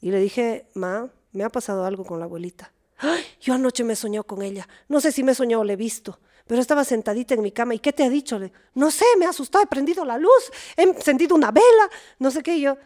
Y 0.00 0.10
le 0.10 0.18
dije, 0.18 0.66
ma, 0.74 1.10
me 1.32 1.44
ha 1.44 1.50
pasado 1.50 1.84
algo 1.84 2.04
con 2.04 2.18
la 2.18 2.24
abuelita. 2.24 2.72
¡Ay! 2.98 3.22
Yo 3.40 3.54
anoche 3.54 3.84
me 3.84 3.96
soñó 3.96 4.24
con 4.24 4.42
ella. 4.42 4.66
No 4.88 5.00
sé 5.00 5.12
si 5.12 5.22
me 5.22 5.34
soñó 5.34 5.60
o 5.60 5.64
le 5.64 5.74
he 5.74 5.76
visto. 5.76 6.18
Pero 6.46 6.60
estaba 6.60 6.84
sentadita 6.84 7.34
en 7.34 7.42
mi 7.42 7.52
cama. 7.52 7.74
¿Y 7.74 7.78
qué 7.78 7.92
te 7.92 8.04
ha 8.04 8.08
dicho? 8.08 8.40
no 8.74 8.90
sé, 8.90 9.04
me 9.18 9.26
ha 9.26 9.30
asustado. 9.30 9.62
He 9.64 9.66
prendido 9.66 10.04
la 10.04 10.16
luz. 10.16 10.50
He 10.76 10.82
encendido 10.82 11.34
una 11.34 11.50
vela. 11.50 11.90
No 12.18 12.30
sé 12.30 12.42
qué. 12.42 12.58
yo, 12.60 12.76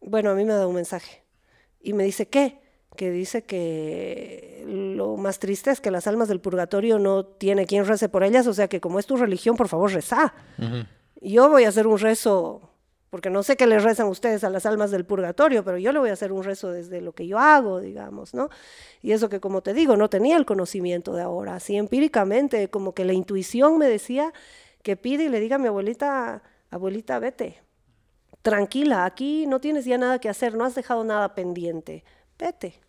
bueno, 0.00 0.30
a 0.30 0.34
mí 0.34 0.44
me 0.44 0.52
dado 0.52 0.68
un 0.68 0.74
mensaje. 0.74 1.24
Y 1.80 1.92
me 1.92 2.04
dice, 2.04 2.28
¿qué? 2.28 2.60
Que 2.96 3.10
dice 3.10 3.42
que 3.42 4.64
lo 4.66 5.16
más 5.16 5.38
triste 5.38 5.70
es 5.70 5.80
que 5.80 5.90
las 5.90 6.06
almas 6.06 6.28
del 6.28 6.40
purgatorio 6.40 6.98
no 6.98 7.24
tiene 7.24 7.66
quien 7.66 7.86
rece 7.86 8.08
por 8.08 8.24
ellas, 8.24 8.46
o 8.46 8.54
sea 8.54 8.68
que 8.68 8.80
como 8.80 8.98
es 8.98 9.06
tu 9.06 9.16
religión, 9.16 9.56
por 9.56 9.68
favor, 9.68 9.92
reza. 9.92 10.34
Yo 11.20 11.48
voy 11.48 11.64
a 11.64 11.68
hacer 11.68 11.86
un 11.86 11.98
rezo, 11.98 12.70
porque 13.10 13.30
no 13.30 13.42
sé 13.42 13.56
qué 13.56 13.66
le 13.66 13.78
rezan 13.78 14.06
ustedes 14.08 14.44
a 14.44 14.50
las 14.50 14.66
almas 14.66 14.90
del 14.90 15.04
purgatorio, 15.04 15.64
pero 15.64 15.78
yo 15.78 15.92
le 15.92 15.98
voy 15.98 16.10
a 16.10 16.14
hacer 16.14 16.32
un 16.32 16.42
rezo 16.42 16.70
desde 16.72 17.00
lo 17.00 17.12
que 17.12 17.26
yo 17.26 17.38
hago, 17.38 17.80
digamos, 17.80 18.34
¿no? 18.34 18.48
Y 19.02 19.12
eso 19.12 19.28
que 19.28 19.40
como 19.40 19.62
te 19.62 19.72
digo, 19.72 19.96
no 19.96 20.10
tenía 20.10 20.36
el 20.36 20.46
conocimiento 20.46 21.14
de 21.14 21.22
ahora, 21.22 21.56
así 21.56 21.76
empíricamente, 21.76 22.68
como 22.68 22.94
que 22.94 23.04
la 23.04 23.12
intuición 23.12 23.78
me 23.78 23.86
decía 23.86 24.32
que 24.82 24.96
pide 24.96 25.24
y 25.24 25.28
le 25.28 25.40
diga 25.40 25.56
a 25.56 25.58
mi 25.58 25.68
abuelita, 25.68 26.42
abuelita, 26.70 27.18
vete, 27.18 27.62
tranquila, 28.42 29.04
aquí 29.04 29.46
no 29.46 29.60
tienes 29.60 29.84
ya 29.84 29.98
nada 29.98 30.18
que 30.18 30.28
hacer, 30.28 30.54
no 30.54 30.64
has 30.64 30.74
dejado 30.74 31.04
nada 31.04 31.34
pendiente 31.34 32.04
vete. 32.40 32.80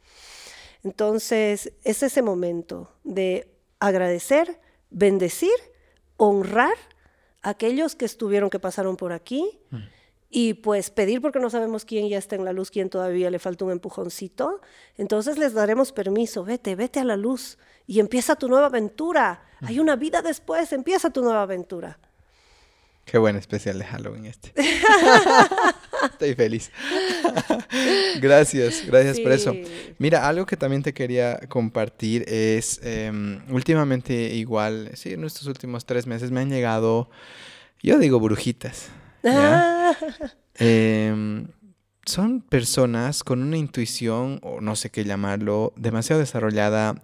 Entonces, 0.84 1.74
es 1.84 2.04
ese 2.04 2.22
momento 2.22 2.92
de 3.04 3.48
agradecer, 3.80 4.60
bendecir, 4.90 5.54
honrar 6.18 6.76
a 7.42 7.50
aquellos 7.50 7.96
que 7.96 8.06
estuvieron, 8.06 8.50
que 8.50 8.60
pasaron 8.60 8.98
por 8.98 9.12
aquí, 9.12 9.60
mm. 9.70 9.78
y 10.30 10.54
pues 10.56 10.90
pedir 10.90 11.22
porque 11.22 11.40
no 11.40 11.50
sabemos 11.50 11.86
quién 11.86 12.08
ya 12.08 12.18
está 12.18 12.36
en 12.36 12.46
la 12.46 12.54
luz, 12.54 12.72
quién 12.72 12.90
todavía 12.90 13.30
le 13.30 13.40
falta 13.40 13.66
un 13.66 13.72
empujoncito. 13.72 14.62
Entonces 14.98 15.38
les 15.38 15.54
daremos 15.54 15.92
permiso, 15.92 16.44
vete, 16.44 16.76
vete 16.76 17.00
a 17.00 17.04
la 17.04 17.18
luz 17.18 17.58
y 17.86 18.00
empieza 18.00 18.36
tu 18.36 18.48
nueva 18.48 18.68
aventura. 18.68 19.44
Mm. 19.60 19.66
Hay 19.66 19.80
una 19.80 19.96
vida 19.96 20.22
después, 20.22 20.72
empieza 20.74 21.10
tu 21.10 21.22
nueva 21.22 21.44
aventura. 21.44 22.00
Qué 23.06 23.18
buen 23.18 23.36
especial 23.36 23.80
de 23.80 23.86
Halloween 23.86 24.26
este. 24.26 24.54
Estoy 26.12 26.34
feliz. 26.36 26.72
gracias, 28.22 28.86
gracias 28.86 29.20
por 29.20 29.32
eso. 29.32 29.54
Mira, 29.98 30.28
algo 30.28 30.46
que 30.46 30.56
también 30.58 30.84
te 30.84 30.94
quería 30.94 31.40
compartir 31.50 32.24
es, 32.28 32.80
em, 32.84 33.42
últimamente 33.50 34.14
igual, 34.14 34.92
sí, 34.94 35.14
en 35.14 35.24
estos 35.24 35.48
últimos 35.48 35.86
tres 35.86 36.08
meses 36.08 36.32
me 36.32 36.42
han 36.42 36.50
llegado, 36.50 37.10
yo 37.82 38.00
digo 38.00 38.20
brujitas. 38.20 38.90
Em, 40.56 41.48
son 42.06 42.42
personas 42.42 43.24
con 43.24 43.42
una 43.42 43.58
intuición, 43.58 44.40
o 44.44 44.62
no 44.62 44.76
sé 44.76 44.90
qué 44.90 45.04
llamarlo, 45.04 45.74
demasiado 45.76 46.20
desarrollada, 46.20 47.02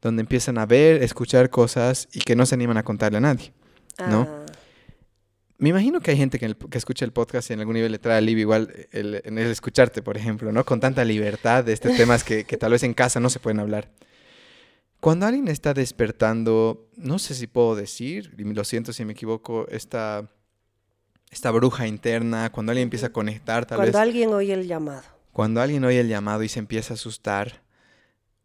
donde 0.00 0.20
empiezan 0.20 0.58
a 0.58 0.66
ver, 0.66 1.02
escuchar 1.02 1.50
cosas 1.50 2.08
y 2.12 2.20
que 2.20 2.36
no 2.36 2.46
se 2.46 2.54
animan 2.54 2.76
a 2.76 2.82
contarle 2.84 3.18
a 3.18 3.22
nadie, 3.22 3.52
¿no? 3.98 4.26
Ah. 4.28 4.47
Me 5.58 5.70
imagino 5.70 6.00
que 6.00 6.12
hay 6.12 6.16
gente 6.16 6.38
que, 6.38 6.54
escucha 6.72 7.04
el 7.04 7.12
podcast 7.12 7.50
y 7.50 7.52
en 7.52 7.58
algún 7.58 7.74
nivel 7.74 7.90
le 7.90 7.98
trae 7.98 8.18
alivio 8.18 8.42
igual 8.42 8.72
el, 8.92 9.20
en 9.24 9.38
el 9.38 9.50
escucharte, 9.50 10.02
por 10.02 10.16
ejemplo, 10.16 10.52
¿no? 10.52 10.64
Con 10.64 10.78
tanta 10.78 11.04
libertad 11.04 11.64
de 11.64 11.72
estos 11.72 11.96
temas 11.96 12.22
que, 12.22 12.44
tal 12.44 12.70
vez 12.70 12.84
en 12.84 12.94
casa 12.94 13.18
no 13.18 13.28
se 13.28 13.40
pueden 13.40 13.58
hablar. 13.58 13.90
Cuando 15.00 15.26
alguien 15.26 15.48
está 15.48 15.74
despertando, 15.74 16.88
no 16.96 17.18
sé 17.18 17.34
si 17.34 17.48
puedo 17.48 17.74
decir, 17.74 18.34
y 18.38 18.44
lo 18.44 18.62
siento 18.62 18.92
si 18.92 19.04
me 19.04 19.12
equivoco, 19.12 19.66
esta, 19.68 20.30
esta 21.30 21.50
bruja 21.50 21.88
interna, 21.88 22.50
cuando 22.52 22.70
alguien 22.70 22.86
empieza 22.86 23.08
a 23.08 23.12
conectar, 23.12 23.66
tal 23.66 23.80
vez... 23.80 23.90
Cuando 23.90 23.98
alguien 23.98 24.32
oye 24.32 24.52
el 24.54 24.68
llamado. 24.68 25.02
Cuando 25.32 25.60
alguien 25.60 25.84
oye 25.84 26.00
el 26.00 26.08
llamado 26.08 26.44
y 26.44 26.48
se 26.48 26.60
empieza 26.60 26.94
a 26.94 26.96
asustar, 26.96 27.62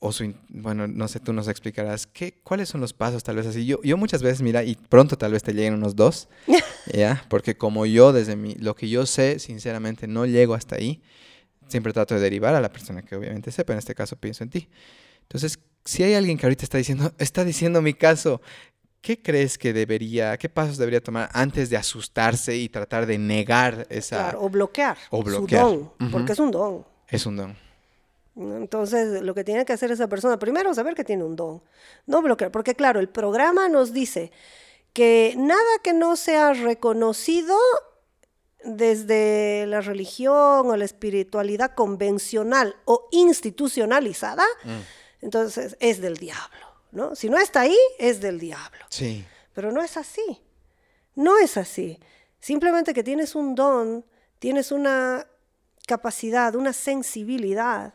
o 0.05 0.11
su, 0.11 0.33
bueno, 0.49 0.85
no 0.85 1.07
sé, 1.07 1.21
tú 1.21 1.31
nos 1.31 1.47
explicarás, 1.47 2.07
¿qué, 2.07 2.33
¿cuáles 2.43 2.67
son 2.67 2.81
los 2.81 2.91
pasos 2.91 3.23
tal 3.23 3.37
vez 3.37 3.47
así? 3.47 3.65
Yo, 3.65 3.81
yo 3.83 3.95
muchas 3.95 4.21
veces, 4.21 4.41
mira, 4.41 4.61
y 4.61 4.75
pronto 4.75 5.17
tal 5.17 5.31
vez 5.31 5.43
te 5.43 5.53
lleguen 5.53 5.75
unos 5.75 5.95
dos, 5.95 6.27
¿ya? 6.93 7.23
Porque 7.29 7.55
como 7.55 7.85
yo, 7.85 8.11
desde 8.11 8.35
mi, 8.35 8.53
lo 8.55 8.75
que 8.75 8.89
yo 8.89 9.05
sé, 9.05 9.39
sinceramente 9.39 10.05
no 10.05 10.25
llego 10.25 10.55
hasta 10.55 10.75
ahí, 10.75 11.01
siempre 11.69 11.93
trato 11.93 12.15
de 12.15 12.19
derivar 12.19 12.53
a 12.53 12.59
la 12.59 12.69
persona 12.69 13.01
que 13.01 13.15
obviamente 13.15 13.49
sepa, 13.49 13.71
en 13.71 13.79
este 13.79 13.95
caso 13.95 14.17
pienso 14.17 14.43
en 14.43 14.49
ti. 14.49 14.67
Entonces, 15.21 15.57
si 15.85 16.03
hay 16.03 16.15
alguien 16.15 16.37
que 16.37 16.47
ahorita 16.47 16.65
está 16.65 16.77
diciendo, 16.77 17.13
está 17.17 17.45
diciendo 17.45 17.81
mi 17.81 17.93
caso, 17.93 18.41
¿qué 18.99 19.21
crees 19.21 19.57
que 19.57 19.71
debería, 19.71 20.37
qué 20.37 20.49
pasos 20.49 20.77
debería 20.77 20.99
tomar 20.99 21.29
antes 21.31 21.69
de 21.69 21.77
asustarse 21.77 22.57
y 22.57 22.67
tratar 22.67 23.05
de 23.05 23.17
negar 23.17 23.87
esa... 23.89 24.17
Claro, 24.17 24.41
o 24.41 24.49
bloquear. 24.49 24.97
O 25.11 25.23
bloquear. 25.23 25.63
Su 25.63 25.93
don, 25.97 26.11
porque 26.11 26.33
es 26.33 26.39
un 26.39 26.51
don. 26.51 26.85
Es 27.07 27.25
un 27.25 27.37
don. 27.37 27.62
Entonces, 28.35 29.21
lo 29.21 29.35
que 29.35 29.43
tiene 29.43 29.63
que 29.65 29.73
hacer 29.73 29.91
esa 29.91 30.07
persona, 30.07 30.39
primero, 30.39 30.73
saber 30.73 30.95
que 30.95 31.03
tiene 31.03 31.23
un 31.23 31.35
don, 31.35 31.61
no 32.07 32.21
bloquear, 32.21 32.51
porque 32.51 32.73
claro, 32.73 32.99
el 32.99 33.09
programa 33.09 33.69
nos 33.69 33.93
dice 33.93 34.31
que 34.91 35.35
nada 35.37 35.61
que 35.83 35.93
no 35.93 36.15
sea 36.15 36.53
reconocido 36.53 37.55
desde 38.63 39.65
la 39.67 39.81
religión 39.81 40.69
o 40.69 40.77
la 40.77 40.85
espiritualidad 40.85 41.75
convencional 41.75 42.75
o 42.85 43.07
institucionalizada, 43.11 44.45
mm. 44.63 45.25
entonces 45.25 45.77
es 45.79 46.01
del 46.01 46.17
diablo, 46.17 46.67
¿no? 46.91 47.15
Si 47.15 47.29
no 47.29 47.37
está 47.37 47.61
ahí, 47.61 47.77
es 47.99 48.19
del 48.19 48.39
diablo. 48.39 48.85
Sí. 48.89 49.25
Pero 49.53 49.71
no 49.71 49.83
es 49.83 49.97
así. 49.97 50.41
No 51.15 51.37
es 51.37 51.57
así. 51.57 51.99
Simplemente 52.39 52.93
que 52.93 53.03
tienes 53.03 53.35
un 53.35 53.53
don, 53.53 54.05
tienes 54.39 54.71
una 54.71 55.27
capacidad, 55.85 56.55
una 56.55 56.73
sensibilidad 56.73 57.93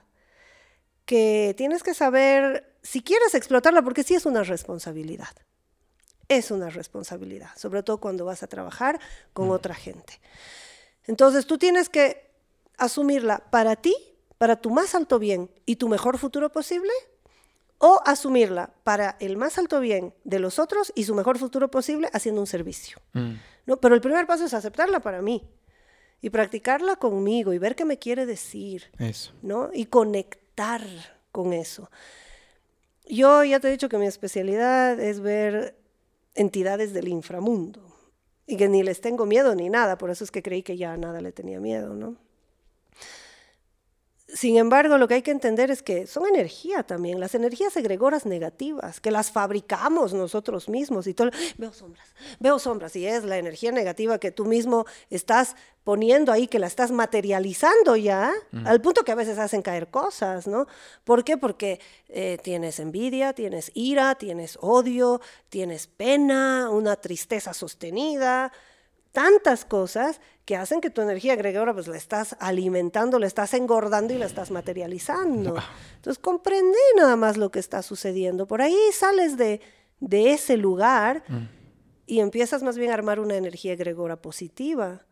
que 1.09 1.55
tienes 1.57 1.83
que 1.83 1.95
saber 1.95 2.77
si 2.83 3.01
quieres 3.01 3.35
explotarla, 3.35 3.81
porque 3.81 4.03
sí 4.03 4.15
es 4.15 4.27
una 4.27 4.43
responsabilidad. 4.43 5.35
Es 6.29 6.51
una 6.51 6.69
responsabilidad, 6.69 7.49
sobre 7.57 7.83
todo 7.83 7.97
cuando 7.97 8.27
vas 8.27 8.43
a 8.43 8.47
trabajar 8.47 9.01
con 9.33 9.49
mm. 9.49 9.53
otra 9.53 9.75
gente. 9.75 10.21
Entonces 11.07 11.47
tú 11.47 11.57
tienes 11.57 11.89
que 11.89 12.31
asumirla 12.77 13.39
para 13.51 13.77
ti, 13.77 13.97
para 14.37 14.57
tu 14.57 14.69
más 14.69 14.95
alto 14.95 15.19
bien 15.19 15.51
y 15.65 15.77
tu 15.77 15.89
mejor 15.89 16.19
futuro 16.19 16.53
posible, 16.53 16.93
o 17.79 18.03
asumirla 18.05 18.75
para 18.85 19.17
el 19.19 19.39
más 19.39 19.57
alto 19.57 19.81
bien 19.81 20.13
de 20.25 20.41
los 20.41 20.59
otros 20.59 20.93
y 20.95 21.05
su 21.05 21.15
mejor 21.15 21.39
futuro 21.39 21.71
posible 21.71 22.11
haciendo 22.13 22.43
un 22.43 22.47
servicio. 22.47 22.99
Mm. 23.15 23.33
¿no? 23.65 23.81
Pero 23.81 23.95
el 23.95 24.03
primer 24.03 24.27
paso 24.27 24.45
es 24.45 24.53
aceptarla 24.53 25.01
para 25.01 25.23
mí 25.23 25.49
y 26.21 26.29
practicarla 26.29 26.97
conmigo 26.97 27.55
y 27.55 27.59
ver 27.59 27.75
qué 27.77 27.87
me 27.87 27.99
quiere 27.99 28.27
decir. 28.27 28.91
Eso. 28.99 29.33
¿no? 29.41 29.71
Y 29.73 29.87
conectar 29.87 30.48
con 31.33 31.53
eso. 31.53 31.91
Yo 33.07 33.45
ya 33.45 33.61
te 33.61 33.69
he 33.69 33.71
dicho 33.71 33.89
que 33.89 33.99
mi 33.99 34.07
especialidad 34.07 34.99
es 35.01 35.21
ver 35.21 35.77
entidades 36.35 36.93
del 36.93 37.09
inframundo 37.09 37.81
y 38.47 38.57
que 38.57 38.69
ni 38.69 38.83
les 38.83 39.01
tengo 39.01 39.27
miedo 39.27 39.55
ni 39.55 39.69
nada, 39.69 39.99
por 39.99 40.11
eso 40.11 40.25
es 40.25 40.31
que 40.31 40.43
creí 40.43 40.63
que 40.63 40.77
ya 40.77 40.97
nada 40.97 41.21
le 41.21 41.33
tenía 41.33 41.61
miedo, 41.61 41.95
¿no? 41.95 42.17
Sin 44.35 44.59
embargo, 44.59 44.99
lo 44.99 45.09
que 45.09 45.15
hay 45.15 45.23
que 45.23 45.31
entender 45.31 45.71
es 45.71 45.83
que 45.83 46.07
son 46.07 46.27
energía 46.27 46.83
también, 46.83 47.19
las 47.19 47.35
energías 47.35 47.75
egregoras 47.79 48.27
negativas, 48.27 49.01
que 49.01 49.11
las 49.11 49.31
fabricamos 49.31 50.13
nosotros 50.13 50.69
mismos 50.69 51.07
y 51.07 51.15
todo. 51.15 51.31
Veo 51.57 51.73
sombras, 51.73 52.15
veo 52.39 52.59
sombras, 52.59 52.95
y 52.97 53.07
es 53.07 53.25
la 53.25 53.39
energía 53.39 53.73
negativa 53.73 54.19
que 54.19 54.31
tú 54.31 54.45
mismo 54.45 54.85
estás 55.09 55.57
poniendo 55.83 56.31
ahí, 56.31 56.47
que 56.47 56.59
la 56.59 56.67
estás 56.67 56.91
materializando 56.91 57.97
ya, 57.97 58.31
al 58.67 58.83
punto 58.83 59.03
que 59.03 59.13
a 59.13 59.15
veces 59.15 59.39
hacen 59.39 59.63
caer 59.63 59.89
cosas, 59.89 60.47
¿no? 60.47 60.67
¿Por 61.05 61.25
qué? 61.25 61.39
Porque 61.39 61.81
eh, 62.09 62.37
tienes 62.43 62.81
envidia, 62.81 63.33
tienes 63.33 63.71
ira, 63.73 64.15
tienes 64.17 64.59
odio, 64.61 65.23
tienes 65.49 65.87
pena, 65.87 66.69
una 66.69 66.97
tristeza 66.97 67.55
sostenida, 67.55 68.53
tantas 69.13 69.65
cosas 69.65 70.21
que 70.49 70.57
hacen 70.57 70.81
que 70.81 70.89
tu 70.89 71.03
energía 71.03 71.35
agregada 71.35 71.75
pues 71.75 71.89
la 71.89 71.99
estás 71.99 72.35
alimentando, 72.41 73.19
la 73.19 73.27
estás 73.27 73.53
engordando 73.53 74.15
y 74.15 74.17
la 74.19 74.25
estás 74.25 74.51
materializando. 74.51 75.55
Entonces 75.97 76.19
comprende 76.19 76.79
nada 76.97 77.17
más 77.17 77.37
lo 77.37 77.51
que 77.51 77.59
está 77.59 77.83
sucediendo. 77.83 78.47
Por 78.47 78.63
ahí 78.63 78.75
sales 78.95 79.37
de, 79.37 79.61
de 80.01 80.33
ese 80.33 80.57
lugar 80.57 81.23
mm. 81.29 81.49
y 82.07 82.21
empiezas 82.21 82.63
más 82.63 82.79
bien 82.79 82.93
a 82.93 82.95
armar 82.95 83.21
una 83.21 83.37
energía 83.37 83.75
egregora 83.75 84.17
positiva. 84.17 85.05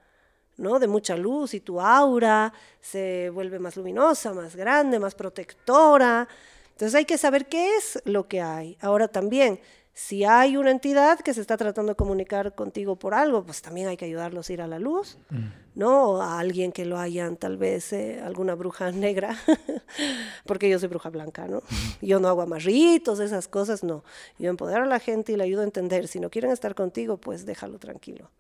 ¿no? 0.56 0.78
de 0.78 0.88
mucha 0.88 1.18
luz 1.18 1.52
y 1.52 1.60
tu 1.60 1.82
aura 1.82 2.50
se 2.80 3.28
vuelve 3.28 3.58
más 3.58 3.76
luminosa, 3.76 4.32
más 4.32 4.56
grande, 4.56 4.98
más 4.98 5.14
protectora. 5.14 6.26
Entonces 6.70 6.94
hay 6.94 7.04
que 7.04 7.18
saber 7.18 7.46
qué 7.46 7.76
es 7.76 8.00
lo 8.06 8.26
que 8.26 8.40
hay. 8.40 8.78
Ahora 8.80 9.08
también, 9.08 9.60
si 9.98 10.24
hay 10.24 10.59
una 10.59 10.70
entidad 10.73 11.20
que 11.20 11.32
se 11.32 11.40
está 11.40 11.56
tratando 11.56 11.93
de 11.93 11.97
comunicar 11.97 12.55
contigo 12.55 12.97
por 12.97 13.14
algo, 13.14 13.43
pues 13.44 13.62
también 13.62 13.89
hay 13.89 13.97
que 13.97 14.05
ayudarlos 14.05 14.51
a 14.51 14.52
ir 14.52 14.60
a 14.60 14.66
la 14.66 14.78
luz, 14.78 15.16
mm. 15.31 15.47
¿no? 15.74 16.10
O 16.10 16.20
a 16.20 16.39
alguien 16.39 16.70
que 16.70 16.85
lo 16.85 16.98
hayan, 16.98 17.39
tal 17.39 17.56
vez, 17.56 17.94
eh, 17.94 18.20
alguna 18.23 18.55
bruja 18.55 18.90
negra, 18.93 19.35
porque 20.44 20.68
yo 20.68 20.78
soy 20.78 20.89
bruja 20.89 21.09
blanca, 21.09 21.48
¿no? 21.48 21.62
Yo 22.02 22.20
no 22.20 22.28
hago 22.28 22.43
amarritos, 22.43 23.20
esas 23.20 23.48
cosas, 23.48 23.82
no. 23.85 24.05
Yo 24.39 24.51
empodero 24.51 24.82
a 24.82 24.86
la 24.86 25.01
gente 25.01 25.32
y 25.32 25.36
le 25.36 25.44
ayudo 25.44 25.62
a 25.62 25.64
entender. 25.64 26.09
Si 26.09 26.20
no 26.20 26.28
quieren 26.28 26.51
estar 26.51 26.74
contigo, 26.74 27.16
pues 27.16 27.47
déjalo 27.47 27.78
tranquilo. 27.78 28.31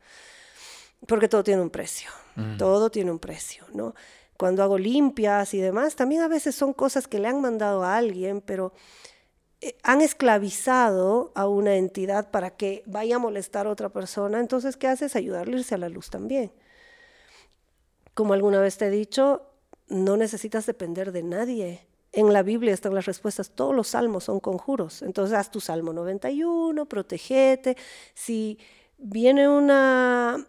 Porque 1.08 1.26
todo 1.26 1.42
tiene 1.42 1.62
un 1.62 1.70
precio, 1.70 2.10
mm. 2.34 2.58
todo 2.58 2.90
tiene 2.90 3.10
un 3.10 3.18
precio, 3.18 3.64
¿no? 3.72 3.94
Cuando 4.36 4.62
hago 4.62 4.76
limpias 4.76 5.54
y 5.54 5.58
demás, 5.62 5.96
también 5.96 6.20
a 6.20 6.28
veces 6.28 6.54
son 6.54 6.74
cosas 6.74 7.08
que 7.08 7.18
le 7.18 7.28
han 7.28 7.40
mandado 7.40 7.82
a 7.82 7.96
alguien, 7.96 8.42
pero 8.42 8.74
han 9.82 10.00
esclavizado 10.00 11.32
a 11.34 11.48
una 11.48 11.76
entidad 11.76 12.30
para 12.30 12.50
que 12.50 12.82
vaya 12.86 13.16
a 13.16 13.18
molestar 13.18 13.66
a 13.66 13.70
otra 13.70 13.88
persona, 13.88 14.40
entonces, 14.40 14.76
¿qué 14.76 14.88
haces? 14.88 15.16
Ayudarle 15.16 15.56
a 15.56 15.58
irse 15.60 15.74
a 15.74 15.78
la 15.78 15.88
luz 15.88 16.10
también. 16.10 16.52
Como 18.14 18.32
alguna 18.32 18.60
vez 18.60 18.78
te 18.78 18.86
he 18.86 18.90
dicho, 18.90 19.42
no 19.88 20.16
necesitas 20.16 20.66
depender 20.66 21.12
de 21.12 21.22
nadie. 21.22 21.86
En 22.12 22.32
la 22.32 22.42
Biblia 22.42 22.72
están 22.72 22.94
las 22.94 23.06
respuestas, 23.06 23.50
todos 23.50 23.74
los 23.74 23.88
salmos 23.88 24.24
son 24.24 24.40
conjuros. 24.40 25.02
Entonces, 25.02 25.36
haz 25.36 25.50
tu 25.50 25.60
salmo 25.60 25.92
91, 25.92 26.86
protegete. 26.86 27.76
Si 28.14 28.58
viene 28.96 29.48
una 29.48 30.46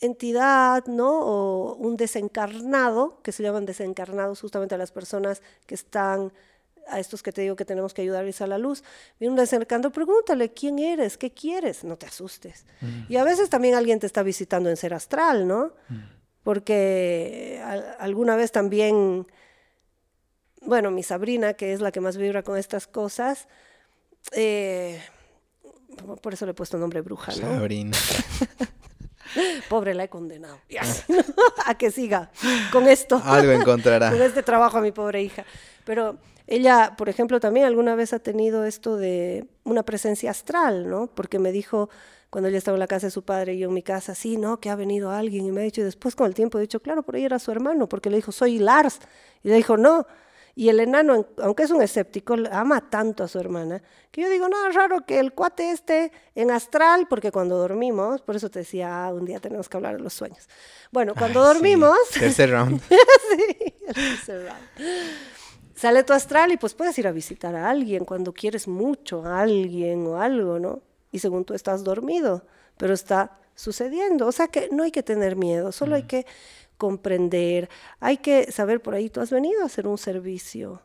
entidad, 0.00 0.84
¿no? 0.86 1.20
O 1.20 1.74
un 1.76 1.96
desencarnado, 1.96 3.20
que 3.22 3.32
se 3.32 3.42
llaman 3.42 3.66
desencarnados 3.66 4.40
justamente 4.40 4.74
a 4.74 4.78
las 4.78 4.92
personas 4.92 5.42
que 5.66 5.74
están 5.74 6.32
a 6.90 6.98
estos 6.98 7.22
que 7.22 7.32
te 7.32 7.42
digo 7.42 7.56
que 7.56 7.64
tenemos 7.64 7.94
que 7.94 8.02
ayudarles 8.02 8.40
a 8.40 8.46
la 8.46 8.58
luz, 8.58 8.82
viene 9.18 9.32
un 9.32 9.36
desencarnado, 9.36 9.90
pregúntale 9.90 10.52
quién 10.52 10.78
eres, 10.78 11.16
qué 11.16 11.30
quieres, 11.30 11.84
no 11.84 11.96
te 11.96 12.06
asustes. 12.06 12.64
Mm. 12.80 13.12
Y 13.12 13.16
a 13.16 13.24
veces 13.24 13.48
también 13.48 13.74
alguien 13.74 14.00
te 14.00 14.06
está 14.06 14.22
visitando 14.22 14.70
en 14.70 14.76
ser 14.76 14.94
astral, 14.94 15.46
¿no? 15.46 15.72
Mm. 15.88 15.98
Porque 16.42 17.62
alguna 17.98 18.34
vez 18.36 18.50
también, 18.50 19.26
bueno, 20.62 20.90
mi 20.90 21.02
sobrina, 21.02 21.54
que 21.54 21.72
es 21.72 21.80
la 21.80 21.92
que 21.92 22.00
más 22.00 22.16
vibra 22.16 22.42
con 22.42 22.56
estas 22.56 22.86
cosas, 22.86 23.46
eh, 24.32 25.00
por 26.22 26.32
eso 26.32 26.46
le 26.46 26.52
he 26.52 26.54
puesto 26.54 26.78
nombre 26.78 27.00
bruja, 27.02 27.32
¿no? 27.32 27.58
Sabrina. 27.58 27.96
Pobre, 29.68 29.94
la 29.94 30.04
he 30.04 30.08
condenado. 30.08 30.60
¿no? 31.08 31.16
A 31.66 31.74
que 31.76 31.90
siga 31.90 32.30
con 32.72 32.88
esto. 32.88 33.20
Algo 33.24 33.52
encontrará. 33.52 34.10
con 34.12 34.22
este 34.22 34.42
trabajo 34.42 34.78
a 34.78 34.80
mi 34.80 34.92
pobre 34.92 35.22
hija. 35.22 35.44
Pero 35.84 36.18
ella, 36.50 36.94
por 36.98 37.08
ejemplo, 37.08 37.38
también 37.38 37.64
alguna 37.64 37.94
vez 37.94 38.12
ha 38.12 38.18
tenido 38.18 38.64
esto 38.64 38.96
de 38.96 39.46
una 39.62 39.84
presencia 39.84 40.32
astral, 40.32 40.90
¿no? 40.90 41.06
Porque 41.06 41.38
me 41.38 41.52
dijo 41.52 41.88
cuando 42.28 42.48
ella 42.48 42.58
estaba 42.58 42.74
en 42.74 42.80
la 42.80 42.88
casa 42.88 43.06
de 43.06 43.12
su 43.12 43.24
padre 43.24 43.54
y 43.54 43.60
yo 43.60 43.68
en 43.68 43.74
mi 43.74 43.82
casa, 43.82 44.16
sí, 44.16 44.36
no, 44.36 44.58
que 44.58 44.68
ha 44.68 44.74
venido 44.74 45.12
alguien 45.12 45.46
y 45.46 45.52
me 45.52 45.60
ha 45.60 45.64
dicho, 45.64 45.80
y 45.80 45.84
después 45.84 46.16
con 46.16 46.26
el 46.26 46.34
tiempo 46.34 46.58
he 46.58 46.60
dicho, 46.60 46.80
claro, 46.80 47.02
por 47.02 47.14
ahí 47.14 47.24
era 47.24 47.38
su 47.38 47.52
hermano, 47.52 47.88
porque 47.88 48.10
le 48.10 48.16
dijo, 48.16 48.32
soy 48.32 48.58
Lars. 48.58 48.98
Y 49.44 49.48
le 49.48 49.54
dijo, 49.54 49.76
no. 49.76 50.06
Y 50.56 50.68
el 50.68 50.80
enano, 50.80 51.26
aunque 51.38 51.62
es 51.62 51.70
un 51.70 51.82
escéptico, 51.82 52.34
ama 52.50 52.90
tanto 52.90 53.22
a 53.22 53.28
su 53.28 53.38
hermana, 53.38 53.80
que 54.10 54.22
yo 54.22 54.28
digo, 54.28 54.48
no, 54.48 54.66
es 54.66 54.74
raro 54.74 55.06
que 55.06 55.20
el 55.20 55.32
cuate 55.32 55.70
esté 55.70 56.10
en 56.34 56.50
astral, 56.50 57.06
porque 57.08 57.30
cuando 57.30 57.56
dormimos, 57.56 58.22
por 58.22 58.34
eso 58.34 58.50
te 58.50 58.60
decía, 58.60 59.06
ah, 59.06 59.14
un 59.14 59.24
día 59.24 59.38
tenemos 59.38 59.68
que 59.68 59.76
hablar 59.76 59.96
de 59.96 60.02
los 60.02 60.14
sueños. 60.14 60.48
Bueno, 60.90 61.14
cuando 61.16 61.42
dormimos... 61.44 61.96
Tercer 62.12 62.50
round. 62.50 62.80
sí, 62.88 63.74
el 63.86 63.94
tercer 63.94 64.46
round. 64.46 64.90
Sale 65.80 66.04
tu 66.04 66.12
astral 66.12 66.52
y 66.52 66.56
pues 66.58 66.74
puedes 66.74 66.98
ir 66.98 67.06
a 67.08 67.12
visitar 67.12 67.56
a 67.56 67.70
alguien 67.70 68.04
cuando 68.04 68.32
quieres 68.34 68.68
mucho 68.68 69.24
a 69.24 69.40
alguien 69.40 70.06
o 70.06 70.20
algo, 70.20 70.58
¿no? 70.58 70.82
y 71.12 71.18
según 71.18 71.44
tú 71.44 71.54
estás 71.54 71.84
dormido, 71.84 72.42
pero 72.76 72.94
está 72.94 73.38
sucediendo. 73.54 74.26
O 74.26 74.32
sea 74.32 74.48
que 74.48 74.68
no 74.70 74.82
hay 74.82 74.90
que 74.90 75.02
tener 75.02 75.36
miedo, 75.36 75.72
solo 75.72 75.96
hay 75.96 76.04
que 76.04 76.26
comprender, 76.78 77.68
hay 77.98 78.18
que 78.18 78.50
saber 78.52 78.80
por 78.80 78.94
ahí, 78.94 79.10
tú 79.10 79.20
has 79.20 79.30
venido 79.30 79.62
a 79.62 79.66
hacer 79.66 79.86
un 79.86 79.98
servicio. 79.98 80.82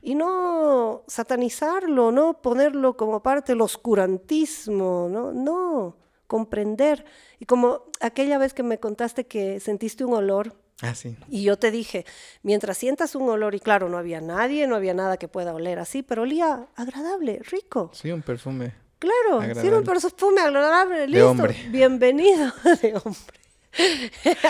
Y 0.00 0.14
no 0.14 1.02
satanizarlo, 1.08 2.12
no 2.12 2.40
ponerlo 2.40 2.96
como 2.96 3.20
parte 3.20 3.50
del 3.50 3.62
oscurantismo, 3.62 5.08
no, 5.10 5.32
no, 5.32 5.96
comprender. 6.28 7.04
Y 7.40 7.46
como 7.46 7.82
aquella 8.00 8.38
vez 8.38 8.54
que 8.54 8.62
me 8.62 8.78
contaste 8.78 9.26
que 9.26 9.58
sentiste 9.58 10.04
un 10.04 10.14
olor, 10.14 10.54
Ah, 10.82 10.94
sí. 10.94 11.16
Y 11.28 11.42
yo 11.42 11.56
te 11.56 11.70
dije, 11.70 12.04
mientras 12.42 12.76
sientas 12.76 13.14
un 13.14 13.28
olor, 13.28 13.54
y 13.54 13.60
claro, 13.60 13.88
no 13.88 13.96
había 13.96 14.20
nadie, 14.20 14.66
no 14.66 14.76
había 14.76 14.92
nada 14.92 15.16
que 15.16 15.26
pueda 15.26 15.54
oler 15.54 15.78
así, 15.78 16.02
pero 16.02 16.22
olía 16.22 16.66
agradable, 16.76 17.40
rico. 17.44 17.90
Sí, 17.94 18.10
un 18.12 18.22
perfume. 18.22 18.74
Claro, 18.98 19.42
si 19.60 19.68
un 19.68 19.84
perfume 19.84 20.40
agradable, 20.40 21.06
listo. 21.06 21.18
De 21.18 21.22
hombre. 21.22 21.56
Bienvenido 21.68 22.52
de 22.82 22.94
hombre. 22.94 23.36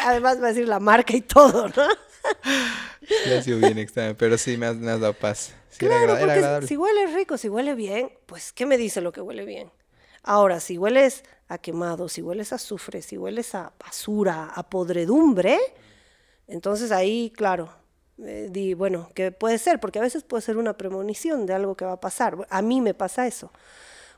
Además 0.04 0.40
va 0.40 0.46
a 0.46 0.48
decir 0.48 0.68
la 0.68 0.80
marca 0.80 1.16
y 1.16 1.20
todo, 1.20 1.68
¿no? 1.68 1.88
Ya 3.26 3.38
ha 3.38 3.42
sido 3.42 3.58
bien 3.58 3.78
extraño, 3.78 4.16
pero 4.16 4.38
sí 4.38 4.56
me 4.56 4.66
has, 4.66 4.80
dado 4.80 5.12
paz. 5.12 5.54
claro, 5.78 6.16
porque 6.18 6.66
si 6.66 6.76
huele 6.76 7.06
rico, 7.14 7.38
si 7.38 7.48
huele 7.48 7.74
bien, 7.74 8.10
pues 8.26 8.52
¿qué 8.52 8.66
me 8.66 8.76
dice 8.78 9.00
lo 9.00 9.12
que 9.12 9.20
huele 9.20 9.44
bien? 9.44 9.70
Ahora, 10.22 10.58
si 10.58 10.76
hueles 10.76 11.22
a 11.48 11.58
quemado, 11.58 12.08
si 12.08 12.22
hueles 12.22 12.52
a 12.52 12.56
azufre, 12.56 13.02
si 13.02 13.16
hueles 13.16 13.54
a 13.54 13.72
basura, 13.78 14.50
a 14.54 14.68
podredumbre, 14.68 15.58
entonces 16.48 16.92
ahí, 16.92 17.32
claro, 17.34 17.70
eh, 18.18 18.48
di, 18.50 18.74
bueno, 18.74 19.10
¿qué 19.14 19.32
puede 19.32 19.58
ser? 19.58 19.80
Porque 19.80 19.98
a 19.98 20.02
veces 20.02 20.24
puede 20.24 20.42
ser 20.42 20.56
una 20.56 20.76
premonición 20.76 21.46
de 21.46 21.54
algo 21.54 21.76
que 21.76 21.84
va 21.84 21.92
a 21.92 22.00
pasar. 22.00 22.46
A 22.50 22.62
mí 22.62 22.80
me 22.80 22.94
pasa 22.94 23.26
eso 23.26 23.50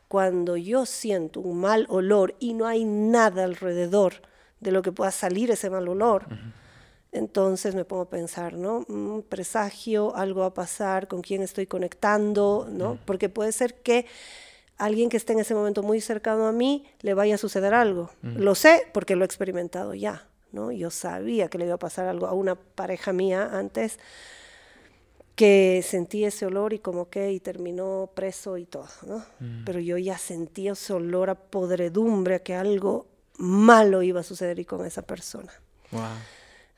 cuando 0.08 0.56
yo 0.56 0.86
siento 0.86 1.40
un 1.40 1.60
mal 1.60 1.86
olor 1.90 2.34
y 2.40 2.54
no 2.54 2.66
hay 2.66 2.84
nada 2.84 3.44
alrededor 3.44 4.14
de 4.60 4.72
lo 4.72 4.82
que 4.82 4.90
pueda 4.90 5.10
salir 5.10 5.50
ese 5.50 5.70
mal 5.70 5.86
olor, 5.86 6.26
entonces 7.12 7.74
me 7.74 7.84
pongo 7.84 8.02
a 8.02 8.10
pensar, 8.10 8.54
¿no? 8.54 8.84
Un 8.88 9.24
presagio, 9.26 10.16
algo 10.16 10.40
va 10.40 10.46
a 10.46 10.54
pasar, 10.54 11.08
con 11.08 11.22
quién 11.22 11.42
estoy 11.42 11.66
conectando, 11.66 12.66
¿no? 12.70 12.98
Porque 13.04 13.28
puede 13.28 13.52
ser 13.52 13.74
que 13.74 14.06
alguien 14.78 15.10
que 15.10 15.16
esté 15.16 15.34
en 15.34 15.40
ese 15.40 15.54
momento 15.54 15.82
muy 15.82 16.00
cercano 16.00 16.46
a 16.46 16.52
mí 16.52 16.86
le 17.00 17.14
vaya 17.14 17.36
a 17.36 17.38
suceder 17.38 17.74
algo. 17.74 18.10
Lo 18.22 18.54
sé 18.54 18.88
porque 18.92 19.14
lo 19.14 19.24
he 19.24 19.26
experimentado 19.26 19.94
ya, 19.94 20.26
¿no? 20.52 20.72
Yo 20.72 20.90
sabía 20.90 21.48
que 21.48 21.58
le 21.58 21.66
iba 21.66 21.74
a 21.74 21.78
pasar 21.78 22.06
algo 22.06 22.26
a 22.26 22.32
una 22.32 22.54
pareja 22.54 23.12
mía 23.12 23.50
antes 23.52 23.98
que 25.34 25.84
sentí 25.86 26.24
ese 26.24 26.46
olor 26.46 26.72
y 26.72 26.80
como 26.80 27.10
que 27.10 27.32
y 27.32 27.38
terminó 27.38 28.10
preso 28.12 28.56
y 28.58 28.66
todo, 28.66 28.88
¿no? 29.06 29.18
Mm. 29.38 29.64
Pero 29.64 29.78
yo 29.78 29.96
ya 29.96 30.18
sentí 30.18 30.68
ese 30.68 30.92
olor 30.92 31.30
a 31.30 31.36
podredumbre, 31.36 32.34
a 32.34 32.38
que 32.40 32.54
algo 32.56 33.06
malo 33.38 34.02
iba 34.02 34.20
a 34.20 34.24
suceder 34.24 34.58
y 34.58 34.64
con 34.64 34.84
esa 34.84 35.02
persona. 35.02 35.52
Wow. 35.92 36.02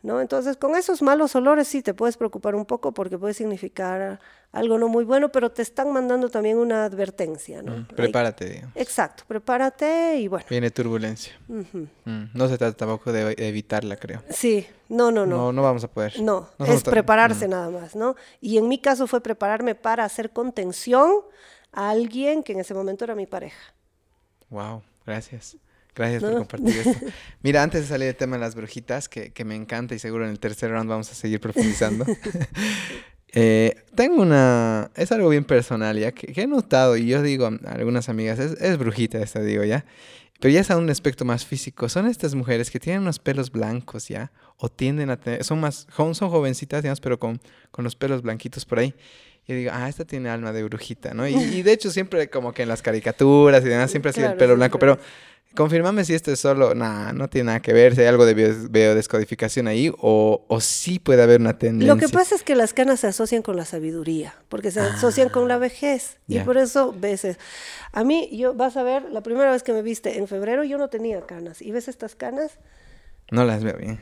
¿No? 0.03 0.21
Entonces, 0.21 0.57
con 0.57 0.77
esos 0.77 1.03
malos 1.03 1.35
olores 1.35 1.69
sí 1.69 1.83
te 1.83 1.95
puedes 1.95 2.17
preocupar 2.17 2.55
un 2.55 2.65
poco 2.65 2.93
porque 2.93 3.19
puede 3.19 3.35
significar 3.35 4.19
algo 4.53 4.79
no 4.79 4.89
muy 4.89 5.05
bueno, 5.05 5.31
pero 5.31 5.51
te 5.51 5.63
están 5.63 5.93
mandando 5.93 6.29
también 6.29 6.57
una 6.59 6.85
advertencia, 6.85 7.63
¿no? 7.63 7.79
Mm, 7.79 7.85
prepárate, 7.87 8.49
digamos. 8.49 8.77
Exacto, 8.77 9.25
prepárate 9.27 10.17
y 10.19 10.29
bueno. 10.29 10.45
Viene 10.49 10.71
turbulencia. 10.71 11.33
Mm, 11.49 12.25
no 12.35 12.49
se 12.49 12.59
trata 12.59 12.77
tampoco 12.77 13.13
de 13.13 13.35
evitarla, 13.39 13.97
creo. 13.97 14.23
Sí, 14.31 14.67
no, 14.89 15.11
no, 15.11 15.27
no. 15.27 15.37
No, 15.37 15.53
no 15.53 15.63
vamos 15.63 15.85
a 15.85 15.89
poder. 15.89 16.21
No, 16.21 16.49
es 16.59 16.83
prepararse 16.83 17.47
mm. 17.47 17.51
nada 17.51 17.71
más, 17.71 17.95
¿no? 17.95 18.17
Y 18.41 18.59
en 18.59 18.69
mi 18.69 18.79
caso 18.79 19.07
fue 19.07 19.21
prepararme 19.21 19.75
para 19.75 20.05
hacer 20.05 20.31
contención 20.31 21.13
a 21.73 21.91
alguien 21.91 22.43
que 22.43 22.53
en 22.53 22.61
ese 22.61 22.75
momento 22.75 23.05
era 23.05 23.15
mi 23.15 23.27
pareja. 23.27 23.75
Wow, 24.49 24.83
gracias. 25.07 25.57
Gracias 25.95 26.23
por 26.23 26.35
compartir 26.35 26.77
esto. 26.77 27.07
Mira, 27.43 27.63
antes 27.63 27.83
de 27.83 27.87
salir 27.89 28.07
del 28.07 28.17
tema 28.17 28.37
de 28.37 28.41
las 28.41 28.55
brujitas, 28.55 29.09
que, 29.09 29.33
me 29.45 29.55
encanta 29.55 29.95
y 29.95 29.99
seguro 29.99 30.25
en 30.25 30.31
el 30.31 30.39
tercer 30.39 30.71
round 30.71 30.89
vamos 30.89 31.11
a 31.11 31.15
seguir 31.15 31.41
profundizando. 31.41 32.05
Eh, 33.33 33.85
tengo 33.95 34.23
una... 34.23 34.91
Es 34.97 35.13
algo 35.13 35.29
bien 35.29 35.45
personal 35.45 35.97
ya, 35.97 36.11
que, 36.11 36.33
he 36.35 36.49
notado 36.49 36.97
y 36.97 37.07
yo 37.07 37.23
digo 37.23 37.47
a 37.47 37.71
algunas 37.71 38.09
amigas, 38.09 38.41
es, 38.41 38.77
brujita 38.77 39.21
esta, 39.21 39.41
digo 39.41 39.63
ya. 39.63 39.85
Pero 40.41 40.53
ya 40.53 40.61
es 40.61 40.71
a 40.73 40.77
un 40.77 40.91
aspecto 40.91 41.25
más 41.25 41.47
físico. 41.47 41.89
Son 41.89 42.09
estas 42.09 42.35
mujeres 42.35 42.73
que 42.73 42.81
tienen 42.81 43.03
unos 43.03 43.21
pelos 43.21 43.53
blancos 43.53 44.09
ya, 44.09 44.33
o 44.57 44.69
tienden 44.69 45.11
a 45.11 45.17
tener, 45.21 45.45
son 45.45 45.61
más, 45.61 45.87
son 45.95 46.13
jovencitas, 46.13 46.83
digamos, 46.83 47.01
pero 47.01 47.21
con, 47.21 47.41
con 47.71 47.85
los 47.85 47.95
pelos 47.95 48.21
blanquitos 48.23 48.65
por 48.65 48.81
ahí. 48.81 48.97
Y 49.47 49.55
digo, 49.55 49.71
ah, 49.75 49.89
esta 49.89 50.05
tiene 50.05 50.29
alma 50.29 50.53
de 50.53 50.63
brujita, 50.63 51.13
¿no? 51.13 51.27
Y, 51.27 51.63
de 51.63 51.73
hecho 51.73 51.91
siempre 51.91 52.31
como 52.31 52.53
que 52.53 52.63
en 52.63 52.69
las 52.69 52.83
caricaturas 52.83 53.65
y 53.65 53.69
demás 53.69 53.91
siempre 53.91 54.11
ha 54.11 54.13
sido 54.13 54.29
el 54.29 54.37
pelo 54.37 54.55
blanco, 54.55 54.79
pero 54.79 54.99
Confírmame 55.55 56.05
si 56.05 56.15
esto 56.15 56.31
es 56.31 56.39
solo, 56.39 56.77
nada, 56.77 57.13
no 57.13 57.29
tiene 57.29 57.47
nada 57.47 57.61
que 57.61 57.73
ver, 57.73 57.97
si 57.97 58.03
hay 58.03 58.07
algo 58.07 58.25
de 58.25 58.35
biodescodificación 58.35 59.67
ahí 59.67 59.93
o, 59.99 60.45
o 60.47 60.61
sí 60.61 61.01
puede 61.01 61.23
haber 61.23 61.41
una 61.41 61.59
tendencia. 61.59 61.93
Lo 61.93 61.99
que 61.99 62.09
pasa 62.09 62.37
es 62.37 62.45
que 62.45 62.55
las 62.55 62.73
canas 62.73 63.01
se 63.01 63.09
asocian 63.09 63.43
con 63.43 63.57
la 63.57 63.65
sabiduría, 63.65 64.35
porque 64.49 64.71
se 64.71 64.79
asocian 64.79 65.29
con 65.29 65.49
la 65.49 65.55
ah, 65.55 65.59
vejez 65.59 66.19
y 66.29 66.39
por 66.41 66.57
eso 66.57 66.93
veces. 66.93 67.37
A 67.91 68.05
mí, 68.05 68.29
yo 68.33 68.55
vas 68.55 68.77
a 68.77 68.85
ver, 68.85 69.11
la 69.11 69.23
primera 69.23 69.51
vez 69.51 69.65
que 69.65 69.73
me 69.73 69.83
viste 69.83 70.19
en 70.19 70.29
febrero 70.29 70.63
yo 70.63 70.79
no 70.79 70.89
tenía 70.89 71.21
canas 71.27 71.63
y 71.63 71.73
ves 71.73 71.89
estas 71.89 72.15
canas. 72.15 72.53
No 73.33 73.45
las 73.45 73.65
veo 73.65 73.77
bien. 73.77 74.01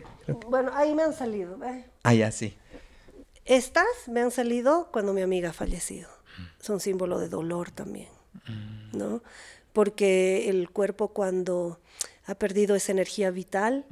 Bueno, 0.49 0.71
ahí 0.75 0.95
me 0.95 1.03
han 1.03 1.15
salido. 1.15 1.59
Ah, 2.03 2.15
ya 2.15 2.31
sí. 2.31 2.57
Estas 3.47 3.87
me 4.07 4.21
han 4.21 4.31
salido 4.31 4.91
cuando 4.93 5.15
mi 5.15 5.23
amiga 5.23 5.51
ha 5.51 5.53
fallecido. 5.55 6.09
Son 6.61 6.79
símbolo 6.79 7.19
de 7.19 7.29
dolor 7.29 7.71
también, 7.71 8.09
¿no? 8.93 9.23
Porque 9.79 10.51
el 10.51 10.71
cuerpo 10.71 11.13
cuando 11.13 11.79
ha 12.27 12.35
perdido 12.35 12.75
esa 12.75 12.91
energía 12.91 13.31
vital, 13.31 13.85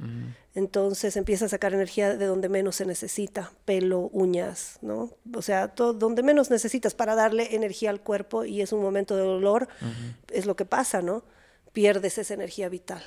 entonces 0.53 1.15
empieza 1.15 1.45
a 1.45 1.47
sacar 1.47 1.73
energía 1.73 2.17
de 2.17 2.25
donde 2.25 2.49
menos 2.49 2.75
se 2.75 2.85
necesita, 2.85 3.53
pelo, 3.63 4.09
uñas, 4.11 4.79
¿no? 4.81 5.13
O 5.33 5.41
sea, 5.41 5.69
todo, 5.69 5.93
donde 5.93 6.23
menos 6.23 6.49
necesitas 6.49 6.93
para 6.93 7.15
darle 7.15 7.55
energía 7.55 7.89
al 7.89 8.01
cuerpo 8.01 8.43
y 8.43 8.59
es 8.59 8.73
un 8.73 8.81
momento 8.81 9.15
de 9.15 9.23
dolor, 9.23 9.69
es 10.29 10.45
lo 10.45 10.57
que 10.57 10.65
pasa, 10.65 11.01
¿no? 11.01 11.23
Pierdes 11.71 12.17
esa 12.17 12.33
energía 12.33 12.67
vital. 12.67 13.01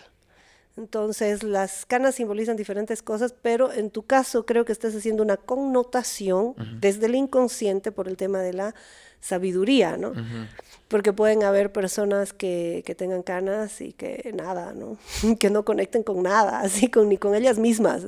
Entonces, 0.78 1.42
las 1.42 1.84
canas 1.84 2.14
simbolizan 2.14 2.56
diferentes 2.56 3.02
cosas, 3.02 3.34
pero 3.42 3.74
en 3.74 3.90
tu 3.90 4.04
caso 4.04 4.46
creo 4.46 4.64
que 4.64 4.72
estás 4.72 4.96
haciendo 4.96 5.22
una 5.22 5.36
connotación 5.36 6.54
desde 6.80 7.04
el 7.04 7.14
inconsciente 7.14 7.92
por 7.92 8.08
el 8.08 8.16
tema 8.16 8.38
de 8.38 8.54
la 8.54 8.74
sabiduría, 9.20 9.98
¿no? 9.98 10.14
Porque 10.90 11.12
pueden 11.12 11.44
haber 11.44 11.70
personas 11.70 12.32
que, 12.32 12.82
que, 12.84 12.96
tengan 12.96 13.22
canas 13.22 13.80
y 13.80 13.92
que 13.92 14.34
nada, 14.34 14.74
¿no? 14.74 14.98
que 15.38 15.48
no 15.48 15.64
conecten 15.64 16.02
con 16.02 16.22
nada, 16.22 16.60
así 16.60 16.90
con, 16.90 17.08
ni 17.08 17.16
con 17.16 17.34
ellas 17.36 17.58
mismas. 17.58 18.02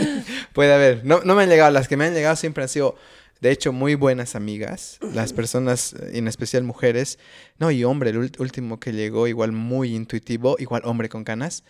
Puede 0.54 0.72
haber. 0.72 1.04
No, 1.04 1.20
no 1.20 1.34
me 1.34 1.42
han 1.42 1.50
llegado, 1.50 1.70
las 1.70 1.88
que 1.88 1.98
me 1.98 2.06
han 2.06 2.14
llegado 2.14 2.34
siempre 2.36 2.62
han 2.62 2.70
sido 2.70 2.96
de 3.42 3.50
hecho, 3.50 3.72
muy 3.72 3.96
buenas 3.96 4.36
amigas, 4.36 5.00
las 5.00 5.32
personas, 5.32 5.94
eh, 5.94 6.12
en 6.14 6.28
especial 6.28 6.62
mujeres, 6.62 7.18
no, 7.58 7.72
y 7.72 7.82
hombre, 7.82 8.10
el 8.10 8.30
último 8.38 8.78
que 8.78 8.92
llegó, 8.92 9.26
igual 9.26 9.50
muy 9.50 9.96
intuitivo, 9.96 10.54
igual 10.60 10.82
hombre 10.84 11.08
con 11.08 11.24
canas, 11.24 11.64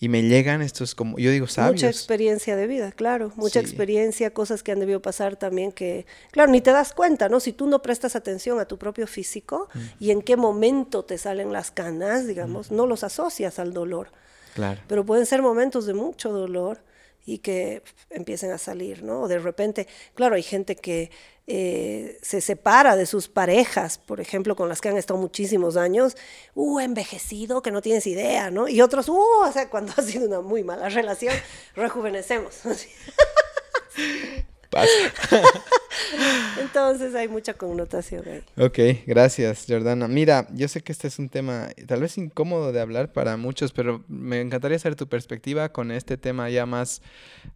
y 0.00 0.08
me 0.08 0.22
llegan 0.22 0.62
estos, 0.62 0.94
como 0.94 1.18
yo 1.18 1.30
digo, 1.30 1.46
sabios. 1.46 1.74
Mucha 1.74 1.90
experiencia 1.90 2.56
de 2.56 2.66
vida, 2.66 2.92
claro, 2.92 3.30
mucha 3.36 3.60
experiencia, 3.60 4.32
cosas 4.32 4.62
que 4.62 4.72
han 4.72 4.80
debido 4.80 5.02
pasar 5.02 5.36
también 5.36 5.70
que, 5.70 6.06
claro, 6.30 6.50
ni 6.50 6.62
te 6.62 6.70
das 6.70 6.94
cuenta, 6.94 7.28
¿no? 7.28 7.40
Si 7.40 7.52
tú 7.52 7.66
no 7.66 7.82
prestas 7.82 8.16
atención 8.16 8.58
a 8.58 8.64
tu 8.64 8.78
propio 8.78 9.06
físico 9.06 9.68
mm. 9.74 9.80
y 10.00 10.12
en 10.12 10.22
qué 10.22 10.38
momento 10.38 11.04
te 11.04 11.18
salen 11.18 11.52
las 11.52 11.70
canas, 11.70 12.26
digamos, 12.26 12.70
mm. 12.70 12.74
no 12.74 12.86
los 12.86 13.04
asocias 13.04 13.58
al 13.58 13.74
dolor. 13.74 14.12
Claro. 14.54 14.80
Pero 14.88 15.04
pueden 15.04 15.26
ser 15.26 15.42
momentos 15.42 15.84
de 15.84 15.92
mucho 15.92 16.32
dolor 16.32 16.80
y 17.28 17.40
que 17.40 17.82
empiecen 18.08 18.52
a 18.52 18.58
salir, 18.58 19.02
¿no? 19.02 19.20
O 19.22 19.28
de 19.28 19.38
repente, 19.38 19.86
claro, 20.14 20.34
hay 20.34 20.42
gente 20.42 20.76
que 20.76 21.10
eh, 21.46 22.18
se 22.22 22.40
separa 22.40 22.96
de 22.96 23.04
sus 23.04 23.28
parejas, 23.28 23.98
por 23.98 24.18
ejemplo, 24.18 24.56
con 24.56 24.70
las 24.70 24.80
que 24.80 24.88
han 24.88 24.96
estado 24.96 25.20
muchísimos 25.20 25.76
años, 25.76 26.16
uh, 26.54 26.80
envejecido, 26.80 27.60
que 27.60 27.70
no 27.70 27.82
tienes 27.82 28.06
idea, 28.06 28.50
¿no? 28.50 28.66
Y 28.66 28.80
otros, 28.80 29.10
uh, 29.10 29.44
o 29.46 29.52
sea, 29.52 29.68
cuando 29.68 29.92
ha 29.98 30.02
sido 30.02 30.26
una 30.26 30.40
muy 30.40 30.64
mala 30.64 30.88
relación, 30.88 31.34
rejuvenecemos. 31.76 32.60
Pasa. 34.70 34.88
Entonces 36.60 37.14
hay 37.14 37.28
mucha 37.28 37.54
connotación 37.54 38.24
ahí. 38.28 38.42
Ok, 38.64 38.78
gracias, 39.06 39.64
Jordana. 39.68 40.08
Mira, 40.08 40.46
yo 40.52 40.68
sé 40.68 40.82
que 40.82 40.92
este 40.92 41.08
es 41.08 41.18
un 41.18 41.28
tema 41.28 41.68
tal 41.86 42.00
vez 42.00 42.18
incómodo 42.18 42.72
de 42.72 42.80
hablar 42.80 43.12
para 43.12 43.36
muchos, 43.36 43.72
pero 43.72 44.04
me 44.08 44.40
encantaría 44.40 44.78
saber 44.78 44.96
tu 44.96 45.08
perspectiva 45.08 45.70
con 45.70 45.90
este 45.90 46.16
tema 46.16 46.50
ya 46.50 46.66
más 46.66 47.02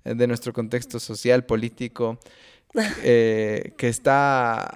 eh, 0.04 0.14
de 0.14 0.26
nuestro 0.26 0.52
contexto 0.52 1.00
social, 1.00 1.44
político. 1.44 2.18
Eh, 3.04 3.74
que 3.76 3.88
está... 3.88 4.72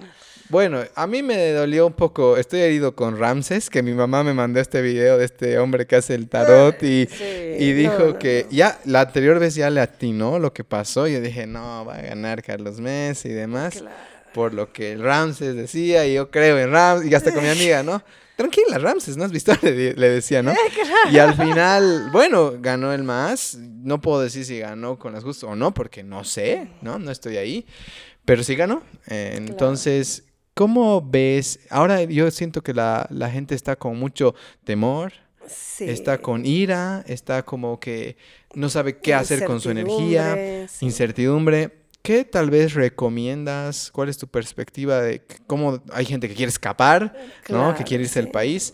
Bueno, 0.49 0.81
a 0.95 1.07
mí 1.07 1.23
me 1.23 1.51
dolió 1.51 1.87
un 1.87 1.93
poco, 1.93 2.37
estoy 2.37 2.61
herido 2.61 2.95
con 2.95 3.19
Ramses, 3.19 3.69
que 3.69 3.83
mi 3.83 3.91
mamá 3.91 4.23
me 4.23 4.33
mandó 4.33 4.61
este 4.61 4.81
video 4.81 5.17
de 5.17 5.25
este 5.25 5.59
hombre 5.59 5.85
que 5.85 5.97
hace 5.97 6.15
el 6.15 6.29
tarot 6.29 6.81
y, 6.83 7.05
dijo 7.73 8.17
que 8.17 8.45
ya 8.49 8.79
la 8.85 9.01
anterior 9.01 9.39
vez 9.39 9.55
ya 9.55 9.69
le 9.69 9.81
atinó 9.81 10.39
lo 10.39 10.53
que 10.53 10.63
pasó 10.63 11.07
yo 11.07 11.19
dije, 11.19 11.47
no, 11.47 11.83
va 11.83 11.95
a 11.95 12.01
ganar 12.01 12.43
Carlos 12.43 12.79
Messi 12.79 13.27
y 13.29 13.33
demás, 13.33 13.83
por 14.33 14.53
lo 14.53 14.71
que 14.71 14.93
el 14.93 15.03
Ramses 15.03 15.53
decía 15.53 16.07
y 16.07 16.13
yo 16.13 16.31
creo 16.31 16.57
en 16.57 16.71
Ramses 16.71 17.11
y 17.11 17.15
hasta 17.15 17.33
con 17.33 17.43
mi 17.43 17.49
amiga, 17.49 17.83
¿no? 17.83 18.01
Tranquila, 18.37 18.77
Ramses, 18.77 19.17
¿no 19.17 19.25
has 19.25 19.31
visto? 19.31 19.51
Le, 19.63 19.93
decía, 19.95 20.43
¿no? 20.43 20.53
Y 21.11 21.17
al 21.17 21.33
final, 21.33 22.09
bueno, 22.11 22.53
ganó 22.59 22.93
el 22.93 23.01
más. 23.01 23.57
No 23.57 23.99
puedo 23.99 24.21
decir 24.21 24.45
si 24.45 24.59
ganó 24.59 24.99
con 24.99 25.13
las 25.13 25.23
justas 25.23 25.49
o 25.49 25.55
no, 25.55 25.73
porque 25.73 26.03
no 26.03 26.23
sé, 26.23 26.69
¿no? 26.83 26.99
No 26.99 27.09
estoy 27.09 27.37
ahí. 27.37 27.65
Pero 28.25 28.43
sí 28.43 28.55
ganó. 28.55 28.83
entonces, 29.07 30.26
¿cómo 30.57 31.07
ves? 31.07 31.59
Ahora 31.69 32.03
yo 32.03 32.29
siento 32.31 32.63
que 32.63 32.73
la, 32.73 33.07
gente 33.31 33.53
está 33.53 33.75
con 33.75 33.97
mucho 33.97 34.33
temor. 34.63 35.13
Está 35.79 36.17
con 36.17 36.45
ira, 36.45 37.05
está 37.07 37.43
como 37.43 37.79
que 37.79 38.17
no 38.53 38.67
sabe 38.67 38.97
qué 38.97 39.13
hacer 39.13 39.45
con 39.45 39.61
su 39.61 39.69
energía, 39.69 40.67
incertidumbre. 40.81 41.85
¿Qué 42.01 42.25
tal 42.25 42.49
vez 42.49 42.73
recomiendas? 42.73 43.91
¿Cuál 43.91 44.09
es 44.09 44.17
tu 44.17 44.27
perspectiva 44.27 45.01
de 45.01 45.21
cómo 45.45 45.81
hay 45.93 46.05
gente 46.05 46.27
que 46.27 46.35
quiere 46.35 46.49
escapar, 46.49 47.15
¿no? 47.47 47.75
Que 47.75 47.85
quiere 47.85 48.03
irse 48.03 48.21
del 48.21 48.31
país. 48.31 48.73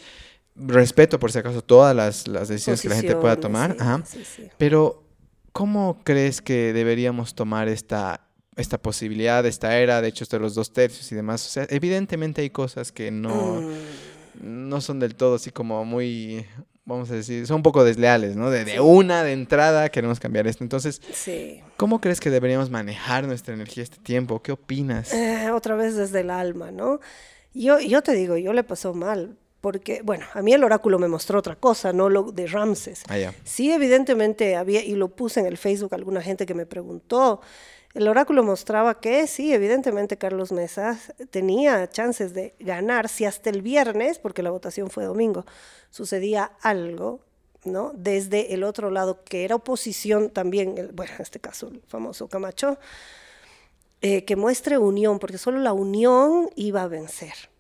Respeto, 0.56 1.20
por 1.20 1.32
si 1.32 1.40
acaso, 1.40 1.62
todas 1.62 1.96
las, 1.96 2.48
decisiones 2.48 2.82
que 2.82 2.90
la 2.90 2.96
gente 2.96 3.16
pueda 3.18 3.36
tomar. 3.36 3.76
Pero, 4.58 5.04
¿cómo 5.52 6.00
crees 6.04 6.42
que 6.42 6.74
deberíamos 6.74 7.36
tomar 7.36 7.68
esta, 7.68 8.23
esta 8.56 8.78
posibilidad, 8.78 9.46
esta 9.46 9.78
era? 9.78 10.02
De 10.02 10.10
hecho, 10.10 10.24
esto 10.24 10.38
de 10.38 10.42
los 10.42 10.56
dos 10.56 10.74
tercios 10.74 11.12
y 11.12 11.16
demás. 11.16 11.46
O 11.46 11.50
sea, 11.50 11.68
evidentemente 11.70 12.42
hay 12.42 12.50
cosas 12.50 12.92
que 12.92 13.12
no, 13.12 13.62
mm. 13.62 14.70
no 14.70 14.82
son 14.82 15.00
del 15.00 15.16
todo 15.16 15.36
así 15.36 15.52
como 15.52 15.84
muy 15.86 16.46
vamos 16.86 17.10
a 17.12 17.16
decir, 17.16 17.48
son 17.48 17.58
un 17.58 17.64
poco 17.64 17.84
desleales, 17.84 18.36
¿no? 18.36 18.50
De, 18.50 18.80
una 18.80 19.24
de 19.24 19.34
entrada 19.34 19.90
queremos 19.90 20.20
cambiar 20.20 20.48
esto. 20.48 20.64
Entonces, 20.64 21.02
¿cómo 21.78 22.02
crees 22.02 22.20
que 22.20 22.30
deberíamos 22.30 22.70
manejar 22.70 23.28
nuestra 23.28 23.54
energía 23.54 23.84
este 23.84 23.98
tiempo? 23.98 24.42
¿Qué 24.42 24.52
opinas? 24.52 25.14
Eh, 25.14 25.50
otra 25.52 25.76
vez 25.76 25.96
desde 25.96 26.22
el 26.22 26.30
alma, 26.30 26.72
¿no? 26.72 27.00
Yo, 27.54 27.80
yo 27.80 28.02
te 28.02 28.14
digo, 28.14 28.38
yo 28.38 28.54
le 28.54 28.64
pasó 28.64 28.94
mal. 28.94 29.38
Porque, 29.62 30.02
bueno, 30.04 30.26
a 30.34 30.42
mí 30.42 30.52
el 30.52 30.62
oráculo 30.62 31.00
me 31.00 31.08
mostró 31.08 31.40
otra 31.40 31.56
cosa, 31.56 31.94
no 31.94 32.10
lo 32.10 32.34
de 32.34 32.48
Ramses. 32.48 33.04
Ah, 33.08 33.32
sí, 33.46 33.72
evidentemente 33.72 34.58
había, 34.58 34.84
y 34.84 34.94
lo 34.96 35.16
puse 35.16 35.40
en 35.40 35.46
el 35.46 35.56
Facebook, 35.56 35.94
alguna 35.94 36.22
gente 36.22 36.46
que 36.46 36.54
me 36.54 36.66
preguntó, 36.66 37.40
el 37.94 38.08
oráculo 38.08 38.44
mostraba 38.44 39.00
que 39.00 39.28
sí, 39.28 39.54
evidentemente 39.54 40.18
Carlos 40.18 40.52
Mesas 40.52 41.14
tenía 41.30 41.90
chances 41.90 42.34
de 42.34 42.56
ganar 42.60 43.08
si 43.08 43.26
hasta 43.26 43.50
el 43.50 43.62
viernes, 43.62 44.18
porque 44.18 44.42
la 44.42 44.50
votación 44.50 44.90
fue 44.90 45.06
domingo, 45.06 45.46
sucedía 45.92 46.54
algo, 46.62 47.20
¿no? 47.66 47.92
Desde 47.94 48.54
el 48.54 48.64
otro 48.64 48.90
lado, 48.90 49.24
que 49.24 49.46
era 49.46 49.56
oposición 49.56 50.32
también, 50.32 50.92
bueno, 50.94 51.14
en 51.16 51.22
este 51.22 51.40
caso 51.40 51.68
el 51.68 51.82
famoso 51.88 52.28
Camacho, 52.28 52.80
eh, 54.02 54.26
que 54.26 54.36
muestre 54.36 54.78
unión, 54.78 55.20
porque 55.20 55.38
solo 55.38 55.60
la 55.60 55.74
unión 55.74 56.50
iba 56.56 56.82
a 56.82 56.88
vencer 56.88 57.53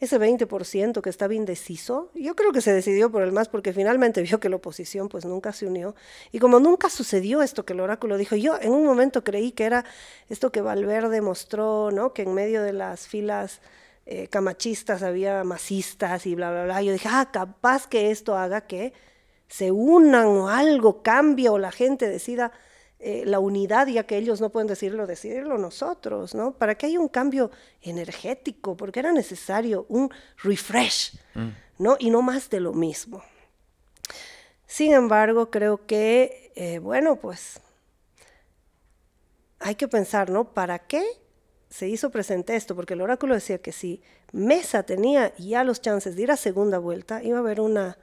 ese 0.00 0.18
20% 0.18 1.00
que 1.00 1.10
estaba 1.10 1.34
indeciso, 1.34 2.10
yo 2.14 2.34
creo 2.36 2.52
que 2.52 2.60
se 2.60 2.72
decidió 2.72 3.10
por 3.10 3.22
el 3.22 3.32
más 3.32 3.48
porque 3.48 3.72
finalmente 3.72 4.22
vio 4.22 4.40
que 4.40 4.48
la 4.48 4.56
oposición 4.56 5.08
pues 5.08 5.24
nunca 5.24 5.52
se 5.52 5.66
unió. 5.66 5.94
Y 6.30 6.38
como 6.38 6.60
nunca 6.60 6.90
sucedió 6.90 7.42
esto 7.42 7.64
que 7.64 7.72
el 7.72 7.80
oráculo 7.80 8.16
dijo, 8.16 8.36
yo 8.36 8.58
en 8.60 8.72
un 8.72 8.84
momento 8.84 9.24
creí 9.24 9.52
que 9.52 9.64
era 9.64 9.84
esto 10.28 10.52
que 10.52 10.60
Valverde 10.60 11.20
mostró, 11.20 11.90
¿no? 11.90 12.12
que 12.12 12.22
en 12.22 12.34
medio 12.34 12.62
de 12.62 12.72
las 12.72 13.06
filas 13.06 13.60
eh, 14.04 14.28
camachistas 14.28 15.02
había 15.02 15.44
masistas 15.44 16.26
y 16.26 16.34
bla, 16.34 16.50
bla, 16.50 16.64
bla. 16.64 16.82
Yo 16.82 16.92
dije, 16.92 17.08
ah, 17.10 17.30
capaz 17.32 17.86
que 17.86 18.10
esto 18.10 18.36
haga 18.36 18.62
que 18.62 18.92
se 19.48 19.70
unan 19.70 20.26
o 20.26 20.48
algo 20.48 21.02
cambie 21.02 21.48
o 21.50 21.58
la 21.58 21.70
gente 21.70 22.08
decida 22.08 22.52
eh, 23.04 23.24
la 23.26 23.40
unidad, 23.40 23.88
ya 23.88 24.04
que 24.04 24.16
ellos 24.16 24.40
no 24.40 24.50
pueden 24.50 24.68
decirlo, 24.68 25.08
decidirlo 25.08 25.58
nosotros, 25.58 26.36
¿no? 26.36 26.52
Para 26.52 26.76
que 26.76 26.86
haya 26.86 27.00
un 27.00 27.08
cambio 27.08 27.50
energético, 27.80 28.76
porque 28.76 29.00
era 29.00 29.10
necesario 29.10 29.86
un 29.88 30.08
refresh, 30.44 31.18
mm. 31.34 31.48
¿no? 31.78 31.96
Y 31.98 32.10
no 32.10 32.22
más 32.22 32.48
de 32.48 32.60
lo 32.60 32.72
mismo. 32.72 33.24
Sin 34.68 34.92
embargo, 34.92 35.50
creo 35.50 35.84
que, 35.84 36.52
eh, 36.54 36.78
bueno, 36.78 37.16
pues 37.16 37.58
hay 39.58 39.74
que 39.74 39.88
pensar, 39.88 40.30
¿no? 40.30 40.54
¿Para 40.54 40.78
qué 40.78 41.02
se 41.70 41.88
hizo 41.88 42.10
presente 42.10 42.54
esto? 42.54 42.76
Porque 42.76 42.94
el 42.94 43.00
oráculo 43.00 43.34
decía 43.34 43.58
que 43.58 43.72
si 43.72 44.00
Mesa 44.30 44.84
tenía 44.84 45.34
ya 45.38 45.64
los 45.64 45.80
chances 45.80 46.14
de 46.14 46.22
ir 46.22 46.30
a 46.30 46.36
segunda 46.36 46.78
vuelta, 46.78 47.20
iba 47.20 47.38
a 47.38 47.40
haber 47.40 47.60
una, 47.60 47.98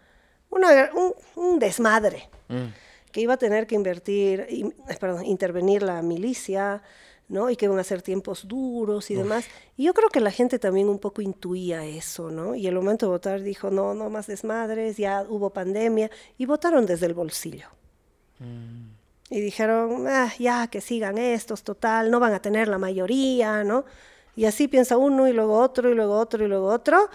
un, 0.49 1.57
desmadre. 1.57 2.29
Mm 2.49 2.67
que 3.11 3.21
iba 3.21 3.33
a 3.33 3.37
tener 3.37 3.67
que 3.67 3.75
invertir, 3.75 4.73
perdón, 4.99 5.25
intervenir 5.25 5.83
la 5.83 6.01
milicia, 6.01 6.81
¿no? 7.27 7.49
Y 7.49 7.55
que 7.55 7.65
iban 7.65 7.79
a 7.79 7.83
ser 7.83 8.01
tiempos 8.01 8.47
duros 8.47 9.09
y 9.11 9.15
demás. 9.15 9.45
Y 9.77 9.85
yo 9.85 9.93
creo 9.93 10.09
que 10.09 10.19
la 10.19 10.31
gente 10.31 10.59
también 10.59 10.89
un 10.89 10.99
poco 10.99 11.21
intuía 11.21 11.85
eso, 11.85 12.31
¿no? 12.31 12.55
Y 12.55 12.67
el 12.67 12.75
momento 12.75 13.05
de 13.05 13.11
votar 13.11 13.41
dijo, 13.41 13.69
no, 13.69 13.93
no 13.93 14.09
más 14.09 14.27
desmadres, 14.27 14.97
ya 14.97 15.25
hubo 15.27 15.51
pandemia, 15.51 16.09
y 16.37 16.45
votaron 16.45 16.85
desde 16.85 17.05
el 17.05 17.13
bolsillo. 17.13 17.67
Mm. 18.39 18.89
Y 19.31 19.41
dijeron, 19.41 20.07
ah, 20.07 20.33
ya, 20.39 20.67
que 20.67 20.81
sigan 20.81 21.19
estos, 21.19 21.63
total, 21.63 22.09
no 22.09 22.19
van 22.19 22.33
a 22.33 22.41
tener 22.41 22.67
la 22.67 22.79
mayoría, 22.79 23.63
¿no? 23.63 23.85
Y 24.35 24.45
así 24.45 24.67
piensa 24.67 24.97
uno 24.97 25.27
y 25.27 25.33
luego 25.33 25.59
otro 25.59 25.89
y 25.89 25.93
luego 25.93 26.17
otro 26.17 26.43
y 26.43 26.47
luego 26.47 26.67
otro. 26.67 27.09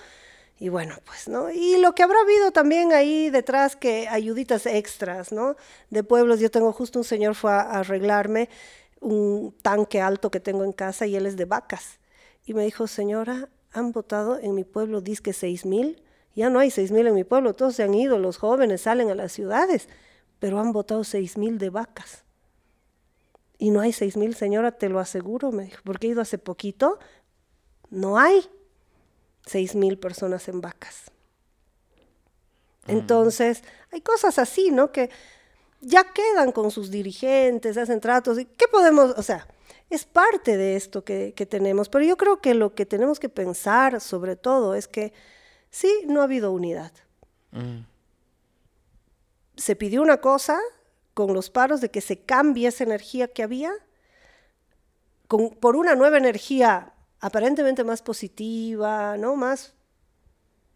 Y 0.58 0.68
bueno, 0.68 0.96
pues, 1.04 1.28
¿no? 1.28 1.50
Y 1.50 1.78
lo 1.78 1.94
que 1.94 2.02
habrá 2.02 2.20
habido 2.20 2.52
también 2.52 2.92
ahí 2.92 3.28
detrás, 3.30 3.74
que 3.74 4.08
ayuditas 4.08 4.66
extras, 4.66 5.32
¿no? 5.32 5.56
De 5.90 6.04
pueblos, 6.04 6.38
yo 6.38 6.50
tengo 6.50 6.72
justo 6.72 7.00
un 7.00 7.04
señor 7.04 7.34
fue 7.34 7.50
a, 7.50 7.60
arreglarme 7.60 8.48
un 9.00 9.54
tanque 9.62 10.00
alto 10.00 10.30
que 10.30 10.40
tengo 10.40 10.64
en 10.64 10.72
casa 10.72 11.06
y 11.06 11.16
él 11.16 11.26
es 11.26 11.36
de 11.36 11.44
vacas. 11.44 11.98
Y 12.46 12.54
me 12.54 12.64
dijo, 12.64 12.86
señora, 12.86 13.48
han 13.72 13.92
votado 13.92 14.38
en 14.38 14.54
mi 14.54 14.64
pueblo, 14.64 15.02
que 15.02 15.32
seis 15.32 15.66
mil. 15.66 16.02
Ya 16.36 16.50
no 16.50 16.60
hay 16.60 16.70
seis 16.70 16.92
mil 16.92 17.06
en 17.06 17.14
mi 17.14 17.24
pueblo, 17.24 17.54
todos 17.54 17.76
se 17.76 17.82
han 17.82 17.94
ido, 17.94 18.18
los 18.18 18.38
jóvenes 18.38 18.82
salen 18.82 19.10
a 19.10 19.14
las 19.14 19.32
ciudades, 19.32 19.88
pero 20.38 20.60
han 20.60 20.72
votado 20.72 21.04
seis 21.04 21.36
mil 21.36 21.58
de 21.58 21.70
vacas. 21.70 22.24
Y 23.58 23.70
no 23.70 23.80
hay 23.80 23.92
seis 23.92 24.16
mil, 24.16 24.34
señora, 24.34 24.72
te 24.72 24.88
lo 24.88 24.98
aseguro, 24.98 25.52
me 25.52 25.64
dijo, 25.64 25.80
porque 25.84 26.06
he 26.06 26.10
ido 26.10 26.20
hace 26.20 26.38
poquito, 26.38 26.98
no 27.90 28.18
hay 28.18 28.44
seis 29.46 29.74
mil 29.74 29.98
personas 29.98 30.48
en 30.48 30.60
vacas. 30.60 31.10
Mm. 32.86 32.90
Entonces, 32.90 33.62
hay 33.90 34.00
cosas 34.00 34.38
así, 34.38 34.70
¿no? 34.70 34.92
Que 34.92 35.10
ya 35.80 36.12
quedan 36.12 36.52
con 36.52 36.70
sus 36.70 36.90
dirigentes, 36.90 37.76
hacen 37.76 38.00
tratos. 38.00 38.38
¿Y 38.38 38.46
¿Qué 38.46 38.66
podemos, 38.68 39.14
o 39.16 39.22
sea, 39.22 39.46
es 39.90 40.04
parte 40.04 40.56
de 40.56 40.76
esto 40.76 41.04
que, 41.04 41.32
tenemos, 41.48 41.88
pero 41.88 42.04
yo 42.04 42.16
creo 42.16 42.40
que 42.40 42.54
lo 42.54 42.74
que 42.74 42.86
tenemos 42.86 43.20
que 43.20 43.28
pensar 43.28 44.00
sobre 44.00 44.36
todo 44.36 44.74
es 44.74 44.88
que 44.88 45.12
sí, 45.70 45.92
no 46.06 46.20
ha 46.20 46.24
habido 46.24 46.52
unidad. 46.52 46.92
Mm. 47.52 47.80
Se 49.56 49.76
pidió 49.76 50.02
una 50.02 50.20
cosa 50.20 50.58
con 51.12 51.32
los 51.32 51.50
paros 51.50 51.80
de 51.80 51.90
que 51.90 52.00
se 52.00 52.18
cambie 52.18 52.68
esa 52.68 52.82
energía 52.82 53.28
que 53.28 53.42
había 53.42 53.72
por 55.28 55.76
una 55.76 55.94
nueva 55.94 56.18
energía 56.18 56.93
aparentemente 57.24 57.84
más 57.84 58.02
positiva, 58.02 59.16
¿no? 59.16 59.34
Más 59.34 59.72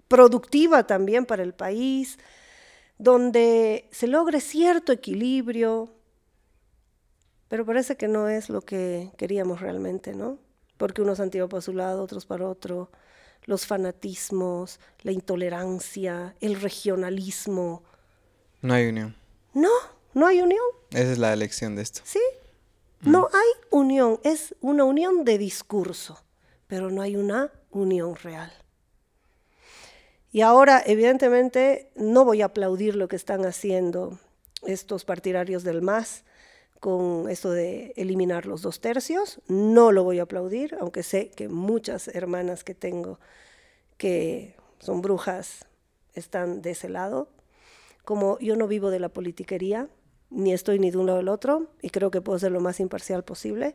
productiva 0.09 0.87
también 0.87 1.27
para 1.27 1.43
el 1.43 1.53
país, 1.53 2.19
donde 2.97 3.87
se 3.93 4.07
logre 4.07 4.41
cierto 4.41 4.91
equilibrio, 4.91 5.93
pero 7.49 7.67
parece 7.67 7.99
que 7.99 8.09
no 8.09 8.31
es 8.31 8.49
lo 8.49 8.63
que 8.63 9.13
queríamos 9.19 9.61
realmente, 9.61 10.15
¿no? 10.15 10.39
Porque 10.79 11.03
unos 11.03 11.21
han 11.21 11.29
tirado 11.29 11.51
para 11.51 11.61
su 11.61 11.75
lado, 11.75 12.03
otros 12.03 12.25
para 12.25 12.49
otro, 12.49 12.91
los 13.45 13.67
fanatismos, 13.67 14.81
la 15.03 15.13
intolerancia, 15.13 16.35
el 16.41 16.59
regionalismo. 16.59 17.83
No 18.63 18.73
hay 18.73 18.87
unión. 18.87 19.15
No, 19.53 19.69
no 20.15 20.27
hay 20.27 20.41
unión. 20.41 20.65
Esa 20.93 21.13
es 21.13 21.19
la 21.19 21.35
elección 21.35 21.77
de 21.77 21.83
esto. 21.83 22.01
Sí, 22.05 22.23
no 23.03 23.29
hay 23.35 23.67
unión, 23.71 24.19
es 24.25 24.55
una 24.63 24.85
unión 24.85 25.27
de 25.27 25.37
discurso. 25.37 26.25
Pero 26.69 26.91
no 26.91 27.03
hay 27.03 27.17
una 27.17 27.51
unión 27.71 28.15
real. 28.15 28.53
Y 30.31 30.43
ahora, 30.43 30.83
evidentemente, 30.85 31.91
no 31.97 32.25
voy 32.25 32.43
a 32.43 32.47
aplaudir 32.47 32.95
lo 32.95 33.09
que 33.09 33.17
están 33.17 33.45
haciendo 33.47 34.19
estos 34.67 35.05
partidarios 35.05 35.65
del 35.65 35.83
MAS 35.83 36.25
con 36.81 37.29
esto 37.29 37.51
de 37.51 37.93
eliminar 37.97 38.47
los 38.47 38.63
dos 38.63 38.81
tercios. 38.81 39.41
No 39.49 39.91
lo 39.91 40.05
voy 40.05 40.19
a 40.19 40.25
aplaudir, 40.25 40.77
aunque 40.81 41.03
sé 41.03 41.31
que 41.31 41.49
muchas 41.49 42.09
hermanas 42.09 42.63
que 42.63 42.75
tengo 42.75 43.19
que 43.97 44.55
son 44.79 45.01
brujas 45.01 45.65
están 46.15 46.63
de 46.63 46.71
ese 46.71 46.89
lado. 46.89 47.31
Como 48.05 48.39
yo 48.39 48.55
no 48.57 48.69
vivo 48.69 48.91
de 48.91 49.01
la 49.01 49.09
politiquería, 49.09 49.89
ni 50.31 50.53
estoy 50.53 50.79
ni 50.79 50.91
de 50.91 50.99
un 50.99 51.07
lado 51.07 51.19
del 51.19 51.29
otro, 51.29 51.69
y 51.83 51.91
creo 51.91 52.11
que 52.11 52.21
puedo 52.21 52.39
ser 52.39 52.53
lo 52.53 52.61
más 52.61 52.81
imparcial 52.81 53.25
posible, 53.25 53.75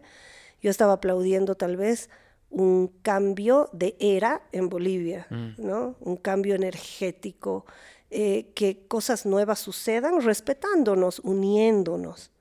yo 0.62 0.70
estaba 0.70 0.94
aplaudiendo 0.94 1.56
tal 1.56 1.78
vez 1.78 2.10
un 2.54 2.88
cambio 3.02 3.70
de 3.74 3.96
era 4.00 4.44
en 4.52 4.70
Bolivia, 4.70 5.26
mm. 5.30 5.54
¿no? 5.58 5.96
Un 6.00 6.18
cambio 6.18 6.54
energético, 6.54 7.66
eh, 8.12 8.52
que 8.54 8.86
cosas 8.88 9.26
nuevas 9.26 9.58
sucedan 9.60 10.22
respetándonos, 10.22 11.20
uniéndonos. 11.20 12.32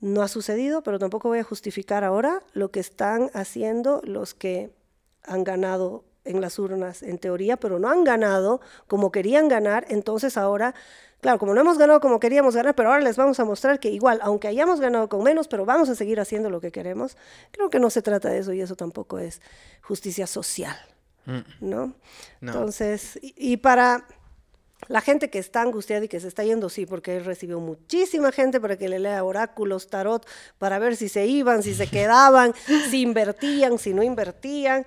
No 0.00 0.22
ha 0.22 0.28
sucedido, 0.28 0.82
pero 0.82 0.98
tampoco 0.98 1.28
voy 1.28 1.38
a 1.38 1.42
justificar 1.42 2.04
ahora 2.04 2.42
lo 2.52 2.70
que 2.70 2.80
están 2.80 3.30
haciendo 3.32 4.02
los 4.04 4.34
que 4.34 4.70
han 5.24 5.42
ganado 5.42 6.04
en 6.28 6.40
las 6.40 6.58
urnas, 6.58 7.02
en 7.02 7.18
teoría, 7.18 7.56
pero 7.56 7.78
no 7.78 7.88
han 7.90 8.04
ganado 8.04 8.60
como 8.86 9.10
querían 9.10 9.48
ganar, 9.48 9.86
entonces 9.88 10.36
ahora 10.36 10.74
Claro, 11.20 11.40
como 11.40 11.52
no 11.52 11.60
hemos 11.60 11.78
ganado 11.78 12.00
como 12.00 12.20
queríamos 12.20 12.54
ganar, 12.54 12.76
pero 12.76 12.90
ahora 12.90 13.02
les 13.02 13.16
vamos 13.16 13.40
a 13.40 13.44
mostrar 13.44 13.80
que 13.80 13.90
igual, 13.90 14.20
aunque 14.22 14.46
hayamos 14.46 14.80
ganado 14.80 15.08
con 15.08 15.24
menos, 15.24 15.48
pero 15.48 15.64
vamos 15.64 15.88
a 15.88 15.96
seguir 15.96 16.20
haciendo 16.20 16.48
lo 16.48 16.60
que 16.60 16.70
queremos, 16.70 17.16
creo 17.50 17.70
que 17.70 17.80
no 17.80 17.90
se 17.90 18.02
trata 18.02 18.28
de 18.28 18.38
eso 18.38 18.52
y 18.52 18.60
eso 18.60 18.76
tampoco 18.76 19.18
es 19.18 19.42
justicia 19.82 20.28
social, 20.28 20.76
mm. 21.26 21.40
¿no? 21.60 21.94
Entonces, 22.40 23.18
y, 23.20 23.56
para 23.56 24.06
la 24.86 25.00
gente 25.00 25.28
que 25.28 25.40
está 25.40 25.62
angustiada 25.62 26.04
y 26.04 26.08
que 26.08 26.20
se 26.20 26.28
está 26.28 26.44
yendo, 26.44 26.68
sí, 26.68 26.86
porque 26.86 27.16
él 27.16 27.24
recibió 27.24 27.58
muchísima 27.58 28.30
gente 28.30 28.60
para 28.60 28.76
que 28.76 28.88
le 28.88 29.00
lea 29.00 29.24
oráculos, 29.24 29.88
tarot, 29.88 30.24
para 30.58 30.78
ver 30.78 30.94
si 30.94 31.08
se 31.08 31.26
iban, 31.26 31.64
si 31.64 31.74
se 31.74 31.86
quedaban, 31.90 32.54
si 32.90 33.02
invertían, 33.02 33.78
si 33.78 33.92
no 33.92 34.04
invertían. 34.04 34.86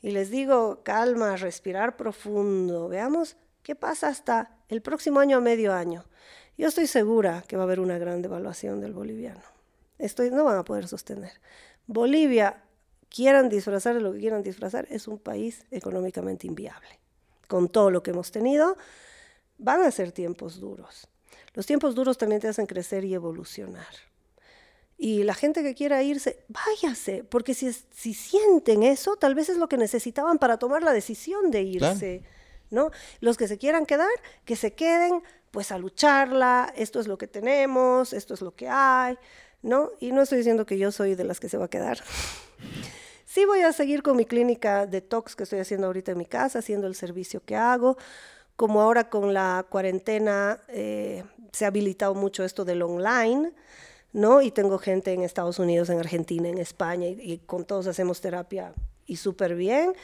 Y 0.00 0.12
les 0.12 0.30
digo, 0.30 0.82
calma, 0.84 1.36
respirar 1.36 1.96
profundo, 1.96 2.88
veamos 2.88 3.36
qué 3.62 3.74
pasa 3.74 4.08
hasta 4.08 4.56
el 4.68 4.80
próximo 4.82 5.20
año 5.20 5.38
a 5.38 5.40
medio 5.40 5.72
año. 5.72 6.04
Yo 6.56 6.68
estoy 6.68 6.86
segura 6.86 7.44
que 7.46 7.56
va 7.56 7.62
a 7.62 7.66
haber 7.66 7.80
una 7.80 7.98
gran 7.98 8.22
devaluación 8.22 8.80
del 8.80 8.92
boliviano. 8.92 9.42
Estoy, 9.98 10.30
no 10.30 10.44
van 10.44 10.58
a 10.58 10.64
poder 10.64 10.86
sostener. 10.86 11.40
Bolivia, 11.86 12.62
quieran 13.08 13.48
disfrazar 13.48 13.96
lo 13.96 14.12
que 14.12 14.20
quieran 14.20 14.42
disfrazar, 14.42 14.86
es 14.90 15.08
un 15.08 15.18
país 15.18 15.64
económicamente 15.70 16.46
inviable. 16.46 17.00
Con 17.48 17.68
todo 17.68 17.90
lo 17.90 18.02
que 18.02 18.10
hemos 18.10 18.30
tenido, 18.30 18.76
van 19.58 19.82
a 19.82 19.90
ser 19.90 20.12
tiempos 20.12 20.60
duros. 20.60 21.08
Los 21.54 21.66
tiempos 21.66 21.94
duros 21.94 22.18
también 22.18 22.40
te 22.40 22.48
hacen 22.48 22.66
crecer 22.66 23.04
y 23.04 23.14
evolucionar. 23.14 23.86
Y 25.00 25.22
la 25.22 25.34
gente 25.34 25.62
que 25.62 25.74
quiera 25.74 26.02
irse, 26.02 26.44
váyase, 26.48 27.22
porque 27.22 27.54
si, 27.54 27.72
si 27.72 28.14
sienten 28.14 28.82
eso, 28.82 29.16
tal 29.16 29.36
vez 29.36 29.48
es 29.48 29.56
lo 29.56 29.68
que 29.68 29.76
necesitaban 29.76 30.38
para 30.38 30.58
tomar 30.58 30.82
la 30.82 30.92
decisión 30.92 31.52
de 31.52 31.62
irse. 31.62 32.22
¿no? 32.70 32.90
Los 33.20 33.36
que 33.36 33.48
se 33.48 33.58
quieran 33.58 33.86
quedar, 33.86 34.10
que 34.44 34.56
se 34.56 34.72
queden, 34.72 35.22
pues 35.50 35.72
a 35.72 35.78
lucharla, 35.78 36.72
esto 36.76 37.00
es 37.00 37.06
lo 37.06 37.18
que 37.18 37.26
tenemos, 37.26 38.12
esto 38.12 38.34
es 38.34 38.42
lo 38.42 38.54
que 38.54 38.68
hay, 38.68 39.16
¿no? 39.62 39.90
Y 40.00 40.12
no 40.12 40.22
estoy 40.22 40.38
diciendo 40.38 40.66
que 40.66 40.78
yo 40.78 40.92
soy 40.92 41.14
de 41.14 41.24
las 41.24 41.40
que 41.40 41.48
se 41.48 41.56
va 41.56 41.66
a 41.66 41.70
quedar. 41.70 41.98
sí 43.24 43.44
voy 43.44 43.60
a 43.60 43.72
seguir 43.72 44.02
con 44.02 44.16
mi 44.16 44.24
clínica 44.24 44.86
de 44.86 45.00
tox 45.00 45.36
que 45.36 45.44
estoy 45.44 45.60
haciendo 45.60 45.86
ahorita 45.86 46.12
en 46.12 46.18
mi 46.18 46.26
casa, 46.26 46.58
haciendo 46.58 46.86
el 46.86 46.94
servicio 46.94 47.42
que 47.44 47.56
hago. 47.56 47.96
Como 48.56 48.82
ahora 48.82 49.08
con 49.08 49.32
la 49.32 49.64
cuarentena 49.68 50.60
eh, 50.68 51.22
se 51.52 51.64
ha 51.64 51.68
habilitado 51.68 52.14
mucho 52.14 52.44
esto 52.44 52.64
del 52.64 52.82
online, 52.82 53.52
¿no? 54.12 54.42
Y 54.42 54.50
tengo 54.50 54.78
gente 54.78 55.12
en 55.12 55.22
Estados 55.22 55.58
Unidos, 55.58 55.90
en 55.90 55.98
Argentina, 55.98 56.48
en 56.48 56.58
España, 56.58 57.08
y, 57.08 57.38
con 57.38 57.64
todos 57.64 57.86
hacemos 57.86 58.20
terapia 58.20 58.74
y 59.06 59.16
súper 59.16 59.54
bien. 59.54 59.94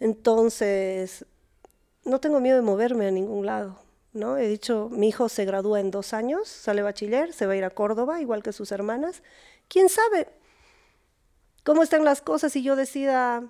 Entonces, 0.00 1.24
no 2.04 2.20
tengo 2.20 2.40
miedo 2.40 2.56
de 2.56 2.62
moverme 2.62 3.06
a 3.06 3.10
ningún 3.10 3.46
lado. 3.46 3.78
¿no? 4.12 4.38
He 4.38 4.48
dicho, 4.48 4.88
mi 4.90 5.08
hijo 5.08 5.28
se 5.28 5.44
gradúa 5.44 5.80
en 5.80 5.90
dos 5.90 6.14
años, 6.14 6.48
sale 6.48 6.82
bachiller, 6.82 7.32
se 7.32 7.46
va 7.46 7.52
a 7.52 7.56
ir 7.56 7.64
a 7.64 7.70
Córdoba, 7.70 8.20
igual 8.20 8.42
que 8.42 8.52
sus 8.52 8.72
hermanas. 8.72 9.22
¿Quién 9.68 9.88
sabe 9.88 10.28
cómo 11.64 11.82
están 11.82 12.04
las 12.04 12.22
cosas 12.22 12.52
si 12.52 12.62
yo 12.62 12.76
decida 12.76 13.44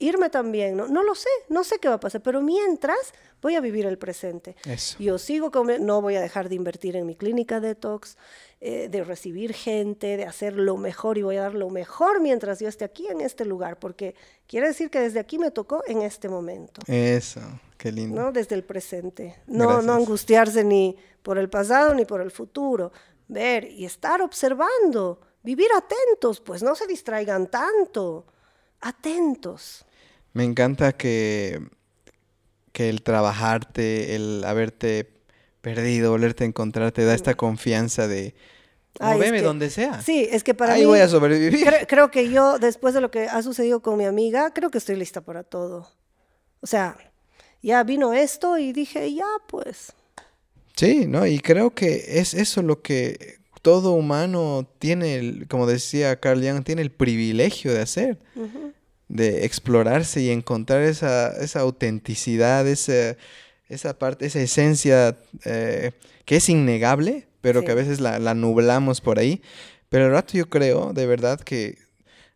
irme 0.00 0.30
también? 0.30 0.76
No, 0.76 0.88
no 0.88 1.04
lo 1.04 1.14
sé, 1.14 1.28
no 1.48 1.62
sé 1.62 1.78
qué 1.78 1.88
va 1.88 1.94
a 1.94 2.00
pasar, 2.00 2.20
pero 2.22 2.42
mientras 2.42 3.14
voy 3.40 3.54
a 3.54 3.60
vivir 3.60 3.86
el 3.86 3.98
presente. 3.98 4.56
Yo 4.98 5.18
sigo, 5.18 5.50
con, 5.50 5.68
no 5.86 6.02
voy 6.02 6.16
a 6.16 6.20
dejar 6.20 6.48
de 6.48 6.56
invertir 6.56 6.96
en 6.96 7.06
mi 7.06 7.14
clínica 7.14 7.60
detox, 7.60 8.16
eh, 8.60 8.88
de 8.88 9.04
recibir 9.04 9.54
gente, 9.54 10.16
de 10.16 10.24
hacer 10.24 10.54
lo 10.54 10.76
mejor 10.76 11.16
y 11.18 11.22
voy 11.22 11.36
a 11.36 11.42
dar 11.42 11.54
lo 11.54 11.70
mejor 11.70 12.20
mientras 12.20 12.58
yo 12.60 12.68
esté 12.68 12.84
aquí 12.84 13.06
en 13.08 13.20
este 13.20 13.44
lugar, 13.44 13.78
porque 13.78 14.14
quiere 14.46 14.68
decir 14.68 14.90
que 14.90 15.00
desde 15.00 15.20
aquí 15.20 15.38
me 15.38 15.50
tocó 15.50 15.82
en 15.86 16.02
este 16.02 16.28
momento. 16.28 16.82
Eso. 16.86 17.40
Qué 17.78 17.92
lindo. 17.92 18.20
¿no? 18.20 18.32
Desde 18.32 18.54
el 18.54 18.64
presente. 18.64 19.36
No, 19.46 19.80
no 19.80 19.94
angustiarse 19.94 20.64
ni 20.64 20.96
por 21.22 21.38
el 21.38 21.48
pasado 21.48 21.94
ni 21.94 22.04
por 22.04 22.20
el 22.20 22.30
futuro. 22.30 22.92
Ver 23.28 23.64
y 23.64 23.84
estar 23.86 24.20
observando. 24.20 25.20
Vivir 25.42 25.68
atentos, 25.74 26.40
pues 26.40 26.62
no 26.62 26.74
se 26.74 26.86
distraigan 26.86 27.46
tanto. 27.46 28.26
Atentos. 28.82 29.86
Me 30.32 30.44
encanta 30.44 30.92
que, 30.92 31.60
que 32.72 32.88
el 32.88 33.02
trabajarte, 33.02 34.14
el 34.14 34.44
haberte 34.44 35.10
perdido, 35.60 36.10
volverte 36.10 36.44
a 36.44 36.46
encontrar, 36.46 36.92
te 36.92 37.04
da 37.04 37.14
esta 37.14 37.34
confianza 37.34 38.08
de, 38.08 38.34
Moveme 38.98 39.42
donde 39.42 39.70
sea. 39.70 40.02
Sí, 40.02 40.28
es 40.30 40.42
que 40.42 40.54
para 40.54 40.74
Ahí 40.74 40.84
voy 40.84 40.98
a 40.98 41.08
sobrevivir. 41.08 41.66
creo, 41.86 42.10
que 42.10 42.30
yo, 42.30 42.58
después 42.58 42.92
de 42.92 43.00
lo 43.00 43.10
que 43.10 43.28
ha 43.28 43.42
sucedido 43.42 43.80
con 43.80 43.96
mi 43.96 44.04
amiga, 44.04 44.52
creo 44.52 44.70
que 44.70 44.78
estoy 44.78 44.96
lista 44.96 45.20
para 45.20 45.42
todo. 45.42 45.88
O 46.60 46.66
sea, 46.66 46.96
ya 47.62 47.82
vino 47.84 48.12
esto 48.12 48.58
y 48.58 48.72
dije, 48.72 49.14
ya 49.14 49.26
pues. 49.48 49.92
Sí, 50.76 51.06
¿no? 51.06 51.26
Y 51.26 51.40
creo 51.40 51.74
que 51.74 52.18
es 52.18 52.34
eso 52.34 52.62
lo 52.62 52.82
que 52.82 53.38
todo 53.62 53.92
humano 53.92 54.68
tiene, 54.78 55.46
como 55.48 55.66
decía 55.66 56.18
Carl 56.18 56.42
Jung, 56.42 56.64
tiene 56.64 56.82
el 56.82 56.90
privilegio 56.90 57.72
de 57.72 57.80
hacer. 57.80 58.18
De 59.10 59.44
explorarse 59.44 60.22
y 60.22 60.30
encontrar 60.30 60.82
esa, 60.82 61.36
esa 61.42 61.60
autenticidad, 61.60 62.66
esa, 62.66 63.16
esa 63.68 63.98
parte, 63.98 64.26
esa 64.26 64.40
esencia 64.40 65.18
eh, 65.44 65.92
que 66.24 66.36
es 66.36 66.48
innegable, 66.48 67.26
pero 67.40 67.64
que 67.64 67.72
a 67.72 67.74
veces 67.74 68.00
la, 68.00 68.18
la, 68.18 68.34
nublamos 68.34 69.00
por 69.00 69.18
ahí. 69.18 69.42
Pero 69.88 70.06
al 70.06 70.12
rato 70.12 70.34
yo 70.34 70.48
creo, 70.48 70.92
de 70.92 71.06
verdad, 71.06 71.40
que 71.40 71.76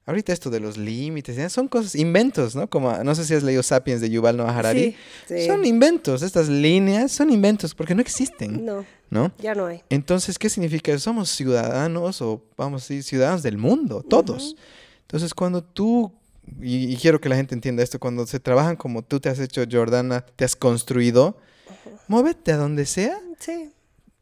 Ahorita 0.07 0.35
esto 0.35 0.51
de 0.51 0.61
los 0.61 0.77
límites, 0.77 1.51
son 1.51 1.67
cosas, 1.67 1.95
inventos, 1.95 2.55
¿no? 2.55 2.69
Como, 2.69 2.93
no 2.93 3.15
sé 3.15 3.25
si 3.25 3.33
has 3.33 3.43
leído 3.43 3.63
Sapiens 3.63 4.03
de 4.03 4.11
Yuval 4.11 4.37
Noah 4.37 4.59
Harari. 4.59 4.95
Sí, 5.27 5.47
Son 5.47 5.65
inventos, 5.65 6.21
estas 6.21 6.49
líneas 6.49 7.11
son 7.11 7.31
inventos 7.31 7.75
porque 7.75 7.95
no 7.95 8.03
existen. 8.03 8.67
No. 8.67 8.85
¿No? 9.09 9.33
Ya 9.39 9.55
no 9.55 9.67
hay. 9.67 9.83
Entonces, 9.89 10.39
¿qué 10.39 10.51
significa? 10.51 10.99
Somos 10.99 11.31
ciudadanos 11.31 12.21
o, 12.21 12.43
vamos 12.57 12.83
a 12.83 12.85
decir, 12.85 13.03
ciudadanos 13.03 13.43
del 13.43 13.57
mundo, 13.57 14.03
todos. 14.03 14.57
Entonces, 15.03 15.33
cuando 15.33 15.65
tú, 15.65 16.13
y, 16.61 16.97
quiero 16.97 17.21
que 17.21 17.29
la 17.29 17.37
gente 17.37 17.55
entienda 17.55 17.83
esto, 17.83 17.99
cuando 17.99 18.27
se 18.27 18.41
trabajan 18.41 18.77
como 18.77 19.03
tú 19.03 19.21
te 19.21 19.29
has 19.29 19.39
hecho, 19.39 19.63
Jordana, 19.71 20.25
te 20.25 20.45
has 20.45 20.57
construido, 20.57 21.39
muévete 22.09 22.53
a 22.53 22.57
donde 22.57 22.87
sea. 22.87 23.19
Sí 23.39 23.71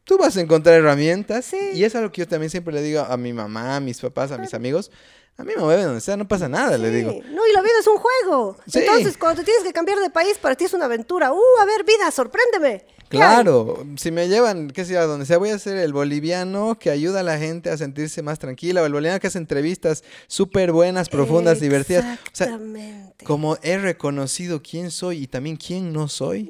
tú 0.03 0.17
vas 0.17 0.35
a 0.37 0.41
encontrar 0.41 0.75
herramientas. 0.75 1.45
Sí. 1.45 1.71
Y 1.73 1.83
es 1.83 1.95
algo 1.95 2.11
que 2.11 2.21
yo 2.21 2.27
también 2.27 2.49
siempre 2.49 2.73
le 2.73 2.81
digo 2.81 3.01
a 3.01 3.17
mi 3.17 3.33
mamá, 3.33 3.77
a 3.77 3.79
mis 3.79 3.99
papás, 3.99 4.31
a 4.31 4.37
mis 4.37 4.53
amigos. 4.53 4.91
A 5.35 5.43
mí 5.43 5.53
me 5.55 5.63
mueve 5.63 5.83
donde 5.83 5.99
sea, 5.99 6.15
no 6.15 6.27
pasa 6.27 6.47
nada, 6.47 6.77
le 6.77 6.91
digo. 6.91 7.11
No, 7.11 7.47
y 7.47 7.53
la 7.53 7.61
vida 7.61 7.73
es 7.79 7.87
un 7.87 7.97
juego. 7.97 8.55
Entonces, 8.71 9.17
cuando 9.17 9.41
te 9.41 9.45
tienes 9.45 9.63
que 9.63 9.73
cambiar 9.73 9.99
de 9.99 10.11
país, 10.11 10.37
para 10.37 10.55
ti 10.55 10.65
es 10.65 10.73
una 10.73 10.85
aventura. 10.85 11.33
Uh, 11.33 11.41
a 11.59 11.65
ver, 11.65 11.83
vida, 11.83 12.11
sorpréndeme. 12.11 12.85
Claro, 13.17 13.85
si 13.97 14.11
me 14.11 14.27
llevan, 14.27 14.69
qué 14.69 14.85
sé 14.85 14.93
yo, 14.93 14.99
a 14.99 15.05
donde 15.05 15.25
sea, 15.25 15.37
voy 15.37 15.49
a 15.49 15.59
ser 15.59 15.77
el 15.77 15.93
boliviano 15.93 16.77
que 16.79 16.89
ayuda 16.89 17.21
a 17.21 17.23
la 17.23 17.37
gente 17.37 17.69
a 17.69 17.77
sentirse 17.77 18.21
más 18.21 18.39
tranquila, 18.39 18.81
o 18.81 18.85
el 18.85 18.93
boliviano 18.93 19.19
que 19.19 19.27
hace 19.27 19.37
entrevistas 19.37 20.03
súper 20.27 20.71
buenas, 20.71 21.09
profundas, 21.09 21.59
divertidas. 21.59 22.19
Exactamente. 22.27 23.23
como 23.25 23.57
he 23.61 23.77
reconocido 23.77 24.61
quién 24.61 24.91
soy 24.91 25.23
y 25.23 25.27
también 25.27 25.57
quién 25.57 25.93
no 25.93 26.07
soy, 26.07 26.49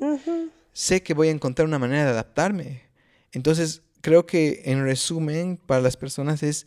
sé 0.72 1.04
que 1.04 1.14
voy 1.14 1.28
a 1.28 1.32
encontrar 1.32 1.68
una 1.68 1.80
manera 1.80 2.06
de 2.06 2.12
adaptarme. 2.12 2.84
Entonces, 3.32 3.82
creo 4.02 4.26
que 4.26 4.62
en 4.66 4.84
resumen, 4.84 5.58
para 5.58 5.82
las 5.82 5.98
personas 5.98 6.44
es 6.44 6.66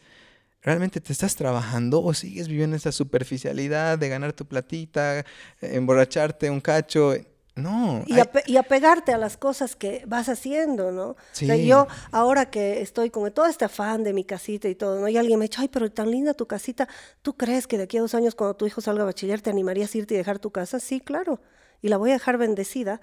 ¿Realmente 0.67 1.01
te 1.01 1.13
estás 1.13 1.37
trabajando 1.37 2.03
o 2.03 2.13
sigues 2.13 2.49
viviendo 2.49 2.75
esa 2.75 2.91
superficialidad 2.91 3.99
de 3.99 4.09
ganar 4.09 4.33
tu 4.33 4.47
platita, 4.47 5.25
emborracharte 5.61 6.51
un 6.51 6.61
cacho? 6.61 7.15
No. 7.57 8.05
Y, 8.07 8.15
ape- 8.19 8.43
y 8.47 8.59
apegarte 8.59 9.13
a 9.13 9.19
las 9.19 9.37
cosas 9.39 9.75
que 9.77 10.03
vas 10.07 10.29
haciendo, 10.29 10.93
¿no? 10.93 11.09
O 11.11 11.17
sea, 11.33 11.57
Sí. 11.57 11.67
yo 11.67 11.87
ahora 12.13 12.51
que 12.51 12.83
estoy 12.83 13.09
con 13.11 13.31
todo 13.33 13.47
este 13.47 13.65
afán 13.65 14.05
de 14.05 14.13
mi 14.13 14.25
casita 14.25 14.69
y 14.69 14.75
todo, 14.75 15.01
¿no? 15.01 15.09
Y 15.09 15.17
alguien 15.17 15.39
me 15.39 15.47
ha 15.47 15.49
dicho, 15.49 15.63
ay, 15.63 15.69
pero 15.69 15.91
tan 15.91 16.11
linda 16.11 16.35
tu 16.35 16.47
casita, 16.47 16.87
¿tú 17.23 17.35
crees 17.35 17.67
que 17.67 17.79
de 17.79 17.85
aquí 17.85 17.97
a 17.97 18.03
dos 18.03 18.15
años 18.15 18.35
cuando 18.35 18.55
tu 18.57 18.67
hijo 18.67 18.81
salga 18.83 19.03
a 19.03 19.07
bachiller 19.07 19.41
te 19.41 19.49
animarías 19.51 19.95
a 19.95 19.99
irte 19.99 20.13
y 20.15 20.19
dejar 20.19 20.39
tu 20.39 20.51
casa? 20.51 20.79
Sí, 20.81 21.01
claro. 21.01 21.41
Y 21.81 21.89
la 21.89 21.97
voy 21.97 22.11
a 22.11 22.13
dejar 22.15 22.37
bendecida 22.37 23.01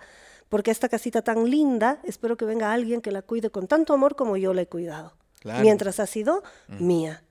porque 0.49 0.69
esta 0.69 0.88
casita 0.88 1.23
tan 1.23 1.49
linda, 1.49 1.99
espero 2.03 2.38
que 2.38 2.45
venga 2.45 2.71
alguien 2.73 3.01
que 3.01 3.11
la 3.11 3.23
cuide 3.23 3.49
con 3.49 3.67
tanto 3.67 3.93
amor 3.93 4.15
como 4.15 4.38
yo 4.38 4.53
la 4.53 4.61
he 4.61 4.67
cuidado. 4.67 5.13
Claro. 5.39 5.59
Mm. 5.59 5.63
Mientras 5.63 5.99
ha 5.99 6.05
sido 6.05 6.43
mía. 6.67 7.23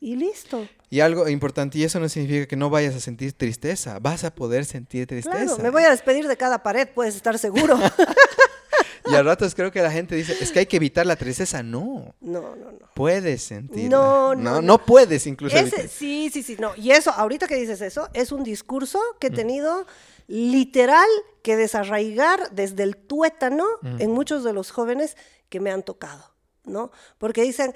Y 0.00 0.14
listo. 0.16 0.66
Y 0.90 1.00
algo 1.00 1.28
importante, 1.28 1.78
y 1.78 1.84
eso 1.84 2.00
no 2.00 2.08
significa 2.08 2.46
que 2.46 2.56
no 2.56 2.70
vayas 2.70 2.94
a 2.94 3.00
sentir 3.00 3.32
tristeza, 3.34 3.98
vas 3.98 4.24
a 4.24 4.34
poder 4.34 4.64
sentir 4.64 5.06
tristeza. 5.06 5.44
Claro, 5.44 5.62
me 5.62 5.70
voy 5.70 5.82
a 5.82 5.90
despedir 5.90 6.26
de 6.26 6.36
cada 6.36 6.62
pared, 6.62 6.88
puedes 6.94 7.14
estar 7.14 7.38
seguro. 7.38 7.78
Y 9.10 9.14
a 9.14 9.22
ratos 9.22 9.54
creo 9.54 9.72
que 9.72 9.80
la 9.80 9.90
gente 9.90 10.14
dice, 10.14 10.36
es 10.40 10.52
que 10.52 10.60
hay 10.60 10.66
que 10.66 10.76
evitar 10.76 11.06
la 11.06 11.16
tristeza. 11.16 11.62
No, 11.62 12.14
no, 12.20 12.56
no, 12.56 12.72
no. 12.72 12.90
puedes 12.94 13.42
sentirla. 13.42 13.88
No, 13.88 14.34
no, 14.34 14.52
no, 14.52 14.62
no, 14.62 14.78
puedes 14.84 15.26
incluso 15.26 15.56
Ese, 15.56 15.88
sí, 15.88 16.30
sí, 16.32 16.42
sí, 16.42 16.56
no. 16.58 16.72
Y 16.76 16.90
eso, 16.90 17.10
ahorita 17.10 17.46
que 17.46 17.56
dices 17.56 17.80
eso, 17.80 18.08
es 18.12 18.32
un 18.32 18.44
discurso 18.44 19.00
que 19.18 19.28
he 19.28 19.30
tenido 19.30 19.86
literal 20.26 21.08
que 21.42 21.56
desarraigar 21.56 22.50
desde 22.50 22.82
el 22.82 22.96
tuétano 22.96 23.66
en 23.98 24.10
muchos 24.10 24.44
de 24.44 24.52
los 24.52 24.70
jóvenes 24.70 25.16
que 25.48 25.60
me 25.60 25.70
han 25.70 25.82
tocado, 25.82 26.34
¿no? 26.64 26.90
Porque 27.16 27.42
dicen, 27.42 27.72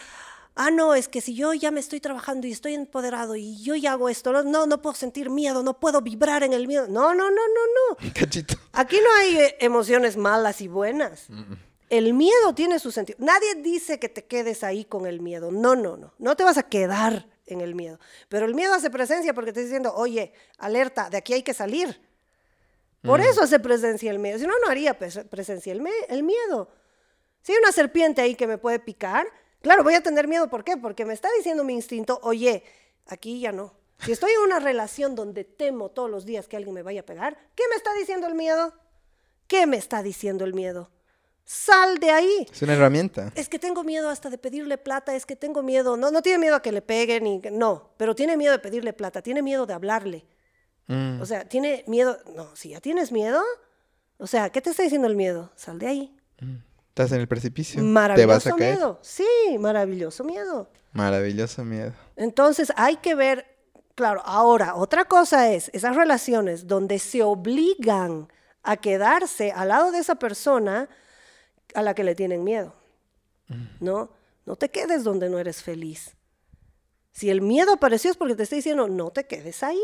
ah, 0.54 0.70
no, 0.70 0.94
es 0.94 1.08
que 1.08 1.20
si 1.20 1.34
yo 1.34 1.52
ya 1.54 1.70
me 1.70 1.80
estoy 1.80 2.00
trabajando 2.00 2.46
y 2.46 2.52
estoy 2.52 2.74
empoderado 2.74 3.36
y 3.36 3.62
yo 3.62 3.74
ya 3.74 3.92
hago 3.92 4.08
esto, 4.08 4.32
no, 4.42 4.66
no, 4.66 4.82
puedo 4.82 4.94
sentir 4.94 5.30
miedo, 5.30 5.62
no 5.62 5.78
puedo 5.80 6.00
vibrar 6.00 6.42
en 6.42 6.52
el 6.52 6.66
miedo. 6.66 6.86
No, 6.88 7.14
no, 7.14 7.30
no, 7.30 7.36
no, 7.36 7.96
no. 8.00 8.12
Cachito. 8.14 8.54
Aquí 8.72 8.96
no 9.02 9.12
hay 9.20 9.36
eh, 9.38 9.56
emociones 9.60 10.16
malas 10.16 10.60
y 10.60 10.68
buenas. 10.68 11.26
El 11.90 12.14
miedo 12.14 12.54
tiene 12.54 12.78
su 12.78 12.90
sentido. 12.90 13.18
Nadie 13.20 13.56
dice 13.56 13.98
que 13.98 14.08
te 14.08 14.24
quedes 14.24 14.64
ahí 14.64 14.84
con 14.84 15.06
el 15.06 15.20
miedo. 15.20 15.50
No, 15.52 15.76
no, 15.76 15.96
no. 15.96 16.14
No 16.18 16.36
te 16.36 16.42
vas 16.44 16.56
a 16.56 16.62
quedar 16.62 17.26
en 17.46 17.60
el 17.60 17.74
miedo. 17.74 17.98
Pero 18.30 18.46
el 18.46 18.54
miedo 18.54 18.72
hace 18.72 18.88
presencia 18.88 19.34
porque 19.34 19.52
te 19.52 19.60
está 19.60 19.66
diciendo, 19.68 19.92
oye, 19.94 20.32
alerta, 20.58 21.10
de 21.10 21.18
aquí 21.18 21.34
hay 21.34 21.42
que 21.42 21.52
salir. 21.52 22.00
Por 23.02 23.20
eso 23.20 23.42
hace 23.42 23.58
presencia 23.58 24.10
el 24.12 24.20
miedo. 24.20 24.38
Si 24.38 24.46
no, 24.46 24.54
no 24.64 24.70
haría 24.70 24.96
pres- 24.98 25.28
presencia 25.28 25.72
el, 25.72 25.82
el 26.08 26.22
miedo. 26.22 26.70
Si 27.42 27.52
hay 27.52 27.58
una 27.58 27.72
serpiente 27.72 28.22
ahí 28.22 28.36
que 28.36 28.46
me 28.46 28.58
puede 28.58 28.78
picar, 28.78 29.26
claro, 29.62 29.82
voy 29.82 29.94
a 29.94 30.02
tener 30.02 30.28
miedo. 30.28 30.48
¿Por 30.48 30.64
qué? 30.64 30.76
Porque 30.76 31.04
me 31.04 31.14
está 31.14 31.28
diciendo 31.36 31.64
mi 31.64 31.74
instinto, 31.74 32.20
oye, 32.22 32.62
aquí 33.06 33.40
ya 33.40 33.52
no. 33.52 33.74
Si 34.04 34.12
estoy 34.12 34.32
en 34.32 34.40
una 34.40 34.58
relación 34.58 35.14
donde 35.14 35.44
temo 35.44 35.90
todos 35.90 36.10
los 36.10 36.26
días 36.26 36.48
que 36.48 36.56
alguien 36.56 36.74
me 36.74 36.82
vaya 36.82 37.00
a 37.00 37.06
pegar, 37.06 37.38
¿qué 37.54 37.62
me 37.70 37.76
está 37.76 37.92
diciendo 37.94 38.26
el 38.26 38.34
miedo? 38.34 38.74
¿Qué 39.46 39.66
me 39.66 39.76
está 39.76 40.02
diciendo 40.02 40.44
el 40.44 40.54
miedo? 40.54 40.90
Sal 41.44 41.98
de 41.98 42.10
ahí. 42.10 42.46
Es 42.50 42.62
una 42.62 42.74
herramienta. 42.74 43.32
Es 43.34 43.48
que 43.48 43.58
tengo 43.58 43.84
miedo 43.84 44.08
hasta 44.08 44.30
de 44.30 44.38
pedirle 44.38 44.78
plata, 44.78 45.14
es 45.14 45.26
que 45.26 45.36
tengo 45.36 45.62
miedo. 45.62 45.96
No, 45.96 46.10
no 46.10 46.22
tiene 46.22 46.38
miedo 46.38 46.56
a 46.56 46.62
que 46.62 46.72
le 46.72 46.82
peguen, 46.82 47.24
ni, 47.24 47.38
no, 47.52 47.90
pero 47.96 48.14
tiene 48.14 48.36
miedo 48.36 48.52
de 48.52 48.58
pedirle 48.58 48.92
plata, 48.92 49.22
tiene 49.22 49.42
miedo 49.42 49.66
de 49.66 49.74
hablarle. 49.74 50.24
Mm. 50.86 51.20
O 51.20 51.26
sea, 51.26 51.48
tiene 51.48 51.84
miedo. 51.86 52.18
No, 52.34 52.54
si 52.56 52.70
ya 52.70 52.80
tienes 52.80 53.12
miedo, 53.12 53.42
o 54.18 54.26
sea, 54.26 54.50
¿qué 54.50 54.60
te 54.60 54.70
está 54.70 54.82
diciendo 54.82 55.06
el 55.06 55.16
miedo? 55.16 55.52
Sal 55.56 55.78
de 55.78 55.86
ahí. 55.86 56.16
Estás 56.92 57.10
en 57.12 57.22
el 57.22 57.26
precipicio. 57.26 57.80
Te 57.80 57.86
Maravilloso 57.86 58.28
vas 58.28 58.46
a 58.46 58.54
caer. 58.54 58.74
miedo. 58.74 58.98
Sí, 59.00 59.26
maravilloso 59.58 60.24
miedo. 60.24 60.68
Maravilloso 60.92 61.64
miedo. 61.64 61.94
Entonces 62.16 62.70
hay 62.76 62.96
que 62.96 63.14
ver, 63.14 63.46
claro, 63.94 64.20
ahora, 64.26 64.74
otra 64.74 65.06
cosa 65.06 65.50
es 65.50 65.70
esas 65.72 65.96
relaciones 65.96 66.66
donde 66.66 66.98
se 66.98 67.22
obligan 67.22 68.28
a 68.62 68.76
quedarse 68.76 69.52
al 69.52 69.68
lado 69.68 69.90
de 69.90 70.00
esa 70.00 70.16
persona 70.16 70.90
a 71.74 71.80
la 71.80 71.94
que 71.94 72.04
le 72.04 72.14
tienen 72.14 72.44
miedo. 72.44 72.74
¿No? 73.80 74.10
No 74.44 74.56
te 74.56 74.68
quedes 74.70 75.02
donde 75.02 75.30
no 75.30 75.38
eres 75.38 75.62
feliz. 75.62 76.14
Si 77.10 77.30
el 77.30 77.40
miedo 77.40 77.72
apareció 77.72 78.10
es 78.10 78.18
porque 78.18 78.34
te 78.34 78.42
está 78.42 78.56
diciendo, 78.56 78.86
no 78.86 79.10
te 79.10 79.26
quedes 79.26 79.62
ahí. 79.62 79.80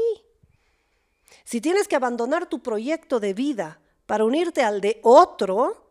Si 1.44 1.62
tienes 1.62 1.89
que 1.89 1.97
abandonar 1.97 2.51
tu 2.51 2.62
proyecto 2.62 3.18
de 3.18 3.32
vida 3.32 3.80
para 4.05 4.26
unirte 4.26 4.62
al 4.62 4.82
de 4.82 5.01
otro, 5.02 5.88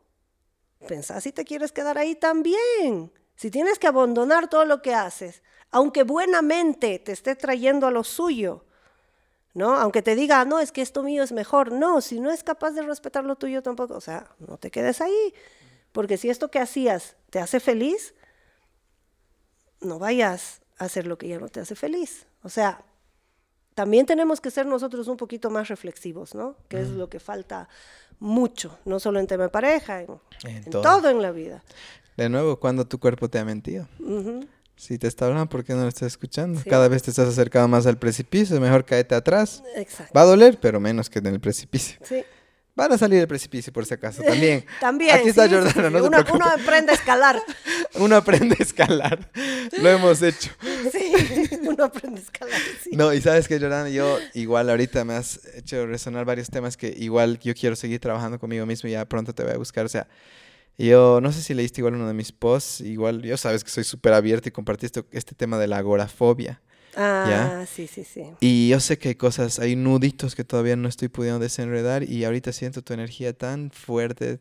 pensá 0.87 1.21
si 1.21 1.31
te 1.31 1.45
quieres 1.45 1.71
quedar 1.71 1.97
ahí 1.97 2.15
también. 2.15 3.11
Si 3.35 3.51
tienes 3.51 3.79
que 3.79 3.87
abandonar 3.87 4.49
todo 4.49 4.65
lo 4.65 4.81
que 4.81 4.93
haces, 4.93 5.43
aunque 5.71 6.03
buenamente 6.03 6.99
te 6.99 7.11
esté 7.11 7.35
trayendo 7.35 7.87
a 7.87 7.91
lo 7.91 8.03
suyo, 8.03 8.65
¿no? 9.53 9.75
Aunque 9.75 10.01
te 10.01 10.15
diga, 10.15 10.43
no, 10.45 10.59
es 10.59 10.71
que 10.71 10.81
esto 10.81 11.03
mío 11.03 11.23
es 11.23 11.31
mejor. 11.31 11.71
No, 11.71 12.01
si 12.01 12.19
no 12.19 12.31
es 12.31 12.43
capaz 12.43 12.71
de 12.71 12.81
respetar 12.81 13.23
lo 13.25 13.35
tuyo 13.35 13.61
tampoco, 13.61 13.95
o 13.95 14.01
sea, 14.01 14.35
no 14.39 14.57
te 14.57 14.71
quedes 14.71 15.01
ahí. 15.01 15.33
Porque 15.91 16.17
si 16.17 16.29
esto 16.29 16.51
que 16.51 16.59
hacías 16.59 17.15
te 17.29 17.39
hace 17.39 17.59
feliz, 17.59 18.13
no 19.81 19.99
vayas 19.99 20.61
a 20.77 20.85
hacer 20.85 21.07
lo 21.07 21.17
que 21.17 21.27
ya 21.27 21.39
no 21.39 21.49
te 21.49 21.59
hace 21.59 21.75
feliz. 21.75 22.27
O 22.43 22.49
sea, 22.49 22.83
también 23.77 24.07
tenemos 24.07 24.41
que 24.41 24.49
ser 24.49 24.65
nosotros 24.65 25.07
un 25.07 25.17
poquito 25.17 25.51
más 25.51 25.67
reflexivos, 25.67 26.33
¿no? 26.33 26.55
Que 26.67 26.81
es 26.81 26.89
lo 26.89 27.09
que 27.11 27.19
falta 27.19 27.69
mucho, 28.19 28.75
no 28.85 28.99
solo 28.99 29.19
en 29.19 29.27
tema 29.27 29.43
de 29.43 29.49
pareja, 29.49 30.01
en, 30.01 30.07
En 30.45 30.55
en 30.63 30.69
todo. 30.71 30.81
todo. 30.81 31.09
en 31.11 31.21
la 31.21 31.29
vida. 31.31 31.63
De 32.17 32.27
nuevo, 32.27 32.59
cuando 32.59 32.87
tu 32.87 32.99
cuerpo 32.99 33.29
te 33.29 33.37
ha 33.37 33.45
mentido. 33.45 33.87
Si 34.75 34.97
te 34.97 35.05
está 35.05 35.27
hablando, 35.27 35.47
¿por 35.47 35.63
qué 35.63 35.73
no 35.75 35.83
lo 35.83 35.89
estás 35.89 36.07
escuchando? 36.07 36.59
Sí. 36.59 36.67
Cada 36.67 36.87
vez 36.87 37.03
te 37.03 37.11
estás 37.11 37.27
acercando 37.27 37.67
más 37.67 37.85
al 37.85 37.99
precipicio, 37.99 38.59
mejor 38.59 38.83
caete 38.83 39.13
atrás. 39.13 39.61
Exacto. 39.75 40.11
Va 40.17 40.21
a 40.21 40.25
doler, 40.25 40.57
pero 40.59 40.79
menos 40.79 41.07
que 41.11 41.19
en 41.19 41.27
el 41.27 41.39
precipicio. 41.39 41.99
Sí. 42.01 42.23
Van 42.77 42.91
a 42.91 42.97
salir 42.99 43.17
del 43.17 43.27
precipicio 43.27 43.73
por 43.73 43.87
si 43.87 43.95
acaso, 43.95 44.21
también. 44.21 44.63
También. 44.79 45.15
Aquí 45.15 45.29
está 45.29 45.47
sí, 45.47 45.49
Jordana, 45.55 45.73
sí, 45.73 45.95
no 45.95 46.05
uno, 46.05 46.45
aprende 46.45 46.91
a 46.91 46.93
escalar. 46.93 47.41
Uno 47.95 48.15
aprende 48.15 48.55
a 48.59 48.61
escalar. 48.63 49.31
Lo 49.81 49.89
hemos 49.89 50.21
hecho. 50.21 50.51
Sí, 50.91 51.11
uno 51.63 51.85
aprende 51.85 52.19
a 52.19 52.23
escalar. 52.23 52.61
sí. 52.83 52.91
No, 52.93 53.11
y 53.13 53.19
sabes 53.19 53.47
que, 53.47 53.59
Jordana, 53.59 53.89
yo 53.89 54.19
igual 54.35 54.69
ahorita 54.69 55.03
me 55.05 55.15
has 55.15 55.43
hecho 55.55 55.87
resonar 55.87 56.23
varios 56.23 56.51
temas 56.51 56.77
que 56.77 56.93
igual 56.95 57.39
yo 57.39 57.55
quiero 57.55 57.75
seguir 57.75 57.99
trabajando 57.99 58.37
conmigo 58.37 58.67
mismo 58.67 58.87
y 58.87 58.91
ya 58.91 59.05
pronto 59.05 59.33
te 59.33 59.41
voy 59.41 59.53
a 59.53 59.57
buscar. 59.57 59.83
O 59.83 59.89
sea, 59.89 60.07
yo 60.77 61.19
no 61.19 61.31
sé 61.31 61.41
si 61.41 61.55
leíste 61.55 61.81
igual 61.81 61.95
uno 61.95 62.07
de 62.07 62.13
mis 62.13 62.31
posts, 62.31 62.81
igual 62.81 63.23
yo 63.23 63.37
sabes 63.37 63.63
que 63.63 63.71
soy 63.71 63.85
súper 63.85 64.13
abierto 64.13 64.49
y 64.49 64.51
compartiste 64.51 65.03
este 65.11 65.33
tema 65.33 65.57
de 65.57 65.65
la 65.65 65.77
agorafobia. 65.77 66.61
Ah, 66.97 67.65
sí, 67.71 67.87
sí, 67.87 68.03
sí. 68.03 68.23
Y 68.39 68.69
yo 68.69 68.79
sé 68.79 68.97
que 68.97 69.09
hay 69.09 69.15
cosas, 69.15 69.59
hay 69.59 69.75
nuditos 69.75 70.35
que 70.35 70.43
todavía 70.43 70.75
no 70.75 70.87
estoy 70.87 71.07
pudiendo 71.07 71.39
desenredar 71.39 72.03
y 72.03 72.23
ahorita 72.25 72.51
siento 72.51 72.81
tu 72.81 72.93
energía 72.93 73.33
tan 73.33 73.71
fuerte 73.71 74.39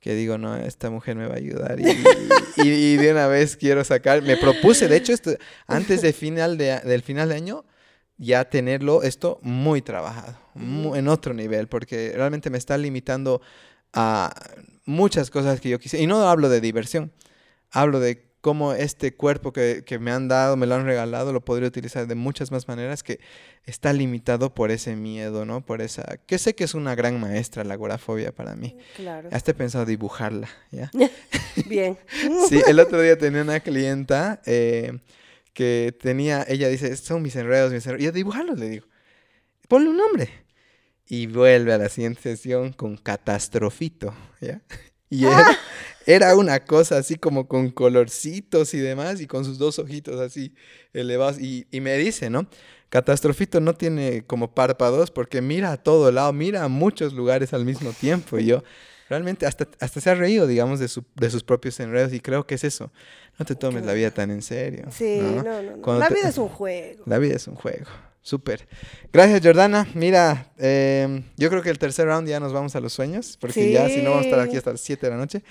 que 0.00 0.14
digo, 0.14 0.38
no, 0.38 0.56
esta 0.56 0.90
mujer 0.90 1.16
me 1.16 1.26
va 1.26 1.34
a 1.34 1.38
ayudar 1.38 1.80
y, 1.80 1.84
y- 2.56 2.62
y 2.62 2.96
de 2.96 3.10
una 3.12 3.26
vez 3.26 3.56
quiero 3.56 3.82
sacar, 3.84 4.22
me 4.22 4.36
propuse, 4.36 4.86
de 4.88 4.96
hecho, 4.96 5.12
esto, 5.12 5.32
antes 5.66 6.00
de 6.02 6.12
final 6.12 6.56
de, 6.56 6.78
del 6.80 7.02
final 7.02 7.28
de 7.30 7.34
año, 7.34 7.64
ya 8.16 8.44
tenerlo 8.48 9.02
esto 9.02 9.38
muy 9.42 9.82
trabajado, 9.82 10.38
mu- 10.54 10.94
en 10.96 11.08
otro 11.08 11.34
nivel, 11.34 11.66
porque 11.68 12.12
realmente 12.14 12.48
me 12.50 12.58
está 12.58 12.78
limitando 12.78 13.40
a 13.92 14.32
muchas 14.84 15.30
cosas 15.30 15.60
que 15.60 15.68
yo 15.68 15.78
quise. 15.78 16.00
Y 16.00 16.06
no 16.06 16.28
hablo 16.28 16.48
de 16.48 16.60
diversión, 16.60 17.12
hablo 17.70 17.98
de 18.00 18.27
cómo 18.40 18.72
este 18.72 19.14
cuerpo 19.14 19.52
que, 19.52 19.82
que 19.84 19.98
me 19.98 20.10
han 20.10 20.28
dado, 20.28 20.56
me 20.56 20.66
lo 20.66 20.74
han 20.74 20.84
regalado, 20.84 21.32
lo 21.32 21.44
podría 21.44 21.68
utilizar 21.68 22.06
de 22.06 22.14
muchas 22.14 22.50
más 22.50 22.68
maneras 22.68 23.02
que 23.02 23.20
está 23.64 23.92
limitado 23.92 24.54
por 24.54 24.70
ese 24.70 24.96
miedo, 24.96 25.44
¿no? 25.44 25.64
Por 25.64 25.82
esa, 25.82 26.18
que 26.26 26.38
sé 26.38 26.54
que 26.54 26.64
es 26.64 26.74
una 26.74 26.94
gran 26.94 27.20
maestra 27.20 27.64
la 27.64 27.74
agorafobia 27.74 28.32
para 28.32 28.54
mí. 28.54 28.76
Claro. 28.96 29.28
Hasta 29.32 29.50
he 29.50 29.54
pensado 29.54 29.84
dibujarla, 29.84 30.48
¿ya? 30.70 30.90
Bien. 31.66 31.98
Sí, 32.48 32.62
el 32.66 32.80
otro 32.80 33.00
día 33.00 33.18
tenía 33.18 33.42
una 33.42 33.60
clienta 33.60 34.40
eh, 34.46 34.98
que 35.52 35.94
tenía, 36.00 36.44
ella 36.48 36.68
dice, 36.68 36.96
son 36.96 37.22
mis 37.22 37.36
enredos, 37.36 37.72
mis 37.72 37.84
enredos. 37.84 38.02
Y 38.02 38.06
yo, 38.06 38.12
dibujarlos, 38.12 38.58
le 38.58 38.68
digo. 38.68 38.86
Ponle 39.66 39.90
un 39.90 39.96
nombre. 39.96 40.30
Y 41.06 41.26
vuelve 41.26 41.72
a 41.72 41.78
la 41.78 41.88
siguiente 41.88 42.22
sesión 42.22 42.72
con 42.72 42.96
catastrofito, 42.96 44.14
¿ya? 44.40 44.62
Y 45.10 45.24
era, 45.24 45.46
era 46.06 46.36
una 46.36 46.64
cosa 46.64 46.98
así 46.98 47.16
como 47.16 47.48
con 47.48 47.70
colorcitos 47.70 48.74
y 48.74 48.78
demás, 48.78 49.20
y 49.20 49.26
con 49.26 49.44
sus 49.44 49.58
dos 49.58 49.78
ojitos 49.78 50.20
así 50.20 50.54
elevados. 50.92 51.38
Y, 51.40 51.66
y 51.70 51.80
me 51.80 51.96
dice, 51.96 52.28
¿no? 52.30 52.46
Catastrofito 52.90 53.60
no 53.60 53.74
tiene 53.74 54.24
como 54.26 54.54
párpados 54.54 55.10
porque 55.10 55.40
mira 55.42 55.72
a 55.72 55.76
todo 55.76 56.10
lado, 56.10 56.32
mira 56.32 56.64
a 56.64 56.68
muchos 56.68 57.12
lugares 57.12 57.52
al 57.52 57.64
mismo 57.64 57.92
tiempo. 57.92 58.38
Y 58.38 58.46
yo 58.46 58.62
realmente 59.10 59.46
hasta, 59.46 59.68
hasta 59.80 60.00
se 60.00 60.10
ha 60.10 60.14
reído, 60.14 60.46
digamos, 60.46 60.80
de, 60.80 60.88
su- 60.88 61.04
de 61.14 61.30
sus 61.30 61.42
propios 61.44 61.78
enredos. 61.80 62.12
Y 62.12 62.20
creo 62.20 62.46
que 62.46 62.54
es 62.54 62.64
eso. 62.64 62.90
No 63.38 63.44
te 63.44 63.54
tomes 63.54 63.84
la 63.84 63.92
vida 63.92 64.10
tan 64.10 64.30
en 64.30 64.42
serio. 64.42 64.86
Sí, 64.90 65.18
¿no? 65.20 65.42
no, 65.42 65.62
no, 65.62 65.98
La 65.98 66.08
te- 66.08 66.14
vida 66.14 66.28
es 66.30 66.38
un 66.38 66.48
juego. 66.48 67.02
La 67.06 67.18
vida 67.18 67.36
es 67.36 67.46
un 67.46 67.54
juego. 67.54 67.86
Súper. 68.28 68.68
Gracias, 69.10 69.40
Jordana. 69.42 69.88
Mira, 69.94 70.52
eh, 70.58 71.22
yo 71.38 71.48
creo 71.48 71.62
que 71.62 71.70
el 71.70 71.78
tercer 71.78 72.06
round 72.08 72.28
ya 72.28 72.38
nos 72.40 72.52
vamos 72.52 72.76
a 72.76 72.80
los 72.80 72.92
sueños, 72.92 73.38
porque 73.40 73.72
ya 73.72 73.88
si 73.88 74.02
no 74.02 74.10
vamos 74.10 74.26
a 74.26 74.28
estar 74.28 74.40
aquí 74.40 74.50
Sí. 74.50 74.56
hasta 74.58 74.72
las 74.72 74.82
7 74.82 75.06
de 75.06 75.10
la 75.12 75.16
noche. 75.16 75.42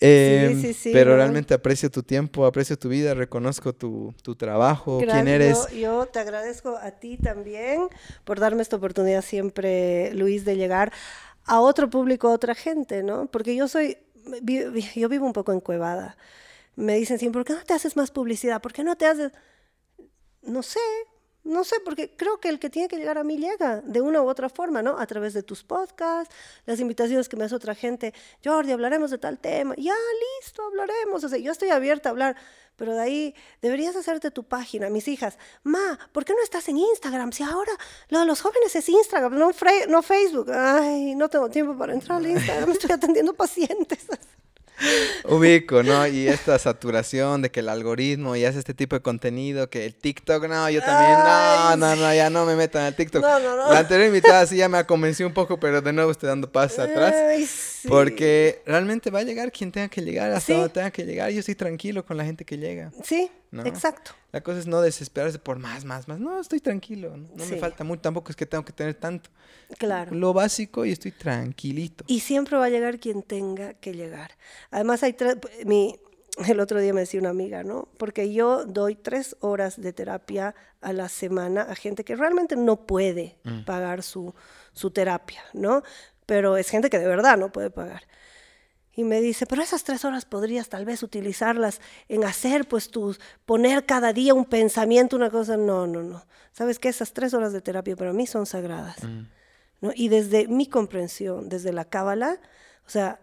Eh, 0.00 0.58
sí, 0.60 0.74
sí, 0.74 0.90
pero 0.92 1.12
no. 1.12 1.16
realmente 1.18 1.54
aprecio 1.54 1.88
tu 1.92 2.02
tiempo, 2.02 2.44
aprecio 2.44 2.76
tu 2.76 2.88
vida, 2.88 3.14
reconozco 3.14 3.72
tu, 3.72 4.12
tu 4.20 4.34
trabajo, 4.34 4.98
quién 4.98 5.28
eres. 5.28 5.68
Yo, 5.70 5.78
yo 5.78 6.06
te 6.06 6.18
agradezco 6.18 6.76
a 6.76 6.90
ti 6.90 7.18
también 7.18 7.86
por 8.24 8.40
darme 8.40 8.62
esta 8.62 8.74
oportunidad 8.76 9.22
siempre, 9.22 10.12
Luis, 10.14 10.44
de 10.44 10.56
llegar 10.56 10.92
a 11.44 11.60
otro 11.60 11.88
público, 11.88 12.26
a 12.26 12.32
otra 12.32 12.56
gente, 12.56 13.04
¿no? 13.04 13.26
Porque 13.26 13.54
yo 13.54 13.68
soy, 13.68 13.96
yo 14.96 15.08
vivo 15.08 15.24
un 15.24 15.32
poco 15.32 15.52
encuevada. 15.52 16.16
Me 16.74 16.96
dicen 16.96 17.20
siempre, 17.20 17.40
¿por 17.42 17.46
qué 17.46 17.52
no 17.52 17.64
te 17.64 17.74
haces 17.74 17.96
más 17.96 18.10
publicidad? 18.10 18.60
¿Por 18.60 18.72
qué 18.72 18.82
no 18.82 18.96
te 18.96 19.06
haces...? 19.06 19.30
No 20.42 20.62
sé, 20.62 20.80
no 21.44 21.64
sé, 21.64 21.76
porque 21.84 22.14
creo 22.14 22.38
que 22.38 22.48
el 22.48 22.58
que 22.58 22.68
tiene 22.68 22.88
que 22.88 22.96
llegar 22.96 23.16
a 23.18 23.24
mí 23.24 23.38
llega 23.38 23.80
de 23.80 24.00
una 24.00 24.20
u 24.22 24.28
otra 24.28 24.48
forma, 24.48 24.82
¿no? 24.82 24.98
A 24.98 25.06
través 25.06 25.32
de 25.32 25.42
tus 25.42 25.64
podcasts, 25.64 26.34
las 26.66 26.80
invitaciones 26.80 27.28
que 27.28 27.36
me 27.36 27.44
hace 27.44 27.54
otra 27.54 27.74
gente. 27.74 28.12
Jordi, 28.44 28.72
hablaremos 28.72 29.10
de 29.10 29.18
tal 29.18 29.38
tema. 29.38 29.74
Ya, 29.76 29.94
listo, 30.40 30.62
hablaremos. 30.66 31.24
O 31.24 31.28
sea, 31.28 31.38
yo 31.38 31.52
estoy 31.52 31.70
abierta 31.70 32.08
a 32.08 32.12
hablar, 32.12 32.36
pero 32.76 32.94
de 32.94 33.00
ahí 33.00 33.34
deberías 33.62 33.96
hacerte 33.96 34.30
tu 34.30 34.44
página. 34.44 34.90
Mis 34.90 35.08
hijas, 35.08 35.38
ma, 35.62 35.98
¿por 36.12 36.24
qué 36.24 36.34
no 36.34 36.42
estás 36.42 36.68
en 36.68 36.78
Instagram? 36.78 37.32
Si 37.32 37.42
ahora 37.42 37.72
lo 38.08 38.20
de 38.20 38.26
los 38.26 38.40
jóvenes 38.40 38.74
es 38.76 38.88
Instagram, 38.88 39.38
no, 39.38 39.50
no 39.88 40.02
Facebook. 40.02 40.50
Ay, 40.52 41.14
no 41.14 41.28
tengo 41.28 41.48
tiempo 41.48 41.76
para 41.78 41.94
entrar 41.94 42.18
al 42.18 42.26
Instagram, 42.26 42.70
estoy 42.72 42.92
atendiendo 42.92 43.34
pacientes. 43.34 44.06
Ubico, 45.24 45.82
¿no? 45.82 46.06
Y 46.06 46.28
esta 46.28 46.58
saturación 46.58 47.42
de 47.42 47.50
que 47.50 47.60
el 47.60 47.68
algoritmo 47.68 48.36
y 48.36 48.44
hace 48.44 48.58
este 48.58 48.74
tipo 48.74 48.96
de 48.96 49.02
contenido, 49.02 49.68
que 49.70 49.84
el 49.84 49.94
TikTok, 49.94 50.48
no, 50.48 50.70
yo 50.70 50.80
también, 50.80 51.18
no, 51.18 51.76
no, 51.76 51.96
no, 51.96 52.14
ya 52.14 52.30
no 52.30 52.46
me 52.46 52.54
metan 52.54 52.84
al 52.84 52.94
TikTok. 52.94 53.22
No, 53.22 53.40
no, 53.40 53.56
no. 53.56 53.72
La 53.72 53.80
anterior 53.80 54.06
invitada 54.08 54.46
sí 54.46 54.56
ya 54.56 54.68
me 54.68 54.84
convenció 54.84 55.26
un 55.26 55.34
poco, 55.34 55.58
pero 55.58 55.80
de 55.80 55.92
nuevo 55.92 56.10
estoy 56.10 56.28
dando 56.28 56.50
pasos 56.50 56.80
atrás. 56.80 57.14
Porque 57.88 58.62
realmente 58.66 59.10
va 59.10 59.20
a 59.20 59.22
llegar 59.22 59.52
quien 59.52 59.72
tenga 59.72 59.88
que 59.88 60.02
llegar, 60.02 60.32
hasta 60.32 60.52
donde 60.52 60.68
tenga 60.70 60.90
que 60.90 61.04
llegar. 61.04 61.30
Yo 61.30 61.40
estoy 61.40 61.54
tranquilo 61.54 62.04
con 62.04 62.16
la 62.16 62.24
gente 62.24 62.44
que 62.44 62.58
llega. 62.58 62.92
Sí, 63.04 63.30
exacto. 63.64 64.12
La 64.32 64.42
cosa 64.42 64.58
es 64.58 64.66
no 64.66 64.80
desesperarse 64.80 65.38
por 65.38 65.58
más, 65.58 65.84
más, 65.84 66.06
más. 66.08 66.18
No, 66.18 66.40
estoy 66.40 66.60
tranquilo, 66.60 67.16
no, 67.16 67.46
me 67.46 67.56
falta 67.56 67.84
mucho, 67.84 68.02
tampoco 68.02 68.30
es 68.30 68.36
que 68.36 68.46
tengo 68.46 68.64
que 68.64 68.72
tener 68.72 68.94
tanto. 68.94 69.30
Claro. 69.78 70.14
Lo 70.14 70.32
básico 70.32 70.84
y 70.84 70.92
estoy 70.92 71.12
tranquilito. 71.12 72.04
Y 72.06 72.20
siempre 72.20 72.56
va 72.56 72.66
a 72.66 72.70
llegar 72.70 72.98
quien 72.98 73.22
tenga 73.22 73.74
que 73.74 73.94
llegar. 73.94 74.32
Además, 74.70 75.02
hay 75.02 75.14
tres, 75.14 75.36
mi, 75.64 75.98
el 76.46 76.60
otro 76.60 76.80
día 76.80 76.92
me 76.92 77.00
decía 77.00 77.20
una 77.20 77.30
amiga, 77.30 77.64
¿no? 77.64 77.88
Porque 77.96 78.32
yo 78.32 78.64
doy 78.64 78.94
tres 78.94 79.36
horas 79.40 79.80
de 79.80 79.92
terapia 79.92 80.54
a 80.80 80.92
la 80.92 81.08
semana 81.08 81.62
a 81.62 81.74
gente 81.74 82.04
que 82.04 82.16
realmente 82.16 82.54
no 82.56 82.86
puede 82.86 83.38
mm. 83.44 83.64
pagar 83.64 84.02
su, 84.02 84.34
su 84.72 84.90
terapia, 84.90 85.42
¿no? 85.54 85.82
Pero 86.26 86.56
es 86.56 86.68
gente 86.68 86.90
que 86.90 86.98
de 86.98 87.08
verdad 87.08 87.38
no 87.38 87.50
puede 87.50 87.70
pagar 87.70 88.02
y 88.98 89.04
me 89.04 89.20
dice, 89.20 89.46
pero 89.46 89.62
esas 89.62 89.84
tres 89.84 90.04
horas 90.04 90.24
podrías 90.24 90.68
tal 90.68 90.84
vez 90.84 91.04
utilizarlas 91.04 91.80
en 92.08 92.24
hacer, 92.24 92.66
pues 92.66 92.90
tus, 92.90 93.20
poner 93.46 93.86
cada 93.86 94.12
día 94.12 94.34
un 94.34 94.44
pensamiento, 94.44 95.14
una 95.14 95.30
cosa. 95.30 95.56
No, 95.56 95.86
no, 95.86 96.02
no. 96.02 96.26
Sabes 96.50 96.80
que 96.80 96.88
esas 96.88 97.12
tres 97.12 97.32
horas 97.32 97.52
de 97.52 97.60
terapia 97.60 97.94
para 97.94 98.12
mí 98.12 98.26
son 98.26 98.44
sagradas. 98.44 99.04
Mm. 99.04 99.28
¿no? 99.82 99.92
Y 99.94 100.08
desde 100.08 100.48
mi 100.48 100.66
comprensión, 100.66 101.48
desde 101.48 101.72
la 101.72 101.84
cábala, 101.84 102.40
o 102.88 102.90
sea, 102.90 103.20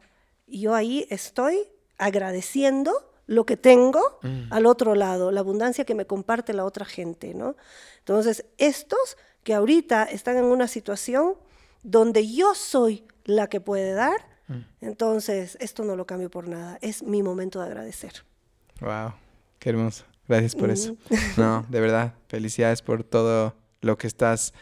yo 0.47 0.73
ahí 0.73 1.07
estoy 1.09 1.67
agradeciendo 1.97 3.11
lo 3.27 3.45
que 3.45 3.57
tengo 3.57 3.99
mm. 4.21 4.53
al 4.53 4.67
otro 4.67 4.95
lado, 4.95 5.29
la 5.29 5.41
abundancia 5.41 5.83
que 5.83 5.93
me 5.93 6.07
comparte 6.07 6.53
la 6.53 6.63
otra 6.63 6.85
gente, 6.85 7.33
¿no? 7.33 7.57
Entonces, 7.99 8.45
estos 8.57 9.17
que 9.43 9.53
ahorita 9.53 10.05
están 10.05 10.37
en 10.37 10.45
una 10.45 10.69
situación 10.69 11.33
donde 11.83 12.31
yo 12.31 12.55
soy 12.55 13.03
la 13.25 13.49
que 13.49 13.59
puede 13.59 13.91
dar, 13.91 14.34
Mm. 14.47 14.61
Entonces, 14.81 15.57
esto 15.59 15.83
no 15.83 15.95
lo 15.95 16.05
cambio 16.05 16.29
por 16.29 16.47
nada. 16.47 16.77
Es 16.81 17.03
mi 17.03 17.23
momento 17.23 17.59
de 17.59 17.65
agradecer. 17.65 18.23
Wow, 18.81 19.13
qué 19.59 19.69
hermoso. 19.69 20.05
Gracias 20.27 20.55
por 20.55 20.69
eso. 20.69 20.95
No, 21.37 21.65
de 21.69 21.79
verdad, 21.79 22.13
felicidades 22.27 22.81
por 22.81 23.03
todo 23.03 23.55
lo 23.81 23.97
que 23.97 24.07
estás 24.07 24.53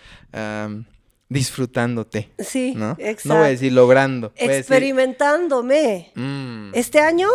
disfrutándote. 1.30 2.31
Sí, 2.39 2.73
¿no? 2.76 2.91
exacto. 2.99 3.30
No 3.30 3.35
voy 3.35 3.45
a 3.45 3.49
decir 3.49 3.73
logrando. 3.73 4.31
Experimentándome. 4.35 6.11
Mm. 6.15 6.72
Este 6.73 6.99
año, 6.99 7.27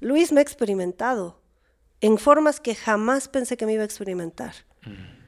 Luis 0.00 0.32
me 0.32 0.40
ha 0.40 0.42
experimentado 0.42 1.40
en 2.00 2.18
formas 2.18 2.60
que 2.60 2.74
jamás 2.74 3.28
pensé 3.28 3.56
que 3.56 3.66
me 3.66 3.72
iba 3.72 3.82
a 3.82 3.86
experimentar. 3.86 4.54
Mm. 4.84 5.20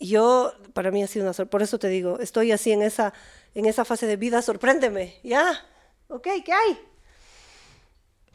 Yo, 0.00 0.54
para 0.72 0.90
mí 0.90 1.02
ha 1.02 1.06
sido 1.06 1.24
una 1.24 1.32
sorpresa. 1.32 1.50
Por 1.50 1.62
eso 1.62 1.78
te 1.78 1.88
digo, 1.88 2.18
estoy 2.20 2.52
así 2.52 2.72
en 2.72 2.82
esa, 2.82 3.12
en 3.54 3.66
esa 3.66 3.84
fase 3.84 4.06
de 4.06 4.16
vida, 4.16 4.42
sorpréndeme. 4.42 5.14
Ya, 5.22 5.66
ok, 6.10 6.28
¿qué 6.44 6.52
hay? 6.52 6.78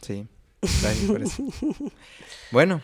Sí, 0.02 0.28
gracias 0.62 1.08
por 1.08 1.22
eso. 1.22 1.44
bueno, 2.52 2.82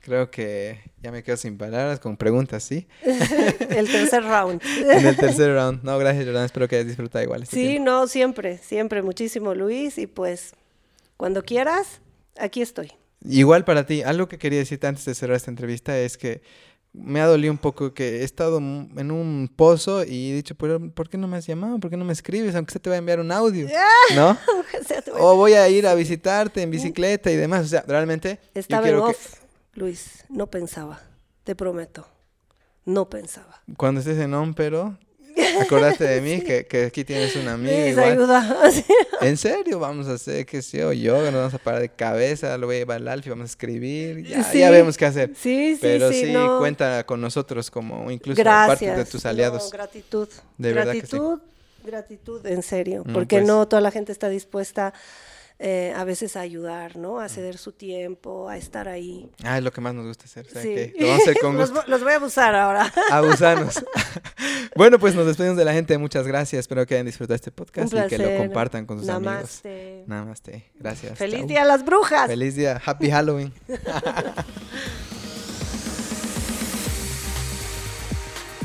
creo 0.00 0.30
que 0.30 0.80
ya 1.02 1.10
me 1.10 1.22
quedo 1.22 1.36
sin 1.36 1.58
palabras 1.58 2.00
con 2.00 2.16
preguntas, 2.16 2.62
¿sí? 2.62 2.86
el 3.04 3.90
tercer 3.90 4.24
round. 4.24 4.62
en 4.64 5.06
el 5.06 5.16
tercer 5.16 5.52
round. 5.54 5.82
No, 5.82 5.98
gracias, 5.98 6.24
Jordan. 6.24 6.44
Espero 6.44 6.68
que 6.68 6.76
hayas 6.76 6.88
disfrutado 6.88 7.24
igual. 7.24 7.42
Este 7.42 7.56
sí, 7.56 7.78
no, 7.78 8.06
siempre, 8.06 8.58
siempre. 8.58 9.02
Muchísimo, 9.02 9.54
Luis. 9.54 9.98
Y 9.98 10.06
pues, 10.06 10.54
cuando 11.16 11.42
quieras, 11.42 12.00
aquí 12.38 12.62
estoy. 12.62 12.92
Igual 13.28 13.64
para 13.64 13.86
ti, 13.86 14.02
algo 14.02 14.28
que 14.28 14.38
quería 14.38 14.60
decirte 14.60 14.86
antes 14.86 15.04
de 15.04 15.14
cerrar 15.14 15.36
esta 15.36 15.50
entrevista 15.50 15.98
es 15.98 16.16
que 16.16 16.42
me 16.96 17.20
ha 17.20 17.26
dolido 17.26 17.52
un 17.52 17.58
poco 17.58 17.92
que 17.92 18.20
he 18.20 18.24
estado 18.24 18.58
en 18.58 19.10
un 19.10 19.50
pozo 19.54 20.02
y 20.04 20.30
he 20.30 20.34
dicho, 20.34 20.54
¿por, 20.54 20.90
¿por 20.92 21.08
qué 21.08 21.18
no 21.18 21.28
me 21.28 21.36
has 21.36 21.46
llamado? 21.46 21.78
¿Por 21.78 21.90
qué 21.90 21.96
no 21.96 22.04
me 22.04 22.12
escribes? 22.12 22.54
Aunque 22.54 22.72
se 22.72 22.80
te 22.80 22.88
va 22.88 22.96
a 22.96 22.98
enviar 22.98 23.20
un 23.20 23.30
audio, 23.30 23.68
¿no? 24.14 24.36
o 25.18 25.36
voy 25.36 25.52
a 25.52 25.68
ir 25.68 25.86
a 25.86 25.94
visitarte 25.94 26.62
en 26.62 26.70
bicicleta 26.70 27.30
y 27.30 27.36
demás. 27.36 27.66
O 27.66 27.68
sea, 27.68 27.84
realmente... 27.86 28.40
Estaba 28.54 28.88
en 28.88 28.96
off, 28.96 29.40
Luis. 29.74 30.24
No 30.28 30.48
pensaba. 30.48 31.00
Te 31.44 31.54
prometo. 31.54 32.06
No 32.84 33.10
pensaba. 33.10 33.62
Cuando 33.76 34.00
estés 34.00 34.18
en 34.18 34.32
on, 34.32 34.54
pero 34.54 34.96
Acordaste 35.60 36.04
de 36.04 36.20
mí, 36.20 36.40
que, 36.46 36.66
que, 36.66 36.84
aquí 36.84 37.04
tienes 37.04 37.36
una 37.36 37.54
amiga. 37.54 38.04
Sí, 38.04 38.10
ayuda. 38.10 38.56
En 39.22 39.36
serio, 39.36 39.78
vamos 39.78 40.08
a 40.08 40.12
hacer, 40.12 40.44
qué 40.44 40.60
sé 40.60 40.78
yo, 40.78 40.92
yoga, 40.92 41.30
nos 41.30 41.40
vamos 41.40 41.54
a 41.54 41.58
parar 41.58 41.80
de 41.80 41.88
cabeza, 41.88 42.56
lo 42.58 42.66
voy 42.66 42.76
a 42.76 42.78
llevar 42.80 42.98
al 42.98 43.08
Alfie, 43.08 43.30
vamos 43.30 43.44
a 43.44 43.52
escribir, 43.52 44.24
ya, 44.24 44.52
ya 44.52 44.70
vemos 44.70 44.96
qué 44.96 45.06
hacer. 45.06 45.30
Sí, 45.34 45.74
sí, 45.74 45.78
Pero 45.80 46.12
sí, 46.12 46.34
cuenta 46.58 47.04
con 47.04 47.20
nosotros 47.20 47.70
como 47.70 48.10
incluso 48.10 48.42
parte 48.44 48.90
de 48.90 49.04
tus 49.04 49.24
aliados. 49.24 49.72
gratitud. 49.72 50.28
De 50.58 50.72
gratitud, 50.72 51.40
gratitud, 51.82 52.46
en 52.46 52.62
serio, 52.62 53.04
mm, 53.06 53.12
porque 53.12 53.36
pues 53.36 53.46
no 53.46 53.66
toda 53.66 53.80
la 53.80 53.90
gente 53.90 54.12
está 54.12 54.28
dispuesta 54.28 54.92
eh, 55.58 55.94
a 55.96 56.04
veces 56.04 56.36
a 56.36 56.40
ayudar, 56.40 56.96
¿no? 56.96 57.18
A 57.18 57.28
ceder 57.30 57.56
su 57.56 57.72
tiempo, 57.72 58.48
a 58.48 58.58
estar 58.58 58.88
ahí. 58.88 59.30
Ah, 59.42 59.56
es 59.56 59.64
lo 59.64 59.72
que 59.72 59.80
más 59.80 59.94
nos 59.94 60.06
gusta 60.06 60.24
hacer. 60.24 60.46
Sí. 60.46 60.92
Lo 60.98 61.06
vamos 61.06 61.20
a 61.20 61.30
hacer 61.30 61.38
con 61.40 61.56
gusto. 61.56 61.82
los, 61.86 62.02
voy 62.02 62.12
a 62.12 62.16
abusar 62.16 62.54
ahora. 62.54 62.92
Abusarnos. 63.10 63.82
bueno, 64.76 64.98
pues 64.98 65.14
nos 65.14 65.26
despedimos 65.26 65.56
de 65.56 65.64
la 65.64 65.72
gente. 65.72 65.96
Muchas 65.96 66.26
gracias. 66.26 66.60
Espero 66.60 66.84
que 66.84 66.94
hayan 66.94 67.06
disfrutado 67.06 67.36
este 67.36 67.52
podcast 67.52 67.92
y 67.92 68.06
que 68.08 68.18
lo 68.18 68.36
compartan 68.36 68.84
con 68.84 68.98
sus 68.98 69.06
Namaste. 69.06 69.88
amigos. 69.90 70.08
Namaste. 70.08 70.70
Gracias. 70.78 71.18
Feliz 71.18 71.46
día 71.46 71.62
a 71.62 71.66
las 71.66 71.84
brujas. 71.84 72.26
Feliz 72.26 72.54
día. 72.54 72.80
Happy 72.84 73.10
Halloween. 73.10 73.52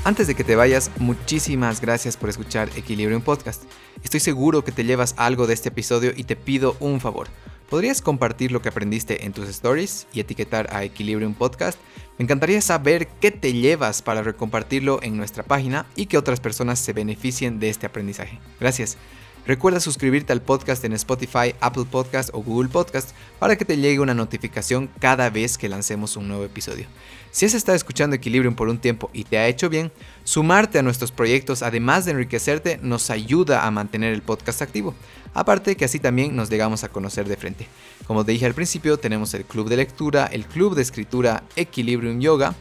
Antes 0.03 0.25
de 0.25 0.33
que 0.33 0.43
te 0.43 0.55
vayas, 0.55 0.89
muchísimas 0.97 1.79
gracias 1.79 2.17
por 2.17 2.27
escuchar 2.27 2.69
Equilibrium 2.75 3.21
Podcast. 3.21 3.65
Estoy 4.03 4.19
seguro 4.19 4.63
que 4.63 4.71
te 4.71 4.83
llevas 4.83 5.13
algo 5.15 5.45
de 5.45 5.53
este 5.53 5.69
episodio 5.69 6.11
y 6.15 6.23
te 6.23 6.35
pido 6.35 6.75
un 6.79 6.99
favor. 6.99 7.27
¿Podrías 7.69 8.01
compartir 8.01 8.51
lo 8.51 8.63
que 8.63 8.69
aprendiste 8.69 9.25
en 9.25 9.31
tus 9.31 9.47
stories 9.47 10.07
y 10.11 10.19
etiquetar 10.19 10.75
a 10.75 10.83
Equilibrium 10.83 11.35
Podcast? 11.35 11.77
Me 12.17 12.23
encantaría 12.23 12.61
saber 12.61 13.09
qué 13.21 13.29
te 13.29 13.53
llevas 13.53 14.01
para 14.01 14.23
recompartirlo 14.23 14.99
en 15.03 15.17
nuestra 15.17 15.43
página 15.43 15.85
y 15.95 16.07
que 16.07 16.17
otras 16.17 16.39
personas 16.39 16.79
se 16.79 16.93
beneficien 16.93 17.59
de 17.59 17.69
este 17.69 17.85
aprendizaje. 17.85 18.39
Gracias. 18.59 18.97
Recuerda 19.45 19.79
suscribirte 19.79 20.33
al 20.33 20.41
podcast 20.41 20.83
en 20.85 20.93
Spotify, 20.93 21.55
Apple 21.61 21.85
Podcast 21.89 22.29
o 22.33 22.43
Google 22.43 22.69
Podcast 22.69 23.11
para 23.39 23.55
que 23.55 23.65
te 23.65 23.75
llegue 23.75 23.99
una 23.99 24.13
notificación 24.13 24.87
cada 24.99 25.31
vez 25.31 25.57
que 25.57 25.67
lancemos 25.67 26.15
un 26.15 26.27
nuevo 26.27 26.43
episodio. 26.43 26.85
Si 27.31 27.45
has 27.45 27.55
estado 27.55 27.75
escuchando 27.75 28.15
Equilibrium 28.15 28.53
por 28.53 28.69
un 28.69 28.77
tiempo 28.77 29.09
y 29.13 29.23
te 29.23 29.39
ha 29.39 29.47
hecho 29.47 29.67
bien, 29.67 29.91
sumarte 30.23 30.77
a 30.77 30.83
nuestros 30.83 31.11
proyectos, 31.11 31.63
además 31.63 32.05
de 32.05 32.11
enriquecerte, 32.11 32.79
nos 32.83 33.09
ayuda 33.09 33.65
a 33.65 33.71
mantener 33.71 34.13
el 34.13 34.21
podcast 34.21 34.61
activo. 34.61 34.93
Aparte 35.33 35.75
que 35.75 35.85
así 35.85 35.97
también 35.97 36.35
nos 36.35 36.49
llegamos 36.49 36.83
a 36.83 36.89
conocer 36.89 37.27
de 37.27 37.37
frente. 37.37 37.67
Como 38.05 38.23
te 38.23 38.33
dije 38.33 38.45
al 38.45 38.53
principio, 38.53 38.99
tenemos 38.99 39.33
el 39.33 39.45
club 39.45 39.69
de 39.69 39.77
lectura, 39.77 40.25
el 40.25 40.45
club 40.45 40.75
de 40.75 40.83
escritura 40.83 41.43
Equilibrium 41.55 42.19
Yoga 42.19 42.53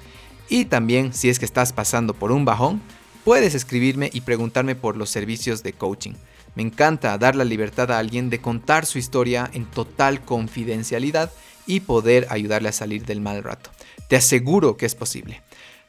y 0.48 0.64
también 0.64 1.12
si 1.12 1.28
es 1.28 1.38
que 1.38 1.44
estás 1.44 1.72
pasando 1.72 2.14
por 2.14 2.32
un 2.32 2.44
bajón, 2.44 2.80
puedes 3.24 3.54
escribirme 3.54 4.08
y 4.12 4.22
preguntarme 4.22 4.76
por 4.76 4.96
los 4.96 5.10
servicios 5.10 5.62
de 5.62 5.72
coaching. 5.72 6.14
Me 6.54 6.62
encanta 6.62 7.16
dar 7.18 7.36
la 7.36 7.44
libertad 7.44 7.90
a 7.90 7.98
alguien 7.98 8.30
de 8.30 8.40
contar 8.40 8.86
su 8.86 8.98
historia 8.98 9.50
en 9.52 9.66
total 9.66 10.24
confidencialidad 10.24 11.30
y 11.66 11.80
poder 11.80 12.26
ayudarle 12.30 12.68
a 12.68 12.72
salir 12.72 13.04
del 13.04 13.20
mal 13.20 13.42
rato. 13.42 13.70
Te 14.08 14.16
aseguro 14.16 14.76
que 14.76 14.86
es 14.86 14.94
posible. 14.94 15.42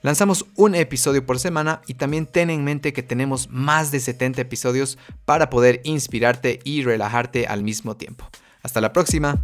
Lanzamos 0.03 0.45
un 0.55 0.73
episodio 0.73 1.25
por 1.25 1.39
semana 1.39 1.81
y 1.85 1.93
también 1.93 2.25
ten 2.25 2.49
en 2.49 2.63
mente 2.63 2.91
que 2.91 3.03
tenemos 3.03 3.49
más 3.49 3.91
de 3.91 3.99
70 3.99 4.41
episodios 4.41 4.97
para 5.25 5.49
poder 5.49 5.81
inspirarte 5.83 6.59
y 6.63 6.83
relajarte 6.83 7.45
al 7.45 7.63
mismo 7.63 7.95
tiempo. 7.95 8.27
Hasta 8.63 8.81
la 8.81 8.93
próxima. 8.93 9.39